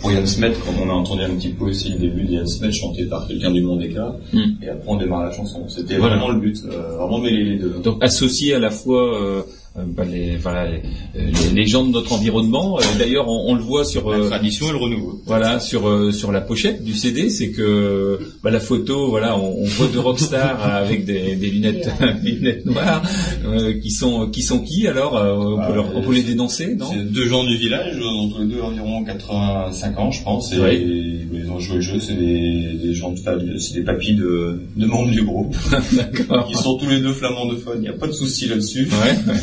Pour 0.00 0.12
Yann 0.12 0.24
Smet, 0.26 0.52
comme 0.64 0.76
on 0.86 0.90
a 0.90 0.92
entendu 0.92 1.22
un 1.22 1.30
petit 1.34 1.48
peu 1.48 1.64
aussi 1.64 1.88
le 1.90 1.98
début 1.98 2.22
de 2.22 2.30
Yann 2.34 2.46
Smet 2.46 2.70
chanté 2.70 3.04
par 3.06 3.26
quelqu'un 3.26 3.50
du 3.50 3.62
monde 3.62 3.82
éclat, 3.82 4.14
Mm. 4.32 4.38
et 4.62 4.68
après 4.68 4.84
on 4.86 4.96
démarre 4.96 5.24
la 5.24 5.32
chanson. 5.32 5.64
C'était 5.68 5.96
Voilà. 5.96 6.16
vraiment 6.18 6.30
le 6.30 6.38
but, 6.38 6.56
euh, 6.66 6.96
vraiment 6.96 7.18
mêler 7.18 7.42
les 7.42 7.56
deux. 7.58 7.80
Donc 7.82 7.96
associer 8.04 8.54
à 8.54 8.60
la 8.60 8.70
fois 8.70 9.20
euh, 9.20 9.42
bah, 9.86 10.04
les, 10.04 10.36
voilà, 10.36 10.66
les, 10.70 10.82
les- 11.14 11.50
les 11.54 11.66
gens 11.66 11.84
de 11.84 11.92
notre 11.92 12.12
environnement. 12.12 12.78
Euh, 12.78 12.82
D'ailleurs, 12.98 13.28
on, 13.28 13.50
on 13.52 13.54
le 13.54 13.62
voit 13.62 13.84
sur 13.84 14.10
La 14.10 14.18
euh, 14.18 14.28
tradition 14.28 14.68
et 14.68 14.72
le 14.72 14.76
renouveau. 14.78 15.20
voilà 15.26 15.60
sur 15.60 15.88
euh, 15.88 16.10
sur 16.12 16.32
la 16.32 16.40
pochette 16.40 16.82
du 16.84 16.94
CD, 16.94 17.30
c'est 17.30 17.50
que 17.50 18.18
bah, 18.42 18.50
la 18.50 18.60
photo, 18.60 19.08
voilà, 19.10 19.36
on, 19.38 19.62
on 19.62 19.64
voit 19.64 19.88
deux 19.88 20.00
rockstars 20.00 20.60
avec 20.64 21.04
des, 21.04 21.36
des 21.36 21.50
lunettes 21.50 21.88
des 22.22 22.30
lunettes 22.32 22.66
noires 22.66 23.02
euh, 23.44 23.78
qui 23.80 23.90
sont 23.90 24.28
qui 24.30 24.42
sont 24.42 24.60
qui 24.60 24.86
alors 24.86 25.16
euh, 25.16 25.34
on, 25.36 25.66
peut 25.66 25.74
leur- 25.74 25.96
on 25.96 26.02
peut 26.02 26.14
les 26.14 26.22
dénoncer, 26.22 26.74
non 26.76 26.86
C'est 26.92 27.10
deux 27.12 27.26
gens 27.28 27.44
du 27.44 27.56
village, 27.56 27.96
euh, 28.00 28.04
entre 28.04 28.40
les 28.40 28.46
deux 28.46 28.60
environ 28.60 29.04
85 29.04 29.98
ans, 29.98 30.10
je 30.10 30.22
pense, 30.22 30.52
et 30.52 30.58
Oui. 30.58 31.26
ils 31.32 31.50
ont 31.50 31.58
joué 31.60 31.76
le 31.76 31.80
jeu, 31.82 32.00
c'est 32.00 32.14
des, 32.14 32.74
des 32.82 32.94
gens 32.94 33.12
de 33.12 33.18
famille, 33.20 33.60
c'est 33.60 33.74
des 33.74 33.82
papis 33.84 34.14
de, 34.14 34.60
de 34.76 34.86
membres 34.86 35.10
du 35.10 35.22
groupe. 35.22 35.56
D'accord. 35.92 36.46
Ils 36.50 36.56
sont 36.56 36.76
tous 36.78 36.88
les 36.88 37.00
deux 37.00 37.12
flamandophones, 37.12 37.78
il 37.78 37.82
n'y 37.82 37.88
a 37.88 37.92
pas 37.92 38.06
de 38.06 38.12
souci 38.12 38.48
là-dessus. 38.48 38.88
Ouais. 38.90 39.34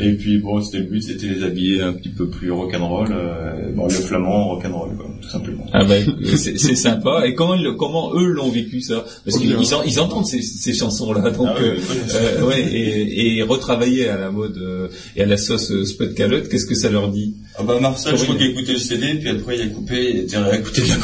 Et 0.00 0.12
puis 0.14 0.38
bon, 0.38 0.60
c'était 0.62 0.78
le 0.78 0.84
but, 0.84 1.02
c'était 1.02 1.28
les 1.28 1.42
habiller 1.44 1.80
un 1.80 1.92
petit 1.92 2.08
peu 2.08 2.28
plus 2.28 2.50
rock'n'roll, 2.50 3.08
euh, 3.12 3.70
bon, 3.74 3.84
le 3.84 3.90
flamand 3.90 4.48
rock'n'roll, 4.48 4.96
quoi, 4.96 5.06
tout 5.22 5.28
simplement. 5.28 5.66
Ah 5.72 5.84
bah, 5.84 5.94
c'est 6.36 6.58
c'est 6.58 6.74
sympa. 6.74 7.26
Et 7.26 7.34
comment, 7.34 7.54
ils- 7.54 7.74
comment 7.78 8.12
eux 8.14 8.26
l'ont 8.26 8.48
vécu 8.50 8.80
ça? 8.80 9.04
Parce 9.24 9.38
qu'ils 9.38 9.50
ils, 9.50 9.74
en- 9.74 9.82
ils 9.84 10.00
entendent 10.00 10.26
ces, 10.26 10.42
ces 10.42 10.74
chansons-là, 10.74 11.30
donc 11.30 11.48
Ah 11.48 11.60
ouais, 11.60 11.68
euh, 11.68 11.76
euh, 12.14 12.46
ouais, 12.46 12.62
et, 12.72 13.36
et 13.38 13.42
retravailler 13.42 14.08
à 14.08 14.18
la 14.18 14.30
mode 14.32 14.58
euh, 14.58 14.88
et 15.16 15.22
à 15.22 15.26
la 15.26 15.36
sauce 15.36 15.70
euh, 15.70 15.84
spot 15.84 16.12
calotte, 16.14 16.48
qu'est-ce 16.48 16.66
que 16.66 16.74
ça 16.74 16.90
leur 16.90 17.08
dit? 17.10 17.34
Ah 17.56 17.62
bah 17.62 17.78
Marcel, 17.80 18.16
je 18.18 18.24
crois 18.24 18.34
qu'il 18.34 18.46
a 18.46 18.50
écouté 18.50 18.72
le 18.72 18.78
CD, 18.80 19.14
puis 19.14 19.28
après 19.28 19.56
il 19.56 19.62
a 19.62 19.66
coupé, 19.68 20.10
il 20.10 20.18
était 20.22 20.38
réécouté 20.38 20.80
de 20.82 20.88
la 20.88 20.96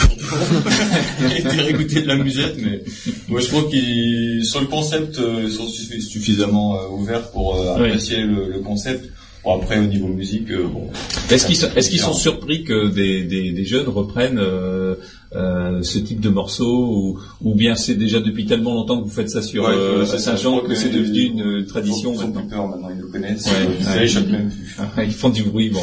il 1.30 1.36
était 1.38 1.48
réécouté 1.48 2.02
de 2.02 2.06
la 2.08 2.16
musette, 2.16 2.56
mais 2.60 2.82
moi 3.28 3.40
je 3.40 3.46
crois 3.48 3.64
qu'ils 3.70 4.44
sur 4.44 4.60
le 4.60 4.66
concept 4.66 5.18
euh, 5.18 5.42
ils 5.44 5.52
sont 5.52 5.66
suffi- 5.66 6.00
suffisamment 6.00 6.76
euh, 6.76 6.88
ouverts 6.88 7.30
pour 7.30 7.54
euh, 7.56 7.74
Oui. 7.78 7.86
apprécier 7.86 8.22
le, 8.22 8.48
le 8.48 8.58
concept. 8.60 8.79
Bon 9.44 9.56
après 9.56 9.78
au 9.78 9.84
niveau 9.84 10.08
musique, 10.08 10.50
euh, 10.50 10.66
bon. 10.66 10.90
Est-ce 11.30 11.46
qu'ils 11.88 11.98
sont, 12.00 12.12
surpris 12.12 12.62
que 12.62 12.88
des, 12.88 13.22
des, 13.22 13.52
des 13.52 13.64
jeunes 13.64 13.88
reprennent 13.88 14.38
euh, 14.38 14.96
euh, 15.34 15.82
ce 15.82 15.98
type 15.98 16.20
de 16.20 16.28
morceaux 16.28 16.88
ou, 16.90 17.20
ou 17.40 17.54
bien 17.54 17.74
c'est 17.74 17.94
déjà 17.94 18.20
depuis 18.20 18.44
tellement 18.44 18.74
longtemps 18.74 18.98
que 18.98 19.04
vous 19.04 19.14
faites 19.14 19.30
ça 19.30 19.40
sur 19.40 19.64
Ouais, 19.64 19.70
euh, 19.70 20.04
je 20.04 20.16
Saint-Jean 20.18 20.60
je 20.62 20.68
que 20.68 20.74
c'est 20.74 20.90
devenu 20.90 21.20
une 21.20 21.66
tradition 21.66 22.12
ils 22.12 22.18
maintenant 22.18 22.40
plus 22.40 22.50
peur 22.50 22.68
maintenant, 22.68 22.90
ils 22.90 23.00
le 23.00 23.06
connaissent. 23.06 23.46
Ouais, 23.46 23.68
ouais. 23.96 24.30
même 24.30 24.50
plus. 24.50 24.76
Ils 25.06 25.14
font 25.14 25.28
du 25.30 25.44
bruit, 25.44 25.70
bon, 25.70 25.80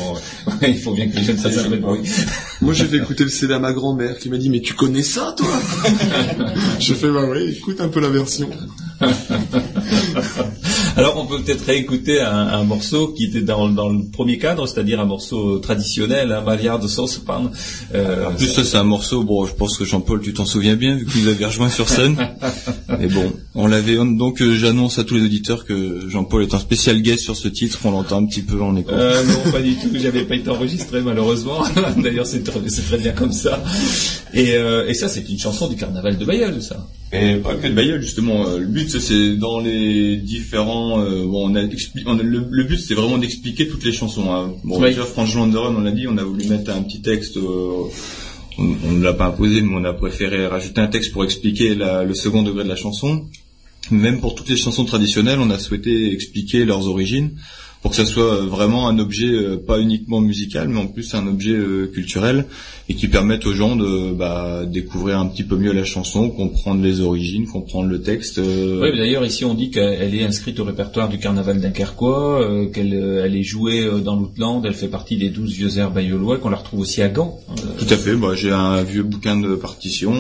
ouais, 0.62 0.72
il 0.72 0.78
faut 0.78 0.94
bien 0.94 1.08
que 1.08 1.16
les 1.16 1.24
jeunes 1.24 1.38
fassent 1.38 1.58
un 1.60 1.70
peu 1.70 1.78
de 1.78 1.82
bruit. 1.82 2.02
Moi, 2.62 2.74
j'ai 2.74 2.86
fait 2.86 2.98
écouter 2.98 3.24
le 3.24 3.30
CD 3.30 3.54
à 3.54 3.60
ma 3.60 3.72
grand-mère 3.74 4.18
qui 4.18 4.30
m'a 4.30 4.38
dit, 4.38 4.50
mais 4.50 4.60
tu 4.62 4.74
connais 4.74 5.04
ça, 5.04 5.34
toi? 5.38 5.48
J'ai 6.80 6.94
fait, 6.94 7.12
bah 7.12 7.26
ouais, 7.26 7.50
écoute 7.50 7.80
un 7.80 7.88
peu 7.88 8.02
la 8.02 8.10
version. 8.10 8.50
Alors 10.98 11.16
on 11.18 11.28
peut 11.28 11.40
peut-être 11.44 11.64
réécouter 11.66 12.20
un, 12.22 12.32
un 12.48 12.64
morceau 12.64 13.10
qui 13.10 13.26
était 13.26 13.42
dans, 13.42 13.70
dans 13.70 13.90
le 13.90 14.00
premier 14.12 14.40
cadre, 14.40 14.68
c'est-à-dire 14.68 15.00
un 15.00 15.06
morceau 15.06 15.60
traditionnel, 15.60 16.32
un 16.32 16.42
Maillard 16.42 16.80
de 16.80 16.88
saucepan. 16.88 17.52
Euh, 17.94 18.26
En 18.30 18.34
plus, 18.34 18.48
ça, 18.48 18.64
c'est 18.64 18.78
un 18.78 18.84
morceau, 18.84 19.24
bon, 19.24 19.46
je 19.46 19.54
pense 19.54 19.78
que 19.78 19.86
Jean-Paul, 19.86 20.22
tu 20.22 20.34
t'en 20.34 20.46
souviens 20.46 20.76
bien, 20.76 20.96
vu 20.96 21.06
qu'il 21.06 21.30
avait 21.30 21.46
rejoint 21.46 21.70
sur 21.70 21.88
scène. 21.88 22.18
Mais 23.00 23.08
bon, 23.08 23.32
on 23.54 23.68
l'avait, 23.68 23.96
donc, 23.96 24.42
euh, 24.42 24.56
j'annonce 24.56 24.98
à 24.98 25.04
tous 25.04 25.14
les 25.16 25.24
auditeurs 25.26 25.66
que 25.66 26.10
Jean-Paul 26.10 26.42
est 26.42 26.56
un 26.56 26.60
spécial 26.60 27.00
guest 27.04 27.24
sur 27.24 27.36
ce 27.36 27.48
titre, 27.48 27.78
on 27.84 27.92
l'entend 27.92 28.18
un 28.18 28.26
petit 28.26 28.42
peu 28.42 28.60
en 28.60 28.76
écho. 28.76 28.90
Euh, 28.92 29.24
non, 29.24 29.52
pas 29.52 29.62
du 29.62 29.76
tout. 29.76 29.90
J'avais 29.94 30.24
pas 30.24 30.34
été 30.36 30.50
enregistré 30.50 31.02
malheureusement. 31.02 31.60
D'ailleurs, 31.98 32.26
c'est 32.26 32.44
très, 32.44 32.60
c'est 32.70 32.82
très 32.82 32.98
bien 32.98 33.12
comme 33.12 33.32
ça. 33.34 33.64
Et, 34.34 34.54
euh, 34.56 34.88
et 34.88 34.96
ça, 34.96 35.10
c'est 35.10 35.30
une 35.30 35.38
chanson 35.40 35.68
du 35.68 35.76
carnaval 35.76 36.18
de 36.18 36.26
Bayeul, 36.26 36.60
ça. 36.62 36.88
Et 37.14 37.36
pas 37.36 37.56
que 37.56 37.68
de 37.68 37.74
Bayeul, 37.74 38.02
justement. 38.02 38.46
Le 38.58 38.66
but, 38.66 38.90
ça, 38.90 39.00
c'est 39.00 39.36
dans 39.36 39.60
les 39.60 40.18
différents. 40.18 40.87
Euh, 41.00 41.26
bon, 41.26 41.50
on 41.52 41.56
a, 41.56 41.62
expli- 41.64 42.04
on 42.06 42.18
a- 42.20 42.24
le, 42.24 42.40
le 42.50 42.64
but, 42.64 42.80
c'est 42.80 42.94
vraiment 42.94 43.18
d'expliquer 43.18 43.68
toutes 43.68 43.84
les 43.86 43.92
chansons. 43.94 44.34
hein. 44.34 44.54
Bon, 44.64 44.80
déjà, 44.90 45.06
Franz 45.06 45.36
Landeron, 45.36 45.76
on 45.76 45.82
l'a 45.82 45.92
dit, 45.92 46.08
on 46.08 46.18
a 46.18 46.24
voulu 46.24 46.46
mettre 46.48 46.72
un 46.72 46.82
petit 46.84 47.02
texte. 47.02 47.38
euh, 47.38 47.84
on 48.60 48.76
on 48.88 48.92
ne 48.94 49.04
l'a 49.04 49.14
pas 49.14 49.26
imposé, 49.28 49.62
mais 49.62 49.74
on 49.76 49.84
a 49.84 49.94
préféré 49.94 50.48
rajouter 50.48 50.82
un 50.82 50.88
texte 50.88 51.12
pour 51.14 51.24
expliquer 51.24 51.76
la- 51.76 52.04
le 52.04 52.16
second 52.16 52.42
degré 52.44 52.64
de 52.64 52.70
la 52.70 52.76
chanson. 52.76 53.26
Même 53.92 54.20
pour 54.20 54.34
toutes 54.36 54.50
les 54.50 54.58
chansons 54.58 54.84
traditionnelles, 54.86 55.40
on 55.40 55.50
a 55.52 55.60
souhaité 55.60 56.12
expliquer 56.12 56.66
leurs 56.66 56.88
origines 56.88 57.32
pour 57.82 57.92
que 57.92 57.98
ça 57.98 58.06
soit 58.06 58.34
euh, 58.34 58.46
vraiment 58.46 58.88
un 58.88 59.00
objet 59.00 59.28
euh, 59.28 59.58
pas 59.58 59.80
uniquement 59.80 60.20
musical, 60.20 60.68
mais 60.70 60.80
en 60.80 60.88
plus 60.88 61.14
un 61.14 61.28
objet 61.28 61.54
euh, 61.54 61.88
culturel 61.94 62.46
et 62.90 62.96
qui 62.96 63.08
permette 63.08 63.46
aux 63.46 63.54
gens 63.54 63.76
de 63.76 64.14
bah, 64.14 64.64
découvrir 64.66 65.20
un 65.20 65.28
petit 65.28 65.44
peu 65.44 65.58
mieux 65.58 65.74
la 65.74 65.84
chanson, 65.84 66.30
comprendre 66.30 66.82
les 66.82 67.02
origines, 67.02 67.46
comprendre 67.46 67.90
le 67.90 68.02
texte. 68.02 68.40
Oui, 68.40 68.98
d'ailleurs, 68.98 69.26
ici, 69.26 69.44
on 69.44 69.54
dit 69.54 69.72
qu'elle 69.72 70.16
est 70.16 70.24
inscrite 70.24 70.60
au 70.60 70.64
répertoire 70.64 71.10
du 71.10 71.20
carnaval 71.20 71.60
dunkerquois, 71.60 72.68
qu'elle 72.74 72.94
elle 72.94 73.36
est 73.36 73.44
jouée 73.44 73.90
dans 74.04 74.16
l'Outland, 74.16 74.64
elle 74.66 74.74
fait 74.74 74.88
partie 74.88 75.18
des 75.18 75.30
douze 75.30 75.52
vieux 75.54 75.78
airs 75.78 75.92
bayeulois, 75.92 76.38
qu'on 76.38 76.50
la 76.50 76.56
retrouve 76.56 76.80
aussi 76.80 77.02
à 77.02 77.10
Gand. 77.10 77.40
Euh, 77.50 77.54
Tout 77.78 77.94
à 77.94 77.98
fait. 77.98 78.16
Bah, 78.16 78.36
j'ai 78.36 78.52
un 78.52 78.82
vieux 78.84 79.04
bouquin 79.04 79.38
de 79.38 79.56
partition 79.56 80.14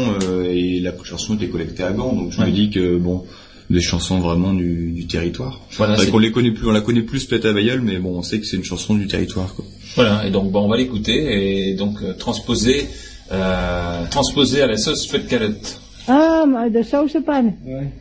et 0.44 0.82
la 0.82 0.92
chanson 1.04 1.36
était 1.36 1.48
collectée 1.48 1.84
à 1.84 1.94
Gand, 1.94 2.14
donc 2.14 2.34
je 2.34 2.42
me 2.42 2.52
dis 2.52 2.70
que 2.70 2.98
bon, 2.98 3.24
des 3.70 3.82
chansons 3.82 4.20
vraiment 4.20 4.54
du, 4.54 4.92
du 4.92 5.08
territoire. 5.08 5.60
Voilà, 5.72 5.94
c'est 5.94 5.98
vrai 5.98 6.06
c'est- 6.06 6.12
qu'on 6.12 6.20
les 6.20 6.32
connaît 6.32 6.52
plus, 6.52 6.68
on 6.68 6.72
la 6.72 6.82
connaît 6.82 7.02
plus 7.02 7.26
peut-être 7.26 7.46
à 7.48 7.54
Bayeul, 7.54 7.82
mais 7.82 7.98
bon, 7.98 8.18
on 8.18 8.22
sait 8.24 8.40
que 8.40 8.46
c'est 8.46 8.58
une 8.58 8.64
chanson 8.64 8.96
du 8.96 9.08
territoire. 9.08 9.54
Quoi. 9.56 9.66
Voilà, 9.96 10.26
et 10.26 10.32
donc 10.32 10.52
bon, 10.52 10.62
on 10.62 10.68
va 10.70 10.78
l'écouter 10.78 11.70
et 11.70 11.76
donc 11.76 12.02
euh, 12.02 12.14
transposer, 12.14 12.88
euh, 13.32 14.06
transposer 14.10 14.62
à 14.62 14.68
la 14.68 14.78
sauce 14.78 15.04
spot 15.04 15.28
calotte. 15.28 15.82
Ah, 16.08 16.46
de 16.74 16.82
saucepan. 16.82 17.54
Ouais. 17.66 17.92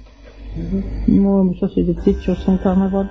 Moi, 1.08 1.44
mais 1.44 1.58
ça, 1.60 1.66
c'est 1.74 1.82
des 1.82 1.94
petites 1.94 2.22
chansons 2.22 2.56
carnaval. 2.62 3.08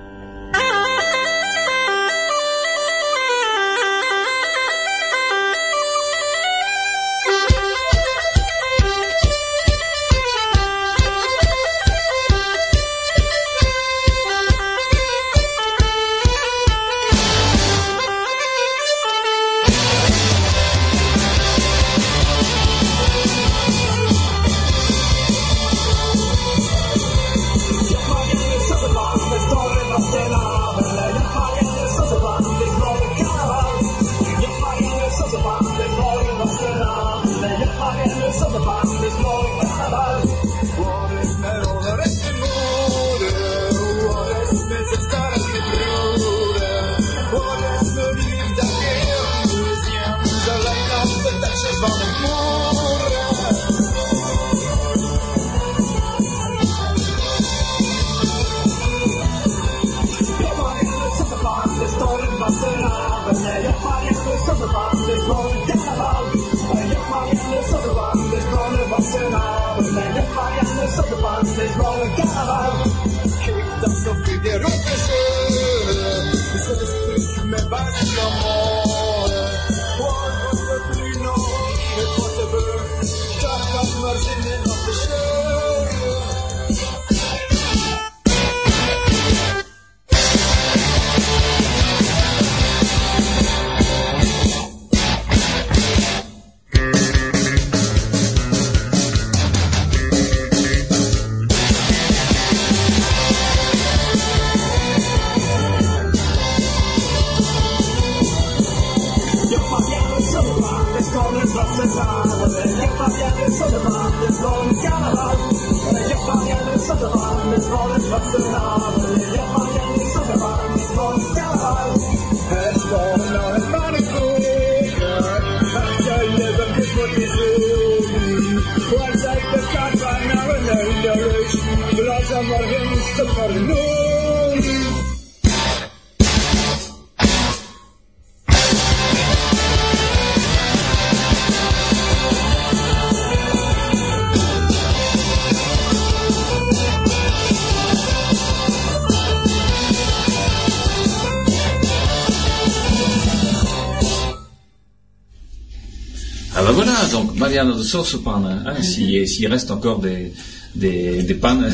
De 157.76 157.82
Sorsopan, 157.82 158.42
hein, 158.44 158.82
s'il 158.82 159.26
s'il 159.28 159.46
reste 159.48 159.70
encore 159.70 160.00
des, 160.00 160.32
des, 160.74 161.22
des 161.22 161.34
pannes 161.34 161.70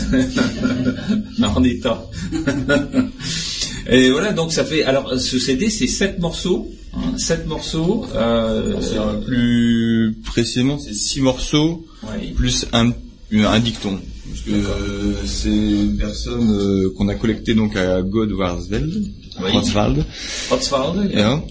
en 1.42 1.62
état. 1.64 2.04
Et 3.90 4.10
voilà, 4.10 4.32
donc 4.32 4.52
ça 4.52 4.64
fait. 4.64 4.84
Alors, 4.84 5.18
ce 5.18 5.38
CD, 5.38 5.68
c'est 5.70 5.86
sept 5.88 6.18
morceaux. 6.20 6.68
hein, 6.94 7.16
sept 7.18 7.46
morceaux. 7.46 8.06
Euh, 8.14 8.74
Plus 9.26 10.16
précisément, 10.24 10.78
c'est 10.78 10.94
six 10.94 11.20
morceaux 11.20 11.84
Ouais. 12.04 12.32
plus 12.34 12.66
un, 12.72 12.90
un 13.32 13.60
dicton. 13.60 13.98
Parce 14.28 14.40
que 14.42 14.50
euh, 14.50 15.14
c'est 15.26 15.48
une 15.50 15.96
personne 15.96 16.50
euh, 16.58 16.92
qu'on 16.96 17.08
a 17.08 17.14
collectée 17.14 17.54
donc 17.54 17.76
à 17.76 18.02
Godwarsveld, 18.02 19.04
Oui. 19.40 19.50
Rotswald. 19.52 20.04
Rotswald, 20.50 21.10
Et, 21.12 21.20
hein, 21.20 21.42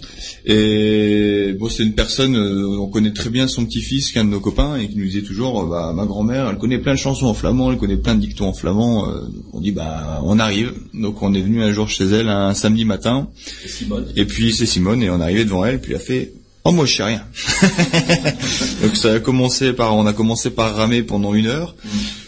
et 1.52 1.54
bon, 1.54 1.68
c'est 1.68 1.84
une 1.84 1.94
personne, 1.94 2.36
euh, 2.36 2.80
on 2.80 2.88
connaît 2.88 3.12
très 3.12 3.30
bien 3.30 3.48
son 3.48 3.66
petit-fils, 3.66 4.12
qui 4.12 4.18
est 4.18 4.22
un 4.22 4.26
de 4.26 4.30
nos 4.30 4.40
copains, 4.40 4.78
et 4.78 4.88
qui 4.88 4.96
nous 4.96 5.06
disait 5.06 5.22
toujours, 5.22 5.64
euh, 5.64 5.70
bah, 5.70 5.92
ma 5.94 6.06
grand-mère, 6.06 6.48
elle 6.50 6.58
connaît 6.58 6.78
plein 6.78 6.94
de 6.94 7.00
chansons 7.00 7.26
en 7.26 7.34
flamand, 7.34 7.72
elle 7.72 7.78
connaît 7.78 7.98
plein 7.98 8.16
de 8.16 8.22
dictons 8.22 8.48
en 8.48 8.54
flamand. 8.54 9.10
euh, 9.10 9.28
on 9.52 9.60
dit, 9.60 9.72
bah, 9.72 10.22
on 10.24 10.40
arrive. 10.40 10.74
Donc 10.94 11.22
on 11.22 11.34
est 11.34 11.42
venu 11.42 11.62
un 11.62 11.74
jour 11.74 11.90
chez 11.90 12.06
elle, 12.06 12.30
un 12.30 12.54
samedi 12.54 12.86
matin. 12.86 13.28
Simone. 13.68 14.08
Et 14.16 14.26
puis 14.26 14.54
c'est 14.54 14.66
Simone, 14.66 15.04
et 15.04 15.10
on 15.10 15.20
est 15.20 15.24
arrivé 15.24 15.44
devant 15.44 15.66
elle, 15.66 15.82
puis 15.82 15.92
elle 15.92 15.98
a 15.98 16.00
fait, 16.00 16.32
oh 16.64 16.72
moi 16.72 16.86
je 16.86 16.96
sais 16.96 17.04
rien. 17.04 17.24
Donc 18.82 18.96
ça 18.96 19.16
a 19.16 19.20
commencé 19.20 19.74
par, 19.74 19.96
on 19.96 20.06
a 20.06 20.14
commencé 20.14 20.52
par 20.52 20.74
ramer 20.74 21.04
pendant 21.04 21.34
une 21.34 21.48
heure. 21.48 21.76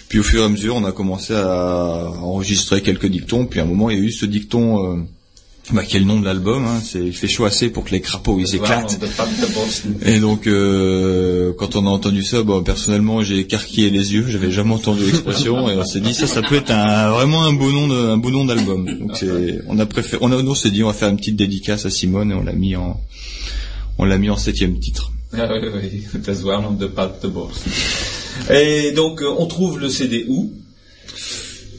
Puis 0.10 0.20
au 0.20 0.24
fur 0.24 0.42
et 0.42 0.46
à 0.46 0.50
mesure, 0.50 0.76
on 0.76 0.84
a 0.84 0.92
commencé 0.92 1.34
à 1.34 2.12
enregistrer 2.22 2.82
quelques 2.82 3.08
dictons. 3.08 3.46
Puis 3.46 3.62
à 3.62 3.64
un 3.64 3.66
moment, 3.66 3.90
il 3.90 3.98
y 3.98 4.02
a 4.02 4.04
eu 4.04 4.12
ce 4.12 4.26
dicton, 4.26 5.08
bah, 5.72 5.84
qui 5.84 5.96
est 5.96 6.00
le 6.00 6.06
nom 6.06 6.20
de 6.20 6.26
l'album. 6.26 6.66
Hein, 6.66 6.82
c'est 6.84 7.00
il 7.00 7.14
fait 7.14 7.28
chaud 7.28 7.46
assez 7.46 7.70
pour 7.70 7.86
que 7.86 7.92
les 7.92 8.02
crapauds 8.02 8.40
ils 8.40 8.56
éclatent. 8.56 9.00
Et 10.06 10.20
donc, 10.20 10.46
euh, 10.48 11.54
quand 11.58 11.76
on 11.76 11.88
a 11.88 11.90
entendu 11.90 12.24
ça, 12.24 12.44
bon, 12.44 12.62
personnellement, 12.64 13.24
j'ai 13.24 13.40
écarquillé 13.40 13.90
les 13.90 14.14
yeux. 14.14 14.26
J'avais 14.28 14.52
jamais 14.52 14.74
entendu 14.74 15.06
l'expression, 15.06 15.70
et 15.70 15.76
on 15.78 15.86
s'est 15.86 16.02
dit 16.02 16.14
ça, 16.14 16.28
ça 16.28 16.42
peut 16.42 16.56
être 16.56 16.72
un, 16.72 17.12
vraiment 17.12 17.46
un 17.46 17.54
beau 17.54 17.72
nom, 17.72 17.88
de, 17.88 17.96
un 17.96 18.18
beau 18.18 18.30
nom 18.32 18.46
d'album. 18.46 18.86
Donc, 19.00 19.16
c'est, 19.16 19.60
on 19.68 19.80
a 19.80 19.86
préféré, 19.86 20.20
on, 20.22 20.32
a, 20.32 20.36
on 20.36 20.56
s'est 20.56 20.72
dit, 20.72 20.84
on 20.84 20.88
va 20.88 20.94
faire 20.94 21.10
une 21.10 21.18
petite 21.18 21.38
dédicace 21.38 21.86
à 21.86 21.90
Simone, 21.90 22.32
et 22.32 22.36
on 22.36 22.44
l'a 22.44 22.54
mis 22.54 22.76
en, 22.76 23.00
on 23.98 24.06
l'a 24.06 24.18
mis 24.18 24.30
en 24.30 24.38
septième 24.38 24.80
titre. 24.80 25.12
Ah 25.36 25.50
oui, 25.52 25.68
oui, 25.74 26.04
das 26.24 26.44
war 26.44 26.62
noch 26.62 26.78
de 26.78 26.86
de. 26.88 28.54
Et 28.54 28.92
donc, 28.92 29.22
euh, 29.22 29.34
on 29.38 29.48
trouve 29.48 29.80
le 29.80 29.90
CD 29.90 30.26
où? 30.28 30.52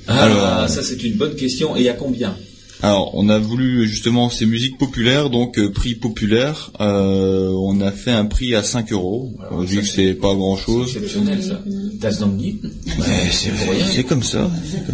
Ah, 0.06 0.24
Alors- 0.24 0.68
ça 0.68 0.82
c'est 0.82 1.02
une 1.02 1.16
bonne 1.16 1.36
question. 1.36 1.76
Et 1.76 1.88
à 1.88 1.92
combien? 1.92 2.36
Alors, 2.84 3.12
on 3.14 3.30
a 3.30 3.38
voulu 3.38 3.88
justement 3.88 4.28
ces 4.28 4.44
musiques 4.44 4.76
populaires, 4.76 5.30
donc 5.30 5.58
euh, 5.58 5.72
prix 5.72 5.94
populaire. 5.94 6.70
euh, 6.80 7.48
on 7.56 7.80
a 7.80 7.90
fait 7.90 8.10
un 8.10 8.26
prix 8.26 8.54
à 8.54 8.62
5 8.62 8.92
euros, 8.92 9.32
euh, 9.52 9.64
vu 9.64 9.78
que 9.78 9.86
c'est 9.86 10.12
pas 10.12 10.34
grand 10.34 10.58
chose. 10.58 10.88
Exceptionnel 10.94 11.42
ça. 11.42 11.62
Das. 11.98 12.20
Mais 12.20 13.30
c'est 13.30 13.52
c'est 13.90 14.04
comme 14.04 14.22
ça. 14.22 14.50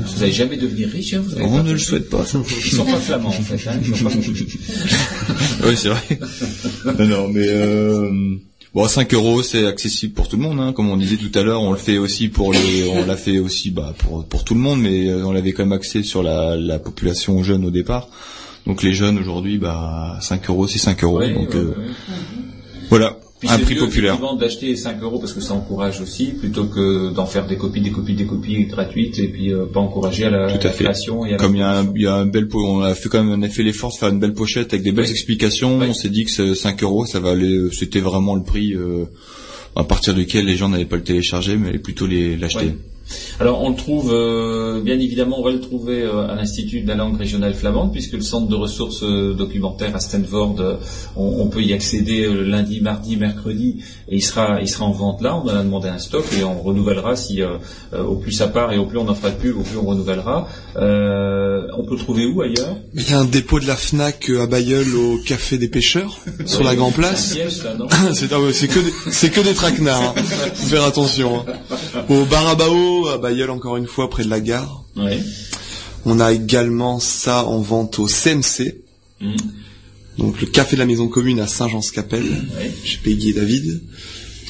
Vous 0.07 0.21
n'allez 0.21 0.33
jamais 0.33 0.57
devenir 0.57 0.89
riche, 0.89 1.15
hein, 1.15 1.23
vous 1.27 1.35
On 1.43 1.51
ne 1.51 1.63
le 1.63 1.71
compris. 1.71 1.81
souhaite 1.81 2.09
pas. 2.09 2.25
Ils 2.65 2.71
sont 2.71 2.85
pas 2.85 3.01
flamands 3.01 3.29
en 3.31 3.33
fait. 3.33 3.69
Hein, 3.69 3.81
ils 3.85 3.97
sont 3.97 4.05
pas 4.05 4.11
oui, 5.69 5.75
c'est 5.77 5.89
vrai. 5.89 6.19
non, 6.97 7.07
non, 7.07 7.29
mais 7.29 7.49
euh, 7.49 8.09
bon, 8.75 8.89
5 8.89 9.13
euros, 9.15 9.43
c'est 9.43 9.67
accessible 9.67 10.15
pour 10.15 10.29
tout 10.29 10.37
le 10.37 10.43
monde. 10.43 10.61
Hein. 10.61 10.73
Comme 10.73 10.91
on 10.91 10.97
disait 10.97 11.17
tout 11.17 11.37
à 11.39 11.43
l'heure, 11.43 11.63
on 11.63 11.73
le 11.73 11.79
fait 11.79 11.99
aussi 11.99 12.29
pour 12.29 12.53
les, 12.53 12.89
on 12.93 13.07
l'a 13.07 13.17
fait 13.17 13.39
aussi 13.39 13.71
bah, 13.71 13.95
pour 13.99 14.25
pour 14.25 14.45
tout 14.45 14.55
le 14.55 14.61
monde, 14.61 14.81
mais 14.81 15.09
euh, 15.09 15.27
on 15.27 15.33
l'avait 15.33 15.53
quand 15.53 15.65
même 15.65 15.73
axé 15.73 16.03
sur 16.03 16.23
la, 16.23 16.57
la 16.57 16.79
population 16.79 17.43
jeune 17.43 17.65
au 17.65 17.71
départ. 17.71 18.09
Donc 18.67 18.83
les 18.83 18.93
jeunes 18.93 19.19
aujourd'hui, 19.19 19.59
bah 19.59 20.19
5 20.21 20.51
euros, 20.51 20.69
c'est 20.69 20.79
5 20.79 21.03
euros. 21.05 21.19
Ouais, 21.19 21.33
donc 21.33 21.51
ouais, 21.51 21.57
euh, 21.57 21.69
ouais. 21.69 21.85
voilà, 22.91 23.19
Puis 23.41 23.49
un 23.49 23.57
c'est 23.57 23.63
prix 23.65 23.75
populaire. 23.77 24.19
d'acheter 24.39 24.77
5 24.77 25.03
euros 25.03 25.19
parce 25.19 25.33
que 25.33 25.41
ça 25.41 25.55
encourage 25.55 26.01
aussi, 26.03 26.27
plutôt 26.27 26.65
que 26.67 27.11
d'en 27.11 27.25
faire 27.25 27.47
des 27.47 27.57
copies, 27.57 27.81
des 27.81 27.91
copies, 27.91 28.15
des 28.15 28.27
copies 28.27 28.67
gratuites 28.67 29.19
et 29.19 29.29
puis 29.29 29.51
euh, 29.51 29.65
pas 29.65 29.81
encourager 29.81 30.25
à 30.27 30.31
la, 30.31 30.53
Tout 30.53 30.59
à 30.61 30.65
la 30.65 30.71
fait. 30.73 30.85
création. 30.85 31.25
Et 31.25 31.31
à 31.31 31.33
la 31.33 31.39
Comme 31.39 31.57
il 31.57 31.61
y 31.61 31.63
a 31.63 31.79
un, 31.79 31.93
il 31.97 32.03
y 32.03 32.07
a 32.07 32.15
un 32.17 32.27
bel 32.27 32.49
po- 32.49 32.63
on 32.63 32.81
a 32.83 32.95
fait 32.95 33.09
quand 33.09 33.25
même, 33.25 33.41
on 33.41 33.43
a 33.43 33.49
fait 33.49 33.63
l'effort 33.63 33.91
de 33.93 33.97
faire 33.97 34.11
une 34.11 34.21
belle 34.21 34.35
pochette 34.35 34.75
avec 34.75 34.83
des 34.85 34.93
belles 34.93 35.11
explications. 35.11 35.79
On 35.81 35.95
s'est 35.95 36.11
dit 36.11 36.27
que 36.27 36.31
ce 36.31 36.53
5 36.55 36.83
euros, 36.83 37.07
ça 37.07 37.19
va 37.19 37.31
aller, 37.31 37.51
euh, 37.51 37.71
c'était 37.73 38.01
vraiment 38.01 38.35
le 38.35 38.43
prix 38.43 38.75
euh, 38.75 39.07
à 39.75 39.85
partir 39.85 40.13
duquel 40.15 40.45
les 40.45 40.57
gens 40.57 40.69
n'allaient 40.69 40.85
pas 40.85 40.97
le 40.97 41.03
télécharger, 41.05 41.57
mais 41.57 41.79
plutôt 41.79 42.07
les 42.07 42.37
l'acheter. 42.37 42.73
Alors 43.39 43.63
on 43.63 43.71
le 43.71 43.77
trouve, 43.77 44.13
euh, 44.13 44.81
bien 44.83 44.99
évidemment, 44.99 45.41
on 45.41 45.45
va 45.45 45.51
le 45.51 45.61
trouver 45.61 46.03
euh, 46.03 46.29
à 46.29 46.35
l'Institut 46.35 46.81
de 46.83 46.89
la 46.89 46.95
langue 46.95 47.17
régionale 47.17 47.55
flamande, 47.55 47.93
puisque 47.93 48.13
le 48.13 48.21
centre 48.23 48.49
de 48.49 48.55
ressources 48.55 49.03
euh, 49.03 49.35
documentaires 49.35 49.95
à 49.97 50.01
Stanford, 50.01 50.57
on, 51.17 51.41
on 51.41 51.47
peut 51.49 51.63
y 51.63 51.73
accéder 51.73 52.29
lundi, 52.45 52.81
mardi, 52.81 53.17
mercredi, 53.17 53.83
et 54.09 54.17
il 54.17 54.23
sera, 54.23 54.61
il 54.61 54.69
sera 54.69 54.85
en 54.85 54.93
vente 54.93 55.23
là. 55.23 55.37
On 55.37 55.43
en 55.49 55.57
a 55.57 55.63
demandé 55.63 55.89
un 55.89 55.99
stock 55.99 56.25
et 56.39 56.45
on 56.45 56.61
renouvellera 56.63 57.17
si, 57.17 57.41
au 57.97 58.17
plus 58.17 58.33
ça 58.33 58.49
part 58.49 58.73
et 58.73 58.79
au 58.79 58.87
plus 58.87 58.99
on 58.99 59.09
en 59.09 59.15
fera 59.15 59.31
de 59.31 59.37
pub, 59.37 59.57
au 59.57 59.63
plus 59.63 59.77
on 59.79 59.87
renouvellera. 59.87 60.47
On 60.77 61.85
peut 61.85 61.95
le 61.95 61.99
trouver 61.99 62.27
où 62.27 62.43
ailleurs? 62.43 62.77
Il 62.95 63.09
y 63.09 63.13
a 63.15 63.19
un 63.21 63.25
dépôt 63.25 63.61
de 63.61 63.67
la 63.67 63.77
Fnac 63.77 64.31
à 64.41 64.47
Bayeul 64.47 64.95
au 64.95 65.19
Café 65.27 65.59
des 65.59 65.69
Pêcheurs, 65.69 66.19
sur 66.47 66.63
la 66.65 66.75
Grand 66.77 66.91
Place. 66.93 67.37
C'est 68.15 68.33
ah 68.33 68.41
ouais, 68.41 68.53
c'est 68.53 68.69
que 68.69 68.79
des, 68.81 69.31
que 69.31 69.41
des 69.41 69.55
traquenards. 69.55 70.15
Hein. 70.17 70.23
Faut 70.55 70.67
faire 70.67 70.85
attention. 70.85 71.41
hein. 71.49 72.03
Au 72.09 72.25
Barabao 72.25 73.00
à 73.09 73.19
Bayeul 73.19 73.51
encore 73.51 73.77
une 73.77 73.87
fois 73.87 74.09
près 74.11 74.25
de 74.25 74.31
la 74.31 74.41
gare. 74.41 74.85
Ouais. 74.97 75.21
On 76.05 76.19
a 76.21 76.33
également 76.33 76.99
ça 77.01 77.45
en 77.47 77.61
vente 77.61 77.99
au 77.99 78.09
CMC. 78.09 78.81
Mhm. 79.21 79.37
Donc 80.19 80.41
le 80.41 80.47
café 80.47 80.77
de 80.77 80.81
la 80.81 80.87
maison 80.87 81.09
commune 81.09 81.41
à 81.41 81.47
Saint-Jean-Scapelle, 81.47 82.25
Ouais. 82.57 82.71
chez 82.85 82.99
Peggy 83.03 83.31
et 83.31 83.33
David. 83.35 83.83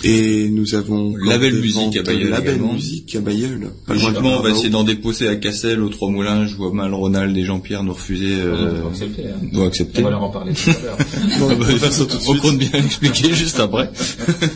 Et 0.02 0.48
nous 0.48 0.74
avons 0.74 1.14
Label 1.16 1.54
Musique 1.60 1.96
à 1.98 2.02
Bayeul 2.02 2.30
Label 2.30 2.54
également. 2.54 2.72
Musique 2.72 3.14
à 3.16 3.20
Bayeul. 3.20 3.70
Pas 3.86 3.94
loin 3.94 4.02
de 4.02 4.08
Logiquement, 4.08 4.38
on 4.38 4.42
va 4.42 4.50
essayer 4.50 4.70
d'en 4.70 4.82
déposer 4.84 5.28
à 5.28 5.36
Cassel, 5.36 5.82
aux 5.82 5.88
Trois 5.90 6.08
Moulins. 6.10 6.46
Je 6.46 6.54
vois 6.56 6.72
mal 6.72 6.94
Ronald 6.94 7.36
et 7.36 7.44
Jean-Pierre 7.44 7.82
nous 7.82 7.92
refuser. 7.92 8.36
On 8.42 8.46
Euh, 8.46 8.80
doit 8.80 8.90
accepter. 8.90 9.22
hein. 9.28 9.46
doit 9.52 9.66
accepter. 9.66 10.00
On 10.00 10.04
va 10.04 10.10
leur 10.10 10.22
en 10.22 10.30
parler 10.30 10.52
tout 10.54 10.70
à 10.70 10.82
l'heure. 10.82 10.96
Ah 11.50 11.54
bah, 11.54 11.66
on 12.26 12.32
on 12.32 12.36
compte 12.38 12.58
bien 12.58 12.68
l'expliquer 12.72 13.32
juste 13.34 13.60
après. 13.60 13.90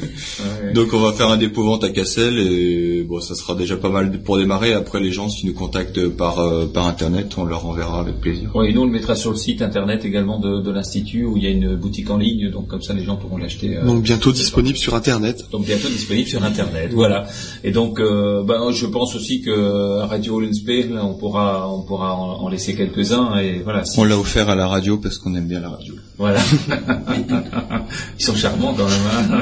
Donc 0.75 0.93
on 0.93 1.01
va 1.01 1.13
faire 1.13 1.29
un 1.29 1.37
dépôt 1.37 1.65
vente 1.65 1.85
à 1.85 1.91
Cassel 1.91 2.39
et 2.39 3.05
bon 3.05 3.21
ça 3.21 3.35
sera 3.35 3.55
déjà 3.55 3.77
pas 3.77 3.91
mal 3.91 4.23
pour 4.23 4.39
démarrer. 4.39 4.73
Après 4.73 5.01
les 5.01 5.13
gens 5.13 5.29
s'ils 5.29 5.49
nous 5.49 5.55
contactent 5.55 6.09
par 6.09 6.39
euh, 6.41 6.67
par 6.67 6.87
internet, 6.87 7.35
on 7.37 7.45
leur 7.45 7.67
enverra 7.67 8.01
avec 8.01 8.21
plaisir. 8.21 8.51
Oui, 8.55 8.69
et 8.71 8.73
nous 8.73 8.83
on 8.83 8.87
le 8.87 8.91
mettra 8.93 9.15
sur 9.15 9.31
le 9.31 9.37
site 9.37 9.63
internet 9.63 10.05
également 10.05 10.39
de, 10.41 10.61
de 10.61 10.71
l'institut 10.71 11.25
où 11.25 11.37
il 11.37 11.45
y 11.45 11.47
a 11.47 11.51
une 11.51 11.77
boutique 11.77 12.11
en 12.11 12.19
ligne, 12.19 12.51
donc 12.51 12.69
comme 12.69 12.83
ça 12.83 12.95
les 12.95 13.05
gens 13.05 13.17
pourront 13.17 13.37
l'acheter. 13.39 13.77
euh, 13.77 13.85
Donc 13.85 14.03
bientôt 14.03 14.33
disponible 14.33 14.77
sur 14.77 14.95
internet. 14.95 15.34
Donc 15.51 15.67
bientôt 15.67 15.89
disponible 15.89 16.29
sur 16.29 16.43
internet, 16.43 16.91
voilà. 16.93 17.27
Et 17.63 17.71
donc, 17.71 18.01
euh, 18.01 18.43
ben, 18.43 18.71
je 18.73 18.87
pense 18.87 19.15
aussi 19.15 19.41
que 19.43 20.01
Radio 20.01 20.41
Lenspeil, 20.41 20.95
on 21.01 21.15
pourra, 21.15 21.71
on 21.71 21.83
pourra 21.83 22.15
en, 22.15 22.43
en 22.43 22.49
laisser 22.49 22.75
quelques-uns 22.75 23.37
et 23.37 23.61
voilà. 23.63 23.83
On 23.97 24.05
l'a 24.05 24.19
offert 24.19 24.49
à 24.49 24.55
la 24.55 24.67
radio 24.67 24.99
parce 24.99 25.19
qu'on 25.19 25.35
aime 25.35 25.47
bien 25.47 25.61
la 25.61 25.71
radio. 25.71 25.95
Voilà. 26.17 26.39
ils 28.19 28.25
sont 28.25 28.35
charmants 28.37 28.75
quand 28.77 28.85
même. 28.85 29.33
hein. 29.33 29.41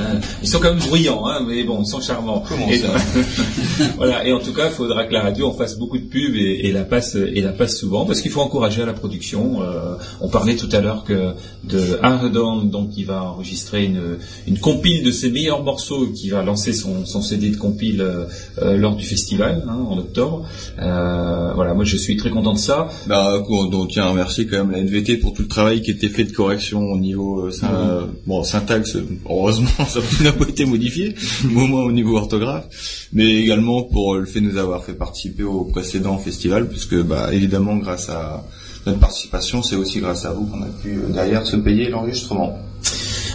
Euh, 0.00 0.18
Ils 0.42 0.48
sont 0.48 0.58
quand 0.58 0.70
même 0.74 0.78
bruyants, 0.78 1.26
hein, 1.28 1.44
mais 1.46 1.62
bon, 1.62 1.82
ils 1.82 1.86
sont 1.86 2.00
charmants. 2.00 2.42
Comment 2.48 2.68
et, 2.68 2.78
ça 2.78 2.88
voilà. 3.96 4.26
Et 4.26 4.32
en 4.32 4.40
tout 4.40 4.52
cas, 4.52 4.66
il 4.66 4.72
faudra 4.72 5.04
que 5.04 5.12
la 5.12 5.22
radio 5.22 5.48
en 5.48 5.52
fasse 5.52 5.78
beaucoup 5.78 5.98
de 5.98 6.04
pubs 6.04 6.34
et, 6.34 6.66
et 6.68 6.72
la 6.72 6.82
passe 6.84 7.14
et 7.14 7.40
la 7.40 7.52
passe 7.52 7.76
souvent 7.76 8.06
parce 8.06 8.20
qu'il 8.20 8.30
faut 8.30 8.40
encourager 8.40 8.82
à 8.82 8.86
la 8.86 8.92
production. 8.92 9.62
Euh, 9.62 9.94
on 10.20 10.28
parlait 10.28 10.56
tout 10.56 10.68
à 10.72 10.80
l'heure 10.80 11.04
que 11.04 11.32
de 11.64 11.98
Ardon, 12.02 12.62
donc 12.62 12.90
qui 12.90 13.04
va 13.04 13.22
enregistrer 13.22 13.84
une, 13.84 14.18
une 14.48 14.58
compile 14.58 15.04
de 15.04 15.10
ses 15.12 15.30
meilleurs 15.30 15.62
morceaux, 15.62 16.08
qui 16.08 16.30
va 16.30 16.42
lancer 16.42 16.72
son, 16.72 17.06
son 17.06 17.22
CD 17.22 17.50
de 17.50 17.56
compile 17.56 18.00
euh, 18.02 18.76
lors 18.76 18.96
du 18.96 19.04
festival 19.04 19.62
hein, 19.68 19.76
en 19.88 19.98
octobre. 19.98 20.44
Euh, 20.80 21.52
voilà, 21.54 21.74
moi 21.74 21.84
je 21.84 21.96
suis 21.96 22.16
très 22.16 22.30
content 22.30 22.54
de 22.54 22.58
ça. 22.58 22.88
Bah, 23.06 23.42
on 23.48 23.70
on 23.72 23.86
tient 23.86 24.04
à 24.06 24.08
remercier 24.10 24.46
quand 24.46 24.58
même 24.64 24.70
la 24.72 24.78
NVT 24.80 25.18
pour 25.18 25.32
tout 25.34 25.42
le 25.42 25.48
travail 25.48 25.80
qui 25.82 25.90
était 26.00 26.08
fait 26.14 26.24
de 26.24 26.32
correction 26.32 26.80
au 26.92 26.98
niveau 26.98 27.46
euh, 27.46 27.50
syn- 27.50 27.68
euh, 27.74 28.06
bon 28.26 28.42
syntaxe. 28.42 28.96
Heureusement, 29.28 29.68
ça 29.88 30.00
n'a 30.22 30.32
pas 30.32 30.48
été 30.48 30.64
modifié, 30.64 31.14
au 31.44 31.66
moins 31.66 31.82
au 31.82 31.92
niveau 31.92 32.16
orthographe, 32.16 32.66
mais 33.12 33.34
également 33.34 33.82
pour 33.82 34.16
le 34.16 34.24
fait 34.24 34.40
de 34.40 34.46
nous 34.46 34.56
avoir 34.58 34.82
fait 34.84 34.94
participer 34.94 35.42
au 35.42 35.64
précédent 35.64 36.16
festival, 36.18 36.68
puisque 36.68 36.96
bah 37.02 37.28
évidemment 37.32 37.76
grâce 37.76 38.08
à 38.08 38.44
notre 38.86 38.98
participation, 38.98 39.62
c'est 39.62 39.76
aussi 39.76 40.00
grâce 40.00 40.24
à 40.24 40.32
vous 40.32 40.46
qu'on 40.46 40.62
a 40.62 40.66
pu 40.82 40.90
euh, 40.96 41.08
derrière 41.12 41.46
se 41.46 41.56
payer 41.56 41.90
l'enregistrement. 41.90 42.58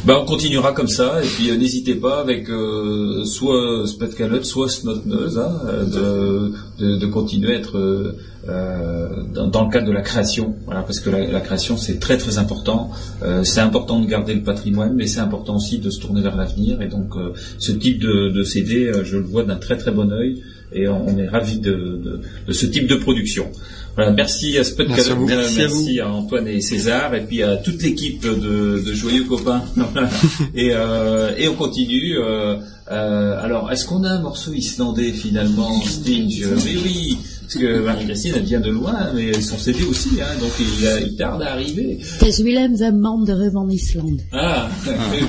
Ben, 0.05 0.17
on 0.21 0.25
continuera 0.25 0.71
comme 0.71 0.87
ça, 0.87 1.23
et 1.23 1.25
puis 1.25 1.49
euh, 1.49 1.57
n'hésitez 1.57 1.95
pas 1.95 2.19
avec 2.19 2.47
euh, 2.51 3.25
soit 3.25 3.87
Spetcalot, 3.87 4.43
soit 4.43 4.69
Snotneuse, 4.69 5.39
hein, 5.39 5.51
euh, 5.65 6.51
de, 6.77 6.85
de, 6.85 6.97
de 6.97 7.05
continuer 7.07 7.55
à 7.55 7.57
être 7.57 7.79
euh, 7.79 8.11
euh, 8.47 9.07
dans, 9.33 9.47
dans 9.47 9.65
le 9.65 9.71
cadre 9.71 9.87
de 9.87 9.91
la 9.91 10.03
création, 10.03 10.53
voilà, 10.65 10.83
parce 10.83 10.99
que 10.99 11.09
la, 11.09 11.25
la 11.25 11.41
création 11.41 11.75
c'est 11.75 11.99
très 11.99 12.17
très 12.17 12.37
important. 12.37 12.91
Euh, 13.23 13.43
c'est 13.43 13.61
important 13.61 13.99
de 13.99 14.05
garder 14.05 14.35
le 14.35 14.43
patrimoine, 14.43 14.93
mais 14.93 15.07
c'est 15.07 15.21
important 15.21 15.55
aussi 15.55 15.79
de 15.79 15.89
se 15.89 15.99
tourner 15.99 16.21
vers 16.21 16.35
l'avenir, 16.35 16.83
et 16.83 16.87
donc 16.87 17.15
ce 17.57 17.71
type 17.71 17.99
de, 17.99 18.29
de 18.29 18.43
CD, 18.43 18.91
je 19.03 19.17
le 19.17 19.23
vois 19.23 19.41
d'un 19.43 19.55
très 19.55 19.75
très 19.75 19.89
bon 19.89 20.11
œil, 20.11 20.43
et 20.71 20.87
on, 20.87 21.07
on 21.07 21.17
est 21.17 21.27
ravis 21.27 21.57
de, 21.59 21.71
de, 21.71 22.21
de 22.47 22.53
ce 22.53 22.67
type 22.67 22.85
de 22.85 22.95
production. 22.95 23.47
Voilà, 23.95 24.11
merci 24.11 24.57
à 24.57 24.63
Spud 24.63 24.87
Merci 24.89 25.11
à 25.11 25.13
vous. 25.13 25.25
Calogna, 25.25 25.49
Merci 25.57 25.99
à 26.01 26.09
Antoine 26.11 26.47
et 26.47 26.59
César, 26.61 27.15
et 27.15 27.21
puis 27.25 27.41
à 27.43 27.57
toute 27.57 27.81
l'équipe 27.81 28.21
de, 28.23 28.83
de 28.85 28.93
Joyeux 28.93 29.23
Copains. 29.23 29.63
Et, 30.53 30.71
euh, 30.73 31.31
et 31.37 31.47
on 31.47 31.55
continue. 31.55 32.17
euh, 32.17 32.57
euh, 32.91 33.41
alors, 33.43 33.71
est-ce 33.71 33.85
qu'on 33.85 34.03
a 34.03 34.09
un 34.09 34.21
morceau 34.21 34.53
islandais 34.53 35.11
finalement, 35.11 35.81
Sting 35.81 36.29
Oui, 36.65 36.79
oui, 36.83 37.17
parce 37.41 37.55
que 37.55 37.79
Marie-Christine, 37.83 38.33
elle 38.35 38.43
vient 38.43 38.59
de 38.59 38.69
loin, 38.69 39.11
mais 39.15 39.33
son 39.41 39.57
CD 39.57 39.83
aussi, 39.89 40.09
hein, 40.21 40.25
donc 40.39 40.51
il, 40.59 40.87
a- 40.87 40.99
il 40.99 41.15
tarde 41.15 41.41
à 41.41 41.53
arriver. 41.53 41.99
Is 42.21 42.43
Willem 42.43 42.75
Verman 42.75 43.23
de 43.25 43.33
Reuve 43.33 43.57
Island. 43.71 44.19
Ah, 44.33 44.67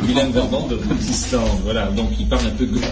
Willem 0.06 0.32
Verband 0.32 0.66
de 0.68 0.76
Pakistan, 0.76 1.44
voilà, 1.64 1.86
donc 1.93 2.09
il 2.18 2.26
parle 2.28 2.47
un 2.47 2.51
peu 2.51 2.66
brut, 2.66 2.84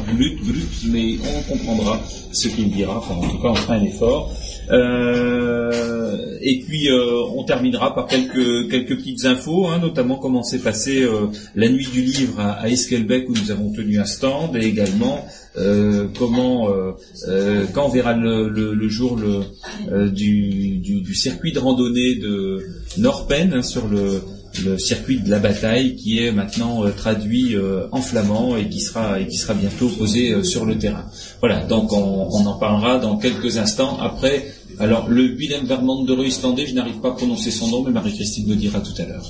brut, 0.45 0.69
mais 0.91 1.17
on 1.37 1.53
comprendra 1.53 2.01
ce 2.33 2.49
qu'il 2.49 2.71
dira, 2.71 2.99
enfin 2.99 3.15
en 3.15 3.29
tout 3.29 3.39
cas 3.43 3.49
on 3.51 3.55
fera 3.55 3.75
un 3.75 3.83
effort. 3.85 4.33
Euh, 4.71 6.39
et 6.41 6.61
puis 6.61 6.89
euh, 6.91 7.23
on 7.35 7.45
terminera 7.45 7.95
par 7.95 8.07
quelques 8.07 8.71
quelques 8.71 8.97
petites 8.97 9.25
infos, 9.25 9.67
hein, 9.69 9.79
notamment 9.81 10.17
comment 10.17 10.43
s'est 10.43 10.59
passé 10.59 11.03
euh, 11.03 11.27
la 11.55 11.69
nuit 11.69 11.87
du 11.93 12.03
livre 12.03 12.39
à, 12.41 12.53
à 12.53 12.69
Esquelbec 12.69 13.29
où 13.29 13.33
nous 13.35 13.51
avons 13.51 13.73
tenu 13.73 13.99
un 13.99 14.05
stand, 14.05 14.57
et 14.57 14.65
également 14.67 15.25
euh, 15.57 16.07
comment 16.19 16.69
euh, 16.71 16.93
euh, 17.29 17.65
quand 17.73 17.87
on 17.87 17.89
verra 17.89 18.15
le, 18.15 18.49
le- 18.49 18.75
le 18.75 18.89
jour 18.89 19.17
le, 19.17 20.09
du, 20.09 20.79
du, 20.79 21.01
du 21.03 21.15
circuit 21.15 21.53
de 21.53 21.59
randonnée 21.59 22.17
de 22.17 22.65
Norpen 22.99 23.53
hein, 23.55 23.63
sur 23.63 23.87
le 23.89 24.21
le 24.63 24.79
circuit 24.79 25.21
de 25.21 25.31
la 25.31 25.39
bataille 25.39 25.97
qui 25.97 26.23
est 26.23 26.33
maintenant 26.33 26.85
euh, 26.85 26.91
traduit 26.91 27.57
euh, 27.57 27.87
en 27.93 28.01
flamand 28.01 28.57
et 28.57 28.69
qui 28.69 28.81
sera 28.81 29.21
et 29.21 29.27
qui 29.27 29.37
sera 29.37 29.55
bientôt 29.55 29.89
posé 29.89 30.33
euh, 30.33 30.43
sur 30.43 30.65
le 30.65 30.79
terrain. 30.79 31.07
Voilà, 31.41 31.65
donc 31.65 31.93
on, 31.93 32.29
on 32.31 32.47
en 32.47 32.59
parlera 32.59 32.99
dans 32.99 33.17
quelques 33.17 33.59
instants. 33.59 33.99
Après, 34.01 34.55
alors 34.79 35.09
le 35.09 35.25
Willem 35.25 35.67
Vermand 35.67 36.05
de 36.05 36.25
islandais, 36.25 36.67
je 36.67 36.75
n'arrive 36.75 37.01
pas 37.01 37.09
à 37.09 37.13
prononcer 37.13 37.51
son 37.51 37.69
nom, 37.69 37.83
mais 37.83 37.91
Marie-Christine 37.91 38.49
me 38.49 38.55
dira 38.55 38.81
tout 38.81 38.95
à 38.99 39.05
l'heure. 39.05 39.25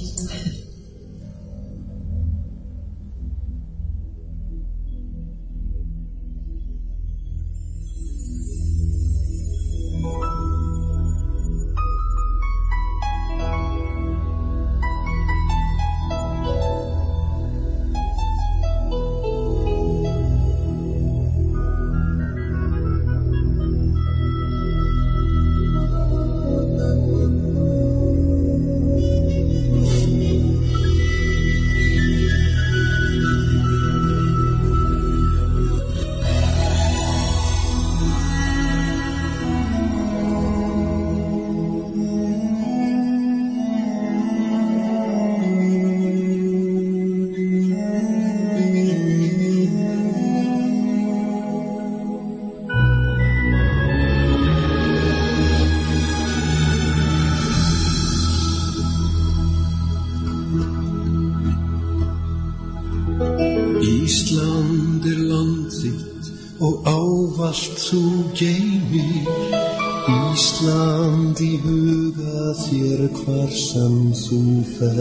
Hvar 73.21 73.51
sem 73.51 73.99
þú 74.25 74.41
fer 74.75 74.99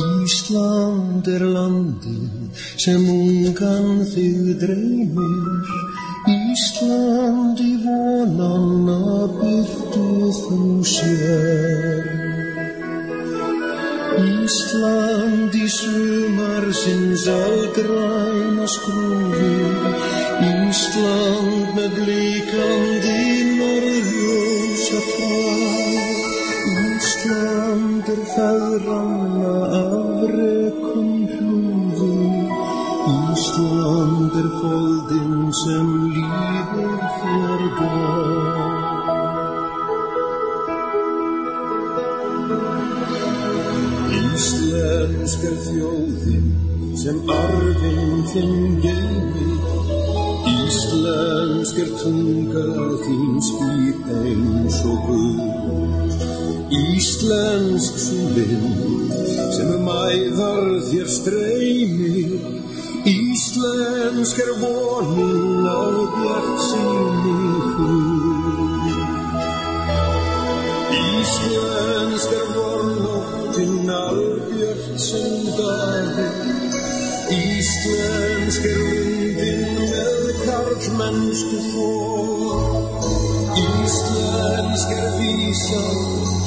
Ísland 0.00 1.26
er 1.26 1.42
landið 1.50 2.66
sem 2.78 3.06
ungan 3.10 4.04
þig 4.12 4.52
dreymir. 4.60 5.72
Ísland 6.30 7.62
í 7.64 7.72
vonanna 7.82 9.26
byrtu 9.40 10.30
þú 10.38 10.60
sér. 10.92 12.06
Ísland 14.20 15.58
í 15.58 15.66
sumar 15.78 16.70
sinns 16.82 17.26
algræna 17.34 18.70
skrúfi 18.76 19.56
Ísland 20.52 21.74
með 21.74 21.98
blíkandi 21.98 23.29
Ísland 28.40 28.72
er 28.72 28.80
feðranna 28.80 29.54
afrekum 29.76 31.08
hlúði 31.28 32.14
Ísland 33.12 34.36
er 34.40 34.48
foldinn 34.60 35.52
sem 35.58 35.90
lífur 36.14 37.02
þér 37.20 37.62
gaf 37.76 38.60
Íslensk 44.22 45.46
er 45.50 45.56
þjóðin 45.66 46.48
sem 47.02 47.18
arfinn 47.36 48.24
þinn 48.32 48.80
geimi 48.86 49.50
Íslensk 50.56 51.84
er 51.84 51.92
tunga 52.00 52.66
þín 53.04 53.36
spýr 53.50 53.96
eins 54.22 54.80
og 54.88 55.10
guð 55.10 56.09
Íslensk 56.70 57.96
svo 57.98 58.28
vind 58.34 59.10
sem 59.56 59.70
um 59.74 59.88
æðar 59.90 60.68
þér 60.86 61.08
streymir 61.10 62.44
Íslensk 63.10 64.38
er 64.44 64.52
vonin 64.60 65.66
á 65.66 65.82
bjart 66.14 66.60
sinni 66.68 67.34
full. 67.74 68.86
Íslensk 71.00 72.30
er 72.38 72.48
vornóttin 72.54 73.90
albjört 73.90 75.00
sem 75.08 75.50
dagur 75.58 76.34
Íslensk 77.34 78.70
er 78.70 78.82
vindin 78.94 79.64
með 79.90 80.34
karlmennsku 80.44 81.58
fór 81.72 82.58
Íslensk 83.58 84.98
er 85.00 85.08
vísan 85.18 86.04
hinn 86.04 86.29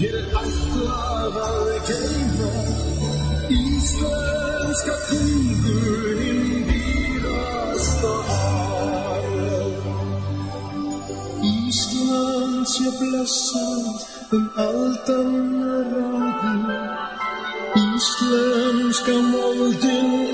Yer 0.00 0.14
asla 0.42 1.34
vazgeçme 1.34 2.52
İslamska 3.50 4.94
kulgurin 5.08 6.66
biraz 6.68 8.02
daha 8.02 9.18
İslamska 11.68 12.90
blassan 13.00 13.82
în 14.30 14.50
altă 14.56 15.16
nărădă 15.60 16.78
Islamska 17.96 19.12
moldin 19.32 20.27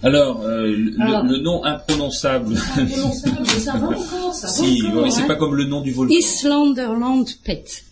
Alors, 0.00 0.42
euh, 0.42 0.68
le, 0.68 0.94
Alors. 1.00 1.24
le 1.24 1.38
nom 1.38 1.64
imprononçable. 1.64 2.56
ça 2.56 3.72
va 3.76 3.88
encore, 3.88 4.32
ça 4.32 4.46
va 4.46 4.52
si, 4.52 4.82
encore, 4.86 5.02
oui, 5.02 5.10
c'est 5.10 5.22
hein. 5.22 5.26
pas 5.26 5.34
comme 5.34 5.56
le 5.56 5.64
nom 5.64 5.80
du 5.80 5.90
volcan. 5.90 6.14
Islanderland 6.14 7.26
Pet. 7.42 7.84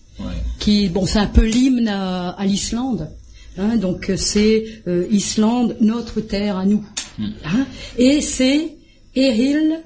Qui, 0.61 0.89
bon, 0.89 1.07
c'est 1.07 1.19
un 1.19 1.27
peu 1.27 1.45
l'hymne 1.45 1.89
à, 1.89 2.31
à 2.31 2.47
l'Islande. 2.47 3.11
Hein, 3.59 3.77
donc 3.77 4.13
c'est 4.17 4.65
euh, 4.87 5.07
Islande, 5.11 5.77
notre 5.81 6.21
terre 6.21 6.57
à 6.57 6.65
nous. 6.65 6.85
Hein, 7.19 7.67
et 7.99 8.21
c'est 8.21 8.77
Eril 9.15 9.81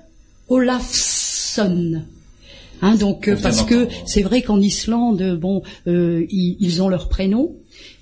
Olafsson. 0.48 2.02
Hein, 2.82 2.94
donc 2.96 3.28
euh, 3.28 3.34
vient 3.34 3.42
parce 3.42 3.62
que 3.62 3.88
c'est 4.06 4.22
vrai 4.22 4.42
qu'en 4.42 4.60
Islande, 4.60 5.38
bon, 5.38 5.62
euh, 5.86 6.24
ils, 6.30 6.56
ils 6.60 6.82
ont 6.82 6.88
leur 6.88 7.08
prénom 7.08 7.56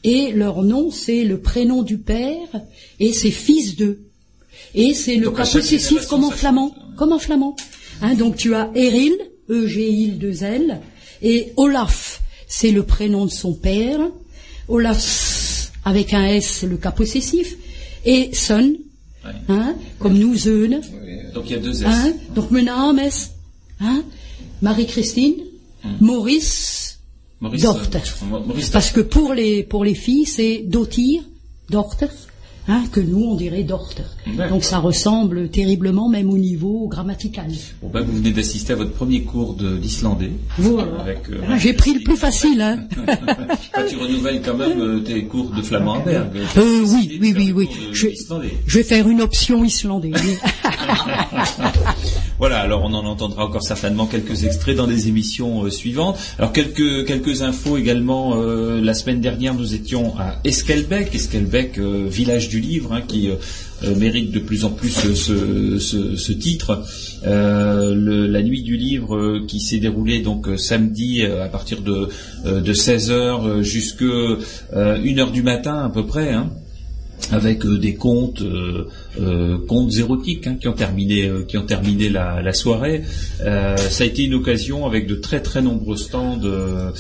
et 0.05 0.32
leur 0.32 0.62
nom 0.62 0.90
c'est 0.90 1.24
le 1.24 1.40
prénom 1.40 1.82
du 1.82 1.98
père 1.98 2.48
et 3.00 3.12
c'est 3.12 3.30
fils 3.30 3.76
d'eux. 3.76 4.00
Et 4.74 4.94
c'est 4.94 5.16
le 5.16 5.30
cas 5.30 5.46
possessif 5.46 6.06
comme 6.06 6.24
en 6.24 6.30
flamand, 6.30 6.74
comme 6.96 7.12
en 7.12 7.18
flamand. 7.18 7.56
Hein, 8.00 8.14
donc 8.14 8.36
tu 8.36 8.55
as 8.55 8.70
Eril, 8.74 9.14
e 9.50 9.66
g 9.66 9.88
i 9.88 10.05
l 10.10 10.18
2 10.18 10.44
l 10.44 10.80
et 11.22 11.52
Olaf, 11.56 12.22
c'est 12.46 12.70
le 12.70 12.84
prénom 12.84 13.26
de 13.26 13.30
son 13.30 13.55
père. 13.55 14.00
Olaf 14.68 15.72
avec 15.84 16.12
un 16.12 16.26
s, 16.26 16.59
c'est 16.60 16.66
le 16.66 16.76
cas 16.76 16.92
possessif. 16.92 17.56
Et 18.05 18.30
son, 18.34 18.76
hein, 19.48 19.74
comme 19.98 20.18
nous 20.18 20.34
Zeun. 20.36 20.80
Donc 21.34 21.44
il 21.46 21.52
y 21.52 21.55
a 21.55 21.59
deux 21.59 21.82
S. 21.82 21.86
Hein, 21.86 22.12
donc 22.34 22.50
is, 22.50 23.30
hein, 23.80 24.02
Marie-Christine, 24.62 25.34
Maurice, 26.00 26.98
Maurice, 27.40 27.62
Dochter. 27.62 28.00
euh, 28.22 28.40
Maurice 28.46 28.70
Parce 28.70 28.90
que 28.90 29.00
pour 29.00 29.34
les, 29.34 29.62
pour 29.62 29.84
les 29.84 29.94
filles, 29.94 30.26
c'est 30.26 30.62
Dotir, 30.66 31.22
Dochter, 31.70 32.06
hein, 32.68 32.84
que 32.92 33.00
nous 33.00 33.24
on 33.24 33.34
dirait. 33.34 33.62
D'accord. 33.62 34.48
Donc 34.48 34.64
ça 34.64 34.78
ressemble 34.78 35.48
terriblement, 35.48 36.08
même 36.08 36.30
au 36.30 36.38
niveau 36.38 36.86
grammatical. 36.88 37.46
Bon, 37.82 37.88
ben, 37.92 38.02
vous 38.02 38.12
venez 38.16 38.30
d'assister 38.30 38.72
à 38.74 38.76
votre 38.76 38.92
premier 38.92 39.22
cours 39.22 39.54
de- 39.54 39.76
d'islandais. 39.76 40.30
Voilà. 40.58 40.88
Euh, 41.06 41.14
Ah, 41.48 41.58
J'ai 41.58 41.72
pris 41.72 41.94
le 41.94 42.00
plus 42.00 42.16
facile, 42.16 42.60
hein. 42.60 42.78
Ah, 43.74 43.82
tu 43.82 43.96
renouvelles 43.96 44.40
quand 44.42 44.56
même 44.56 44.80
euh, 44.80 45.00
tes 45.00 45.24
cours 45.24 45.50
de 45.50 45.62
flamand. 45.62 46.02
Euh, 46.06 46.24
oui, 46.56 47.18
oui, 47.20 47.34
oui, 47.36 47.52
oui. 47.54 47.68
Je, 47.92 48.08
je 48.66 48.78
vais 48.78 48.84
faire 48.84 49.08
une 49.08 49.20
option 49.22 49.64
islandaise. 49.64 50.14
Voilà, 52.39 52.60
alors 52.60 52.82
on 52.85 52.94
en 52.94 53.05
entendra 53.05 53.44
encore 53.47 53.65
certainement 53.65 54.06
quelques 54.06 54.44
extraits 54.44 54.77
dans 54.77 54.86
les 54.86 55.09
émissions 55.09 55.65
euh, 55.65 55.70
suivantes. 55.70 56.16
Alors 56.39 56.52
quelques 56.52 57.05
quelques 57.05 57.43
infos 57.43 57.77
également. 57.77 58.36
euh, 58.40 58.81
la 58.81 58.94
semaine 58.94 59.20
dernière, 59.20 59.55
nous 59.55 59.74
étions 59.74 60.16
à 60.19 60.36
Esquelbec, 60.44 61.12
Esquelbec, 61.15 61.78
euh, 61.78 62.06
village 62.09 62.48
du 62.48 62.60
livre, 62.60 62.93
hein, 62.93 63.02
qui 63.06 63.28
mérite 63.97 64.31
de 64.32 64.39
plus 64.39 64.65
en 64.65 64.70
plus 64.70 64.90
ce, 64.90 65.78
ce- 65.78 66.32
titre. 66.32 66.85
La 67.24 68.43
nuit 68.43 68.62
du 68.62 68.77
livre 68.77 69.40
qui 69.48 69.60
s'est 69.60 69.78
déroulée 69.78 70.20
donc 70.20 70.48
samedi 70.59 71.24
à 71.24 71.48
partir 71.48 71.81
de 71.82 72.09
de 72.44 72.73
16 72.73 73.10
h 73.10 73.62
jusque 73.62 74.02
euh, 74.02 74.39
1 74.73 75.19
heure 75.19 75.31
du 75.32 75.43
matin 75.43 75.85
à 75.85 75.89
peu 75.89 76.06
près. 76.06 76.32
Hein 76.32 76.51
avec 77.30 77.64
euh, 77.64 77.78
des 77.78 77.94
contes, 77.94 78.42
euh, 78.42 78.88
euh, 79.20 79.58
contes 79.66 79.96
érotiques 79.96 80.46
hein, 80.46 80.56
qui 80.60 80.68
ont 80.68 80.72
terminé, 80.72 81.26
euh, 81.26 81.44
qui 81.46 81.58
ont 81.58 81.66
terminé 81.66 82.08
la, 82.08 82.42
la 82.42 82.52
soirée. 82.52 83.02
Euh, 83.40 83.76
ça 83.76 84.04
a 84.04 84.06
été 84.06 84.24
une 84.24 84.34
occasion 84.34 84.86
avec 84.86 85.06
de 85.06 85.14
très 85.14 85.40
très 85.40 85.62
nombreux 85.62 85.96
stands 85.96 86.40
euh, 86.44 86.90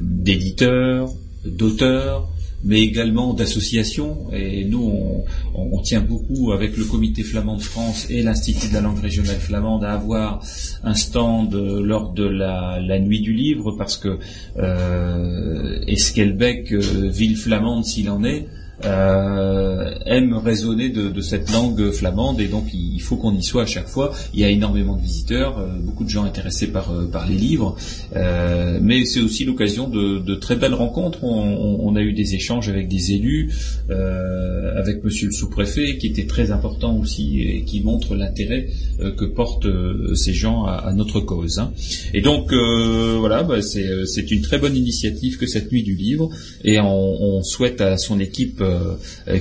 d'éditeurs, 0.00 1.10
d'auteurs, 1.44 2.28
mais 2.64 2.80
également 2.80 3.34
d'associations. 3.34 4.32
Et 4.32 4.64
nous, 4.64 4.82
on, 4.82 5.24
on- 5.54 5.80
tient 5.82 6.00
beaucoup 6.00 6.52
avec 6.52 6.76
le 6.78 6.84
Comité 6.84 7.22
flamand 7.22 7.56
de 7.56 7.62
France 7.62 8.06
et 8.08 8.22
l'Institut 8.22 8.68
de 8.68 8.72
la 8.74 8.80
langue 8.80 8.98
régionale 9.00 9.36
flamande 9.36 9.84
à 9.84 9.92
avoir 9.92 10.42
un 10.82 10.94
stand 10.94 11.54
euh, 11.54 11.82
lors 11.82 12.12
de 12.12 12.24
la, 12.24 12.80
la 12.80 12.98
nuit 12.98 13.20
du 13.20 13.34
livre 13.34 13.72
parce 13.76 13.98
que 13.98 14.18
euh, 14.56 15.78
Esquelbec, 15.86 16.72
euh, 16.72 16.80
ville 17.10 17.36
flamande 17.36 17.84
s'il 17.84 18.08
en 18.08 18.24
est, 18.24 18.46
euh, 18.84 19.94
aime 20.06 20.34
raisonner 20.34 20.88
de, 20.88 21.20
cette 21.20 21.50
langue 21.52 21.90
flamande 21.90 22.40
et 22.40 22.48
donc 22.48 22.66
il 22.74 23.00
faut 23.00 23.16
qu'on 23.16 23.34
y 23.34 23.42
soit 23.42 23.62
à 23.62 23.66
chaque 23.66 23.88
fois. 23.88 24.12
Il 24.34 24.40
y 24.40 24.44
a 24.44 24.50
énormément 24.50 24.96
de 24.96 25.02
visiteurs, 25.02 25.58
euh, 25.58 25.68
beaucoup 25.80 26.04
de 26.04 26.08
gens 26.08 26.24
intéressés 26.24 26.68
par, 26.68 26.92
euh, 26.92 27.08
les 27.28 27.36
livres, 27.36 27.76
euh, 28.16 28.78
mais 28.82 29.04
c'est 29.04 29.20
aussi 29.20 29.44
l'occasion 29.44 29.88
de, 29.88 30.34
très 30.34 30.56
belles 30.56 30.74
rencontres. 30.74 31.22
On, 31.22 31.94
a 31.96 32.02
eu 32.02 32.12
des 32.12 32.34
échanges 32.34 32.68
avec 32.68 32.88
des 32.88 33.12
élus, 33.12 33.52
avec 33.88 35.04
Monsieur 35.04 35.28
le 35.28 35.32
sous-préfet, 35.32 35.96
qui 35.98 36.08
était 36.08 36.26
très 36.26 36.50
important 36.50 36.96
aussi 36.98 37.40
et 37.40 37.62
qui 37.62 37.82
montre 37.82 38.16
l'intérêt 38.16 38.66
que 38.98 39.24
portent 39.24 39.68
ces 40.16 40.32
gens 40.32 40.64
à, 40.64 40.92
notre 40.92 41.20
cause. 41.20 41.60
hein. 41.60 41.72
Et 42.12 42.20
donc 42.20 42.52
voilà, 42.52 43.44
bah, 43.44 43.62
c'est 43.62 44.30
une 44.30 44.42
très 44.42 44.58
bonne 44.58 44.76
initiative 44.76 45.38
que 45.38 45.46
cette 45.46 45.70
nuit 45.70 45.84
du 45.84 45.94
livre, 45.94 46.30
et 46.64 46.80
on, 46.80 47.42
souhaite 47.44 47.80
à 47.80 47.96
son 47.96 48.18
équipe 48.18 48.60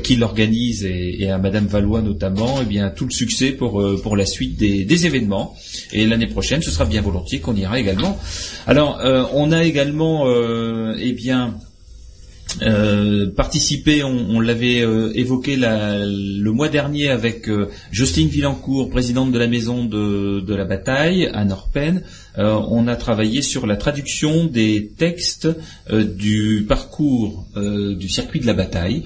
qui 0.03 0.15
l'organise 0.15 0.85
et, 0.85 1.23
et 1.23 1.30
à 1.30 1.38
Madame 1.38 1.68
Valois 1.68 2.01
notamment, 2.01 2.60
eh 2.61 2.65
bien 2.65 2.89
tout 2.89 3.05
le 3.05 3.11
succès 3.11 3.51
pour 3.51 3.81
euh, 3.81 3.99
pour 4.01 4.15
la 4.15 4.26
suite 4.26 4.57
des, 4.57 5.05
événements. 5.05 5.55
Et 5.91 6.05
l'année 6.05 6.27
prochaine, 6.27 6.61
ce 6.61 6.72
sera 6.72 6.85
bien 6.85 7.01
volontiers 7.01 7.39
qu'on 7.39 7.55
ira 7.55 7.80
également. 7.80 8.18
Alors, 8.68 8.99
euh, 8.99 9.23
on 9.34 9.51
a 9.51 9.64
également, 9.64 10.27
euh, 10.27 10.95
eh 10.99 11.14
bien. 11.14 11.55
Euh, 12.61 13.31
on, 14.30 14.39
l'avait 14.39 14.81
euh, 14.81 15.11
évoqué 15.15 15.55
le 15.57 16.49
mois 16.51 16.69
dernier 16.69 17.10
avec 17.10 17.49
euh, 17.49 17.69
Jocelyne 17.91 18.27
Villancourt, 18.27 18.89
présidente 18.91 19.31
de 19.31 19.39
la 19.39 19.47
maison 19.47 19.85
de, 19.85 20.39
de 20.41 20.53
la 20.53 20.65
bataille 20.65 21.30
à 21.34 21.45
Norpen. 21.45 22.03
Euh, 22.38 22.60
on 22.69 22.88
a 22.88 22.95
travaillé 22.95 23.41
sur 23.41 23.68
la 23.68 23.76
traduction 23.76 24.45
des 24.45 24.88
textes 24.97 25.47
euh, 25.91 26.03
du 26.03 26.65
parcours 26.68 27.45
euh, 27.55 27.95
du 27.95 28.10
circuit 28.10 28.39
de 28.39 28.47
la 28.47 28.53
bataille, 28.53 29.03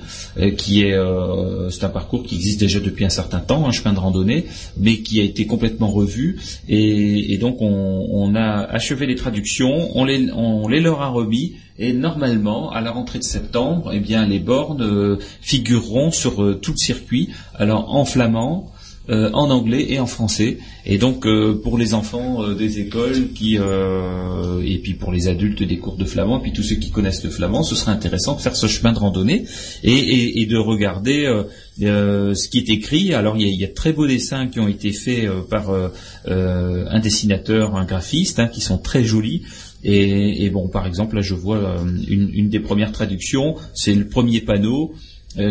qui 0.58 0.84
est 0.84 0.94
un 0.96 1.90
parcours 1.90 2.24
qui 2.24 2.36
existe 2.36 2.60
déjà 2.60 2.80
depuis 2.80 3.06
un 3.06 3.10
certain 3.10 3.40
temps, 3.40 3.68
un 3.68 3.72
chemin 3.72 3.94
de 3.94 4.00
randonnée, 4.00 4.46
mais 4.78 4.98
qui 4.98 5.20
a 5.20 5.24
été 5.24 5.46
complètement 5.46 5.88
revu. 5.88 6.40
Et, 6.68 7.38
donc 7.38 7.58
on, 7.62 8.36
a 8.36 8.64
achevé 8.64 9.06
les 9.06 9.16
traductions, 9.16 9.90
on 9.96 10.06
les, 10.06 10.80
leur 10.80 11.02
a 11.02 11.10
remis. 11.10 11.56
Et 11.80 11.94
normalement, 11.94 12.72
à 12.72 12.82
la 12.82 12.92
rentrée 12.92 13.20
de 13.20 13.24
septembre, 13.24 13.92
eh 13.94 14.00
les 14.28 14.40
bornes 14.40 15.18
figureront 15.42 16.12
sur 16.12 16.60
tout 16.60 16.72
le 16.72 16.78
circuit, 16.78 17.30
alors 17.56 17.94
en 17.96 18.06
flamand, 18.06 18.72
euh, 19.10 19.30
en 19.34 19.50
anglais 19.50 19.86
et 19.90 20.00
en 20.00 20.06
français. 20.06 20.58
Et 20.86 20.98
donc, 20.98 21.26
euh, 21.26 21.60
pour 21.62 21.78
les 21.78 21.94
enfants 21.94 22.44
euh, 22.44 22.56
des 22.56 22.80
écoles, 22.80 23.32
qui 23.34 23.58
euh, 23.58 24.62
et 24.66 24.78
puis 24.80 24.94
pour 24.94 25.12
les 25.12 25.28
adultes 25.28 25.64
des 25.64 25.78
cours 25.78 25.98
de 25.98 26.06
flamand, 26.06 26.40
puis 26.40 26.52
tous 26.54 26.64
ceux 26.64 26.76
qui 26.76 26.92
connaissent 26.92 27.24
le 27.24 27.30
flamand, 27.30 27.64
ce 27.64 27.76
serait 27.76 27.92
intéressant 27.92 28.36
de 28.36 28.42
faire 28.42 28.56
ce 28.56 28.68
chemin 28.68 28.94
de 28.94 29.00
randonnée 29.00 29.46
et, 29.84 29.92
et- 29.94 30.42
et 30.42 30.46
de 30.46 30.58
regarder 30.58 31.26
euh, 31.82 32.34
ce 32.36 32.50
qui 32.50 32.58
est 32.60 32.70
écrit. 32.70 33.14
Alors, 33.14 33.38
il 33.38 33.48
y 33.48 33.56
y 33.56 33.64
a 33.64 33.68
de 33.68 33.74
très 33.74 33.94
beaux 33.94 34.08
dessins 34.08 34.48
qui 34.48 34.60
ont 34.60 34.68
été 34.68 34.92
faits 34.92 35.30
par 35.50 35.72
un 36.28 37.00
dessinateur, 37.00 37.76
un 37.76 37.86
graphiste, 37.86 38.40
hein, 38.40 38.48
qui 38.48 38.62
sont 38.62 38.78
très 38.78 39.04
jolis. 39.04 39.44
Et, 39.84 40.44
et 40.44 40.50
bon, 40.50 40.68
par 40.68 40.86
exemple, 40.88 41.16
là, 41.16 41.22
je 41.22 41.34
vois 41.36 41.78
une, 42.10 42.30
une 42.34 42.50
des 42.50 42.60
premières 42.60 42.92
traductions, 42.92 43.56
c'est 43.74 43.94
le 43.94 44.08
premier 44.08 44.42
panneau 44.42 44.94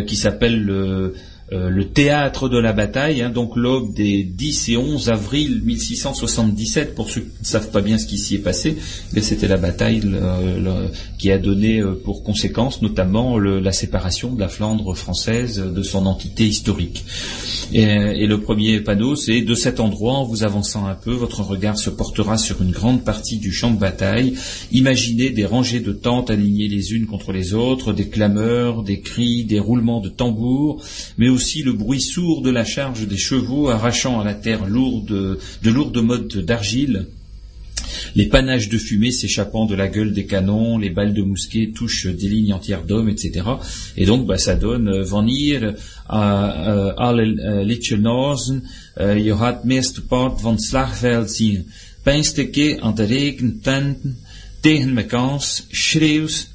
qui 0.06 0.16
s'appelle 0.16 0.62
le, 0.64 1.14
euh, 1.52 1.68
le 1.70 1.86
théâtre 1.88 2.48
de 2.48 2.58
la 2.58 2.72
bataille, 2.72 3.22
hein, 3.22 3.30
donc 3.30 3.56
l'aube 3.56 3.94
des 3.94 4.24
10 4.24 4.68
et 4.70 4.76
11 4.76 5.10
avril 5.10 5.62
1677. 5.64 6.94
Pour 6.94 7.08
ceux 7.10 7.20
qui 7.22 7.28
ne 7.40 7.46
savent 7.46 7.70
pas 7.70 7.80
bien 7.82 7.98
ce 7.98 8.06
qui 8.06 8.18
s'y 8.18 8.34
est 8.34 8.38
passé, 8.38 8.76
mais 9.12 9.20
c'était 9.22 9.46
la 9.48 9.56
bataille 9.56 10.00
le- 10.00 10.58
le- 10.60 10.88
qui 11.18 11.30
a 11.30 11.38
donné 11.38 11.80
euh, 11.80 11.94
pour 12.04 12.22
conséquence 12.24 12.82
notamment 12.82 13.38
la 13.38 13.72
séparation 13.72 14.34
de 14.34 14.40
la 14.40 14.48
Flandre 14.48 14.94
française 14.96 15.58
de 15.58 15.82
son 15.82 16.06
entité 16.06 16.46
historique. 16.46 17.04
Et, 17.72 17.82
et 17.82 18.26
le 18.26 18.40
premier 18.40 18.80
panneau, 18.80 19.16
c'est 19.16 19.40
de 19.42 19.54
cet 19.54 19.80
endroit, 19.80 20.14
en 20.14 20.24
vous 20.24 20.44
avançant 20.44 20.86
un 20.86 20.94
peu, 20.94 21.12
votre 21.12 21.42
regard 21.42 21.78
se 21.78 21.90
portera 21.90 22.38
sur 22.38 22.62
une 22.62 22.70
grande 22.70 23.04
partie 23.04 23.38
du 23.38 23.52
champ 23.52 23.70
de 23.70 23.78
bataille. 23.78 24.34
Imaginez 24.72 25.30
des 25.30 25.46
rangées 25.46 25.80
de 25.80 25.92
tentes 25.92 26.30
alignées 26.30 26.68
les 26.68 26.92
unes 26.92 27.06
contre 27.06 27.32
les 27.32 27.54
autres, 27.54 27.92
des 27.92 28.08
clameurs, 28.08 28.82
des 28.82 29.00
cris, 29.00 29.44
des 29.44 29.58
roulements 29.60 30.00
de 30.00 30.08
tambours, 30.08 30.82
mais 31.18 31.28
aussi 31.36 31.62
le 31.62 31.74
bruit 31.82 32.00
sourd 32.00 32.40
de 32.42 32.52
la 32.58 32.64
charge 32.64 33.06
des 33.06 33.22
chevaux 33.28 33.68
arrachant 33.68 34.20
à 34.20 34.24
la 34.24 34.34
terre 34.34 34.64
lourde, 34.66 35.38
de 35.66 35.70
lourdes 35.76 36.02
mottes 36.10 36.38
d'argile. 36.38 37.06
Les 38.14 38.28
panaches 38.34 38.70
de 38.74 38.78
fumée 38.78 39.12
s'échappant 39.12 39.66
de 39.66 39.76
la 39.82 39.88
gueule 39.94 40.14
des 40.18 40.26
canons, 40.26 40.78
les 40.78 40.90
balles 40.96 41.12
de 41.14 41.22
mousquet 41.22 41.72
touchent 41.74 42.06
des 42.20 42.28
lignes 42.28 42.54
entières 42.54 42.84
d'hommes, 42.84 43.10
etc. 43.10 43.44
Et 43.96 44.06
donc, 44.06 44.26
bah, 44.26 44.38
ça 44.38 44.54
donne 44.56 45.02
Vanir, 45.02 45.74
je 49.26 49.34
gaat 49.34 49.64
meeste 49.64 50.00
part 50.00 50.40
van 50.40 50.58
slagveld 50.58 51.30
zien. 51.30 51.66
Pijnsteke 52.02 52.80
aan 52.80 52.94
de 52.94 53.04
regententen, 53.04 54.18
tegen 54.60 54.92
mekaans, 54.92 55.66
schreeuws, 55.70 56.48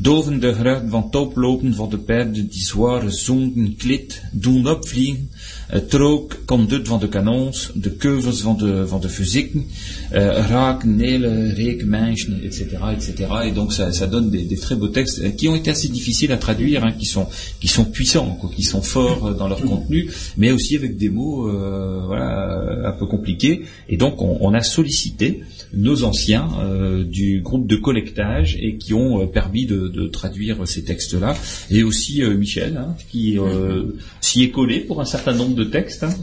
dovende 0.00 0.54
geruchten 0.54 0.90
van 0.90 1.10
toplopen 1.10 1.74
van 1.74 1.90
de 1.90 1.98
paarden 1.98 2.48
die 2.48 2.62
zware 2.62 3.10
zonken 3.10 3.76
klit 3.76 4.22
doen 4.32 4.68
opvliegen, 4.68 5.30
het 5.66 5.92
rook 5.92 6.42
komt 6.44 6.72
uit 6.72 6.88
van 6.88 7.00
de 7.00 7.08
kanons, 7.08 7.70
de 7.74 7.90
keuvels 7.90 8.40
van 8.40 8.56
de, 8.56 8.88
van 8.88 9.00
de 9.00 9.08
fysieken, 9.08 9.66
euh, 10.12 10.48
raken 10.48 10.98
hele 10.98 11.52
reken 11.52 11.88
mensen, 11.88 12.42
etc., 12.42 12.60
etc. 12.92 13.10
Et 13.44 13.54
donc 13.54 13.72
ça, 13.72 13.92
ça 13.92 14.06
donne 14.06 14.30
des, 14.30 14.46
des 14.46 14.58
très 14.58 14.76
beaux 14.76 14.92
textes 14.92 15.18
euh, 15.18 15.30
qui 15.30 15.48
ont 15.48 15.56
été 15.56 15.70
assez 15.70 15.88
difficiles 15.88 16.32
à 16.32 16.36
traduire, 16.36 16.84
hein, 16.84 16.92
qui 16.92 17.06
sont 17.06 17.26
qui 17.60 17.68
sont 17.68 17.84
puissants, 17.84 18.36
quoi, 18.40 18.50
qui 18.54 18.62
sont 18.62 18.82
forts 18.82 19.26
euh, 19.26 19.34
dans 19.34 19.48
leur 19.48 19.60
contenu, 19.60 20.10
mais 20.36 20.52
aussi 20.52 20.76
avec 20.76 20.96
des 20.96 21.10
mots 21.10 21.48
euh, 21.48 22.02
voilà 22.06 22.88
un 22.88 22.92
peu 22.92 23.06
compliqués. 23.06 23.62
Et 23.88 23.96
donc 23.96 24.22
on, 24.22 24.38
on 24.40 24.54
a 24.54 24.62
sollicité 24.62 25.42
nos 25.72 26.04
anciens 26.04 26.48
euh, 26.58 27.04
du 27.04 27.40
groupe 27.40 27.66
de 27.66 27.76
collectage 27.76 28.56
et 28.60 28.76
qui 28.76 28.94
ont 28.94 29.22
euh, 29.22 29.26
permis 29.26 29.66
de, 29.66 29.85
de 29.88 30.06
traduire 30.08 30.66
ces 30.66 30.84
textes-là. 30.84 31.36
Et 31.70 31.82
aussi 31.82 32.22
euh, 32.22 32.36
Michel, 32.36 32.76
hein, 32.76 32.94
qui 33.10 33.38
euh, 33.38 33.82
s'y 34.20 34.42
est 34.44 34.50
collé 34.50 34.80
pour 34.80 35.00
un 35.00 35.04
certain 35.04 35.32
nombre 35.34 35.54
de 35.54 35.64
textes. 35.64 36.04
hein. 36.04 36.14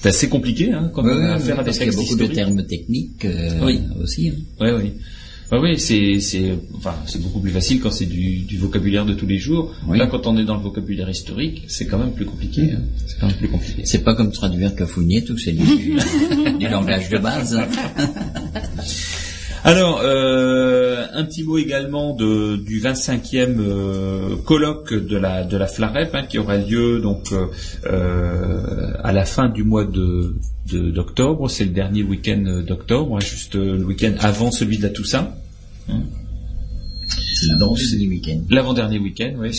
C'est 0.00 0.10
assez 0.10 0.28
compliqué 0.28 0.72
hein, 0.72 0.90
quand 0.94 1.02
on 1.02 1.08
a 1.08 1.34
affaire 1.34 1.58
à 1.58 1.62
des 1.62 1.66
parce 1.66 1.78
qu'il 1.78 1.86
y 1.86 1.90
a 1.90 1.92
textes 1.92 1.98
beaucoup 2.10 2.20
de 2.22 2.26
termes 2.32 2.64
techniques 2.66 3.24
euh, 3.24 3.50
Oui. 3.64 3.80
aussi. 4.00 4.32
Oui, 4.60 4.68
oui. 4.70 4.92
Ouais, 5.50 5.58
oui, 5.62 5.78
c'est, 5.78 6.20
c'est, 6.20 6.52
enfin, 6.76 6.94
c'est 7.06 7.22
beaucoup 7.22 7.40
plus 7.40 7.50
facile 7.50 7.80
quand 7.80 7.90
c'est 7.90 8.04
du, 8.04 8.40
du 8.40 8.58
vocabulaire 8.58 9.06
de 9.06 9.14
tous 9.14 9.26
les 9.26 9.38
jours. 9.38 9.74
Là, 9.90 10.06
quand 10.06 10.26
on 10.26 10.36
est 10.36 10.44
dans 10.44 10.56
le 10.56 10.62
vocabulaire 10.62 11.08
historique, 11.08 11.64
c'est 11.68 11.86
quand 11.86 11.96
même 11.98 12.12
plus 12.12 12.26
compliqué. 12.26 12.72
hein. 12.74 12.80
C'est 13.06 13.18
quand 13.18 13.28
même 13.28 13.36
plus 13.36 13.48
compliqué. 13.48 13.80
C'est 13.86 14.04
pas 14.04 14.14
comme 14.14 14.30
traduire 14.30 14.76
Cafounier, 14.76 15.24
tout 15.24 15.38
c'est 15.38 15.52
du, 15.52 15.64
du 16.58 16.68
langage 16.68 17.08
de 17.08 17.16
base. 17.16 17.58
Alors, 19.64 20.00
euh, 20.02 21.06
un 21.12 21.24
petit 21.24 21.42
mot 21.42 21.58
également 21.58 22.14
de, 22.14 22.56
du 22.56 22.80
25e 22.80 23.56
euh, 23.58 24.36
colloque 24.44 24.94
de 24.94 25.16
la 25.16 25.44
de 25.44 25.56
la 25.56 25.66
Flarep 25.66 26.14
hein, 26.14 26.26
qui 26.28 26.38
aura 26.38 26.56
lieu 26.56 27.00
donc 27.00 27.32
euh, 27.32 28.92
à 29.02 29.12
la 29.12 29.24
fin 29.24 29.48
du 29.48 29.64
mois 29.64 29.84
de 29.84 30.36
d'octobre. 30.72 31.48
C'est 31.48 31.64
le 31.64 31.70
dernier 31.70 32.02
week-end 32.02 32.62
d'octobre, 32.66 33.16
hein, 33.16 33.20
juste 33.20 33.54
le 33.54 33.84
week-end 33.84 34.14
avant 34.20 34.50
celui 34.50 34.78
de 34.78 34.82
la 34.82 34.90
Toussaint. 34.90 35.30
Hein. 35.88 36.02
C'est 37.06 37.46
week-end. 38.06 38.40
L'avant-dernier 38.50 38.98
week-end, 38.98 39.34
oui. 39.38 39.50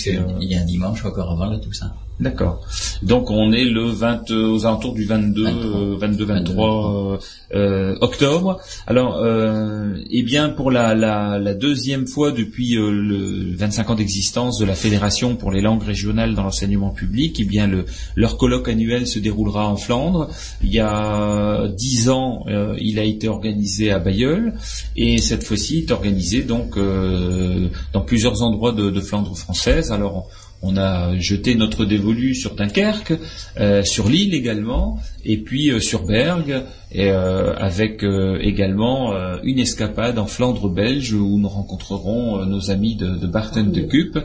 Il 0.41 0.51
y 0.51 0.55
a 0.55 0.61
un 0.61 0.65
dimanche 0.65 1.03
encore 1.05 1.31
avant 1.31 1.57
tout 1.59 1.73
ça. 1.73 1.93
D'accord. 2.19 2.59
Donc 3.01 3.31
on 3.31 3.53
est 3.53 3.63
le 3.63 3.85
20 3.85 4.31
euh, 4.31 4.47
aux 4.49 4.65
alentours 4.65 4.93
du 4.93 5.05
22 5.05 5.45
euh, 5.47 5.95
22 5.97 6.25
23 6.25 7.19
euh, 7.53 7.95
octobre. 8.01 8.59
Alors 8.87 9.19
euh, 9.23 9.93
eh 10.09 10.23
bien 10.23 10.49
pour 10.49 10.69
la, 10.69 10.95
la, 10.95 11.39
la 11.39 11.53
deuxième 11.53 12.07
fois 12.07 12.33
depuis 12.33 12.75
euh, 12.75 12.91
le 12.91 13.55
25 13.55 13.91
ans 13.91 13.95
d'existence 13.95 14.59
de 14.59 14.65
la 14.65 14.75
Fédération 14.75 15.37
pour 15.37 15.49
les 15.51 15.61
langues 15.61 15.83
régionales 15.83 16.35
dans 16.35 16.43
l'enseignement 16.43 16.89
public, 16.89 17.37
eh 17.39 17.45
bien 17.45 17.67
le 17.67 17.85
leur 18.17 18.37
colloque 18.37 18.67
annuel 18.67 19.07
se 19.07 19.19
déroulera 19.19 19.69
en 19.69 19.77
Flandre. 19.77 20.27
Il 20.61 20.73
y 20.73 20.79
a 20.81 21.69
dix 21.69 22.09
ans, 22.09 22.43
euh, 22.49 22.75
il 22.81 22.99
a 22.99 23.03
été 23.03 23.29
organisé 23.29 23.91
à 23.91 23.99
Bayeul 23.99 24.55
et 24.97 25.19
cette 25.19 25.45
fois-ci 25.45 25.79
il 25.79 25.83
est 25.85 25.91
organisé 25.91 26.41
donc 26.41 26.75
euh, 26.75 27.69
dans 27.93 28.01
plusieurs 28.01 28.41
endroits 28.41 28.73
de, 28.73 28.89
de 28.89 28.99
Flandre 28.99 29.37
française. 29.37 29.93
Alors 29.93 30.27
on 30.27 30.48
a 30.77 31.15
jeté 31.17 31.55
notre 31.55 31.85
dévolu 31.85 32.35
sur 32.35 32.55
Dunkerque, 32.55 33.13
euh, 33.59 33.83
sur 33.83 34.09
Lille 34.09 34.33
également, 34.33 34.99
et 35.25 35.37
puis 35.37 35.71
euh, 35.71 35.79
sur 35.79 36.05
Bergue, 36.05 36.63
et 36.91 37.11
euh, 37.11 37.53
avec 37.55 38.03
également 38.41 39.13
une 39.43 39.59
escapade 39.59 40.17
en 40.17 40.25
Flandre 40.25 40.69
belge 40.69 41.13
où 41.13 41.37
nous 41.37 41.47
rencontrerons 41.47 42.43
nos 42.47 42.71
amis 42.71 42.95
de, 42.95 43.09
de 43.15 43.27
Barten 43.27 43.71
de 43.71 43.81
Cup, 43.81 44.17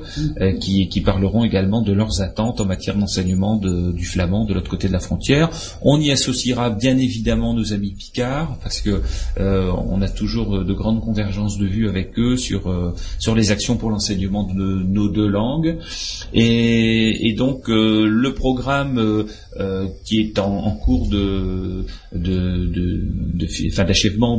qui, 0.62 1.00
parleront 1.02 1.44
également 1.44 1.82
de 1.82 1.92
leurs 1.92 2.22
attentes 2.22 2.62
en 2.62 2.64
matière 2.64 2.96
d'enseignement 2.96 3.56
de- 3.56 3.92
du 3.92 4.06
flamand 4.06 4.46
de 4.46 4.54
l'autre 4.54 4.70
côté 4.70 4.88
de 4.88 4.94
la 4.94 4.98
frontière. 4.98 5.50
On 5.82 6.00
y 6.00 6.10
associera 6.10 6.70
bien 6.70 6.96
évidemment 6.96 7.52
nos 7.52 7.74
amis 7.74 7.90
picards, 7.92 8.56
parce 8.62 8.80
que 8.80 9.02
on 9.38 10.00
a 10.00 10.08
toujours 10.08 10.64
de 10.64 10.72
grandes 10.72 11.02
convergences 11.02 11.58
de 11.58 11.66
vues 11.66 11.88
avec 11.90 12.18
eux 12.18 12.38
sur 12.38 12.62
sur 13.18 13.34
les 13.34 13.50
actions 13.50 13.76
pour 13.76 13.90
l'enseignement 13.90 14.44
de 14.44 14.54
nos 14.84 15.08
deux 15.10 15.28
langues. 15.28 15.76
Et, 16.32 17.34
donc 17.36 17.68
euh, 17.68 18.06
le 18.06 18.34
programme 18.34 18.98
euh, 18.98 19.24
euh, 19.58 19.86
qui 20.04 20.20
est 20.20 20.38
en, 20.38 20.70
cours 20.72 21.08
de 21.08 21.84
de, 22.12 22.66
de, 22.66 23.02
de 23.34 23.46
fi- 23.46 23.68
enfin, 23.72 23.84
d'achèvement 23.84 24.38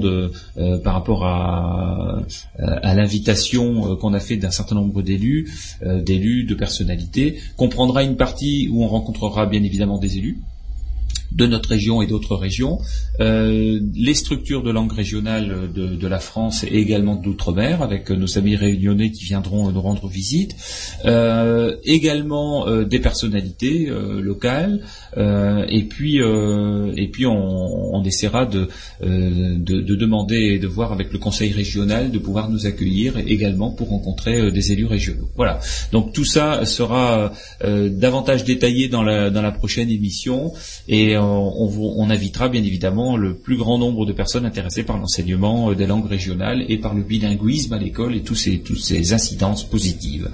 par 0.84 0.94
rapport 0.94 1.26
à 1.26 2.24
à 2.57 2.95
l'invitation 2.95 3.95
qu'on 3.98 4.14
a 4.14 4.20
fait 4.20 4.38
d'un 4.38 4.52
certain 4.52 4.76
nombre 4.76 5.02
d'élus, 5.02 5.52
d'élus, 5.84 6.45
de 6.45 6.56
personnalités, 6.56 7.40
comprendra 7.57 8.03
une 8.03 8.16
partie 8.16 8.68
où 8.72 8.84
on 8.84 8.88
rencontrera 8.88 9.45
bien 9.45 9.64
évidemment 9.64 9.98
des 9.98 10.18
élus 10.18 10.40
de 11.31 11.45
notre 11.45 11.69
région 11.69 12.02
et 12.02 12.07
d'autres 12.07 12.35
régions, 12.35 12.80
euh, 13.19 13.80
les 13.93 14.14
structures 14.14 14.64
de 14.64 14.72
langue 14.72 14.91
régionale 14.91 15.72
de, 15.73 16.07
la 16.07 16.19
France 16.19 16.64
et 16.64 16.77
également 16.77 17.15
d'outre-mer, 17.15 17.81
avec 17.81 18.11
nos 18.11 18.38
amis 18.38 18.56
réunionnais 18.56 19.11
qui 19.11 19.26
viendront 19.26 19.72
nous 19.72 19.81
rendre 19.81 20.07
visite, 20.07 20.56
euh, 21.06 21.76
également 21.84 22.68
euh, 22.68 22.84
des 22.85 22.99
personnalités 22.99 23.89
locales, 24.22 24.81
et 25.18 25.84
puis 25.84 26.18
et 26.18 27.07
puis 27.07 27.26
on, 27.26 28.03
essaiera 28.03 28.45
de, 28.45 28.68
de, 29.02 29.81
de 29.81 29.95
demander 29.95 30.35
et 30.35 30.60
de 30.60 30.68
voir 30.68 30.91
avec 30.91 31.11
le 31.11 31.18
conseil 31.18 31.52
régional 31.52 32.11
de 32.11 32.19
pouvoir 32.19 32.49
nous 32.49 32.68
accueillir 32.68 33.18
également 33.18 33.72
pour 33.72 33.89
rencontrer 33.89 34.52
des 34.52 34.72
élus 34.72 34.85
régionaux. 34.85 35.30
Voilà. 35.35 35.60
Donc 35.91 36.14
tout 36.14 36.26
ça 36.26 36.65
sera 36.65 37.31
davantage 37.61 38.43
détaillé 38.43 38.89
dans 38.89 39.03
la 39.03 39.30
dans 39.31 39.41
la 39.41 39.52
prochaine 39.52 39.89
émission 39.89 40.53
et 40.88 41.15
euh, 41.16 41.22
on, 41.64 41.68
vous- 41.68 41.94
on 41.98 42.10
invitera 42.10 42.50
bien 42.50 42.64
évidemment 42.64 43.18
le 43.18 43.34
plus 43.36 43.58
grand 43.58 43.78
nombre 43.78 44.06
de 44.06 44.14
personnes 44.14 44.46
intéressées 44.46 44.84
par 44.84 44.98
l'enseignement 44.98 45.70
euh, 45.72 45.76
des 45.76 45.88
langues 45.88 46.08
régionales 46.10 46.64
et 46.70 46.78
par 46.78 46.94
le 46.94 47.04
bilinguisme 47.04 47.74
à 47.74 47.78
l'école 47.80 48.16
et 48.16 48.22
tous 48.22 48.36
ces 48.36 48.60
toutes 48.60 48.80
ces 48.84 49.14
incidences 49.14 49.64
positives. 49.64 50.30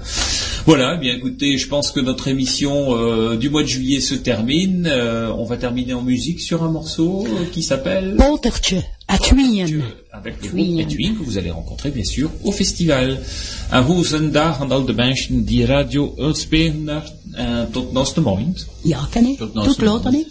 Voilà, 0.66 0.96
eh 0.96 1.00
bien 1.00 1.14
écoutez, 1.16 1.58
je 1.58 1.68
pense 1.68 1.92
que 1.92 2.00
notre 2.00 2.28
émission 2.28 2.96
euh, 2.96 3.38
du 3.38 3.50
mois 3.50 3.64
de 3.64 3.68
juillet 3.68 4.02
se 4.02 4.16
termine. 4.16 4.88
Euh, 4.88 5.32
on 5.38 5.46
va 5.46 5.58
terminer 5.58 5.94
en 5.94 6.02
musique 6.02 6.40
sur 6.42 6.64
un 6.64 6.72
morceau 6.72 7.26
qui 7.54 7.64
s'appelle 7.64 8.16
à 9.08 9.18
avec 10.14 10.36
le 10.44 10.50
groupe 10.50 11.18
que 11.20 11.24
vous 11.24 11.38
allez 11.38 11.52
rencontrer 11.52 11.90
bien 11.92 12.04
sûr 12.04 12.30
au 12.44 12.52
festival. 12.52 13.20
Un 13.72 13.82
goede 13.82 14.32
dag 14.32 14.60
aan 14.62 14.72
al 14.72 14.86
de 14.86 14.94
mensen 14.94 15.46
die 15.46 15.66
radio 15.66 16.14
uitspelen. 16.18 17.04
En 17.38 17.68
tot 17.72 17.94
naast 17.94 18.16
de 18.16 18.22
moment. 18.22 18.68
Ja, 18.84 19.08
kan 19.12 19.26
ik? 19.26 19.38
Tot 19.38 19.54
later? 19.54 20.26